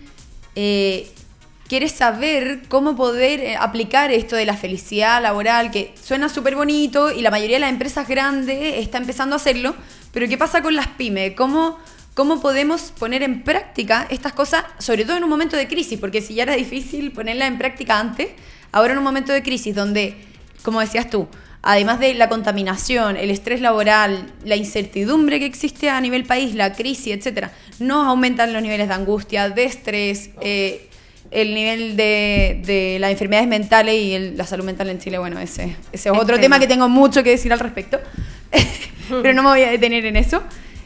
eh, 0.56 1.12
quiere 1.68 1.90
saber 1.90 2.62
cómo 2.70 2.96
poder 2.96 3.40
eh, 3.40 3.56
aplicar 3.56 4.12
esto 4.12 4.36
de 4.36 4.46
la 4.46 4.56
felicidad 4.56 5.20
laboral, 5.24 5.72
que 5.72 5.96
suena 6.00 6.30
súper 6.30 6.56
bonito 6.56 7.12
y 7.12 7.22
la 7.22 7.32
mayoría 7.32 7.56
de 7.56 7.62
las 7.62 7.72
empresas 7.72 8.08
grandes 8.08 8.76
está 8.78 9.00
empezando 9.00 9.36
a 9.36 9.38
hacerlo, 9.38 9.74
pero 10.12 10.28
¿qué 10.28 10.38
pasa 10.38 10.62
con 10.62 10.76
las 10.76 10.88
pymes? 10.90 11.34
¿Cómo, 11.36 11.80
¿Cómo 12.14 12.40
podemos 12.40 12.94
poner 13.00 13.24
en 13.24 13.42
práctica 13.42 14.06
estas 14.12 14.34
cosas, 14.34 14.64
sobre 14.78 15.06
todo 15.06 15.18
en 15.18 15.24
un 15.24 15.30
momento 15.32 15.58
de 15.58 15.68
crisis? 15.68 16.00
Porque 16.00 16.22
si 16.22 16.36
ya 16.36 16.44
era 16.44 16.54
difícil 16.54 17.12
ponerla 17.12 17.48
en 17.48 17.58
práctica 17.58 18.00
antes, 18.00 18.30
Ahora 18.74 18.94
en 18.94 18.98
un 18.98 19.04
momento 19.04 19.32
de 19.32 19.44
crisis 19.44 19.76
donde, 19.76 20.16
como 20.64 20.80
decías 20.80 21.08
tú, 21.08 21.28
además 21.62 22.00
de 22.00 22.16
la 22.16 22.28
contaminación, 22.28 23.16
el 23.16 23.30
estrés 23.30 23.62
laboral, 23.62 24.26
la 24.44 24.56
incertidumbre 24.56 25.40
que 25.40 25.46
existe 25.46 25.92
a 25.92 26.02
nivel 26.02 26.26
país, 26.26 26.56
la 26.56 26.74
crisis, 26.74 27.16
etcétera, 27.16 27.52
nos 27.80 28.08
aumentan 28.08 28.52
los 28.52 28.64
niveles 28.64 28.88
de 28.88 28.94
angustia, 28.96 29.50
de 29.50 29.64
estrés, 29.64 30.32
eh, 30.42 30.90
el 31.30 31.54
nivel 31.54 31.96
de, 31.96 32.62
de, 32.66 32.98
las 33.00 33.12
enfermedades 33.12 33.48
mentales 33.48 33.96
y 33.96 34.36
la 34.36 34.46
salud 34.48 34.66
mental 34.66 34.90
en 34.90 34.98
Chile, 34.98 35.20
bueno, 35.20 35.40
ese, 35.40 35.76
ese 35.92 36.10
es 36.10 36.18
otro 36.18 36.40
tema 36.40 36.58
que 36.60 36.68
tengo 36.68 36.90
mucho 36.90 37.24
que 37.24 37.30
decir 37.30 37.54
al 37.54 37.60
respecto, 37.60 38.00
pero 39.22 39.36
no 39.36 39.44
me 39.44 39.50
voy 39.50 39.62
a 39.62 39.70
detener 39.70 40.06
en 40.08 40.16
eso. 40.16 40.42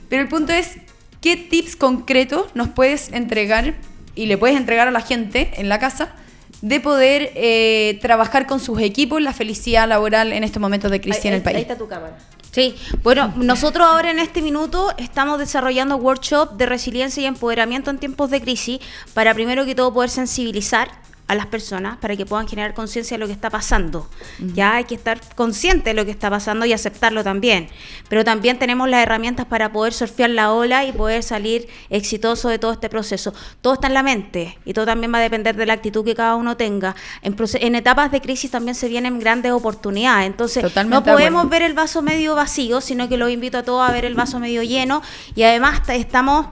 Pero 0.10 0.22
el 0.22 0.28
punto 0.28 0.52
es, 0.52 0.76
¿qué 1.22 1.38
tips 1.38 1.78
concretos 1.78 2.54
nos 2.54 2.68
puedes 2.68 3.14
entregar 3.14 3.76
y 4.14 4.26
le 4.26 4.38
puedes 4.38 4.58
entregar 4.58 4.90
a 4.90 4.92
la 4.92 5.02
gente 5.02 5.52
en 5.56 5.70
la 5.70 5.80
casa 5.80 6.14
de 6.62 6.80
poder 6.80 7.32
eh, 7.36 8.00
trabajar 8.02 8.48
con 8.48 8.60
sus 8.60 8.80
equipos 8.82 9.22
la 9.22 9.34
felicidad 9.34 9.88
laboral 9.88 10.34
en 10.34 10.44
estos 10.44 10.62
momentos 10.62 10.92
de 10.92 11.02
crisis 11.02 11.26
en 11.26 11.34
el 11.34 11.42
país. 11.42 11.58
Ahí 11.58 11.62
está 11.62 11.78
tu 11.78 11.88
cámara. 11.88 12.18
Sí, 12.52 12.76
bueno, 13.04 13.34
nosotros 13.36 13.86
ahora 13.86 14.10
en 14.10 14.20
este 14.20 14.42
minuto 14.42 14.92
estamos 14.98 15.38
desarrollando 15.38 15.98
workshop 15.98 16.54
de 16.58 16.66
resiliencia 16.66 17.22
y 17.22 17.26
empoderamiento 17.26 17.92
en 17.92 18.00
tiempos 18.00 18.32
de 18.32 18.42
crisis 18.42 18.80
para 19.14 19.34
primero 19.34 19.66
que 19.66 19.76
todo 19.76 19.94
poder 19.94 20.10
sensibilizar 20.10 20.90
a 21.28 21.36
las 21.36 21.48
personas 21.48 21.98
para 21.98 22.16
que 22.16 22.26
puedan 22.26 22.48
generar 22.48 22.74
conciencia 22.74 23.16
de 23.16 23.20
lo 23.20 23.28
que 23.28 23.34
está 23.34 23.50
pasando. 23.50 24.10
Ya 24.54 24.76
hay 24.76 24.86
que 24.86 24.96
estar 24.96 25.20
consciente 25.36 25.90
de 25.90 25.94
lo 25.94 26.06
que 26.06 26.12
está 26.12 26.30
pasando 26.30 26.66
y 26.66 26.74
aceptarlo 26.74 27.24
también. 27.24 27.68
Pero 28.10 28.24
también 28.24 28.58
tenemos 28.60 28.88
las 28.90 29.04
herramientas 29.04 29.46
para 29.46 29.72
poder 29.72 29.94
surfear 29.94 30.30
la 30.30 30.54
ola 30.54 30.86
y 30.86 30.94
poder 30.94 31.24
salir 31.24 31.68
exitoso 31.90 32.50
de 32.50 32.60
todo 32.60 32.72
este 32.72 32.88
proceso. 32.90 33.34
Todo 33.62 33.74
está 33.74 33.88
en 33.88 33.94
la 33.94 34.04
mente 34.04 34.58
y 34.64 34.74
todo 34.74 34.86
también 34.86 35.14
va 35.14 35.18
a 35.18 35.22
depender 35.22 35.56
de 35.56 35.66
la 35.66 35.74
actitud 35.74 36.06
que 36.06 36.16
cada 36.16 36.36
uno 36.36 36.56
tenga. 36.56 36.96
En, 37.22 37.76
etapas 37.76 38.12
de 38.12 38.22
crisis 38.22 38.50
también 38.50 38.76
se 38.76 38.88
vienen 38.88 39.20
grandes 39.20 39.52
oportunidades. 39.52 40.28
Entonces, 40.28 40.64
no 40.86 41.04
podemos 41.04 41.50
ver 41.50 41.62
el 41.62 41.74
vaso 41.74 42.02
medio 42.02 42.36
vacío, 42.36 42.80
sino 42.80 43.10
que 43.10 43.18
los 43.18 43.30
invito 43.30 43.58
a 43.58 43.64
todos 43.64 43.88
a 43.88 43.92
ver 43.92 44.06
el 44.06 44.16
vaso 44.16 44.40
medio 44.40 44.64
lleno 44.64 45.02
y 45.36 45.44
además 45.44 45.82
estamos 45.90 46.48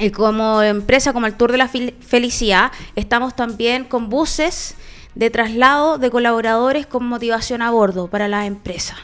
y 0.00 0.10
como 0.10 0.62
empresa, 0.62 1.12
como 1.12 1.26
el 1.26 1.34
Tour 1.34 1.52
de 1.52 1.58
la 1.58 1.68
Felicidad, 1.68 2.72
estamos 2.96 3.36
también 3.36 3.84
con 3.84 4.08
buses 4.08 4.74
de 5.14 5.30
traslado 5.30 5.98
de 5.98 6.10
colaboradores 6.10 6.86
con 6.86 7.06
motivación 7.06 7.62
a 7.62 7.70
bordo 7.70 8.08
para 8.08 8.28
las 8.28 8.46
empresas. 8.46 8.96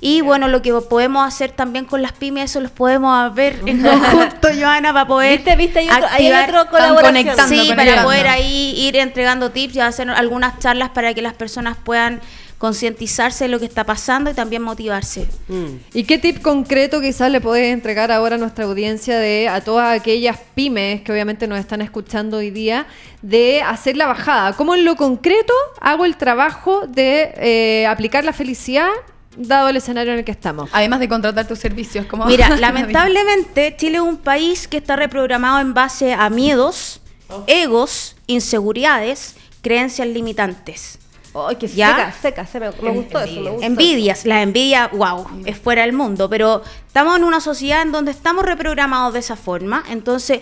Y 0.00 0.20
bueno, 0.20 0.48
lo 0.48 0.60
que 0.60 0.70
podemos 0.74 1.26
hacer 1.26 1.52
también 1.52 1.86
con 1.86 2.02
las 2.02 2.12
pymes, 2.12 2.50
eso 2.50 2.60
los 2.60 2.70
podemos 2.70 3.34
ver 3.34 3.62
en 3.64 3.82
conjunto, 3.82 4.48
Joana, 4.54 4.92
para 4.92 5.06
poder. 5.06 5.38
¿Viste? 5.38 5.56
¿Viste? 5.56 5.78
Hay 5.78 5.88
otro, 5.88 6.08
hay 6.10 6.32
otro 6.32 6.70
colaboración. 6.70 7.48
Sí, 7.48 7.72
para 7.74 8.02
poder 8.02 8.28
ahí 8.28 8.74
ir 8.76 8.96
entregando 8.96 9.50
tips 9.50 9.76
y 9.76 9.80
hacer 9.80 10.10
algunas 10.10 10.58
charlas 10.58 10.90
para 10.90 11.14
que 11.14 11.22
las 11.22 11.32
personas 11.32 11.78
puedan 11.82 12.20
concientizarse 12.58 13.44
de 13.44 13.48
lo 13.48 13.58
que 13.58 13.66
está 13.66 13.84
pasando 13.84 14.30
y 14.30 14.34
también 14.34 14.62
motivarse. 14.62 15.28
Mm. 15.48 15.76
¿Y 15.92 16.04
qué 16.04 16.18
tip 16.18 16.40
concreto 16.40 17.00
quizás 17.00 17.30
le 17.30 17.40
puedes 17.40 17.72
entregar 17.72 18.10
ahora 18.10 18.36
a 18.36 18.38
nuestra 18.38 18.64
audiencia 18.64 19.18
de 19.18 19.48
a 19.48 19.60
todas 19.60 19.98
aquellas 19.98 20.38
pymes 20.54 21.02
que 21.02 21.12
obviamente 21.12 21.46
nos 21.46 21.58
están 21.58 21.82
escuchando 21.82 22.38
hoy 22.38 22.50
día 22.50 22.86
de 23.22 23.62
hacer 23.62 23.96
la 23.96 24.06
bajada? 24.06 24.54
¿Cómo 24.54 24.74
en 24.74 24.84
lo 24.84 24.96
concreto 24.96 25.52
hago 25.80 26.04
el 26.04 26.16
trabajo 26.16 26.86
de 26.86 27.34
eh, 27.36 27.86
aplicar 27.86 28.24
la 28.24 28.32
felicidad 28.32 28.88
dado 29.36 29.68
el 29.68 29.76
escenario 29.76 30.12
en 30.12 30.20
el 30.20 30.24
que 30.24 30.30
estamos. 30.32 30.70
Además 30.72 31.00
de 31.00 31.08
contratar 31.08 31.46
tus 31.46 31.58
servicios. 31.58 32.06
Como 32.06 32.24
Mira, 32.26 32.56
lamentablemente 32.56 33.74
Chile 33.76 33.96
es 33.96 34.02
un 34.02 34.16
país 34.16 34.68
que 34.68 34.76
está 34.76 34.96
reprogramado 34.96 35.60
en 35.60 35.74
base 35.74 36.12
a 36.14 36.30
miedos, 36.30 37.00
oh. 37.28 37.42
egos, 37.46 38.16
inseguridades, 38.26 39.34
creencias 39.60 40.08
limitantes. 40.08 40.98
¡Ay, 41.34 41.56
qué 41.56 41.68
seca, 41.68 42.12
seca, 42.12 42.46
seca! 42.46 42.72
Me, 42.80 42.90
gustó 42.90 43.20
eso, 43.20 43.40
me 43.40 43.50
gustó 43.50 43.66
Envidias, 43.66 44.24
la 44.24 44.42
envidia, 44.42 44.88
wow, 44.92 45.26
es 45.44 45.58
fuera 45.58 45.82
del 45.82 45.92
mundo, 45.92 46.30
pero 46.30 46.62
estamos 46.86 47.16
en 47.16 47.24
una 47.24 47.40
sociedad 47.40 47.82
en 47.82 47.90
donde 47.90 48.12
estamos 48.12 48.44
reprogramados 48.44 49.12
de 49.14 49.18
esa 49.18 49.34
forma, 49.34 49.82
entonces 49.90 50.40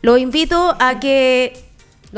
los 0.00 0.18
invito 0.18 0.76
a 0.80 1.00
que 1.00 1.64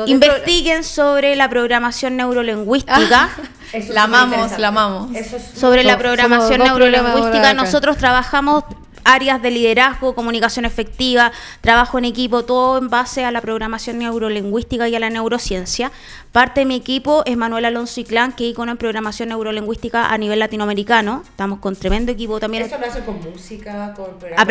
investiguen 0.07 0.85
sobre 0.85 1.35
la 1.37 1.49
programación 1.49 2.17
neurolingüística. 2.17 3.31
la 3.91 4.03
amamos, 4.05 4.59
la 4.59 4.69
amamos. 4.69 5.11
sobre 5.55 5.83
la 5.83 5.99
programación 5.99 6.61
neurolingüística, 6.61 7.53
nosotros 7.55 7.97
trabajamos 7.97 8.65
áreas 9.07 9.41
de 9.41 9.51
liderazgo, 9.51 10.15
comunicación 10.15 10.65
efectiva, 10.65 11.33
trabajo 11.61 11.99
en 11.99 12.05
equipo, 12.05 12.45
todo 12.45 12.79
en 12.79 12.91
base 12.91 13.25
a 13.25 13.31
la 13.31 13.41
programación 13.41 13.99
neurolingüística 13.99 14.89
y 14.89 14.97
a 14.97 15.01
la 15.01 15.09
neurociencia. 15.09 15.93
Parte 16.33 16.61
de 16.61 16.67
mi 16.67 16.75
equipo 16.75 17.23
es 17.25 17.37
Manuel 17.37 17.65
Alonso 17.65 17.99
y 18.01 18.05
Clan, 18.05 18.33
que 18.33 18.45
icono 18.45 18.73
en 18.73 18.77
programación 18.77 19.31
neurolingüística 19.31 20.13
a 20.13 20.19
nivel 20.19 20.39
latinoamericano. 20.39 21.23
Estamos 21.25 21.61
con 21.61 21.77
tremendo 21.77 22.13
equipo 22.13 22.39
también. 22.41 22.65
¿Eso 22.65 22.77
lo 22.79 22.87
hace 22.87 23.01
con 23.01 23.21
música, 23.23 23.95
con 23.95 24.07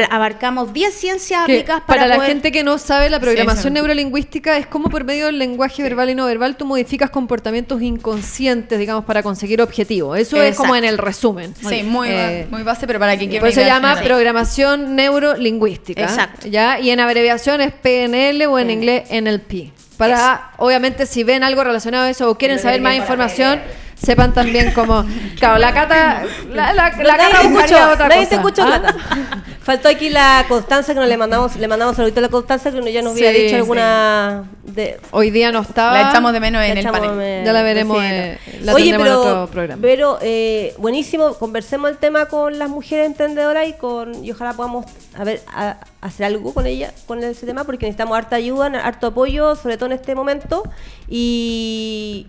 Abarcamos 0.10 0.74
10 0.74 0.94
ciencias 0.94 1.44
aplicadas 1.44 1.84
para, 1.84 2.06
para 2.06 2.18
la 2.18 2.26
gente 2.26 2.52
que 2.52 2.64
no 2.64 2.80
sabe, 2.80 3.10
la 3.10 3.20
programación 3.20 3.74
neurolingüística 3.74 4.58
es 4.58 4.66
como 4.66 4.90
por 4.90 5.04
medio 5.04 5.28
del 5.28 5.38
lenguaje 5.38 5.84
verbal 5.84 6.10
y 6.10 6.16
no 6.16 6.26
verbal 6.26 6.56
tú 6.56 6.66
modificas 6.66 7.10
comportamientos 7.10 7.82
inconscientes, 7.82 8.80
digamos, 8.80 9.06
para 9.06 9.22
conseguir 9.22 9.62
objetivos. 9.62 10.18
Eso 10.18 10.42
es 10.42 10.58
como 10.58 10.76
en 10.76 10.86
el 10.86 10.98
resumen. 10.98 11.54
Sí, 11.56 11.84
muy, 11.84 12.08
eh, 12.10 12.48
muy 12.50 12.64
base, 12.64 12.88
pero 12.88 13.00
para 13.00 13.18
que 13.18 13.28
Por 13.40 13.50
eso 13.50 13.62
se 13.62 13.66
llama 13.68 14.02
programación 14.02 14.45
programación 14.46 14.96
neurolingüística. 14.96 16.04
Exacto. 16.04 16.48
¿ya? 16.48 16.80
Y 16.80 16.90
en 16.90 17.00
abreviación 17.00 17.62
es 17.62 17.74
PNL 17.74 18.46
o 18.48 18.60
en 18.60 18.70
inglés 18.70 19.10
NLP. 19.12 19.74
Para, 19.98 20.52
obviamente, 20.58 21.06
si 21.06 21.24
ven 21.24 21.44
algo 21.44 21.64
relacionado 21.64 22.06
a 22.06 22.10
eso 22.10 22.30
o 22.30 22.38
quieren 22.38 22.60
saber 22.60 22.82
más 22.82 22.96
información 22.96 23.62
sepan 23.96 24.34
también 24.34 24.72
cómo. 24.72 25.06
Claro, 25.40 25.58
la 25.58 25.74
cata. 25.74 26.24
La, 26.50 26.74
la, 26.74 26.92
la 26.92 27.18
cata 27.18 27.42
escucha 27.42 27.92
otra 27.92 28.08
nadie 28.08 28.28
te 28.28 28.36
escuchó, 28.36 28.64
¿Ah? 28.64 28.82
Faltó 29.62 29.90
aquí 29.90 30.10
la 30.10 30.46
Constanza 30.48 30.94
que 30.94 31.00
nos 31.00 31.10
le 31.10 31.18
mandamos, 31.18 31.56
le 31.56 31.68
mandamos 31.68 31.96
saludito 31.96 32.20
a 32.20 32.22
la 32.22 32.30
Constanza 32.30 32.72
que 32.72 32.94
ya 32.94 33.02
nos 33.02 33.14
había 33.14 33.32
dicho 33.32 33.56
alguna. 33.56 34.44
De... 34.64 35.00
Hoy 35.12 35.32
día 35.32 35.52
no 35.52 35.62
estaba. 35.62 36.00
La 36.00 36.10
echamos 36.10 36.34
de 36.34 36.40
menos 36.40 36.64
en 36.64 36.78
el 36.78 36.86
panel. 36.86 37.44
ya 37.44 37.52
la 37.52 37.64
veremos. 37.64 37.98
Eh, 38.02 38.38
la 38.62 38.74
Oye, 38.76 38.92
pero, 38.92 39.06
en 39.06 39.12
otro 39.12 39.48
programa. 39.52 39.82
Pero 39.82 40.20
eh, 40.22 40.74
buenísimo, 40.78 41.34
conversemos 41.34 41.90
el 41.90 41.98
tema 41.98 42.28
con 42.28 42.60
las 42.60 42.70
mujeres 42.70 43.08
emprendedoras 43.08 43.68
y 43.68 43.74
con 43.74 44.24
y 44.24 44.32
ojalá 44.32 44.54
podamos 44.54 44.86
a 45.18 45.24
ver, 45.24 45.42
a, 45.48 45.78
hacer 46.02 46.28
algo 46.28 46.54
con 46.54 46.68
ella, 46.68 46.94
con 47.08 47.24
ese 47.24 47.46
tema, 47.46 47.64
porque 47.64 47.88
necesitamos 47.88 48.16
harta 48.16 48.36
ayuda, 48.36 48.68
harto 48.84 49.08
apoyo, 49.08 49.56
sobre 49.56 49.78
todo 49.78 49.88
en 49.88 49.94
este 49.94 50.14
momento. 50.14 50.64
Y 51.10 52.28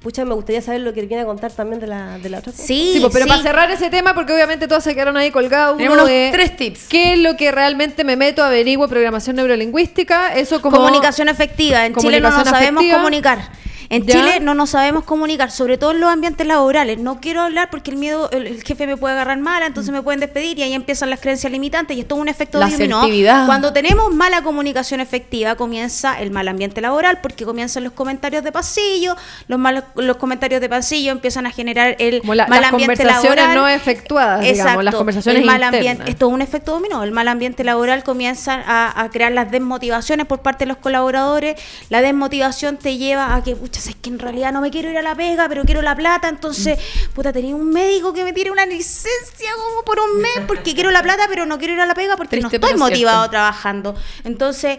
Pucha, 0.00 0.24
me 0.24 0.34
gustaría 0.34 0.62
saber 0.62 0.82
lo 0.82 0.92
que 0.92 1.02
viene 1.02 1.22
a 1.22 1.26
contar 1.26 1.50
también 1.50 1.80
de 1.80 1.88
la, 1.88 2.18
de 2.18 2.28
la 2.28 2.38
otra 2.38 2.52
cosa. 2.52 2.64
Sí, 2.64 2.92
sí 2.94 3.00
pues, 3.00 3.12
pero 3.12 3.26
para 3.26 3.42
cerrar 3.42 3.70
ese 3.70 3.90
tema, 3.90 4.14
porque 4.14 4.32
obviamente 4.32 4.68
todos 4.68 4.84
se 4.84 4.94
quedaron 4.94 5.16
ahí 5.16 5.32
colgados. 5.32 5.76
Tenemos 5.76 6.04
tres 6.04 6.56
tips. 6.56 6.86
¿Qué 6.88 7.14
es 7.14 7.18
lo 7.18 7.36
que 7.36 7.50
realmente 7.50 8.04
me 8.04 8.16
meto, 8.16 8.44
averiguo 8.44 8.86
programación 8.86 9.36
neurolingüística? 9.36 10.34
Eso 10.34 10.62
como... 10.62 10.76
Comunicación 10.76 11.28
efectiva. 11.28 11.84
En 11.84 11.96
Chile 11.96 12.20
no 12.20 12.30
nos 12.30 12.48
sabemos 12.48 12.84
comunicar. 12.92 13.50
En 13.90 14.06
Chile 14.06 14.40
no 14.40 14.54
nos 14.54 14.70
sabemos 14.70 15.04
comunicar, 15.04 15.50
sobre 15.50 15.78
todo 15.78 15.92
en 15.92 16.00
los 16.00 16.10
ambientes 16.10 16.46
laborales. 16.46 16.98
No 16.98 17.20
quiero 17.20 17.40
hablar 17.40 17.70
porque 17.70 17.90
el 17.90 17.96
miedo, 17.96 18.30
el, 18.32 18.62
jefe 18.62 18.86
me 18.86 18.96
puede 18.98 19.14
agarrar 19.14 19.38
mala, 19.38 19.66
entonces 19.66 19.92
me 19.92 20.02
pueden 20.02 20.20
despedir 20.20 20.58
y 20.58 20.62
ahí 20.62 20.74
empiezan 20.74 21.08
las 21.08 21.20
creencias 21.20 21.50
limitantes 21.50 21.96
y 21.96 22.00
esto 22.00 22.16
es 22.16 22.20
un 22.20 22.28
efecto 22.28 22.58
la 22.58 22.68
dominó. 22.68 23.02
Cuando 23.46 23.72
tenemos 23.72 24.14
mala 24.14 24.42
comunicación 24.42 25.00
efectiva, 25.00 25.54
comienza 25.54 26.20
el 26.20 26.30
mal 26.30 26.48
ambiente 26.48 26.80
laboral 26.82 27.20
porque 27.22 27.46
comienzan 27.46 27.84
los 27.84 27.94
comentarios 27.94 28.44
de 28.44 28.52
pasillo, 28.52 29.16
los 29.46 29.58
malos, 29.58 29.84
los 29.94 30.16
comentarios 30.16 30.60
de 30.60 30.68
pasillo 30.68 31.12
empiezan 31.12 31.46
a 31.46 31.50
generar 31.50 31.96
el 31.98 32.22
mal 32.24 32.36
las 32.36 32.70
conversaciones 32.70 33.54
no 33.54 33.68
efectuadas, 33.68 34.42
digamos, 34.42 34.84
las 34.84 34.94
conversaciones 34.94 35.40
el 35.40 35.46
mal 35.46 35.62
ambiente, 35.62 36.10
esto 36.10 36.28
es 36.28 36.32
un 36.32 36.42
efecto 36.42 36.72
dominó. 36.72 37.02
El 37.02 37.12
mal 37.12 37.28
ambiente 37.28 37.64
laboral 37.64 38.04
comienza 38.04 38.62
a, 38.66 39.02
a, 39.02 39.08
crear 39.10 39.32
las 39.32 39.50
desmotivaciones 39.50 40.26
por 40.26 40.40
parte 40.40 40.64
de 40.64 40.68
los 40.68 40.76
colaboradores. 40.76 41.60
La 41.88 42.02
desmotivación 42.02 42.76
te 42.76 42.98
lleva 42.98 43.34
a 43.34 43.42
que, 43.42 43.56
pucha, 43.56 43.77
es 43.86 43.96
que 43.96 44.10
en 44.10 44.18
realidad 44.18 44.52
no 44.52 44.60
me 44.60 44.70
quiero 44.70 44.90
ir 44.90 44.98
a 44.98 45.02
la 45.02 45.14
pega, 45.14 45.48
pero 45.48 45.64
quiero 45.64 45.82
la 45.82 45.94
plata, 45.94 46.28
entonces, 46.28 46.78
puta, 47.14 47.32
tenía 47.32 47.54
un 47.54 47.70
médico 47.70 48.12
que 48.12 48.24
me 48.24 48.32
tire 48.32 48.50
una 48.50 48.66
licencia 48.66 49.50
como 49.56 49.82
por 49.84 50.00
un 50.00 50.20
mes 50.20 50.40
porque 50.46 50.74
quiero 50.74 50.90
la 50.90 51.02
plata, 51.02 51.24
pero 51.28 51.46
no 51.46 51.58
quiero 51.58 51.74
ir 51.74 51.80
a 51.80 51.86
la 51.86 51.94
pega 51.94 52.16
porque 52.16 52.40
no 52.40 52.48
estoy 52.48 52.74
motivado 52.74 53.28
trabajando. 53.30 53.94
Entonces, 54.24 54.78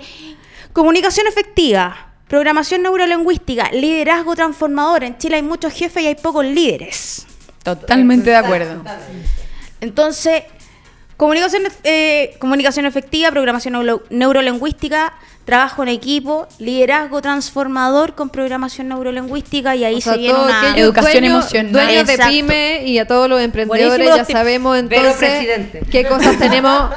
comunicación 0.73 1.27
efectiva. 1.27 2.05
Programación 2.27 2.83
neurolingüística, 2.83 3.71
liderazgo 3.71 4.35
transformador. 4.35 5.03
En 5.03 5.17
Chile 5.17 5.37
hay 5.37 5.41
muchos 5.41 5.73
jefes 5.73 6.03
y 6.03 6.07
hay 6.07 6.15
pocos 6.15 6.45
líderes. 6.45 7.25
Totalmente 7.63 8.29
de 8.29 8.35
acuerdo. 8.35 8.83
Entonces, 9.81 10.43
comunicación, 11.19 11.63
eh, 11.83 12.37
comunicación 12.39 12.85
efectiva, 12.85 13.29
programación 13.29 13.99
neurolingüística, 14.09 15.11
trabajo 15.43 15.83
en 15.83 15.89
equipo, 15.89 16.47
liderazgo 16.59 17.21
transformador 17.21 18.15
con 18.15 18.29
programación 18.29 18.87
neurolingüística 18.87 19.75
y 19.75 19.83
ahí 19.83 19.99
se 19.99 20.17
viene 20.17 20.39
una 20.39 20.77
educación 20.77 21.25
emocional. 21.25 21.73
Dueños 21.73 22.07
de 22.07 22.17
pyme 22.19 22.83
y 22.85 22.99
a 22.99 23.05
todos 23.05 23.27
los 23.27 23.41
emprendedores 23.41 24.15
ya 24.15 24.23
sabemos 24.23 24.77
entonces 24.77 25.67
qué 25.91 26.07
cosas 26.07 26.39
tenemos 26.39 26.89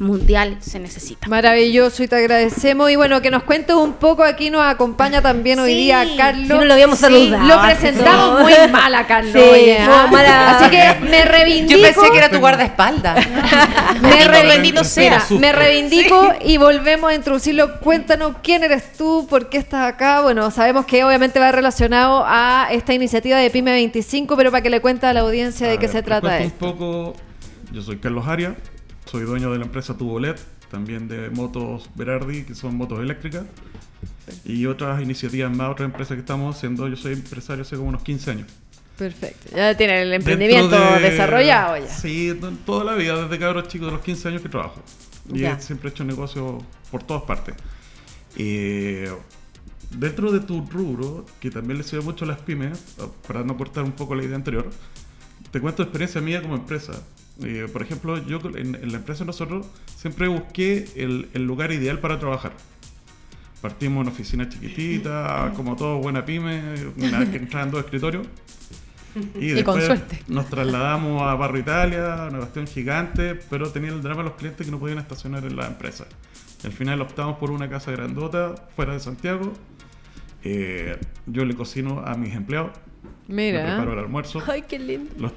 mundial 0.00 0.56
se 0.60 0.78
necesita. 0.78 1.28
Maravilloso 1.28 2.02
y 2.02 2.08
te 2.08 2.16
agradecemos. 2.16 2.90
Y 2.90 2.96
bueno, 2.96 3.20
que 3.20 3.30
nos 3.30 3.42
cuentes 3.42 3.76
un 3.76 3.92
poco, 3.94 4.24
aquí 4.24 4.50
nos 4.50 4.62
acompaña 4.62 5.20
también 5.20 5.58
hoy 5.58 5.74
día 5.74 6.04
Carlos. 6.16 6.48
no 6.48 6.64
lo 6.64 6.72
habíamos 6.72 6.98
saludado. 6.98 7.46
Lo 7.46 7.62
presentamos 7.62 8.40
muy 8.40 8.52
mal 8.72 8.94
a 8.94 9.06
Carlos. 9.06 9.32
Sí, 9.32 9.70
¿ah? 9.78 10.56
Así 10.56 10.70
que 10.70 11.00
me 11.10 11.24
reivindico. 11.24 11.78
Yo 11.78 11.84
pensé 11.84 12.10
que 12.10 12.18
era 12.18 12.30
tu 12.30 12.38
guardaespaldas. 12.38 13.26
me, 14.02 14.24
reivindico, 14.24 14.84
sea, 14.84 15.24
me 15.38 15.52
reivindico 15.52 16.34
y 16.44 16.56
volvemos 16.56 17.10
a 17.10 17.14
introducirlo. 17.14 17.78
Cuéntanos 17.80 18.36
quién 18.42 18.64
eres 18.64 18.94
tú, 18.94 19.26
por 19.28 19.50
qué 19.50 19.58
estás 19.58 19.86
acá. 19.86 20.22
Bueno, 20.22 20.50
sabemos 20.50 20.86
que 20.86 21.04
obviamente 21.04 21.38
va 21.38 21.52
relacionado 21.52 22.24
a 22.26 22.68
esta 22.70 22.94
iniciativa 22.94 23.36
de 23.36 23.50
PYME 23.50 23.72
25, 23.72 24.34
pero 24.36 24.50
para 24.50 24.62
que 24.62 24.70
le 24.70 24.80
cuente 24.80 25.06
a 25.06 25.12
la 25.12 25.20
audiencia 25.20 25.68
de 25.68 25.78
qué 25.78 25.88
se 25.88 26.02
trata. 26.02 26.38
Un 26.42 26.50
poco, 26.52 27.14
yo 27.70 27.82
soy 27.82 27.98
Carlos 27.98 28.26
Arias 28.26 28.54
soy 29.10 29.24
dueño 29.24 29.50
de 29.50 29.58
la 29.58 29.64
empresa 29.64 29.96
Tubolet, 29.96 30.38
también 30.70 31.08
de 31.08 31.30
motos 31.30 31.90
Berardi, 31.96 32.44
que 32.44 32.54
son 32.54 32.76
motos 32.76 33.00
eléctricas. 33.00 33.44
Y 34.44 34.66
otras 34.66 35.02
iniciativas 35.02 35.54
más, 35.54 35.70
otras 35.70 35.86
empresas 35.86 36.14
que 36.14 36.20
estamos 36.20 36.56
haciendo. 36.56 36.86
Yo 36.86 36.96
soy 36.96 37.14
empresario 37.14 37.62
hace 37.62 37.76
como 37.76 37.88
unos 37.88 38.04
15 38.04 38.30
años. 38.30 38.46
Perfecto. 38.96 39.56
Ya 39.56 39.76
tiene 39.76 40.02
el 40.02 40.12
emprendimiento 40.12 40.78
desarrollado 41.00 41.76
ya. 41.76 41.88
Sí, 41.88 42.38
toda 42.64 42.84
la 42.84 42.94
vida, 42.94 43.20
desde 43.22 43.38
cabros 43.38 43.66
chicos 43.66 43.88
de 43.88 43.92
los 43.94 44.02
15 44.02 44.28
años 44.28 44.42
que 44.42 44.48
trabajo. 44.48 44.80
Y 45.32 45.44
siempre 45.58 45.88
he 45.88 45.92
hecho 45.92 46.04
negocio 46.04 46.58
por 46.92 47.02
todas 47.02 47.24
partes. 47.24 47.56
dentro 49.90 50.30
de 50.30 50.40
tu 50.40 50.64
rubro, 50.66 51.26
que 51.40 51.50
también 51.50 51.78
le 51.78 51.84
sirve 51.84 52.04
mucho 52.04 52.24
a 52.24 52.28
las 52.28 52.38
pymes, 52.38 52.78
para 53.26 53.42
no 53.42 53.56
cortar 53.56 53.82
un 53.82 53.92
poco 53.92 54.14
la 54.14 54.22
idea 54.22 54.36
anterior, 54.36 54.70
te 55.50 55.60
cuento 55.60 55.82
experiencia 55.82 56.20
mía 56.20 56.40
como 56.42 56.54
empresa. 56.54 56.92
Eh, 57.42 57.68
por 57.72 57.82
ejemplo, 57.82 58.18
yo 58.26 58.40
en, 58.54 58.72
la 58.90 58.98
empresa 58.98 59.24
nosotros 59.24 59.66
siempre 59.96 60.28
busqué 60.28 60.86
el, 60.96 61.44
lugar 61.44 61.72
ideal 61.72 61.98
para 61.98 62.18
trabajar. 62.18 62.52
Partimos 63.60 63.96
en 63.96 64.00
una 64.02 64.10
oficina 64.10 64.48
chiquitita, 64.48 65.52
como 65.56 65.76
todo 65.76 65.98
buena 65.98 66.24
pyme, 66.24 66.60
una 66.96 67.30
que 67.30 67.38
entraban 67.38 67.70
dos 67.70 67.84
escritorios. 67.84 68.26
Y, 69.38 69.48
después 69.50 69.90
nos 70.28 70.48
trasladamos 70.48 71.22
a 71.22 71.34
Barro 71.34 71.58
Italia, 71.58 72.26
una 72.28 72.38
cuestión 72.38 72.66
gigante, 72.66 73.34
pero 73.34 73.70
tenía 73.70 73.90
el 73.90 74.02
drama 74.02 74.22
los 74.22 74.34
clientes 74.34 74.66
que 74.66 74.70
no 74.70 74.78
podían 74.78 74.98
estacionar 74.98 75.44
en 75.44 75.56
la 75.56 75.66
empresa. 75.66 76.06
Al 76.64 76.72
final 76.72 77.00
optamos 77.00 77.38
por 77.38 77.50
una 77.50 77.68
casa 77.68 77.90
grandota 77.90 78.54
fuera 78.76 78.92
de 78.92 79.00
Santiago. 79.00 79.52
Eh, 80.44 80.98
yo 81.26 81.44
le 81.44 81.54
cocino 81.54 82.02
a 82.04 82.14
mis 82.16 82.34
empleados. 82.34 82.72
Mira. 83.30 83.64
preparo 83.64 83.92
el 83.92 83.98
almuerzo. 84.00 84.42
Ay, 84.46 84.62
qué 84.68 84.78
lindo. 84.78 85.32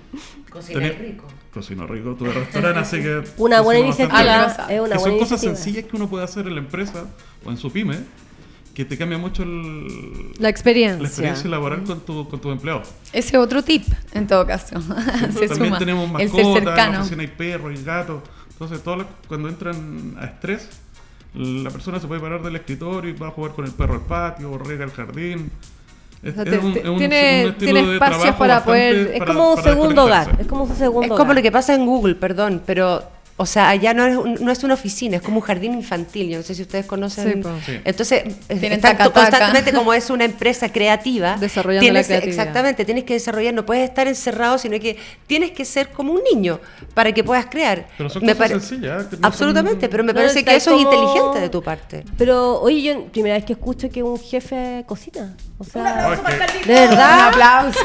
Cocina 0.49 0.89
rico. 0.89 1.27
Cocino 1.53 1.87
rico. 1.87 2.15
Tuve 2.15 2.33
restaurante, 2.33 2.79
así 2.79 2.97
que. 3.01 3.23
Una 3.37 3.61
buena 3.61 3.81
iniciativa. 3.81 4.67
Es 4.69 4.79
una 4.81 4.99
son 4.99 5.19
cosas 5.19 5.39
sencillas 5.39 5.85
que 5.85 5.95
uno 5.95 6.09
puede 6.09 6.23
hacer 6.23 6.47
en 6.47 6.55
la 6.55 6.61
empresa 6.61 7.05
o 7.45 7.51
en 7.51 7.57
su 7.57 7.71
pyme 7.71 7.99
que 8.73 8.85
te 8.85 8.97
cambia 8.97 9.17
mucho 9.17 9.45
la 9.45 10.49
experiencia. 10.49 11.01
La 11.01 11.07
experiencia 11.07 11.49
laboral 11.49 11.83
con 11.83 12.01
tu, 12.01 12.27
con 12.27 12.39
tu 12.41 12.51
empleado. 12.51 12.81
Ese 13.11 13.37
otro 13.37 13.63
tip, 13.63 13.85
en 14.13 14.25
todo 14.25 14.47
caso. 14.47 14.79
también 15.47 15.77
tenemos 15.77 16.09
mascotas, 16.09 16.57
en 16.57 16.65
la 16.65 16.99
oficina 17.01 17.21
hay 17.21 17.27
perros 17.27 17.79
y 17.79 17.83
gatos. 17.83 18.23
Entonces, 18.49 18.81
todo 18.83 19.05
cuando 19.27 19.49
entran 19.49 20.15
a 20.19 20.25
estrés, 20.25 20.69
la 21.35 21.69
persona 21.69 21.99
se 21.99 22.07
puede 22.07 22.21
parar 22.21 22.41
del 22.41 22.55
escritorio 22.55 23.11
y 23.11 23.13
va 23.13 23.27
a 23.27 23.31
jugar 23.31 23.53
con 23.53 23.65
el 23.65 23.71
perro 23.71 23.95
al 23.95 24.01
patio 24.01 24.51
o 24.51 24.57
rega 24.57 24.85
el 24.85 24.91
jardín. 24.91 25.51
Es, 26.23 26.35
tiene, 27.59 27.93
espacios 27.93 28.35
para 28.35 28.63
poder. 28.63 29.11
Es 29.13 29.23
como 29.23 29.53
un 29.53 29.61
segundo 29.61 30.05
hogar. 30.05 30.35
Es 30.39 30.47
como 30.47 30.63
un 30.63 30.75
segundo 30.75 31.13
Es 31.13 31.19
como 31.19 31.33
lo 31.33 31.41
que 31.41 31.51
pasa 31.51 31.73
en 31.73 31.85
Google, 31.85 32.15
perdón, 32.15 32.61
pero 32.65 33.03
o 33.35 33.47
sea, 33.47 33.69
allá 33.69 33.95
no 33.95 34.05
es, 34.05 34.41
no 34.41 34.51
es 34.51 34.63
una 34.63 34.75
oficina, 34.75 35.17
es 35.17 35.23
como 35.23 35.37
un 35.37 35.41
jardín 35.41 35.73
infantil. 35.73 36.29
Yo 36.29 36.37
no 36.37 36.43
sé 36.43 36.53
si 36.53 36.61
ustedes 36.61 36.85
conocen. 36.85 37.43
Entonces, 37.83 38.23
están 38.47 38.95
constantemente 39.11 39.73
como 39.73 39.91
es 39.93 40.11
una 40.11 40.25
empresa 40.25 40.71
creativa. 40.71 41.37
Desarrollando 41.39 41.91
la 41.91 42.03
creatividad. 42.03 42.39
Exactamente, 42.39 42.85
tienes 42.85 43.05
que 43.05 43.13
desarrollar, 43.13 43.53
no 43.53 43.65
puedes 43.65 43.89
estar 43.89 44.07
encerrado, 44.07 44.59
sino 44.59 44.79
que 44.79 44.97
tienes 45.25 45.51
que 45.51 45.65
ser 45.65 45.89
como 45.89 46.13
un 46.13 46.21
niño 46.31 46.59
para 46.93 47.11
que 47.11 47.23
puedas 47.23 47.47
crear. 47.47 47.87
Pero 47.97 48.09
son 48.09 48.21
cosas 48.21 48.49
sencillas. 48.49 49.05
¿eh? 49.11 49.17
Absolutamente, 49.23 49.89
pero 49.89 50.03
me 50.03 50.13
parece 50.13 50.45
que 50.45 50.55
eso 50.55 50.75
es 50.75 50.81
inteligente 50.81 51.39
de 51.39 51.49
tu 51.49 51.63
parte. 51.63 52.03
Pero, 52.17 52.61
oye, 52.61 52.83
yo 52.83 53.05
primera 53.05 53.35
vez 53.35 53.45
que 53.45 53.53
escucho 53.53 53.89
que 53.89 54.03
un 54.03 54.19
jefe 54.19 54.83
cocina. 54.85 55.35
O 55.57 55.63
sea, 55.63 55.81
un 55.81 55.87
aplauso 55.87 56.23
para 56.23 56.37
De 56.37 56.73
verdad. 56.73 57.17
Un 57.17 57.33
aplauso. 57.33 57.79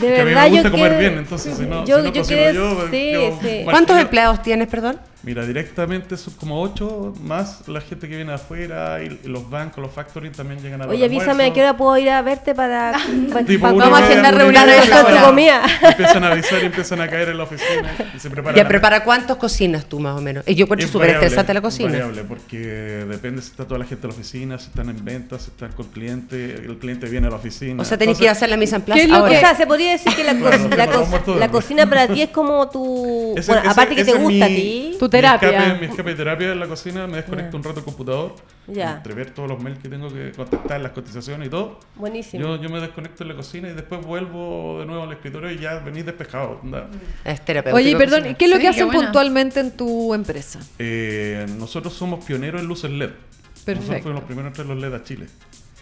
De 0.00 0.10
verdad, 0.10 0.44
a 0.44 0.48
mí 0.48 0.50
me 0.50 0.62
gusta 0.62 0.70
comer 0.70 0.98
bien, 0.98 1.18
entonces 1.18 1.56
si 1.56 1.62
no, 1.62 1.84
yo, 1.86 2.02
si 2.24 2.34
no 2.34 2.52
yo, 2.52 2.88
sí, 2.90 3.12
sí. 3.40 3.60
¿Cuántos 3.64 3.98
empleados 3.98 4.42
tienes, 4.42 4.65
perdón? 4.66 4.98
Mira, 5.26 5.44
directamente 5.44 6.16
son 6.16 6.34
como 6.34 6.62
ocho, 6.62 7.12
más 7.20 7.66
la 7.66 7.80
gente 7.80 8.08
que 8.08 8.14
viene 8.14 8.30
de 8.30 8.36
afuera 8.36 9.02
y 9.02 9.26
los 9.26 9.50
bancos, 9.50 9.82
los 9.82 9.90
factories 9.90 10.36
también 10.36 10.62
llegan 10.62 10.82
a 10.82 10.86
Oye, 10.86 11.04
avísame 11.04 11.46
a 11.46 11.52
qué 11.52 11.62
hora 11.62 11.76
puedo 11.76 11.98
ir 11.98 12.10
a 12.10 12.22
verte 12.22 12.54
para... 12.54 12.92
vamos 13.60 13.82
a 13.82 14.04
agendar 14.04 14.36
reuniones 14.36 14.88
de 14.88 14.92
tu 14.92 15.24
comida. 15.26 15.64
Empiezan 15.82 16.22
a 16.22 16.30
avisar 16.30 16.62
y 16.62 16.66
empiezan 16.66 17.00
a 17.00 17.08
caer 17.08 17.30
en 17.30 17.38
la 17.38 17.42
oficina 17.42 17.92
y 18.14 18.20
se 18.20 18.30
preparan. 18.30 18.56
Ya, 18.56 18.68
pero 18.68 18.80
¿para 18.80 19.02
cuántos 19.02 19.36
cocinas 19.36 19.86
tú 19.86 19.98
más 19.98 20.16
o 20.16 20.20
menos? 20.20 20.44
Yo 20.46 20.62
encuentro 20.62 20.86
súper 20.86 21.10
estresante 21.10 21.52
la 21.52 21.60
cocina. 21.60 21.88
Es 21.88 21.94
variable, 21.94 22.22
porque 22.22 22.58
depende 23.08 23.42
si 23.42 23.48
está 23.48 23.64
toda 23.64 23.80
la 23.80 23.84
gente 23.84 24.06
en 24.06 24.12
la 24.12 24.14
oficina, 24.14 24.58
si 24.60 24.66
están 24.68 24.90
en 24.90 25.04
ventas, 25.04 25.42
si 25.42 25.50
están 25.50 25.72
con 25.72 25.86
el 25.86 25.92
cliente, 25.92 26.54
el 26.54 26.78
cliente 26.78 27.08
viene 27.08 27.26
a 27.26 27.30
la 27.30 27.36
oficina. 27.36 27.82
O 27.82 27.84
sea, 27.84 27.98
tenés 27.98 28.16
que 28.16 28.24
ir 28.26 28.28
a 28.28 28.32
hacer 28.32 28.48
la 28.48 28.56
misa 28.56 28.76
en 28.76 28.82
plaza. 28.82 29.24
O 29.24 29.28
sea, 29.28 29.56
se 29.56 29.66
podría 29.66 29.90
decir 29.90 30.14
que 30.14 30.22
la, 30.22 30.34
la, 30.34 31.48
cocina 31.48 31.84
para 31.88 32.06
ti 32.06 32.22
es 32.22 32.30
como 32.30 32.70
tu... 32.70 33.34
bueno, 33.44 33.62
aparte 33.68 33.96
que 33.96 34.04
te 34.04 34.12
gusta 34.12 34.44
a 34.44 34.48
ti 34.48 34.96
terapia. 35.16 35.78
Mi 35.80 35.86
escape, 35.86 36.10
de 36.10 36.16
terapia 36.16 36.52
en 36.52 36.60
la 36.60 36.66
cocina, 36.66 37.06
me 37.06 37.16
desconecto 37.16 37.56
un 37.56 37.62
rato 37.64 37.80
el 37.80 37.84
computador. 37.84 38.34
Ya. 38.66 38.96
Entre 38.96 39.14
ver 39.14 39.30
todos 39.30 39.48
los 39.48 39.62
mails 39.62 39.78
que 39.78 39.88
tengo 39.88 40.08
que 40.08 40.32
contestar, 40.32 40.80
las 40.80 40.92
cotizaciones 40.92 41.46
y 41.46 41.50
todo. 41.50 41.78
Buenísimo. 41.94 42.42
Yo, 42.42 42.60
yo 42.60 42.68
me 42.68 42.80
desconecto 42.80 43.22
en 43.22 43.28
la 43.28 43.36
cocina 43.36 43.68
y 43.68 43.74
después 43.74 44.04
vuelvo 44.04 44.80
de 44.80 44.86
nuevo 44.86 45.04
al 45.04 45.12
escritorio 45.12 45.50
y 45.50 45.58
ya 45.58 45.78
venís 45.78 46.04
despejado. 46.04 46.60
Es 47.24 47.44
terapeuta. 47.44 47.76
Oye, 47.76 47.96
perdón, 47.96 48.34
¿qué 48.36 48.44
es 48.46 48.50
lo 48.50 48.58
que 48.58 48.68
hacen 48.68 48.88
puntualmente 48.88 49.60
en 49.60 49.76
tu 49.76 50.14
empresa? 50.14 50.60
Eh, 50.78 51.46
nosotros 51.58 51.94
somos 51.94 52.24
pioneros 52.24 52.60
en 52.60 52.66
luces 52.66 52.90
LED. 52.90 53.10
Perfecto. 53.64 53.74
Nosotros 53.74 54.02
fuimos 54.02 54.20
los 54.20 54.24
primeros 54.24 54.48
en 54.48 54.52
traer 54.54 54.68
los 54.68 54.78
LED 54.78 54.94
a 54.94 55.02
Chile. 55.02 55.26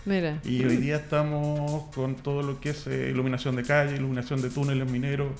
Mira. 0.06 0.40
Y 0.44 0.65
hoy 0.65 0.77
día 0.77 0.97
estamos 0.97 1.85
con 1.94 2.16
todo 2.16 2.43
lo 2.43 2.61
que 2.61 2.70
es 2.70 2.86
eh, 2.86 3.09
iluminación 3.11 3.56
de 3.56 3.62
calle, 3.62 3.97
iluminación 3.97 4.43
de 4.43 4.51
túneles 4.51 4.90
mineros, 4.90 5.32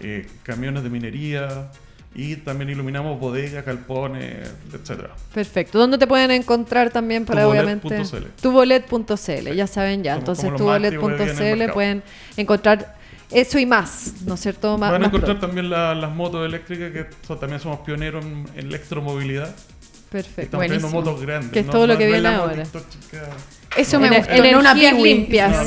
eh, 0.00 0.26
camiones 0.42 0.82
de 0.82 0.90
minería, 0.90 1.70
y 2.18 2.36
también 2.36 2.70
iluminamos 2.70 3.20
bodegas, 3.20 3.62
galpones, 3.64 4.50
etcétera. 4.72 5.10
Perfecto. 5.34 5.78
¿Dónde 5.78 5.98
te 5.98 6.06
pueden 6.06 6.30
encontrar 6.30 6.90
también 6.90 7.26
para 7.26 7.46
obviamente? 7.46 8.02
Tubolet.cl, 8.40 9.52
ya 9.54 9.66
saben 9.66 10.02
ya. 10.02 10.14
Entonces 10.14 10.54
tubolet.cl 10.56 11.72
pueden 11.74 12.02
encontrar 12.38 12.96
eso 13.30 13.58
y 13.58 13.66
más, 13.66 14.22
¿no 14.24 14.34
es 14.34 14.40
cierto? 14.40 14.78
Van 14.78 15.02
a 15.02 15.06
encontrar 15.06 15.38
también 15.38 15.68
las 15.68 16.14
motos 16.14 16.46
eléctricas, 16.46 16.90
que 16.90 17.06
también 17.34 17.60
somos 17.60 17.80
pioneros 17.80 18.24
en, 18.24 18.46
electromovilidad. 18.56 19.54
Perfecto. 20.10 20.42
Estamos 20.42 20.66
teniendo 20.66 20.88
motos 20.88 21.20
grandes. 21.20 21.50
Que 21.50 21.60
es 21.60 21.66
todo 21.66 21.86
lo 21.86 21.98
que 21.98 22.06
viene 22.06 22.28
ahora. 22.28 22.62
Eso 23.76 24.00
me 24.00 24.10
gusta. 24.10 24.36
En 24.36 24.56
una 24.56 24.74
limpias. 24.74 25.66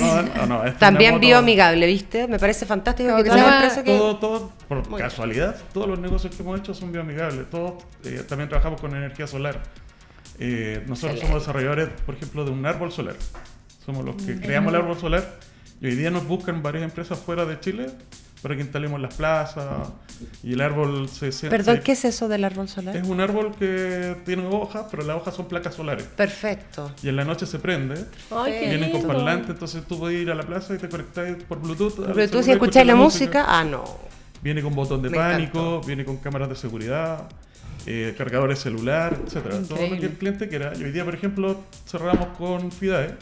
También 0.79 1.19
bioamigable, 1.19 1.85
¿viste? 1.85 2.27
Me 2.27 2.39
parece 2.39 2.65
fantástico 2.65 3.15
que 3.23 3.29
empresa 3.29 3.83
que... 3.83 3.97
Todo, 3.97 4.17
todo, 4.17 4.53
por 4.67 4.97
casualidad, 4.97 5.55
todos 5.73 5.87
los 5.87 5.99
negocios 5.99 6.35
que 6.35 6.41
hemos 6.41 6.59
hecho 6.59 6.73
son 6.73 6.91
bioamigables. 6.91 7.49
Todos 7.49 7.83
eh, 8.03 8.23
también 8.27 8.49
trabajamos 8.49 8.81
con 8.81 8.95
energía 8.95 9.27
solar. 9.27 9.61
Eh, 10.39 10.83
nosotros 10.87 11.19
somos 11.19 11.41
desarrolladores, 11.41 11.89
por 12.05 12.15
ejemplo, 12.15 12.45
de 12.45 12.51
un 12.51 12.65
árbol 12.65 12.91
solar. 12.91 13.15
Somos 13.85 14.05
los 14.05 14.15
que 14.15 14.39
creamos 14.39 14.73
el 14.73 14.79
árbol 14.79 14.97
solar. 14.97 15.37
Y 15.81 15.87
hoy 15.87 15.95
día 15.95 16.11
nos 16.11 16.27
buscan 16.27 16.61
varias 16.63 16.83
empresas 16.83 17.19
fuera 17.19 17.45
de 17.45 17.59
Chile 17.59 17.87
para 18.41 18.55
que 18.55 18.61
instalemos 18.61 18.99
las 19.01 19.13
plazas 19.15 19.89
y 20.43 20.53
el 20.53 20.61
árbol 20.61 21.09
se... 21.09 21.31
se 21.31 21.49
Perdón, 21.49 21.81
¿qué 21.83 21.93
es 21.93 22.05
eso 22.05 22.27
del 22.27 22.43
árbol 22.45 22.69
solar? 22.69 22.95
Es 22.95 23.07
un 23.07 23.19
árbol 23.19 23.55
que 23.57 24.17
tiene 24.25 24.45
hojas, 24.47 24.85
pero 24.89 25.03
las 25.03 25.17
hojas 25.17 25.35
son 25.35 25.47
placas 25.47 25.75
solares. 25.75 26.05
Perfecto. 26.05 26.91
Y 27.03 27.09
en 27.09 27.15
la 27.15 27.25
noche 27.25 27.45
se 27.45 27.59
prende. 27.59 28.05
Ay, 28.31 28.67
Vienen 28.69 28.91
con 28.91 29.03
parlantes, 29.03 29.49
entonces 29.51 29.83
tú 29.85 29.99
puedes 29.99 30.21
ir 30.21 30.31
a 30.31 30.35
la 30.35 30.43
plaza 30.43 30.75
y 30.75 30.77
te 30.77 30.87
conectas 30.87 31.43
por 31.47 31.59
Bluetooth. 31.59 31.95
Por 31.95 32.13
Bluetooth 32.13 32.47
y 32.47 32.51
escucháis 32.51 32.87
la 32.87 32.95
música. 32.95 33.45
Ah, 33.47 33.63
no. 33.63 33.83
Viene 34.41 34.61
con 34.61 34.73
botón 34.73 35.01
de 35.01 35.09
pánico, 35.09 35.81
viene 35.85 36.05
con 36.05 36.17
cámaras 36.17 36.49
de 36.49 36.55
seguridad. 36.55 37.27
Eh, 37.85 38.13
cargadores 38.17 38.59
celular, 38.59 39.17
etcétera. 39.25 39.61
Todo 39.67 39.81
lo 39.87 39.97
que 39.97 40.05
el 40.05 40.13
cliente 40.13 40.47
quiera. 40.47 40.73
Y 40.77 40.83
hoy 40.83 40.91
día, 40.91 41.05
por 41.05 41.15
ejemplo, 41.15 41.63
cerramos 41.87 42.37
con 42.37 42.71
FIDAE, 42.71 43.15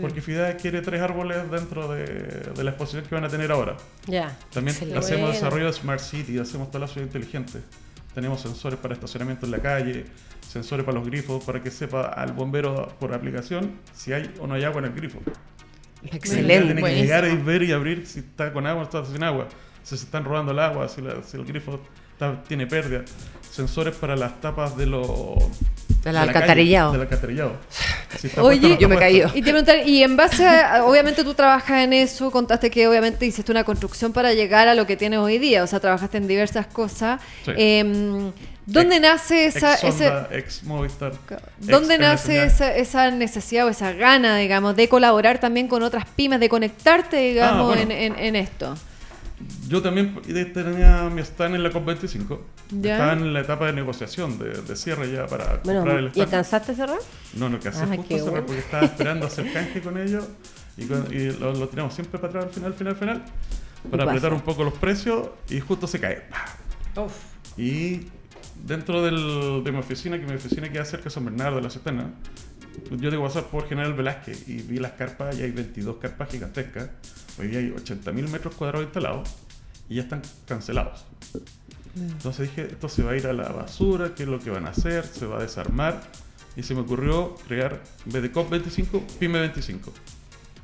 porque 0.00 0.20
FIDA 0.20 0.56
quiere 0.56 0.82
tres 0.82 1.00
árboles 1.00 1.50
dentro 1.50 1.88
de, 1.88 2.52
la 2.62 2.70
exposición 2.70 3.04
que 3.04 3.14
van 3.14 3.24
a 3.24 3.28
tener 3.28 3.50
ahora. 3.50 3.76
Ya. 4.06 4.36
También 4.52 4.76
hacemos 4.96 5.32
desarrollo 5.32 5.66
de 5.66 5.72
Smart 5.72 6.00
City, 6.00 6.38
hacemos 6.38 6.68
toda 6.68 6.80
la 6.80 6.88
ciudad 6.88 7.06
inteligente. 7.06 7.60
Tenemos 8.14 8.40
sensores 8.40 8.78
para 8.78 8.94
estacionamiento 8.94 9.46
en 9.46 9.52
la 9.52 9.60
calle, 9.60 10.04
sensores 10.46 10.84
para 10.84 10.98
los 10.98 11.06
grifos, 11.06 11.42
para 11.44 11.62
que 11.62 11.70
sepa 11.70 12.08
al 12.08 12.32
bombero 12.32 12.94
por 12.98 13.14
aplicación 13.14 13.78
si 13.94 14.12
hay 14.12 14.30
o 14.40 14.46
no 14.46 14.54
hay 14.54 14.64
agua 14.64 14.80
en 14.80 14.86
el 14.86 14.92
grifo. 14.92 15.20
Excelente. 16.02 16.74
Tiene 16.74 16.82
que 16.82 16.94
llegar 16.96 17.24
y 17.26 17.36
ver 17.36 17.62
y 17.62 17.72
abrir 17.72 18.06
si 18.06 18.20
está 18.20 18.52
con 18.52 18.66
agua 18.66 18.82
o 18.82 18.84
está 18.84 19.04
sin 19.04 19.22
agua. 19.22 19.48
Si 19.82 19.96
se 19.96 20.04
están 20.04 20.24
robando 20.24 20.52
el 20.52 20.58
agua, 20.58 20.88
si, 20.88 21.00
el 21.00 21.44
grifo 21.44 21.80
tiene 22.48 22.66
pérdida. 22.66 23.04
Sensores 23.50 23.94
para 23.94 24.14
las 24.16 24.40
tapas 24.40 24.76
de 24.76 24.86
los 24.86 25.38
del 26.02 26.16
alcantarillado. 26.16 26.92
del 26.92 27.02
alcantarillado. 27.02 27.52
Oye, 28.38 28.76
yo 28.78 28.88
me 28.88 28.96
he 28.96 28.98
caído. 28.98 29.30
Y, 29.34 29.42
te 29.42 29.84
y 29.88 30.02
en 30.02 30.16
base 30.16 30.46
a, 30.46 30.84
obviamente 30.84 31.24
tú 31.24 31.34
trabajas 31.34 31.84
en 31.84 31.92
eso, 31.92 32.30
contaste 32.30 32.70
que 32.70 32.88
obviamente 32.88 33.26
hiciste 33.26 33.52
una 33.52 33.64
construcción 33.64 34.12
para 34.12 34.32
llegar 34.32 34.68
a 34.68 34.74
lo 34.74 34.86
que 34.86 34.96
tienes 34.96 35.18
hoy 35.18 35.38
día, 35.38 35.62
o 35.62 35.66
sea, 35.66 35.80
trabajaste 35.80 36.18
en 36.18 36.26
diversas 36.26 36.66
cosas. 36.66 37.20
Em, 37.46 38.32
¿Dónde 38.66 39.00
nace 39.00 39.46
esa... 39.46 39.74
Ex 40.30 40.62
Movistar, 40.62 41.12
¿Dónde 41.58 41.98
nace 41.98 42.44
esa, 42.44 42.74
esa, 42.74 43.10
necesidad 43.10 43.66
o 43.66 43.68
esa 43.68 43.92
gana, 43.92 44.36
digamos, 44.36 44.76
de 44.76 44.88
colaborar 44.88 45.38
también 45.38 45.66
con 45.66 45.82
otras 45.82 46.04
pymes, 46.04 46.40
de 46.40 46.48
conectarte, 46.48 47.16
digamos, 47.16 47.76
ah, 47.76 47.82
en, 47.82 47.90
en 47.90 48.36
esto? 48.36 48.76
Yo 49.68 49.82
también 49.82 50.20
tenía 50.52 51.08
mi 51.08 51.20
stand 51.22 51.54
en 51.54 51.62
la 51.62 51.70
COP25. 51.70 52.38
Estaba 52.82 53.12
en 53.12 53.32
la 53.32 53.40
etapa 53.40 53.66
de 53.66 53.72
negociación, 53.72 54.38
de, 54.38 54.76
cierre 54.76 55.10
ya 55.12 55.26
para 55.26 55.60
comprar 55.60 55.98
el 55.98 56.08
stand. 56.08 56.16
¿Y 56.16 56.20
alcanzaste 56.20 56.72
a 56.72 56.74
cerrar? 56.74 56.98
No, 57.34 57.48
no 57.48 57.56
alcancé 57.56 57.82
ah, 57.82 57.96
justo 57.96 58.14
a 58.14 58.18
cerrar 58.18 58.46
porque 58.46 58.60
estaba 58.60 58.84
esperando 58.84 59.26
hacer 59.26 59.52
canje 59.52 59.80
con 59.80 59.98
ellos 59.98 60.26
y, 60.76 60.84
lo, 60.84 61.68
tiramos 61.68 61.94
siempre 61.94 62.18
para 62.18 62.30
atrás 62.30 62.44
al 62.46 62.50
final, 62.50 62.74
final, 62.74 62.96
final, 62.96 63.22
para 63.90 64.04
apretar 64.04 64.32
un 64.32 64.40
poco 64.40 64.64
los 64.64 64.74
precios 64.74 65.28
y 65.48 65.60
justo 65.60 65.86
se 65.86 66.00
cae. 66.00 66.22
Y 67.56 68.06
dentro 68.66 69.02
del, 69.02 69.62
de 69.64 69.72
mi 69.72 69.78
oficina, 69.78 70.18
que 70.18 70.26
mi 70.26 70.34
oficina 70.34 70.68
queda 70.70 70.84
cerca 70.84 71.04
de 71.04 71.10
San 71.10 71.24
Bernardo 71.24 71.56
de 71.56 71.62
la 71.62 71.70
Cetena, 71.70 72.10
yo 72.90 73.10
tengo 73.10 73.22
que 73.22 73.28
pasar 73.28 73.44
por 73.50 73.68
General 73.68 73.94
Velázquez 73.94 74.48
y 74.48 74.62
vi 74.62 74.78
las 74.78 74.92
carpas 74.92 75.38
y 75.38 75.42
hay 75.42 75.50
22 75.50 75.96
carpas 75.96 76.30
gigantescas. 76.30 76.90
Hoy 77.38 77.48
día 77.48 77.60
hay 77.60 77.70
80.000 77.70 78.28
metros 78.28 78.54
cuadrados 78.54 78.84
instalados 78.84 79.28
y 79.88 79.96
ya 79.96 80.02
están 80.02 80.22
cancelados. 80.46 81.04
Entonces 81.96 82.48
dije, 82.48 82.68
esto 82.70 82.88
se 82.88 83.02
va 83.02 83.12
a 83.12 83.16
ir 83.16 83.26
a 83.26 83.32
la 83.32 83.48
basura, 83.50 84.14
¿qué 84.14 84.22
es 84.22 84.28
lo 84.28 84.38
que 84.38 84.50
van 84.50 84.66
a 84.66 84.70
hacer? 84.70 85.04
Se 85.06 85.26
va 85.26 85.38
a 85.38 85.40
desarmar. 85.40 86.00
Y 86.56 86.62
se 86.62 86.74
me 86.74 86.80
ocurrió 86.80 87.36
crear, 87.46 87.80
en 88.06 88.12
vez 88.12 88.22
de 88.22 88.32
COP25, 88.32 89.02
PYME 89.18 89.40
25. 89.40 89.92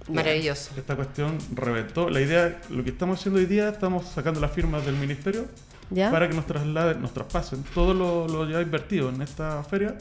Maravilloso. 0.08 0.72
Esta 0.76 0.94
cuestión 0.94 1.38
reventó. 1.54 2.10
La 2.10 2.20
idea, 2.20 2.60
lo 2.70 2.84
que 2.84 2.90
estamos 2.90 3.20
haciendo 3.20 3.40
hoy 3.40 3.46
día, 3.46 3.68
estamos 3.68 4.06
sacando 4.06 4.40
las 4.40 4.52
firmas 4.52 4.84
del 4.84 4.96
ministerio 4.96 5.46
para 5.94 6.28
que 6.28 6.34
nos 6.34 6.46
trasladen, 6.46 7.00
nos 7.00 7.12
traspasen 7.12 7.64
todo 7.74 7.94
lo, 7.94 8.26
lo, 8.28 8.48
ya 8.48 8.60
invertido 8.60 9.08
en 9.08 9.22
esta 9.22 9.62
feria 9.64 9.96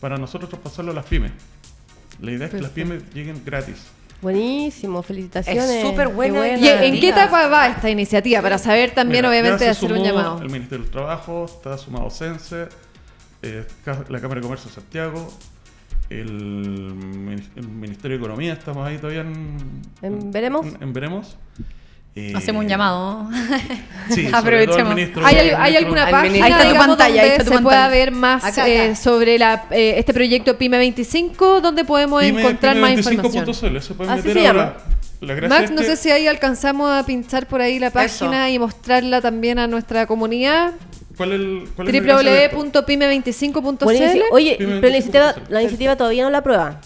para 0.00 0.16
nosotros 0.16 0.50
traspasarlo 0.50 0.92
a 0.92 0.94
las 0.94 1.06
pymes. 1.06 1.32
La 2.20 2.32
idea 2.32 2.46
es 2.46 2.52
que 2.52 2.60
las 2.60 2.70
pymes 2.70 3.02
lleguen 3.14 3.42
gratis. 3.44 3.86
Buenísimo, 4.20 5.02
felicitaciones. 5.02 5.70
Es 5.70 5.82
súper 5.82 6.08
buena. 6.08 6.48
¿Y 6.48 6.66
en 6.66 7.00
qué 7.00 7.10
etapa 7.10 7.46
va 7.48 7.68
esta 7.68 7.88
iniciativa? 7.88 8.42
Para 8.42 8.58
saber 8.58 8.90
también, 8.90 9.24
obviamente, 9.24 9.64
de 9.64 9.70
hacer 9.70 9.92
un 9.92 10.02
llamado. 10.02 10.42
El 10.42 10.50
Ministerio 10.50 10.82
del 10.84 10.90
Trabajo, 10.90 11.44
está 11.44 11.78
sumado 11.78 12.10
Sense, 12.10 12.68
eh, 13.42 13.64
la 14.08 14.20
Cámara 14.20 14.40
de 14.40 14.40
Comercio 14.40 14.68
de 14.68 14.74
Santiago, 14.74 15.32
el, 16.10 17.40
Ministerio 17.70 18.18
de 18.18 18.24
Economía, 18.24 18.54
estamos 18.54 18.86
ahí 18.86 18.96
todavía 18.96 19.20
en, 19.20 20.32
Veremos. 20.32 20.66
En, 20.80 20.92
Veremos. 20.92 21.36
Eh, 22.18 22.32
Hacemos 22.34 22.64
un 22.64 22.68
llamado. 22.68 23.28
Sí, 24.08 24.26
Aprovechemos. 24.32 24.94
¿Hay, 25.22 25.36
¿Hay, 25.36 25.76
alguna 25.76 26.10
página 26.10 26.46
ahí 26.46 26.52
está 26.52 26.70
tu 26.70 26.76
pantalla, 26.78 27.28
donde 27.28 27.44
se 27.44 27.58
pueda 27.60 27.88
ver 27.88 28.10
más 28.10 28.56
eh, 28.56 28.96
sobre 28.96 29.38
la, 29.38 29.66
eh, 29.70 29.96
este 29.98 30.14
proyecto 30.14 30.56
PYME 30.56 30.78
25? 30.78 31.60
donde 31.60 31.84
podemos 31.84 32.22
encontrar 32.22 32.74
más 32.76 32.92
información? 32.92 33.82
Se 33.82 33.92
pueden 33.92 34.16
meter 34.16 34.32
se 34.32 34.42
llama. 34.42 34.76
Max, 35.46 35.70
no 35.72 35.82
sé 35.82 35.96
si 35.96 36.10
ahí 36.10 36.26
alcanzamos 36.26 36.90
a 36.90 37.04
pinchar 37.04 37.46
por 37.46 37.60
ahí 37.60 37.78
la 37.78 37.90
página 37.90 38.50
y 38.50 38.58
mostrarla 38.58 39.20
también 39.20 39.58
a 39.58 39.66
nuestra 39.66 40.06
comunidad. 40.06 40.72
¿Cuál 41.14 41.32
es 41.32 41.40
el 41.40 41.68
www.pyme25.cl 41.76 44.22
Oye, 44.30 44.56
pero 44.58 44.80
la 44.80 44.88
iniciativa, 44.88 45.34
la 45.50 45.60
iniciativa 45.60 45.96
todavía 45.96 46.24
no 46.24 46.30
la 46.30 46.38
aprueba. 46.38 46.80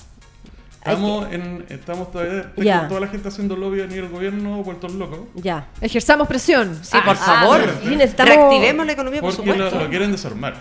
Estamos, 0.85 1.33
en, 1.33 1.65
estamos 1.69 2.11
todavía 2.11 2.53
con 2.57 2.89
toda 2.89 3.01
la 3.01 3.07
gente 3.07 3.29
haciendo 3.29 3.55
lobby 3.55 3.83
a 3.83 3.87
nivel 3.87 4.09
gobierno 4.09 4.65
vueltos 4.65 4.93
locos. 4.93 5.21
Ya. 5.35 5.69
Ejerzamos 5.81 6.27
presión. 6.27 6.77
Sí, 6.83 6.99
por 7.05 7.15
ah, 7.15 7.15
favor. 7.15 7.61
Ah, 7.61 8.25
Reactivemos 8.25 8.87
la 8.87 8.93
economía, 8.93 9.21
por 9.21 9.33
supuesto. 9.33 9.63
Porque 9.71 9.85
lo, 9.85 9.91
quieren 9.91 10.11
desarmar. 10.11 10.57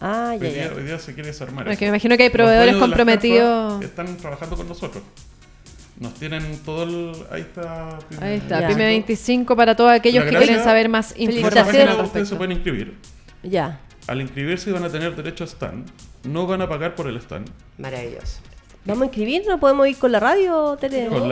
Ah, 0.00 0.34
ya, 0.34 0.48
hoy, 0.48 0.52
día, 0.52 0.72
hoy 0.76 0.82
día 0.82 0.98
se 0.98 1.14
quiere 1.14 1.28
desarmar. 1.28 1.64
Porque 1.64 1.84
me 1.84 1.90
imagino 1.90 2.16
que 2.16 2.24
hay 2.24 2.30
proveedores 2.30 2.74
comprometidos. 2.74 3.84
Están 3.84 4.16
trabajando 4.16 4.56
con 4.56 4.66
nosotros. 4.66 5.04
Nos 6.00 6.14
tienen 6.14 6.58
todo 6.64 6.82
el. 6.82 7.12
Ahí 7.30 7.42
está. 7.42 7.98
Ahí 8.20 8.34
está, 8.34 8.66
PYME 8.66 8.86
25 8.86 9.54
para 9.54 9.76
todos 9.76 9.92
aquellos 9.92 10.24
que 10.24 10.36
quieren 10.36 10.64
saber 10.64 10.88
más 10.88 11.14
información. 11.16 12.00
Ustedes 12.00 12.28
se 12.28 12.34
pueden 12.34 12.52
inscribir. 12.52 12.96
Ya. 13.44 13.78
Al 14.08 14.20
inscribirse 14.20 14.72
van 14.72 14.82
a 14.82 14.88
tener 14.88 15.14
derecho 15.14 15.44
a 15.44 15.46
stand. 15.46 15.88
No 16.24 16.48
van 16.48 16.62
a 16.62 16.68
pagar 16.68 16.96
por 16.96 17.06
el 17.06 17.16
stand. 17.18 17.48
Maravilloso. 17.78 18.49
¿Vamos 18.84 19.02
a 19.02 19.04
inscribir? 19.06 19.42
¿No 19.46 19.60
podemos 19.60 19.86
ir 19.88 19.98
con 19.98 20.12
la 20.12 20.20
radio, 20.20 20.76
Tele? 20.80 21.08
Bueno, 21.08 21.28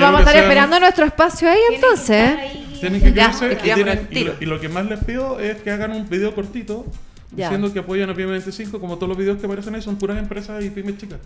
vamos 0.00 0.20
a 0.20 0.20
estar 0.20 0.36
esperando 0.36 0.78
nuestro 0.80 1.04
espacio 1.04 1.48
ahí 1.50 1.60
entonces. 1.74 2.38
Tienen 2.80 3.00
que 3.02 3.08
inscribirse 3.08 4.06
y, 4.10 4.24
lo, 4.24 4.32
y, 4.40 4.46
lo, 4.46 4.60
que 4.60 4.68
más 4.68 4.86
les 4.86 5.04
pido 5.04 5.38
es 5.38 5.60
que 5.60 5.70
hagan 5.70 5.92
un 5.92 6.08
video 6.08 6.34
cortito 6.34 6.86
diciendo 7.30 7.72
que 7.72 7.78
apoyan 7.78 8.10
a 8.10 8.14
Pyme 8.14 8.32
25, 8.32 8.80
como 8.80 8.96
todos 8.96 9.08
los 9.08 9.18
videos 9.18 9.38
que 9.38 9.46
aparecen 9.46 9.74
ahí 9.74 9.82
son 9.82 9.96
puras 9.96 10.18
empresas 10.18 10.64
y 10.64 10.70
pymes 10.70 10.98
chicas. 10.98 11.18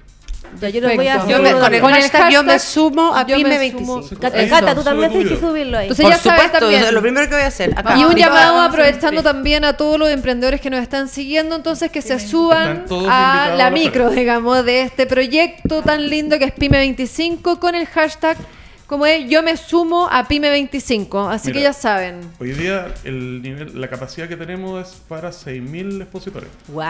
Ya, 0.61 0.69
yo, 0.69 0.83
voy 0.83 1.09
a 1.09 1.27
yo 1.27 1.43
me, 1.43 1.53
con 1.53 1.95
el 1.95 2.03
hashtag, 2.03 2.31
yo 2.31 2.43
me 2.43 2.59
sumo 2.59 3.15
a 3.15 3.25
Pyme 3.27 3.59
25. 3.59 4.21
Cata, 4.21 4.75
tú 4.75 4.83
también 4.83 5.11
tienes 5.11 5.33
que 5.33 5.41
subirlo 5.41 5.79
ahí. 5.79 5.89
Entonces 5.89 6.05
Por 6.05 6.13
ya 6.13 6.19
supuesto, 6.19 6.59
también. 6.59 6.95
lo 6.95 7.01
primero 7.01 7.27
que 7.29 7.35
voy 7.35 7.43
a 7.45 7.47
hacer. 7.47 7.75
y 7.97 8.05
un 8.05 8.15
llamado 8.15 8.61
aprovechando 8.61 9.23
también 9.23 9.65
a 9.65 9.77
todos 9.77 9.99
los 9.99 10.11
emprendedores 10.11 10.61
que 10.61 10.71
nos 10.71 10.81
están 10.81 11.09
siguiendo, 11.09 11.57
entonces 11.57 11.91
que 11.91 12.03
se 12.03 12.21
suban 12.21 12.85
a 13.09 13.55
la 13.57 13.71
micro, 13.71 14.11
digamos, 14.11 14.65
de 14.65 14.83
este 14.83 15.07
proyecto 15.07 15.83
tan 15.83 16.09
lindo 16.09 16.39
que 16.39 16.45
es 16.45 16.53
Pyme 16.53 16.79
25 16.79 17.59
con 17.59 17.75
el 17.75 17.87
hashtag 17.87 18.37
como 18.87 19.07
es, 19.07 19.29
yo 19.29 19.43
me 19.43 19.57
sumo 19.57 20.09
a 20.11 20.29
PyME 20.29 20.51
25, 20.51 21.29
así 21.29 21.53
que 21.53 21.63
ya 21.63 21.73
saben. 21.73 22.21
Hoy 22.39 22.53
día 22.53 22.95
el 23.05 23.43
nivel, 23.43 23.81
la 23.81 23.89
capacidad 23.89 24.29
que 24.29 24.37
tenemos 24.37 24.89
es 24.89 24.95
para 25.09 25.31
6.000 25.31 26.03
expositores. 26.03 26.51
¡Wow! 26.69 26.85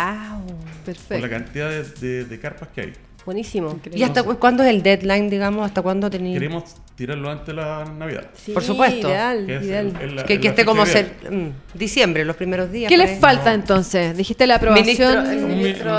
Perfecto. 0.85 1.15
Por 1.15 1.21
la 1.21 1.31
cantidad 1.31 1.71
de, 1.71 2.25
de 2.25 2.41
carpas 2.41 2.69
que 2.75 2.81
hay. 2.81 2.93
Buenísimo. 3.25 3.79
¿Y 3.93 4.03
hasta 4.03 4.23
cuándo 4.23 4.63
es 4.63 4.69
el 4.69 4.83
deadline, 4.83 5.31
digamos? 5.31 5.65
¿Hasta 5.65 5.81
cuándo 5.81 6.11
tenéis? 6.11 6.35
Queremos 6.35 6.65
tirarlo 6.95 7.31
antes 7.31 7.47
de 7.47 7.55
la 7.55 7.85
Navidad. 7.85 8.27
Por 8.53 8.63
supuesto. 8.63 9.09
Ideal, 9.09 9.51
ideal. 9.51 10.25
que, 10.27 10.35
esté 10.35 10.65
como 10.65 10.85
ser 10.85 11.15
mm, 11.31 11.79
diciembre, 11.79 12.25
los 12.25 12.37
primeros 12.37 12.71
días. 12.71 12.91
¿Qué 12.91 12.99
les 12.99 13.19
falta 13.19 13.55
entonces? 13.55 14.17
Dijiste 14.17 14.47
la 14.47 14.57
aprobación. 14.57 15.27
el 15.27 15.47
ministro, 15.47 15.97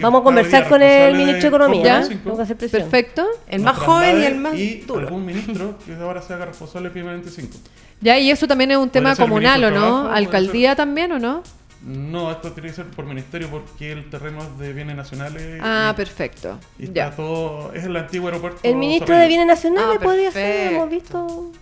Vamos 0.00 0.20
a 0.22 0.24
conversar 0.24 0.68
con 0.68 0.82
el 0.82 1.14
ministro 1.16 1.42
de 1.42 1.48
Economía. 1.48 2.08
Vamos 2.24 2.40
a 2.40 2.42
hacer 2.44 2.56
Perfecto. 2.56 3.26
El 3.48 3.62
más 3.62 3.76
joven 3.76 4.20
y 4.20 4.24
el 4.24 4.36
más 4.36 4.54
y 4.56 4.84
algún 4.88 5.24
ministro 5.24 5.78
que 5.84 5.94
ahora 5.94 6.22
se 6.22 6.32
haga 6.32 6.46
responsable 6.46 6.90
de 6.90 7.02
25. 7.02 7.58
Ya, 8.00 8.18
y 8.18 8.30
eso 8.30 8.46
también 8.46 8.70
es 8.70 8.76
un 8.76 8.90
tema 8.90 9.14
comunal, 9.16 9.64
¿o 9.64 9.70
no? 9.70 10.08
¿Alcaldía 10.10 10.74
también 10.74 11.12
o 11.12 11.18
no? 11.18 11.42
No, 11.82 12.30
esto 12.32 12.52
tiene 12.52 12.70
que 12.70 12.74
ser 12.74 12.86
por 12.86 13.04
ministerio 13.04 13.48
porque 13.48 13.92
el 13.92 14.10
terreno 14.10 14.40
es 14.42 14.58
de 14.58 14.72
bienes 14.72 14.96
nacionales. 14.96 15.60
Ah, 15.62 15.92
perfecto. 15.96 16.58
Y 16.78 16.86
está 16.86 17.14
todo. 17.14 17.72
Es 17.72 17.84
el 17.84 17.96
antiguo 17.96 18.28
aeropuerto. 18.28 18.60
El 18.62 18.76
ministro 18.76 19.16
de 19.16 19.28
bienes 19.28 19.46
nacionales 19.46 19.98
ah, 20.00 20.02
podría 20.02 20.30
ser, 20.30 20.72
hemos 20.72 20.90
visto. 20.90 21.52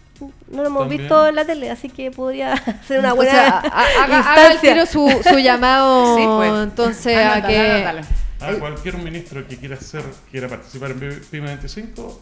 No 0.49 0.63
lo 0.63 0.67
hemos 0.69 0.89
visto 0.89 1.27
en 1.27 1.35
la 1.35 1.45
tele, 1.45 1.71
así 1.71 1.89
que 1.89 2.11
podría 2.11 2.57
ser 2.87 3.01
una 3.01 3.13
buena. 3.13 3.59
haga, 3.59 4.53
el 4.53 4.61
tiro 4.61 4.87
su, 4.87 5.11
su 5.29 5.39
llamado 5.39 6.17
pues. 6.37 6.53
entonces 6.63 7.17
a 7.17 7.47
que. 7.47 8.05
A 8.41 8.53
cualquier 8.59 8.99
ministro 8.99 9.47
que 9.49 9.57
quiera 9.57 9.77
hacer, 9.77 10.05
quiera 10.31 10.49
participar 10.49 10.91
en 10.91 11.21
PYME 11.31 11.47
25, 11.47 12.21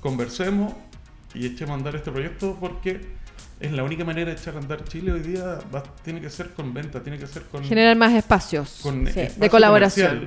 conversemos 0.00 0.72
y 1.34 1.46
echemos 1.46 1.72
a 1.72 1.74
andar 1.74 1.96
este 1.96 2.10
proyecto 2.10 2.56
porque 2.58 3.00
es 3.60 3.72
la 3.72 3.84
única 3.84 4.04
manera 4.04 4.30
de 4.30 4.36
echar 4.36 4.56
a 4.56 4.58
andar 4.58 4.84
Chile 4.84 5.12
hoy 5.12 5.20
día, 5.20 5.58
tiene 6.02 6.20
que 6.20 6.30
ser 6.30 6.50
con 6.50 6.74
venta, 6.74 7.02
tiene 7.02 7.18
que 7.18 7.26
ser 7.26 7.44
con... 7.44 7.64
Generar 7.64 7.96
más 7.96 8.12
espacios 8.12 8.82
de 8.82 9.50
colaboración. 9.50 10.24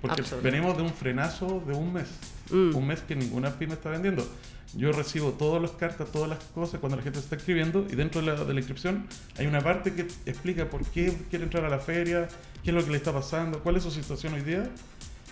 porque 0.00 0.22
venimos 0.42 0.76
de 0.76 0.82
un 0.82 0.92
frenazo 0.92 1.62
de 1.66 1.74
un 1.74 1.92
mes, 1.92 2.08
mm. 2.50 2.74
un 2.74 2.86
mes 2.86 3.00
que 3.00 3.16
ninguna 3.16 3.50
pyme 3.50 3.74
está 3.74 3.90
vendiendo. 3.90 4.26
Yo 4.76 4.90
recibo 4.90 5.30
todas 5.32 5.62
las 5.62 5.70
cartas, 5.72 6.10
todas 6.10 6.28
las 6.28 6.38
cosas 6.52 6.80
cuando 6.80 6.96
la 6.96 7.02
gente 7.02 7.20
está 7.20 7.36
escribiendo 7.36 7.86
y 7.88 7.94
dentro 7.94 8.20
de 8.20 8.26
la, 8.26 8.44
de 8.44 8.52
la 8.52 8.58
inscripción 8.58 9.06
hay 9.38 9.46
una 9.46 9.60
parte 9.60 9.92
que 9.92 10.02
explica 10.26 10.68
por 10.68 10.84
qué 10.86 11.16
quiere 11.30 11.44
entrar 11.44 11.64
a 11.64 11.68
la 11.68 11.78
feria, 11.78 12.26
qué 12.64 12.70
es 12.70 12.74
lo 12.74 12.84
que 12.84 12.90
le 12.90 12.96
está 12.96 13.12
pasando, 13.12 13.60
cuál 13.60 13.76
es 13.76 13.84
su 13.84 13.92
situación 13.92 14.34
hoy 14.34 14.42
día 14.42 14.68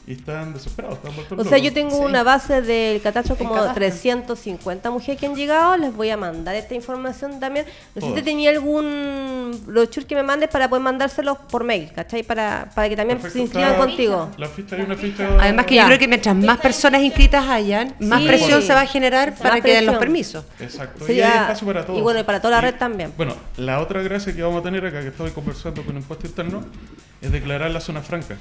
y 0.04 0.14
están 0.14 0.52
desesperados. 0.52 0.98
Están 1.04 1.38
o 1.38 1.44
sea, 1.44 1.58
yo 1.58 1.72
tengo 1.72 1.98
una 1.98 2.24
base 2.24 2.60
del 2.60 3.00
catastro 3.00 3.36
como 3.36 3.72
350 3.72 4.90
mujeres 4.90 5.20
que 5.20 5.26
han 5.26 5.36
llegado. 5.36 5.76
Les 5.76 5.94
voy 5.94 6.10
a 6.10 6.16
mandar 6.16 6.56
esta 6.56 6.74
información 6.74 7.38
también. 7.38 7.66
No 7.94 8.08
sé 8.08 8.16
si 8.16 8.22
tenía 8.22 8.50
algún 8.50 9.60
brochure 9.64 10.04
que 10.04 10.16
me 10.16 10.24
mandes 10.24 10.48
para 10.48 10.68
poder 10.68 10.82
mandárselos 10.82 11.38
por 11.50 11.62
mail, 11.62 11.92
¿cachai? 11.94 12.24
Para, 12.24 12.68
para 12.74 12.88
que 12.88 12.96
también 12.96 13.20
se 13.22 13.40
inscriban 13.40 13.76
contigo. 13.76 14.28
La 14.38 14.48
ficha, 14.48 14.74
hay 14.74 14.82
una 14.82 14.96
ficha. 14.96 15.28
Además, 15.38 15.66
que 15.66 15.76
yo 15.76 15.86
creo 15.86 15.98
que 15.98 16.08
mientras 16.08 16.34
más 16.34 16.58
personas 16.58 17.02
inscritas 17.02 17.48
hayan, 17.48 17.94
más 18.00 18.22
presión 18.22 18.60
se 18.60 18.74
va 18.74 18.80
a 18.80 18.86
generar 18.86 19.36
para 19.36 19.60
que 19.60 19.72
den 19.72 19.86
los 19.86 19.96
permisos. 19.98 20.44
Exacto. 20.58 21.10
y 21.12 21.20
hay 21.20 21.42
espacio 21.42 21.66
para 21.66 21.86
todos. 21.86 21.98
Y 21.98 22.02
bueno, 22.02 22.18
y 22.18 22.24
para 22.24 22.40
toda 22.40 22.56
la 22.56 22.60
red 22.60 22.74
también. 22.74 23.12
Bueno, 23.16 23.36
la 23.56 23.78
otra 23.78 24.02
gracia 24.02 24.34
que 24.34 24.42
vamos 24.42 24.60
a 24.60 24.62
tener 24.64 24.84
acá, 24.84 25.00
que 25.00 25.08
estoy 25.08 25.30
conversando 25.30 25.84
con 25.84 25.96
Impuesto 25.96 26.26
Interno, 26.26 26.64
es 27.20 27.30
declarar 27.30 27.70
la 27.70 27.80
zona 27.80 28.02
franca 28.02 28.36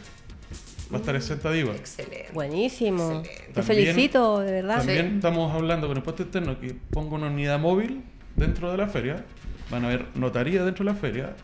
va 0.91 0.97
a 0.97 0.99
estar 0.99 1.15
exenta 1.15 1.55
IVA. 1.55 1.75
Excelente. 1.75 2.27
Buenísimo. 2.33 3.23
Te 3.53 3.63
felicito, 3.63 4.39
de 4.39 4.51
verdad. 4.51 4.77
También 4.77 5.15
estamos 5.15 5.53
hablando 5.53 5.87
con 5.87 5.97
el 5.97 6.03
puesto 6.03 6.23
externo 6.23 6.59
que 6.59 6.75
ponga 6.91 7.15
una 7.15 7.27
unidad 7.27 7.59
móvil 7.59 8.03
dentro 8.35 8.71
de 8.71 8.77
la 8.77 8.87
feria. 8.87 9.23
Van 9.69 9.85
a 9.85 9.87
haber 9.87 10.05
notaría 10.15 10.63
dentro 10.63 10.83
de 10.83 10.91
la 10.91 10.97
feria. 10.97 11.35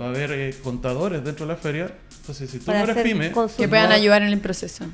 Va 0.00 0.06
a 0.06 0.08
haber 0.08 0.32
eh, 0.32 0.54
contadores 0.62 1.24
dentro 1.24 1.46
de 1.46 1.52
la 1.52 1.58
feria. 1.58 1.90
Entonces, 2.20 2.50
si 2.50 2.58
tú 2.58 2.72
no 2.72 2.78
eres 2.78 2.96
pyme, 2.96 3.32
que 3.56 3.68
puedan 3.68 3.92
ayudar 3.92 4.22
en 4.22 4.28
el 4.28 4.40
proceso. 4.40 4.86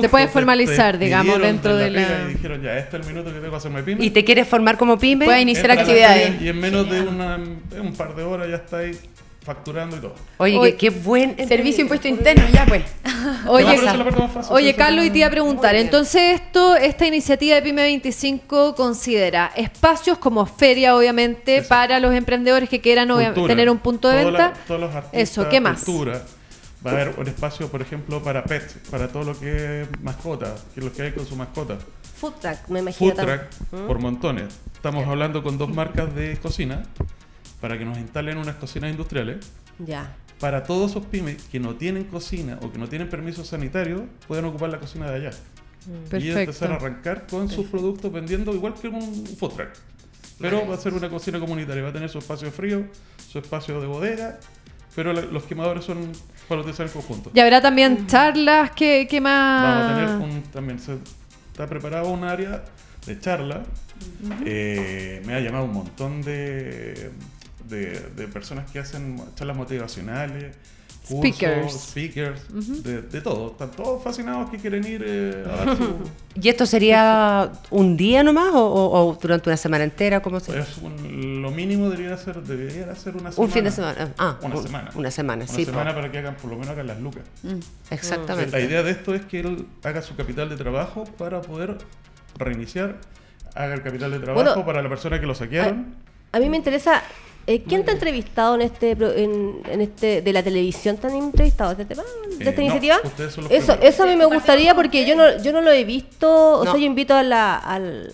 te 0.00 0.08
puedes 0.08 0.30
formalizar, 0.30 0.98
digamos, 0.98 1.40
dentro 1.40 1.76
de 1.76 1.90
la. 1.90 2.28
Y 2.28 2.34
dijeron, 2.34 2.62
ya, 2.62 2.78
este 2.78 2.96
es 2.96 3.06
el 3.06 3.12
minuto 3.12 3.30
que 3.30 3.38
tengo 3.38 3.50
que 3.50 3.56
hacerme 3.56 3.82
pyme. 3.82 4.04
Y 4.04 4.10
te 4.10 4.24
quieres 4.24 4.46
formar 4.46 4.76
como 4.76 4.98
pyme, 4.98 5.24
puedes 5.24 5.42
iniciar 5.42 5.70
actividades. 5.70 6.40
Y 6.40 6.48
en 6.48 6.60
menos 6.60 6.88
de 6.88 7.00
una, 7.00 7.38
un 7.80 7.94
par 7.96 8.14
de 8.14 8.22
horas 8.22 8.48
ya 8.48 8.56
estáis 8.56 9.00
facturando 9.46 9.96
y 9.96 10.00
todo. 10.00 10.14
Oye, 10.38 10.76
qué, 10.76 10.90
buen 10.90 11.36
servicio 11.48 11.82
impuesto 11.82 12.08
interno, 12.08 12.42
ya 12.52 12.66
pues. 12.66 12.82
Oye, 13.46 13.78
oye 14.50 14.74
Carlos, 14.74 15.06
y 15.06 15.10
te 15.10 15.18
iba 15.18 15.28
a 15.28 15.30
preguntar, 15.30 15.76
entonces 15.76 16.40
esto, 16.40 16.76
esta 16.76 17.06
iniciativa 17.06 17.54
de 17.54 17.62
PYME 17.62 17.82
25 17.82 18.74
considera 18.74 19.52
espacios 19.56 20.18
como 20.18 20.46
feria, 20.46 20.96
obviamente, 20.96 21.62
para 21.62 22.00
los 22.00 22.12
emprendedores 22.12 22.68
que 22.68 22.80
quieran 22.80 23.08
tener 23.46 23.70
un 23.70 23.78
punto 23.78 24.08
de 24.08 24.24
venta. 24.24 24.52
todos 24.66 24.80
los 24.80 24.94
artistas, 24.94 25.20
Eso, 25.20 25.48
¿qué 25.48 25.60
más? 25.60 25.84
Va 26.84 26.90
a 26.90 26.94
haber 26.94 27.14
un 27.18 27.26
espacio, 27.26 27.68
por 27.68 27.82
ejemplo, 27.82 28.22
para 28.22 28.44
pets, 28.44 28.76
para 28.90 29.08
todo 29.08 29.24
lo 29.24 29.38
que 29.38 29.82
es 29.82 29.88
mascota, 30.02 30.54
que 30.74 30.80
es 30.80 30.86
lo 30.86 30.92
que 30.92 31.02
hay 31.02 31.12
con 31.12 31.26
su 31.26 31.34
mascota. 31.34 31.78
Food 32.16 32.34
truck, 32.40 32.68
me 32.68 32.80
imagino. 32.80 33.14
Food 33.14 33.24
truck, 33.24 33.42
¿Mm? 33.72 33.86
por 33.86 33.98
montones. 33.98 34.54
Estamos 34.74 35.06
hablando 35.06 35.42
con 35.42 35.58
dos 35.58 35.68
marcas 35.68 36.14
de 36.14 36.36
cocina 36.36 36.84
para 37.66 37.80
que 37.80 37.84
nos 37.84 37.98
instalen 37.98 38.38
unas 38.38 38.54
cocinas 38.54 38.92
industriales. 38.92 39.44
Ya. 39.80 40.14
Para 40.38 40.62
todos 40.62 40.92
esos 40.92 41.04
pymes 41.06 41.42
que 41.50 41.58
no 41.58 41.74
tienen 41.74 42.04
cocina 42.04 42.60
o 42.62 42.70
que 42.70 42.78
no 42.78 42.88
tienen 42.88 43.08
permiso 43.08 43.44
sanitario, 43.44 44.06
pueden 44.28 44.44
ocupar 44.44 44.70
la 44.70 44.78
cocina 44.78 45.10
de 45.10 45.16
allá. 45.16 45.30
Y 46.16 46.30
empezar 46.30 46.70
a 46.70 46.76
arrancar 46.76 47.26
con 47.26 47.48
sus 47.48 47.66
productos 47.66 48.12
vendiendo 48.12 48.54
igual 48.54 48.74
que 48.74 48.86
un 48.86 49.26
food 49.26 49.54
truck. 49.54 49.70
Pero 50.38 50.64
va 50.68 50.76
a 50.76 50.78
ser 50.78 50.94
una 50.94 51.10
cocina 51.10 51.40
comunitaria, 51.40 51.82
va 51.82 51.88
a 51.88 51.92
tener 51.92 52.08
su 52.08 52.18
espacio 52.18 52.52
frío, 52.52 52.84
su 53.28 53.40
espacio 53.40 53.80
de 53.80 53.88
bodega, 53.88 54.38
pero 54.94 55.12
los 55.12 55.42
quemadores 55.42 55.84
son 55.84 56.12
para 56.46 56.60
utilizar 56.60 56.86
en 56.86 56.92
conjunto. 56.92 57.32
Y 57.34 57.40
habrá 57.40 57.60
también 57.60 58.06
charlas, 58.06 58.70
¿qué, 58.76 59.08
más? 59.20 59.62
Vamos 59.64 59.90
a 59.90 59.94
tener 59.96 60.36
un, 60.36 60.42
también, 60.52 60.78
se 60.78 60.98
está 61.50 61.66
preparado 61.66 62.10
un 62.10 62.22
área 62.22 62.64
de 63.06 63.18
charla. 63.18 63.64
Eh, 64.44 65.20
me 65.26 65.34
ha 65.34 65.40
llamado 65.40 65.64
un 65.64 65.72
montón 65.72 66.22
de, 66.22 67.10
de 67.68 68.28
personas 68.28 68.70
que 68.70 68.78
hacen 68.78 69.20
charlas 69.34 69.56
motivacionales 69.56 70.56
speakers, 71.06 71.72
speakers 71.72 72.40
de, 72.82 73.20
todo. 73.20 73.52
Están 73.52 73.70
todos 73.70 74.02
fascinados 74.02 74.50
que 74.50 74.58
quieren 74.58 74.84
ir 74.86 75.04
eh, 75.06 75.44
a 75.46 75.64
dar 75.64 75.76
su... 75.76 75.98
¿Y 76.40 76.48
esto 76.48 76.66
sería 76.66 77.52
un 77.70 77.96
día 77.96 78.22
nomás 78.22 78.50
o, 78.52 79.16
durante 79.20 79.48
una 79.48 79.56
semana 79.56 79.84
entera? 79.84 80.20
¿Cómo 80.20 80.40
se 80.40 80.52
pues 80.52 80.78
Lo 80.82 81.50
mínimo 81.50 81.88
debería 81.88 82.16
ser, 82.16 82.42
debería 82.42 82.94
ser 82.96 83.16
una 83.16 83.30
semana. 83.30 83.34
Un 83.36 83.50
fin 83.50 83.64
de 83.64 83.70
semana. 83.70 84.14
Ah, 84.18 84.38
una 84.42 84.56
semana. 84.56 84.90
Una 84.94 85.10
semana, 85.10 85.44
una 85.44 85.64
semana 85.64 85.94
para 85.94 86.10
que 86.10 86.18
hagan, 86.18 86.36
por 86.36 86.50
lo 86.50 86.56
menos 86.56 86.70
hagan 86.70 86.86
las 86.88 87.00
lucas. 87.00 87.22
Mm. 87.42 87.58
Exactamente. 87.90 88.50
la 88.50 88.60
idea 88.60 88.82
de 88.82 88.90
esto 88.90 89.14
es 89.14 89.24
que 89.24 89.40
él 89.40 89.66
haga 89.84 90.02
su 90.02 90.16
capital 90.16 90.48
de 90.48 90.56
trabajo 90.56 91.04
para 91.04 91.40
poder 91.40 91.78
reiniciar, 92.36 92.96
haga 93.54 93.74
el 93.74 93.82
capital 93.82 94.10
de 94.10 94.18
trabajo 94.18 94.66
para 94.66 94.82
la 94.82 94.88
persona 94.88 95.20
que 95.20 95.26
lo 95.26 95.34
saquearon. 95.34 95.94
a 96.32 96.38
mí 96.38 96.48
me 96.48 96.56
interesa 96.56 97.02
eh, 97.46 97.62
¿Quién 97.62 97.84
te 97.84 97.92
ha 97.92 97.94
entrevistado 97.94 98.56
en 98.56 98.62
este, 98.62 98.90
en, 98.90 99.80
este 99.80 100.20
de 100.20 100.32
la 100.32 100.42
televisión? 100.42 100.96
¿Te 100.96 101.06
han 101.06 101.14
entrevistado 101.14 101.70
este 101.70 101.84
tema, 101.84 102.02
de 102.38 102.48
esta 102.48 102.60
eh, 102.60 102.64
iniciativa? 102.64 102.96
eso, 103.50 103.78
eso 103.80 104.02
a 104.02 104.06
mí 104.06 104.16
me 104.16 104.24
gustaría 104.24 104.74
porque 104.74 105.06
yo 105.06 105.14
no, 105.14 105.40
yo 105.40 105.52
no 105.52 105.60
lo 105.60 105.70
he 105.70 105.84
visto. 105.84 106.58
O 106.58 106.64
sea, 106.64 106.72
yo 106.72 106.80
invito 106.80 107.14
a, 107.14 107.22
la, 107.22 107.62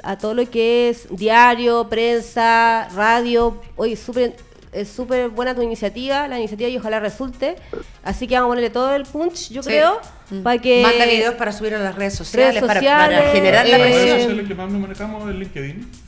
a, 0.02 0.18
todo 0.18 0.34
lo 0.34 0.48
que 0.50 0.90
es 0.90 1.06
diario, 1.10 1.88
prensa, 1.88 2.88
radio. 2.94 3.58
Oye, 3.76 3.96
súper 3.96 4.36
es 4.72 4.88
súper 4.88 5.28
buena 5.28 5.54
tu 5.54 5.62
iniciativa, 5.62 6.28
la 6.28 6.38
iniciativa 6.38 6.68
y 6.68 6.76
ojalá 6.76 7.00
resulte. 7.00 7.56
Así 8.02 8.26
que 8.26 8.34
vamos 8.34 8.48
a 8.48 8.50
ponerle 8.50 8.70
todo 8.70 8.94
el 8.94 9.04
punch, 9.04 9.50
yo 9.50 9.62
creo, 9.62 10.00
mm. 10.30 10.42
para 10.42 10.58
que... 10.60 10.82
Manda 10.82 11.04
videos 11.04 11.34
para 11.34 11.52
subir 11.52 11.74
a 11.74 11.78
las 11.78 11.94
redes 11.94 12.14
sociales, 12.14 12.62
para, 12.62 12.80
generar 13.32 13.66
la 13.66 13.78
presión. 13.78 14.46
que 14.46 14.54
más 14.54 14.70
nos 14.70 14.80
manejamos 14.80 15.30
es 15.30 15.36
LinkedIn 15.36 16.01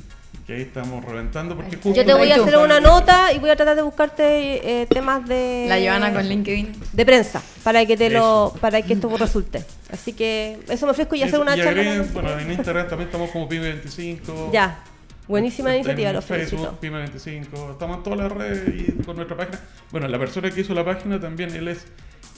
que 0.46 0.52
ahí 0.52 0.62
estamos 0.62 1.04
reventando 1.04 1.56
porque 1.56 1.78
Yo 1.92 2.04
te 2.04 2.12
voy 2.12 2.30
a 2.30 2.36
hacer 2.36 2.56
una 2.58 2.80
nota 2.80 3.32
y 3.32 3.38
voy 3.38 3.50
a 3.50 3.56
tratar 3.56 3.76
de 3.76 3.82
buscarte 3.82 4.82
eh, 4.82 4.86
temas 4.86 5.26
de 5.26 5.66
la 5.68 5.78
Joana 5.78 6.12
con 6.12 6.28
LinkedIn 6.28 6.72
de 6.92 7.06
prensa 7.06 7.42
para 7.62 7.84
que 7.86 7.96
te 7.96 8.10
lo 8.10 8.54
para 8.60 8.82
que 8.82 8.92
esto 8.92 9.14
resulte. 9.16 9.64
Así 9.90 10.12
que 10.12 10.58
eso 10.68 10.86
me 10.86 10.92
ofrezco 10.92 11.14
y 11.14 11.22
hacer 11.22 11.40
una 11.40 11.56
charla. 11.56 12.04
bueno, 12.12 12.38
en 12.38 12.52
Instagram 12.52 12.88
también 12.88 13.08
estamos 13.08 13.30
como 13.30 13.48
Pyme25. 13.48 14.52
Ya. 14.52 14.82
Buenísima 15.26 15.74
iniciativa, 15.74 16.10
en 16.10 16.22
Facebook, 16.22 16.78
Pyme25, 16.82 17.72
estamos 17.72 17.96
en 17.96 18.02
todas 18.02 18.18
las 18.18 18.30
redes 18.30 18.68
y 18.68 18.92
con 19.04 19.16
nuestra 19.16 19.34
página. 19.34 19.58
Bueno, 19.90 20.06
la 20.06 20.18
persona 20.18 20.50
que 20.50 20.60
hizo 20.60 20.74
la 20.74 20.84
página 20.84 21.18
también, 21.18 21.54
él 21.54 21.68
es 21.68 21.86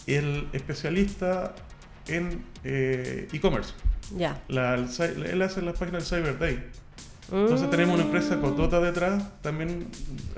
el 0.07 0.47
especialista 0.53 1.53
en 2.07 2.45
eh, 2.63 3.27
e-commerce. 3.33 3.73
Ya. 4.17 4.41
él 4.49 5.43
hace 5.43 5.63
la 5.63 5.73
página 5.73 5.99
del 5.99 6.07
Cyber 6.07 6.39
Day. 6.39 6.63
Entonces 7.33 7.69
tenemos 7.71 7.95
una 7.95 8.05
empresa 8.05 8.41
cotota 8.41 8.81
detrás, 8.81 9.23
también... 9.43 9.89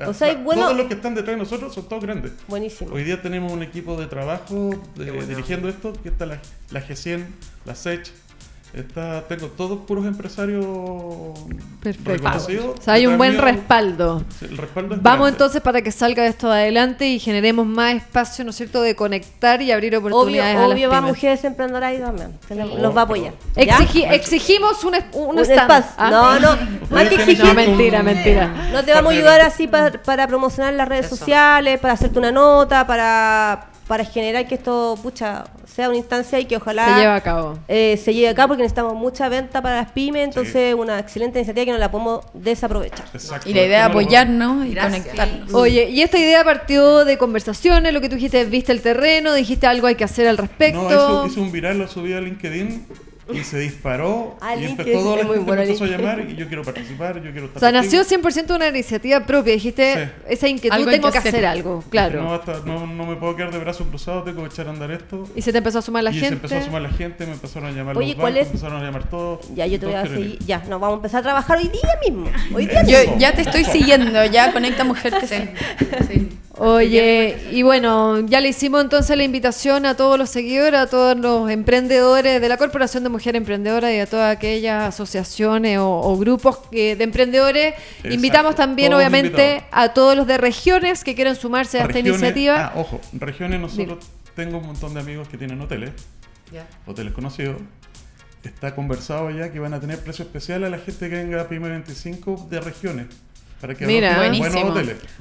O 0.07 0.15
sea, 0.15 0.35
bueno, 0.37 0.63
todos 0.63 0.77
los 0.77 0.87
que 0.87 0.95
están 0.95 1.15
detrás 1.15 1.37
de 1.37 1.43
nosotros 1.43 1.75
son 1.75 1.89
todos 1.89 2.03
grandes. 2.03 2.33
Buenísimo. 2.49 2.95
Hoy 2.95 3.05
día 3.05 3.21
tenemos 3.21 3.53
un 3.53 3.63
equipo 3.63 3.97
de 3.97 4.07
trabajo 4.07 4.71
dirigiendo 4.97 5.69
esto, 5.69 5.93
que 6.03 6.09
está 6.09 6.25
la, 6.25 6.41
la 6.71 6.87
G100, 6.87 7.27
la 7.67 7.75
SECH, 7.75 8.11
Está, 8.75 9.27
tengo 9.27 9.47
todos 9.47 9.79
puros 9.87 10.05
empresarios 10.05 10.65
Perfecto. 11.83 12.75
O 12.79 12.83
sea, 12.83 12.95
hay 12.95 13.07
un 13.07 13.17
buen 13.17 13.39
respaldo. 13.39 14.23
el 14.43 14.59
respaldo 14.59 14.97
Vamos 15.01 15.31
entonces 15.31 15.63
para 15.63 15.81
que 15.81 15.91
salga 15.91 16.27
esto 16.27 16.53
adelante 16.53 17.09
y 17.09 17.19
generemos 17.19 17.67
más 17.67 17.95
espacio, 17.95 18.45
¿no 18.45 18.51
es 18.51 18.57
cierto?, 18.57 18.83
de 18.83 18.95
conectar 18.95 19.63
y 19.63 19.73
abrir 19.73 19.97
oportunidades 19.97 20.57
obvio, 20.57 20.67
a 20.67 20.69
obvio 20.69 20.91
va 20.91 21.01
Mujeres 21.01 21.43
Emprendedoras 21.45 21.91
ahí 21.91 21.99
también. 21.99 22.39
Los 22.81 22.95
va 22.95 23.03
a 23.03 23.05
apoyar. 23.05 23.33
exigimos 23.57 24.85
un, 24.85 24.97
un, 25.15 25.39
espacio. 25.39 25.93
¿ah? 25.97 26.11
No, 26.11 26.39
no. 26.39 26.59
Más 26.91 27.09
que 27.09 27.15
exigir. 27.15 27.45
No, 27.45 27.55
mentira, 27.55 28.03
mentira. 28.03 28.71
No 28.71 28.85
te 28.85 28.93
vamos 28.93 29.13
a 29.13 29.17
ayudar 29.17 29.41
así 29.41 29.67
para, 29.67 29.93
para 30.03 30.27
promocionar 30.27 30.75
las 30.75 30.89
redes 30.89 31.09
sociales, 31.09 31.81
para 31.81 31.95
hacerte 31.95 32.19
una 32.19 32.33
nota, 32.33 32.87
para 32.87 33.71
para 33.89 34.05
generar 34.05 34.47
que 34.47 34.55
esto, 34.55 34.97
pucha, 35.03 35.47
sea 35.67 35.89
una 35.89 35.97
instancia 35.97 36.39
y 36.39 36.45
que 36.45 36.57
ojalá 36.57 36.85
se 36.85 37.01
lleve 37.01 37.13
a 37.13 37.21
cabo. 37.23 37.59
Eh, 37.67 37.99
se 38.03 38.13
lleve 38.13 38.29
a 38.29 38.35
cabo 38.35 38.49
porque 38.49 38.63
necesitamos 38.63 38.95
mucha 38.95 39.29
venta 39.31 39.63
para 39.63 39.77
las 39.77 39.93
pymes, 39.93 40.25
entonces 40.25 40.75
una 40.75 40.99
excelente 40.99 41.39
iniciativa 41.39 41.65
que 41.65 41.73
no 41.73 41.79
la 41.79 41.91
podemos 41.91 42.25
desaprovechar. 42.35 43.07
Y 43.47 43.55
la 43.55 43.63
idea 43.63 43.81
es 43.81 43.91
apoyarnos 43.91 44.67
y 44.67 44.75
conectarnos. 44.75 45.55
Oye, 45.55 45.89
y 45.89 46.03
esta 46.03 46.19
idea 46.19 46.45
partió 46.45 47.07
de 47.07 47.17
conversaciones, 47.17 47.95
lo 47.95 48.01
que 48.03 48.11
tú 48.11 48.17
dijiste, 48.17 48.45
viste 48.45 48.73
el 48.73 48.83
terreno, 48.83 49.33
dijiste 49.33 49.67
algo 49.67 49.87
hay 49.87 49.95
que 49.95 50.05
hacer 50.05 50.29
al 50.29 50.37
respecto. 50.37 50.83
No, 50.83 50.91
eso 50.91 51.27
hice 51.27 51.41
un 51.41 51.51
viral, 51.51 51.79
lo 51.79 51.89
subí 51.89 52.13
a 52.13 52.21
LinkedIn 52.21 52.87
y 53.33 53.45
se 53.45 53.59
disparó 53.59 54.37
y 54.59 54.65
empezó, 54.65 54.91
todo 54.91 55.17
la 55.17 55.25
gente 55.25 55.53
me 55.53 55.63
empezó 55.63 55.85
a 55.85 55.87
llamar 55.87 56.27
y 56.29 56.37
yo 56.37 56.49
quiero 56.49 56.63
participar, 56.63 57.23
yo 57.23 57.31
quiero 57.33 57.47
estar 57.47 57.57
O 57.57 57.61
sea, 57.61 57.73
nació 57.73 58.03
100% 58.03 58.55
una 58.55 58.69
iniciativa 58.69 59.25
propia, 59.27 59.53
dijiste, 59.53 60.11
esa 60.29 60.49
inquietud, 60.49 60.89
tengo 60.89 61.11
que 61.11 61.19
hacer, 61.19 61.47
algo, 61.47 61.85
claro. 61.91 62.41
No, 62.65 62.87
no, 62.87 63.07
me 63.07 63.17
puedo 63.17 63.37
quedar 63.37 63.53
de 63.53 63.59
brazos 63.59 63.87
cruzados, 63.89 64.25
tengo 64.25 64.43
que 64.43 64.49
echar 64.49 64.67
a 64.67 64.71
andar 64.71 64.91
esto. 64.91 65.29
Y 65.35 65.43
se 65.43 65.53
te 65.53 65.59
empezó 65.59 65.79
a 65.79 65.83
sumar 65.83 66.05
la 66.05 66.11
y 66.11 66.15
gente. 66.15 66.29
se 66.29 66.35
empezó 66.35 66.57
a 66.57 66.63
sumar 66.63 66.83
la 66.83 66.91
gente, 66.91 67.27
me 67.27 67.33
empezaron 67.33 67.69
a 67.69 67.73
llamar 67.73 67.97
Oye, 67.97 68.15
los 68.15 68.17
bancos, 68.17 68.35
me 68.35 68.41
empezaron 68.41 68.81
a 68.81 68.85
llamar 68.85 69.11
todos. 69.11 69.55
Ya, 69.55 69.67
yo 69.67 69.79
te 69.79 69.87
voy 69.87 69.95
a 69.95 70.07
seguir, 70.07 70.39
ya, 70.41 70.59
nos 70.69 70.81
vamos 70.81 70.93
a 70.93 70.97
empezar 70.97 71.21
a 71.21 71.23
trabajar 71.23 71.59
hoy 71.59 71.69
día 71.69 71.99
mismo. 72.07 72.31
Hoy 72.55 72.67
día 72.67 72.83
yo 72.85 73.17
ya 73.19 73.33
te 73.33 73.43
estoy 73.43 73.65
siguiendo, 73.65 74.25
ya 74.27 74.53
Conecta 74.53 74.85
Mujer 74.85 75.15
sí. 75.29 75.37
sí. 76.09 76.29
Oye, 76.61 77.39
y 77.53 77.63
bueno, 77.63 78.19
ya 78.27 78.41
le 78.41 78.49
hicimos 78.49 78.83
entonces 78.83 79.17
la 79.17 79.23
invitación 79.23 79.87
a 79.87 79.95
todos 79.95 80.19
los 80.19 80.29
seguidores, 80.29 80.81
a 80.81 80.87
todos 80.89 81.17
los 81.17 81.49
emprendedores 81.51 82.41
de 82.41 82.49
la 82.49 82.57
Corporación 82.57 83.05
de 83.05 83.11
Mujeres 83.11 83.39
Emprendedoras 83.39 83.93
y 83.93 83.99
a 84.01 84.07
todas 84.07 84.37
aquellas 84.37 84.89
asociaciones 84.89 85.79
o, 85.81 86.17
grupos 86.19 86.59
de 86.73 86.97
emprendedores. 87.01 87.75
Invitamos 88.03 88.57
también, 88.57 88.93
obviamente, 88.93 89.63
a 89.71 89.93
todos 89.95 90.17
los 90.17 90.27
de 90.27 90.37
regiones 90.37 91.05
que 91.05 91.15
quieran 91.15 91.37
sumarse 91.37 91.81
a 91.81 91.85
esta 91.85 91.99
iniciativa. 92.01 92.67
Ah, 92.67 92.73
ojo, 92.75 93.01
regiones 93.13 93.61
nosotros 93.61 94.05
tengo 94.35 94.59
un 94.59 94.67
montón 94.67 94.95
de 94.95 95.01
amigos 95.01 95.29
que 95.29 95.39
tienen 95.39 95.61
hoteles, 95.61 95.93
hoteles 96.87 97.13
conocidos. 97.13 97.57
Está 98.43 98.75
conversado 98.75 99.31
ya 99.31 99.53
que 99.53 99.59
van 99.59 99.75
a 99.75 99.81
tener 99.81 99.99
precio 100.01 100.25
especial 100.25 100.65
a 100.65 100.71
la 100.71 100.79
gente 100.79 101.09
que 101.11 101.17
venga 101.17 101.41
a 101.41 101.49
PYME 101.49 101.69
25 101.69 102.47
de 102.51 102.61
regiones. 102.61 103.07
Para 103.61 103.75
que 103.75 103.87
Mira, 103.87 104.17
buenísimo. 104.19 104.73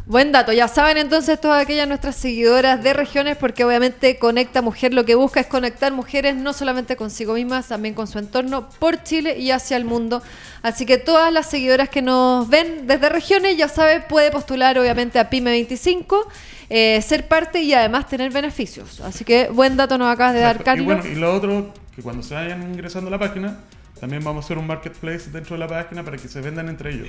Buen 0.05 0.31
dato. 0.31 0.53
Ya 0.53 0.67
saben 0.67 0.97
entonces 0.97 1.41
todas 1.41 1.61
aquellas 1.61 1.87
nuestras 1.87 2.15
seguidoras 2.15 2.83
de 2.83 2.93
regiones, 2.93 3.35
porque 3.35 3.65
obviamente 3.65 4.19
Conecta 4.19 4.61
Mujer 4.61 4.93
lo 4.93 5.05
que 5.05 5.15
busca 5.15 5.39
es 5.39 5.47
conectar 5.47 5.91
mujeres 5.91 6.35
no 6.35 6.53
solamente 6.53 6.95
consigo 6.95 7.33
mismas, 7.33 7.67
también 7.67 7.95
con 7.95 8.05
su 8.07 8.19
entorno, 8.19 8.69
por 8.79 9.01
Chile 9.01 9.39
y 9.39 9.49
hacia 9.49 9.75
el 9.75 9.85
mundo. 9.85 10.21
Así 10.61 10.85
que 10.85 10.97
todas 10.99 11.33
las 11.33 11.49
seguidoras 11.49 11.89
que 11.89 12.03
nos 12.03 12.47
ven 12.47 12.85
desde 12.85 13.09
regiones, 13.09 13.57
ya 13.57 13.67
saben, 13.67 14.03
puede 14.07 14.29
postular 14.29 14.77
obviamente 14.77 15.17
a 15.17 15.29
PYME 15.29 15.49
25, 15.51 16.27
eh, 16.69 17.01
ser 17.01 17.27
parte 17.27 17.61
y 17.61 17.73
además 17.73 18.07
tener 18.07 18.31
beneficios. 18.31 19.01
Así 19.01 19.25
que 19.25 19.47
buen 19.47 19.77
dato 19.77 19.97
nos 19.97 20.13
acabas 20.13 20.35
de 20.35 20.41
dar, 20.41 20.63
Carlos. 20.63 20.83
Y, 20.83 20.85
bueno, 20.85 21.05
y 21.05 21.15
lo 21.15 21.33
otro, 21.33 21.73
que 21.95 22.03
cuando 22.03 22.21
se 22.21 22.35
vayan 22.35 22.61
ingresando 22.61 23.07
a 23.07 23.11
la 23.11 23.19
página, 23.19 23.57
también 23.99 24.23
vamos 24.23 24.43
a 24.43 24.45
hacer 24.45 24.57
un 24.57 24.67
marketplace 24.67 25.29
dentro 25.31 25.55
de 25.55 25.59
la 25.59 25.67
página 25.67 26.03
para 26.03 26.17
que 26.17 26.27
se 26.27 26.41
vendan 26.41 26.69
entre 26.69 26.93
ellos. 26.93 27.07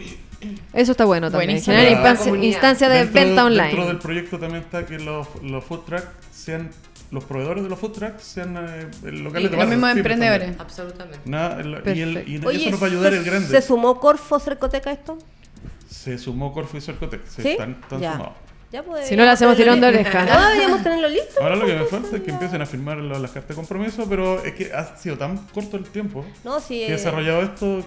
Eso 0.73 0.93
está 0.93 1.05
bueno 1.05 1.31
también. 1.31 1.61
Generar 1.61 2.17
instancia 2.43 2.89
de 2.89 3.05
venta 3.05 3.45
online. 3.45 3.69
Dentro 3.69 3.87
del 3.87 3.99
proyecto 3.99 4.39
también 4.39 4.63
está 4.65 4.87
que 4.87 4.99
los, 4.99 5.27
los 5.43 5.65
food 5.65 5.81
trucks 5.81 6.09
sean 6.33 6.71
los 7.11 7.25
proveedores 7.25 7.63
de 7.63 7.71
los 7.71 7.79
food 7.79 7.93
trucks 7.93 8.23
sean 8.23 8.57
eh, 8.57 8.87
locales 9.13 9.51
de 9.51 9.57
Los 9.57 9.69
mismos 9.69 9.91
emprendedores. 9.97 10.59
Absolutamente. 10.59 11.19
y, 11.95 12.01
el, 12.03 12.25
y 12.29 12.37
eso 12.37 12.71
nos 12.71 12.83
va 12.83 12.87
a 12.87 12.91
ayudar 12.91 13.15
el 13.15 13.25
grande. 13.25 13.49
¿Se 13.49 13.63
sumó 13.63 13.99
Corfo 13.99 14.39
Cercoteca 14.39 14.93
esto? 14.93 15.19
Se 15.89 16.19
sumó 16.19 16.53
Corfo 16.53 16.77
y 16.77 16.81
Cercotec. 16.81 17.27
¿Sí? 17.27 17.49
Están, 17.49 17.79
están 17.83 17.99
sumados. 18.01 18.48
Si 19.03 19.17
no 19.17 19.25
le 19.25 19.31
hacemos 19.31 19.57
tirón 19.57 19.81
de 19.81 19.87
oreja. 19.87 20.27
No, 20.27 20.49
deberíamos 20.49 20.83
tenerlo 20.83 21.09
listo. 21.09 21.41
Ahora 21.41 21.57
lo 21.57 21.65
que 21.65 21.75
me 21.75 21.85
falta 21.87 22.17
es 22.17 22.23
que 22.23 22.31
empiecen 22.31 22.61
a 22.61 22.67
firmar 22.67 22.99
las 22.99 23.31
cartas 23.31 23.49
de 23.49 23.55
compromiso, 23.55 24.07
pero 24.09 24.45
es 24.45 24.53
que 24.53 24.73
ha 24.75 24.97
sido 24.97 25.17
tan 25.17 25.39
corto 25.55 25.79
el 25.79 25.85
tiempo 25.85 26.25
no, 26.45 26.61
sí, 26.61 26.81
que 26.81 26.89
he 26.89 26.93
desarrollado 26.93 27.43
esto. 27.43 27.83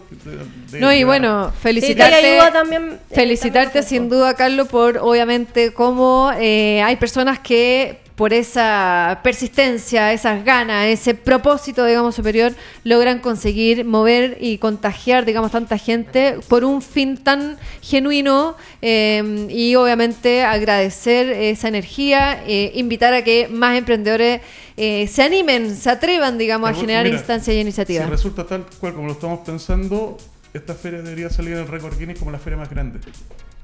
no, 0.80 0.92
y 0.94 1.04
bueno, 1.04 1.52
felicitarte. 1.62 2.40
también, 2.52 3.00
felicitarte 3.12 3.84
sin 3.84 4.10
duda, 4.10 4.34
Carlos, 4.34 4.68
por 4.70 4.98
obviamente 4.98 5.72
cómo 5.74 6.32
eh, 6.40 6.82
hay 6.82 6.96
personas 6.96 7.40
que 7.40 8.00
por 8.22 8.34
esa 8.34 9.20
persistencia, 9.24 10.14
esas 10.14 10.46
ganas, 10.46 10.86
ese 10.86 11.16
propósito, 11.16 11.84
digamos, 11.88 12.14
superior, 12.14 12.54
logran 12.84 13.18
conseguir 13.18 13.84
mover 13.84 14.38
y 14.40 14.60
contagiar, 14.60 15.26
digamos, 15.26 15.50
tanta 15.50 15.80
gente 15.80 16.38
por 16.48 16.64
un 16.64 16.84
fin 16.84 17.18
tan 17.18 17.58
genuino 17.82 18.56
eh, 18.84 19.48
y 19.50 19.74
obviamente 19.74 20.44
agradecer 20.44 21.32
esa 21.32 21.68
energía, 21.68 22.44
eh, 22.46 22.72
invitar 22.76 23.16
a 23.16 23.24
que 23.24 23.48
más 23.48 23.76
emprendedores 23.76 24.42
eh, 24.78 25.08
se 25.08 25.24
animen, 25.24 25.76
se 25.76 25.90
atrevan, 25.90 26.38
digamos, 26.38 26.70
a 26.70 26.74
generar 26.76 27.08
instancias 27.08 27.56
y 27.56 27.60
iniciativas. 27.60 28.06
Si 28.06 28.12
resulta 28.12 28.46
tal 28.46 28.68
cual 28.80 28.94
como 28.94 29.08
lo 29.08 29.14
estamos 29.14 29.40
pensando, 29.40 30.16
esta 30.54 30.76
feria 30.76 31.02
debería 31.02 31.32
salir 31.32 31.54
en 31.54 31.62
el 31.62 31.68
récord 31.68 31.98
Guinness 31.98 32.20
como 32.20 32.30
la 32.30 32.38
feria 32.38 32.60
más 32.60 32.70
grande. 32.70 33.00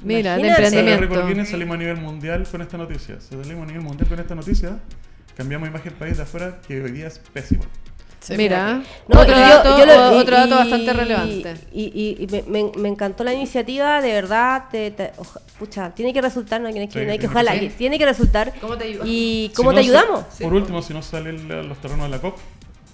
Mira, 0.03 0.38
de 0.38 0.48
emprendimiento. 0.48 0.80
En 0.80 0.88
el 0.88 0.99
récord 0.99 1.28
Guinness 1.28 1.49
salimos 1.49 1.76
a 1.76 1.80
nivel 1.80 1.98
mundial 1.98 2.48
con 2.49 2.61
esta 2.61 2.78
noticia. 2.78 3.19
Salimos 3.19 3.64
a 3.64 3.65
nivel 3.65 3.82
mundial 3.82 4.07
con 4.07 4.19
esta 4.19 4.36
noticia, 4.36 4.80
cambiamos 5.36 5.69
imagen 5.69 5.90
del 5.90 5.99
país 5.99 6.18
de 6.18 6.24
afuera 6.24 6.60
que 6.68 6.82
hoy 6.82 6.91
día 6.91 7.07
es 7.07 7.19
pésimo. 7.19 7.64
Mira, 8.36 8.84
otro, 9.07 9.26
dato, 9.26 10.56
bastante 10.56 10.94
relevante. 10.94 11.56
Y, 11.72 12.28
me, 12.48 12.90
encantó 12.90 13.24
la 13.24 13.34
iniciativa, 13.34 14.02
de 14.02 14.11
verdad, 14.11 14.65
pucha, 15.60 15.94
tiene 15.94 16.14
que 16.14 16.22
resultar, 16.22 16.60
no 16.60 16.68
hay 16.68 16.74
que, 16.74 16.88
tiene 16.88 17.19
que, 17.19 17.69
tiene 17.78 17.98
que 17.98 18.06
resultar. 18.06 18.53
¿Cómo 18.60 18.78
te 18.78 18.86
ayudamos? 18.86 19.10
¿Y 19.10 19.52
cómo 19.56 19.74
te 19.74 19.80
ayudamos? 19.80 20.26
por 20.41 20.53
último, 20.53 20.82
si 20.82 20.94
no 20.94 21.02
salen 21.02 21.48
los 21.69 21.80
terrenos 21.80 22.10
de 22.10 22.18
la 22.18 22.22
COP, 22.22 22.38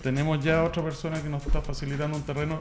tenemos 0.01 0.43
ya 0.43 0.63
otra 0.63 0.83
persona 0.83 1.21
que 1.21 1.29
nos 1.29 1.45
está 1.45 1.61
facilitando 1.61 2.17
un 2.17 2.23
terreno 2.23 2.59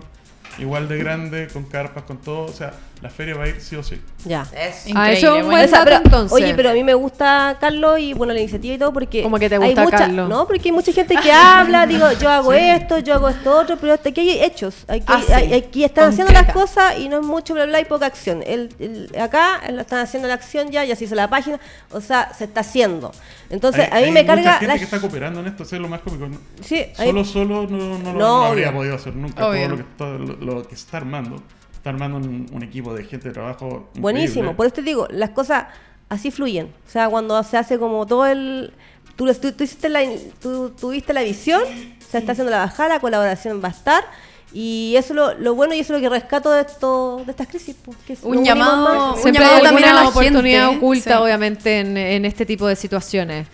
igual 0.59 0.89
de 0.89 0.98
grande, 0.98 1.48
con 1.52 1.64
carpas, 1.64 2.05
con 2.05 2.19
todo. 2.19 2.44
O 2.44 2.52
sea, 2.52 2.73
la 3.03 3.11
feria 3.11 3.35
va 3.35 3.45
a 3.45 3.49
ir 3.49 3.61
sí 3.61 3.74
o 3.74 3.83
sí. 3.83 4.01
Ya. 4.24 4.47
Es 4.57 4.87
ah, 4.95 5.11
eso 5.11 5.35
es 5.37 5.43
un 5.43 5.51
buen 5.51 5.69
dato, 5.69 5.91
entonces. 5.91 6.33
Oye, 6.33 6.55
pero 6.55 6.70
a 6.70 6.73
mí 6.73 6.85
me 6.85 6.95
gusta 6.95 7.57
Carlos 7.61 7.99
y 7.99 8.12
bueno, 8.12 8.33
la 8.33 8.39
iniciativa 8.39 8.74
y 8.74 8.79
todo 8.79 8.93
porque. 8.93 9.24
¿Cómo 9.24 9.41
que 9.41 9.51
te 9.51 9.59
gusta 9.59 9.81
hay 9.81 9.87
mucha, 9.87 9.99
Carlos? 9.99 10.29
No, 10.29 10.47
porque 10.47 10.69
hay 10.69 10.73
mucha 10.73 10.93
gente 10.93 11.16
que 11.16 11.33
habla, 11.33 11.85
digo, 11.87 12.07
yo 12.12 12.31
hago 12.31 12.53
esto, 12.53 13.01
yo 13.01 13.15
hago 13.15 13.29
esto 13.29 13.59
otro, 13.59 13.77
pero 13.77 13.95
aquí 13.95 14.20
hay 14.20 14.45
hechos. 14.45 14.85
Aquí, 14.87 15.05
ah, 15.09 15.57
aquí 15.57 15.83
están 15.83 16.11
haciendo 16.11 16.33
las 16.33 16.53
cosas 16.53 16.97
y 16.99 17.09
no 17.09 17.19
es 17.19 17.27
mucho 17.27 17.55
bla 17.55 17.66
bla 17.66 17.81
y 17.81 17.87
poca 17.87 18.07
acción. 18.07 18.45
El, 18.47 19.11
acá 19.20 19.61
están 19.66 19.99
haciendo 19.99 20.29
la 20.29 20.35
acción 20.35 20.70
ya, 20.70 20.85
ya 20.85 20.95
se 20.95 21.05
hizo 21.05 21.16
la 21.16 21.29
página, 21.29 21.59
o 21.91 22.01
sea, 22.01 22.33
se 22.33 22.45
está 22.45 22.61
haciendo. 22.61 23.11
Entonces, 23.51 23.89
a 23.91 24.01
mí 24.01 24.12
me 24.12 24.24
carga. 24.24 24.55
Hay 24.55 24.61
gente 24.61 24.79
que 24.79 24.85
está 24.85 25.01
cooperando 25.01 25.41
en 25.41 25.49
esto, 25.49 25.65
es 25.65 25.73
lo 25.73 25.89
más 25.89 26.03
cómico. 26.03 26.29
Sí, 26.61 26.87
solo, 26.95 27.24
solo 27.24 27.66
no, 27.66 27.99
no, 27.99 28.12
lo, 28.12 28.45
habría 28.45 28.73
podido 28.73 28.95
hacer 28.95 29.16
nunca 29.16 29.43
todo 29.43 29.69
lo 29.69 29.77
que, 29.77 29.83
está, 29.83 30.09
lo, 30.09 30.69
que 30.69 30.74
está 30.77 30.97
armando. 30.99 31.43
Está 31.83 31.91
armando 31.91 32.17
un, 32.19 32.63
equipo 32.63 32.95
de 32.95 33.03
gente 33.03 33.27
de 33.27 33.35
trabajo. 33.35 33.89
Buenísimo, 33.95 34.55
por 34.55 34.67
eso 34.67 34.77
te 34.77 34.83
digo, 34.83 35.09
las 35.11 35.31
cosas 35.31 35.65
así 36.09 36.31
fluyen. 36.31 36.67
O 36.87 36.89
sea, 36.89 37.09
cuando 37.09 37.43
se 37.43 37.57
hace 37.57 37.77
como 37.77 38.07
todo 38.07 38.25
el. 38.25 38.73
Tú, 39.17 39.27
tú, 39.35 39.65
hiciste 39.65 39.89
la, 39.89 40.01
tú 40.41 40.71
tuviste 40.71 41.13
la 41.13 41.25
visión, 41.25 41.61
se 41.99 42.19
está 42.19 42.33
haciendo 42.33 42.53
la 42.53 42.59
bajada, 42.59 42.91
la 42.91 43.01
colaboración 43.01 43.61
va 43.61 43.67
a 43.67 43.73
estar. 43.73 44.05
Y 44.53 44.95
eso 44.97 45.33
es 45.33 45.41
lo, 45.41 45.57
bueno 45.57 45.75
y 45.75 45.81
eso 45.81 45.93
es 45.97 46.01
lo 46.01 46.09
que 46.09 46.15
rescato 46.15 46.53
de 46.53 46.61
esto 46.61 47.21
de 47.27 47.33
estas 47.33 47.49
crisis. 47.49 47.75
Pues, 47.85 48.23
un 48.23 48.45
llamado, 48.45 49.17
un 49.17 49.33
llamado 49.33 49.61
también 49.63 49.89
a 49.89 49.95
la 49.95 50.09
oportunidad 50.09 50.69
oculta, 50.69 51.21
obviamente, 51.21 51.81
en, 51.81 51.97
en 51.97 52.25
este 52.25 52.47
tipo 52.47 52.69
de 52.69 52.77
situaciones. 52.77 53.49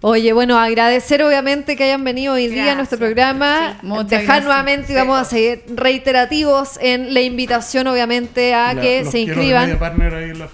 Oye, 0.00 0.32
bueno, 0.32 0.56
agradecer 0.56 1.24
obviamente 1.24 1.74
que 1.74 1.82
hayan 1.82 2.04
venido 2.04 2.34
hoy 2.34 2.46
día 2.46 2.72
a 2.72 2.74
nuestro 2.76 2.98
programa. 2.98 3.80
Dejar 4.06 4.44
nuevamente 4.44 4.92
y 4.92 4.96
vamos 4.96 5.18
a 5.18 5.24
seguir 5.24 5.64
reiterativos 5.74 6.78
en 6.80 7.12
la 7.12 7.20
invitación, 7.20 7.88
obviamente, 7.88 8.54
a 8.54 8.76
que 8.80 9.04
se 9.04 9.20
inscriban. 9.20 9.76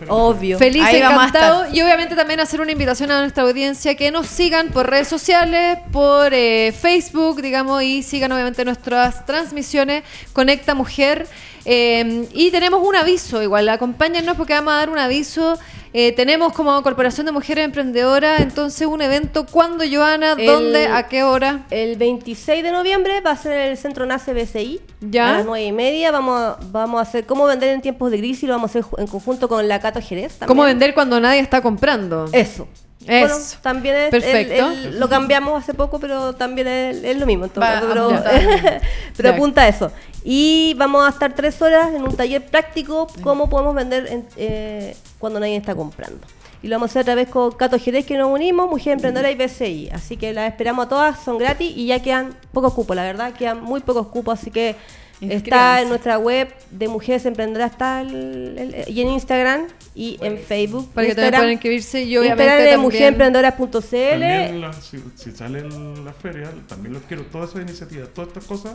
Obvio. 0.08 0.58
Feliz, 0.58 0.82
encantado. 0.88 1.66
Y 1.70 1.82
obviamente 1.82 2.16
también 2.16 2.40
hacer 2.40 2.62
una 2.62 2.72
invitación 2.72 3.10
a 3.10 3.20
nuestra 3.20 3.42
audiencia 3.42 3.94
que 3.96 4.10
nos 4.10 4.28
sigan 4.28 4.68
por 4.68 4.88
redes 4.88 5.08
sociales, 5.08 5.78
por 5.92 6.32
eh, 6.32 6.72
Facebook, 6.72 7.42
digamos, 7.42 7.82
y 7.82 8.02
sigan 8.02 8.32
obviamente 8.32 8.64
nuestras 8.64 9.26
transmisiones. 9.26 10.04
Conecta 10.32 10.74
Mujer. 10.74 11.26
Eh, 11.66 12.26
y 12.32 12.50
tenemos 12.50 12.86
un 12.86 12.96
aviso, 12.96 13.42
igual, 13.42 13.68
acompáñennos 13.68 14.36
porque 14.36 14.54
vamos 14.54 14.72
a 14.72 14.76
dar 14.76 14.90
un 14.90 14.98
aviso 14.98 15.58
eh, 15.96 16.10
tenemos 16.10 16.52
como 16.52 16.82
Corporación 16.82 17.24
de 17.24 17.30
Mujeres 17.30 17.64
Emprendedoras 17.64 18.40
entonces 18.40 18.84
un 18.86 19.00
evento. 19.00 19.46
¿Cuándo, 19.46 19.84
Joana? 19.88 20.34
¿Dónde? 20.34 20.88
¿A 20.88 21.06
qué 21.06 21.22
hora? 21.22 21.66
El 21.70 21.96
26 21.96 22.64
de 22.64 22.72
noviembre 22.72 23.20
va 23.20 23.30
a 23.30 23.36
ser 23.36 23.52
en 23.52 23.70
el 23.70 23.76
Centro 23.76 24.04
NACE 24.04 24.34
BCI. 24.34 24.80
¿Ya? 25.00 25.30
A 25.30 25.32
las 25.34 25.46
9 25.46 25.64
y 25.64 25.70
media. 25.70 26.10
Vamos 26.10 26.40
a, 26.40 26.58
vamos 26.72 26.98
a 26.98 27.02
hacer 27.02 27.26
cómo 27.26 27.46
vender 27.46 27.68
en 27.70 27.80
tiempos 27.80 28.10
de 28.10 28.18
crisis. 28.18 28.42
Lo 28.48 28.54
vamos 28.54 28.74
a 28.74 28.80
hacer 28.80 28.90
en 28.98 29.06
conjunto 29.06 29.48
con 29.48 29.68
la 29.68 29.78
Cato 29.78 30.00
Jerez. 30.00 30.38
¿Cómo 30.44 30.64
vender 30.64 30.94
cuando 30.94 31.20
nadie 31.20 31.38
está 31.38 31.62
comprando? 31.62 32.26
Eso. 32.32 32.66
Bueno, 33.06 33.36
también 33.60 33.96
es, 33.96 34.10
Perfecto. 34.10 34.70
lo 34.92 35.08
cambiamos 35.08 35.62
hace 35.62 35.74
poco, 35.74 35.98
pero 35.98 36.32
también 36.34 36.66
es, 36.68 37.18
lo 37.18 37.26
mismo. 37.26 37.48
pero, 37.48 38.10
pero 39.16 39.30
apunta 39.30 39.62
a 39.62 39.68
eso. 39.68 39.92
Y 40.24 40.74
vamos 40.78 41.06
a 41.06 41.10
estar 41.10 41.34
tres 41.34 41.60
horas 41.60 41.94
en 41.94 42.02
un 42.02 42.16
taller 42.16 42.46
práctico, 42.46 43.06
cómo 43.22 43.50
podemos 43.50 43.74
vender 43.74 44.24
eh, 44.36 44.96
cuando 45.18 45.38
nadie 45.38 45.56
está 45.56 45.74
comprando. 45.74 46.26
Y 46.62 46.68
lo 46.68 46.76
vamos 46.76 46.88
a 46.88 46.92
hacer 46.92 47.02
otra 47.02 47.14
vez 47.14 47.28
con 47.28 47.52
Cato 47.52 47.78
Jerez, 47.78 48.06
que 48.06 48.16
nos 48.16 48.32
unimos, 48.32 48.70
Mujer 48.70 48.94
Emprendedora 48.94 49.30
y 49.30 49.34
BCI. 49.34 49.90
Así 49.92 50.16
que 50.16 50.32
las 50.32 50.50
esperamos 50.50 50.86
a 50.86 50.88
todas, 50.88 51.22
son 51.22 51.36
gratis 51.36 51.70
y 51.76 51.86
ya 51.86 52.00
quedan 52.00 52.34
pocos 52.52 52.72
cupos, 52.72 52.96
la 52.96 53.02
verdad, 53.02 53.34
quedan 53.34 53.62
muy 53.62 53.80
pocos 53.80 54.06
cupos, 54.06 54.40
así 54.40 54.50
que 54.50 54.74
Está 55.20 55.80
en 55.80 55.88
nuestra 55.88 56.18
web 56.18 56.52
de 56.70 56.88
Mujeres 56.88 57.24
Emprendedoras, 57.26 57.72
está 57.72 58.02
y 58.02 59.00
en 59.00 59.08
Instagram 59.08 59.66
y 59.94 60.18
en 60.20 60.38
Facebook. 60.38 60.90
Para 60.92 61.06
que 61.06 61.14
también 61.14 61.34
puedan 61.34 61.52
inscribirse 61.52 62.02
y 62.02 62.16
obviamente 62.16 62.44
Instagram 62.44 62.70
de 62.70 62.78
mujeremprendedoras.cl. 62.78 64.82
Si, 64.82 64.98
si 65.14 65.30
sale 65.30 65.62
la 66.04 66.12
feria, 66.12 66.50
también 66.68 66.94
los 66.94 67.02
quiero, 67.04 67.22
todas 67.24 67.50
esas 67.50 67.62
iniciativas, 67.62 68.08
todas 68.12 68.28
estas 68.28 68.44
cosas 68.44 68.74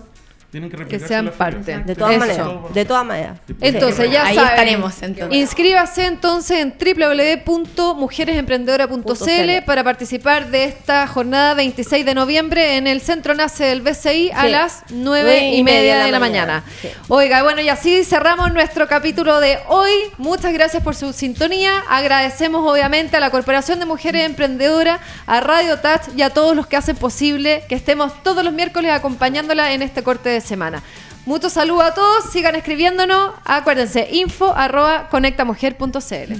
tienen 0.51 0.69
que, 0.71 0.87
que 0.87 0.99
sean 0.99 1.31
parte. 1.37 1.77
De 1.79 1.95
todas 1.95 2.17
maneras. 2.17 2.47
De 2.73 2.83
todas 2.83 3.05
maneras. 3.05 3.37
Entonces, 3.61 4.11
ya 4.11 4.25
Ahí 4.25 4.35
estaremos. 4.35 4.95
Inscríbase 5.29 6.05
entonces 6.05 6.57
en 6.59 6.73
www.mujeresemprendedoras.cl 6.73 9.65
para 9.65 9.83
participar 9.83 10.49
de 10.49 10.63
esta 10.63 11.05
jornada 11.05 11.53
26 11.53 12.03
de 12.03 12.15
noviembre 12.15 12.77
en 12.77 12.87
el 12.87 13.01
Centro 13.01 13.35
NACE 13.35 13.65
del 13.65 13.81
BCI 13.81 14.31
a 14.33 14.47
las 14.47 14.85
9 14.89 15.55
y 15.55 15.63
media 15.63 16.03
de 16.03 16.11
la, 16.11 16.19
mañana. 16.19 16.63
Oiga, 17.09 17.43
bueno, 17.43 17.61
y 17.61 17.69
así 17.69 18.03
cerramos 18.03 18.51
nuestro 18.51 18.87
capítulo 18.87 19.39
de 19.39 19.59
hoy. 19.67 19.91
Muchas 20.17 20.51
gracias 20.51 20.81
por 20.81 20.95
su 20.95 21.13
sintonía. 21.13 21.83
Agradecemos 21.89 22.67
obviamente 22.67 23.17
a 23.17 23.19
la 23.19 23.29
Corporación 23.29 23.79
de 23.79 23.85
Mujeres 23.85 24.25
Emprendedoras, 24.25 24.99
a 25.27 25.41
Radio 25.41 25.77
Touch 25.79 26.07
y 26.17 26.23
a 26.23 26.31
todos 26.31 26.55
los 26.55 26.65
que 26.65 26.75
hacen 26.75 26.95
posible 26.95 27.61
que 27.69 27.75
estemos 27.75 28.23
todos 28.23 28.43
los 28.43 28.53
miércoles 28.53 28.91
acompañándola 28.91 29.73
en 29.73 29.83
este 29.83 30.01
corte 30.01 30.29
de 30.29 30.38
semana. 30.41 30.83
Muchos 31.25 31.53
saludos 31.53 31.83
a 31.83 31.93
todos, 31.93 32.25
sigan 32.31 32.55
escribiéndonos. 32.55 33.33
Acuérdense, 33.45 34.07
info 34.11 34.53
arroba 34.55 35.09
conectamujer.cl. 35.09 36.33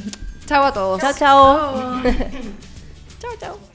Chao 0.46 0.64
a 0.64 0.74
todos. 0.74 1.02
Chao, 1.02 1.14
chao. 1.14 2.02
chao, 3.20 3.32
chao. 3.40 3.69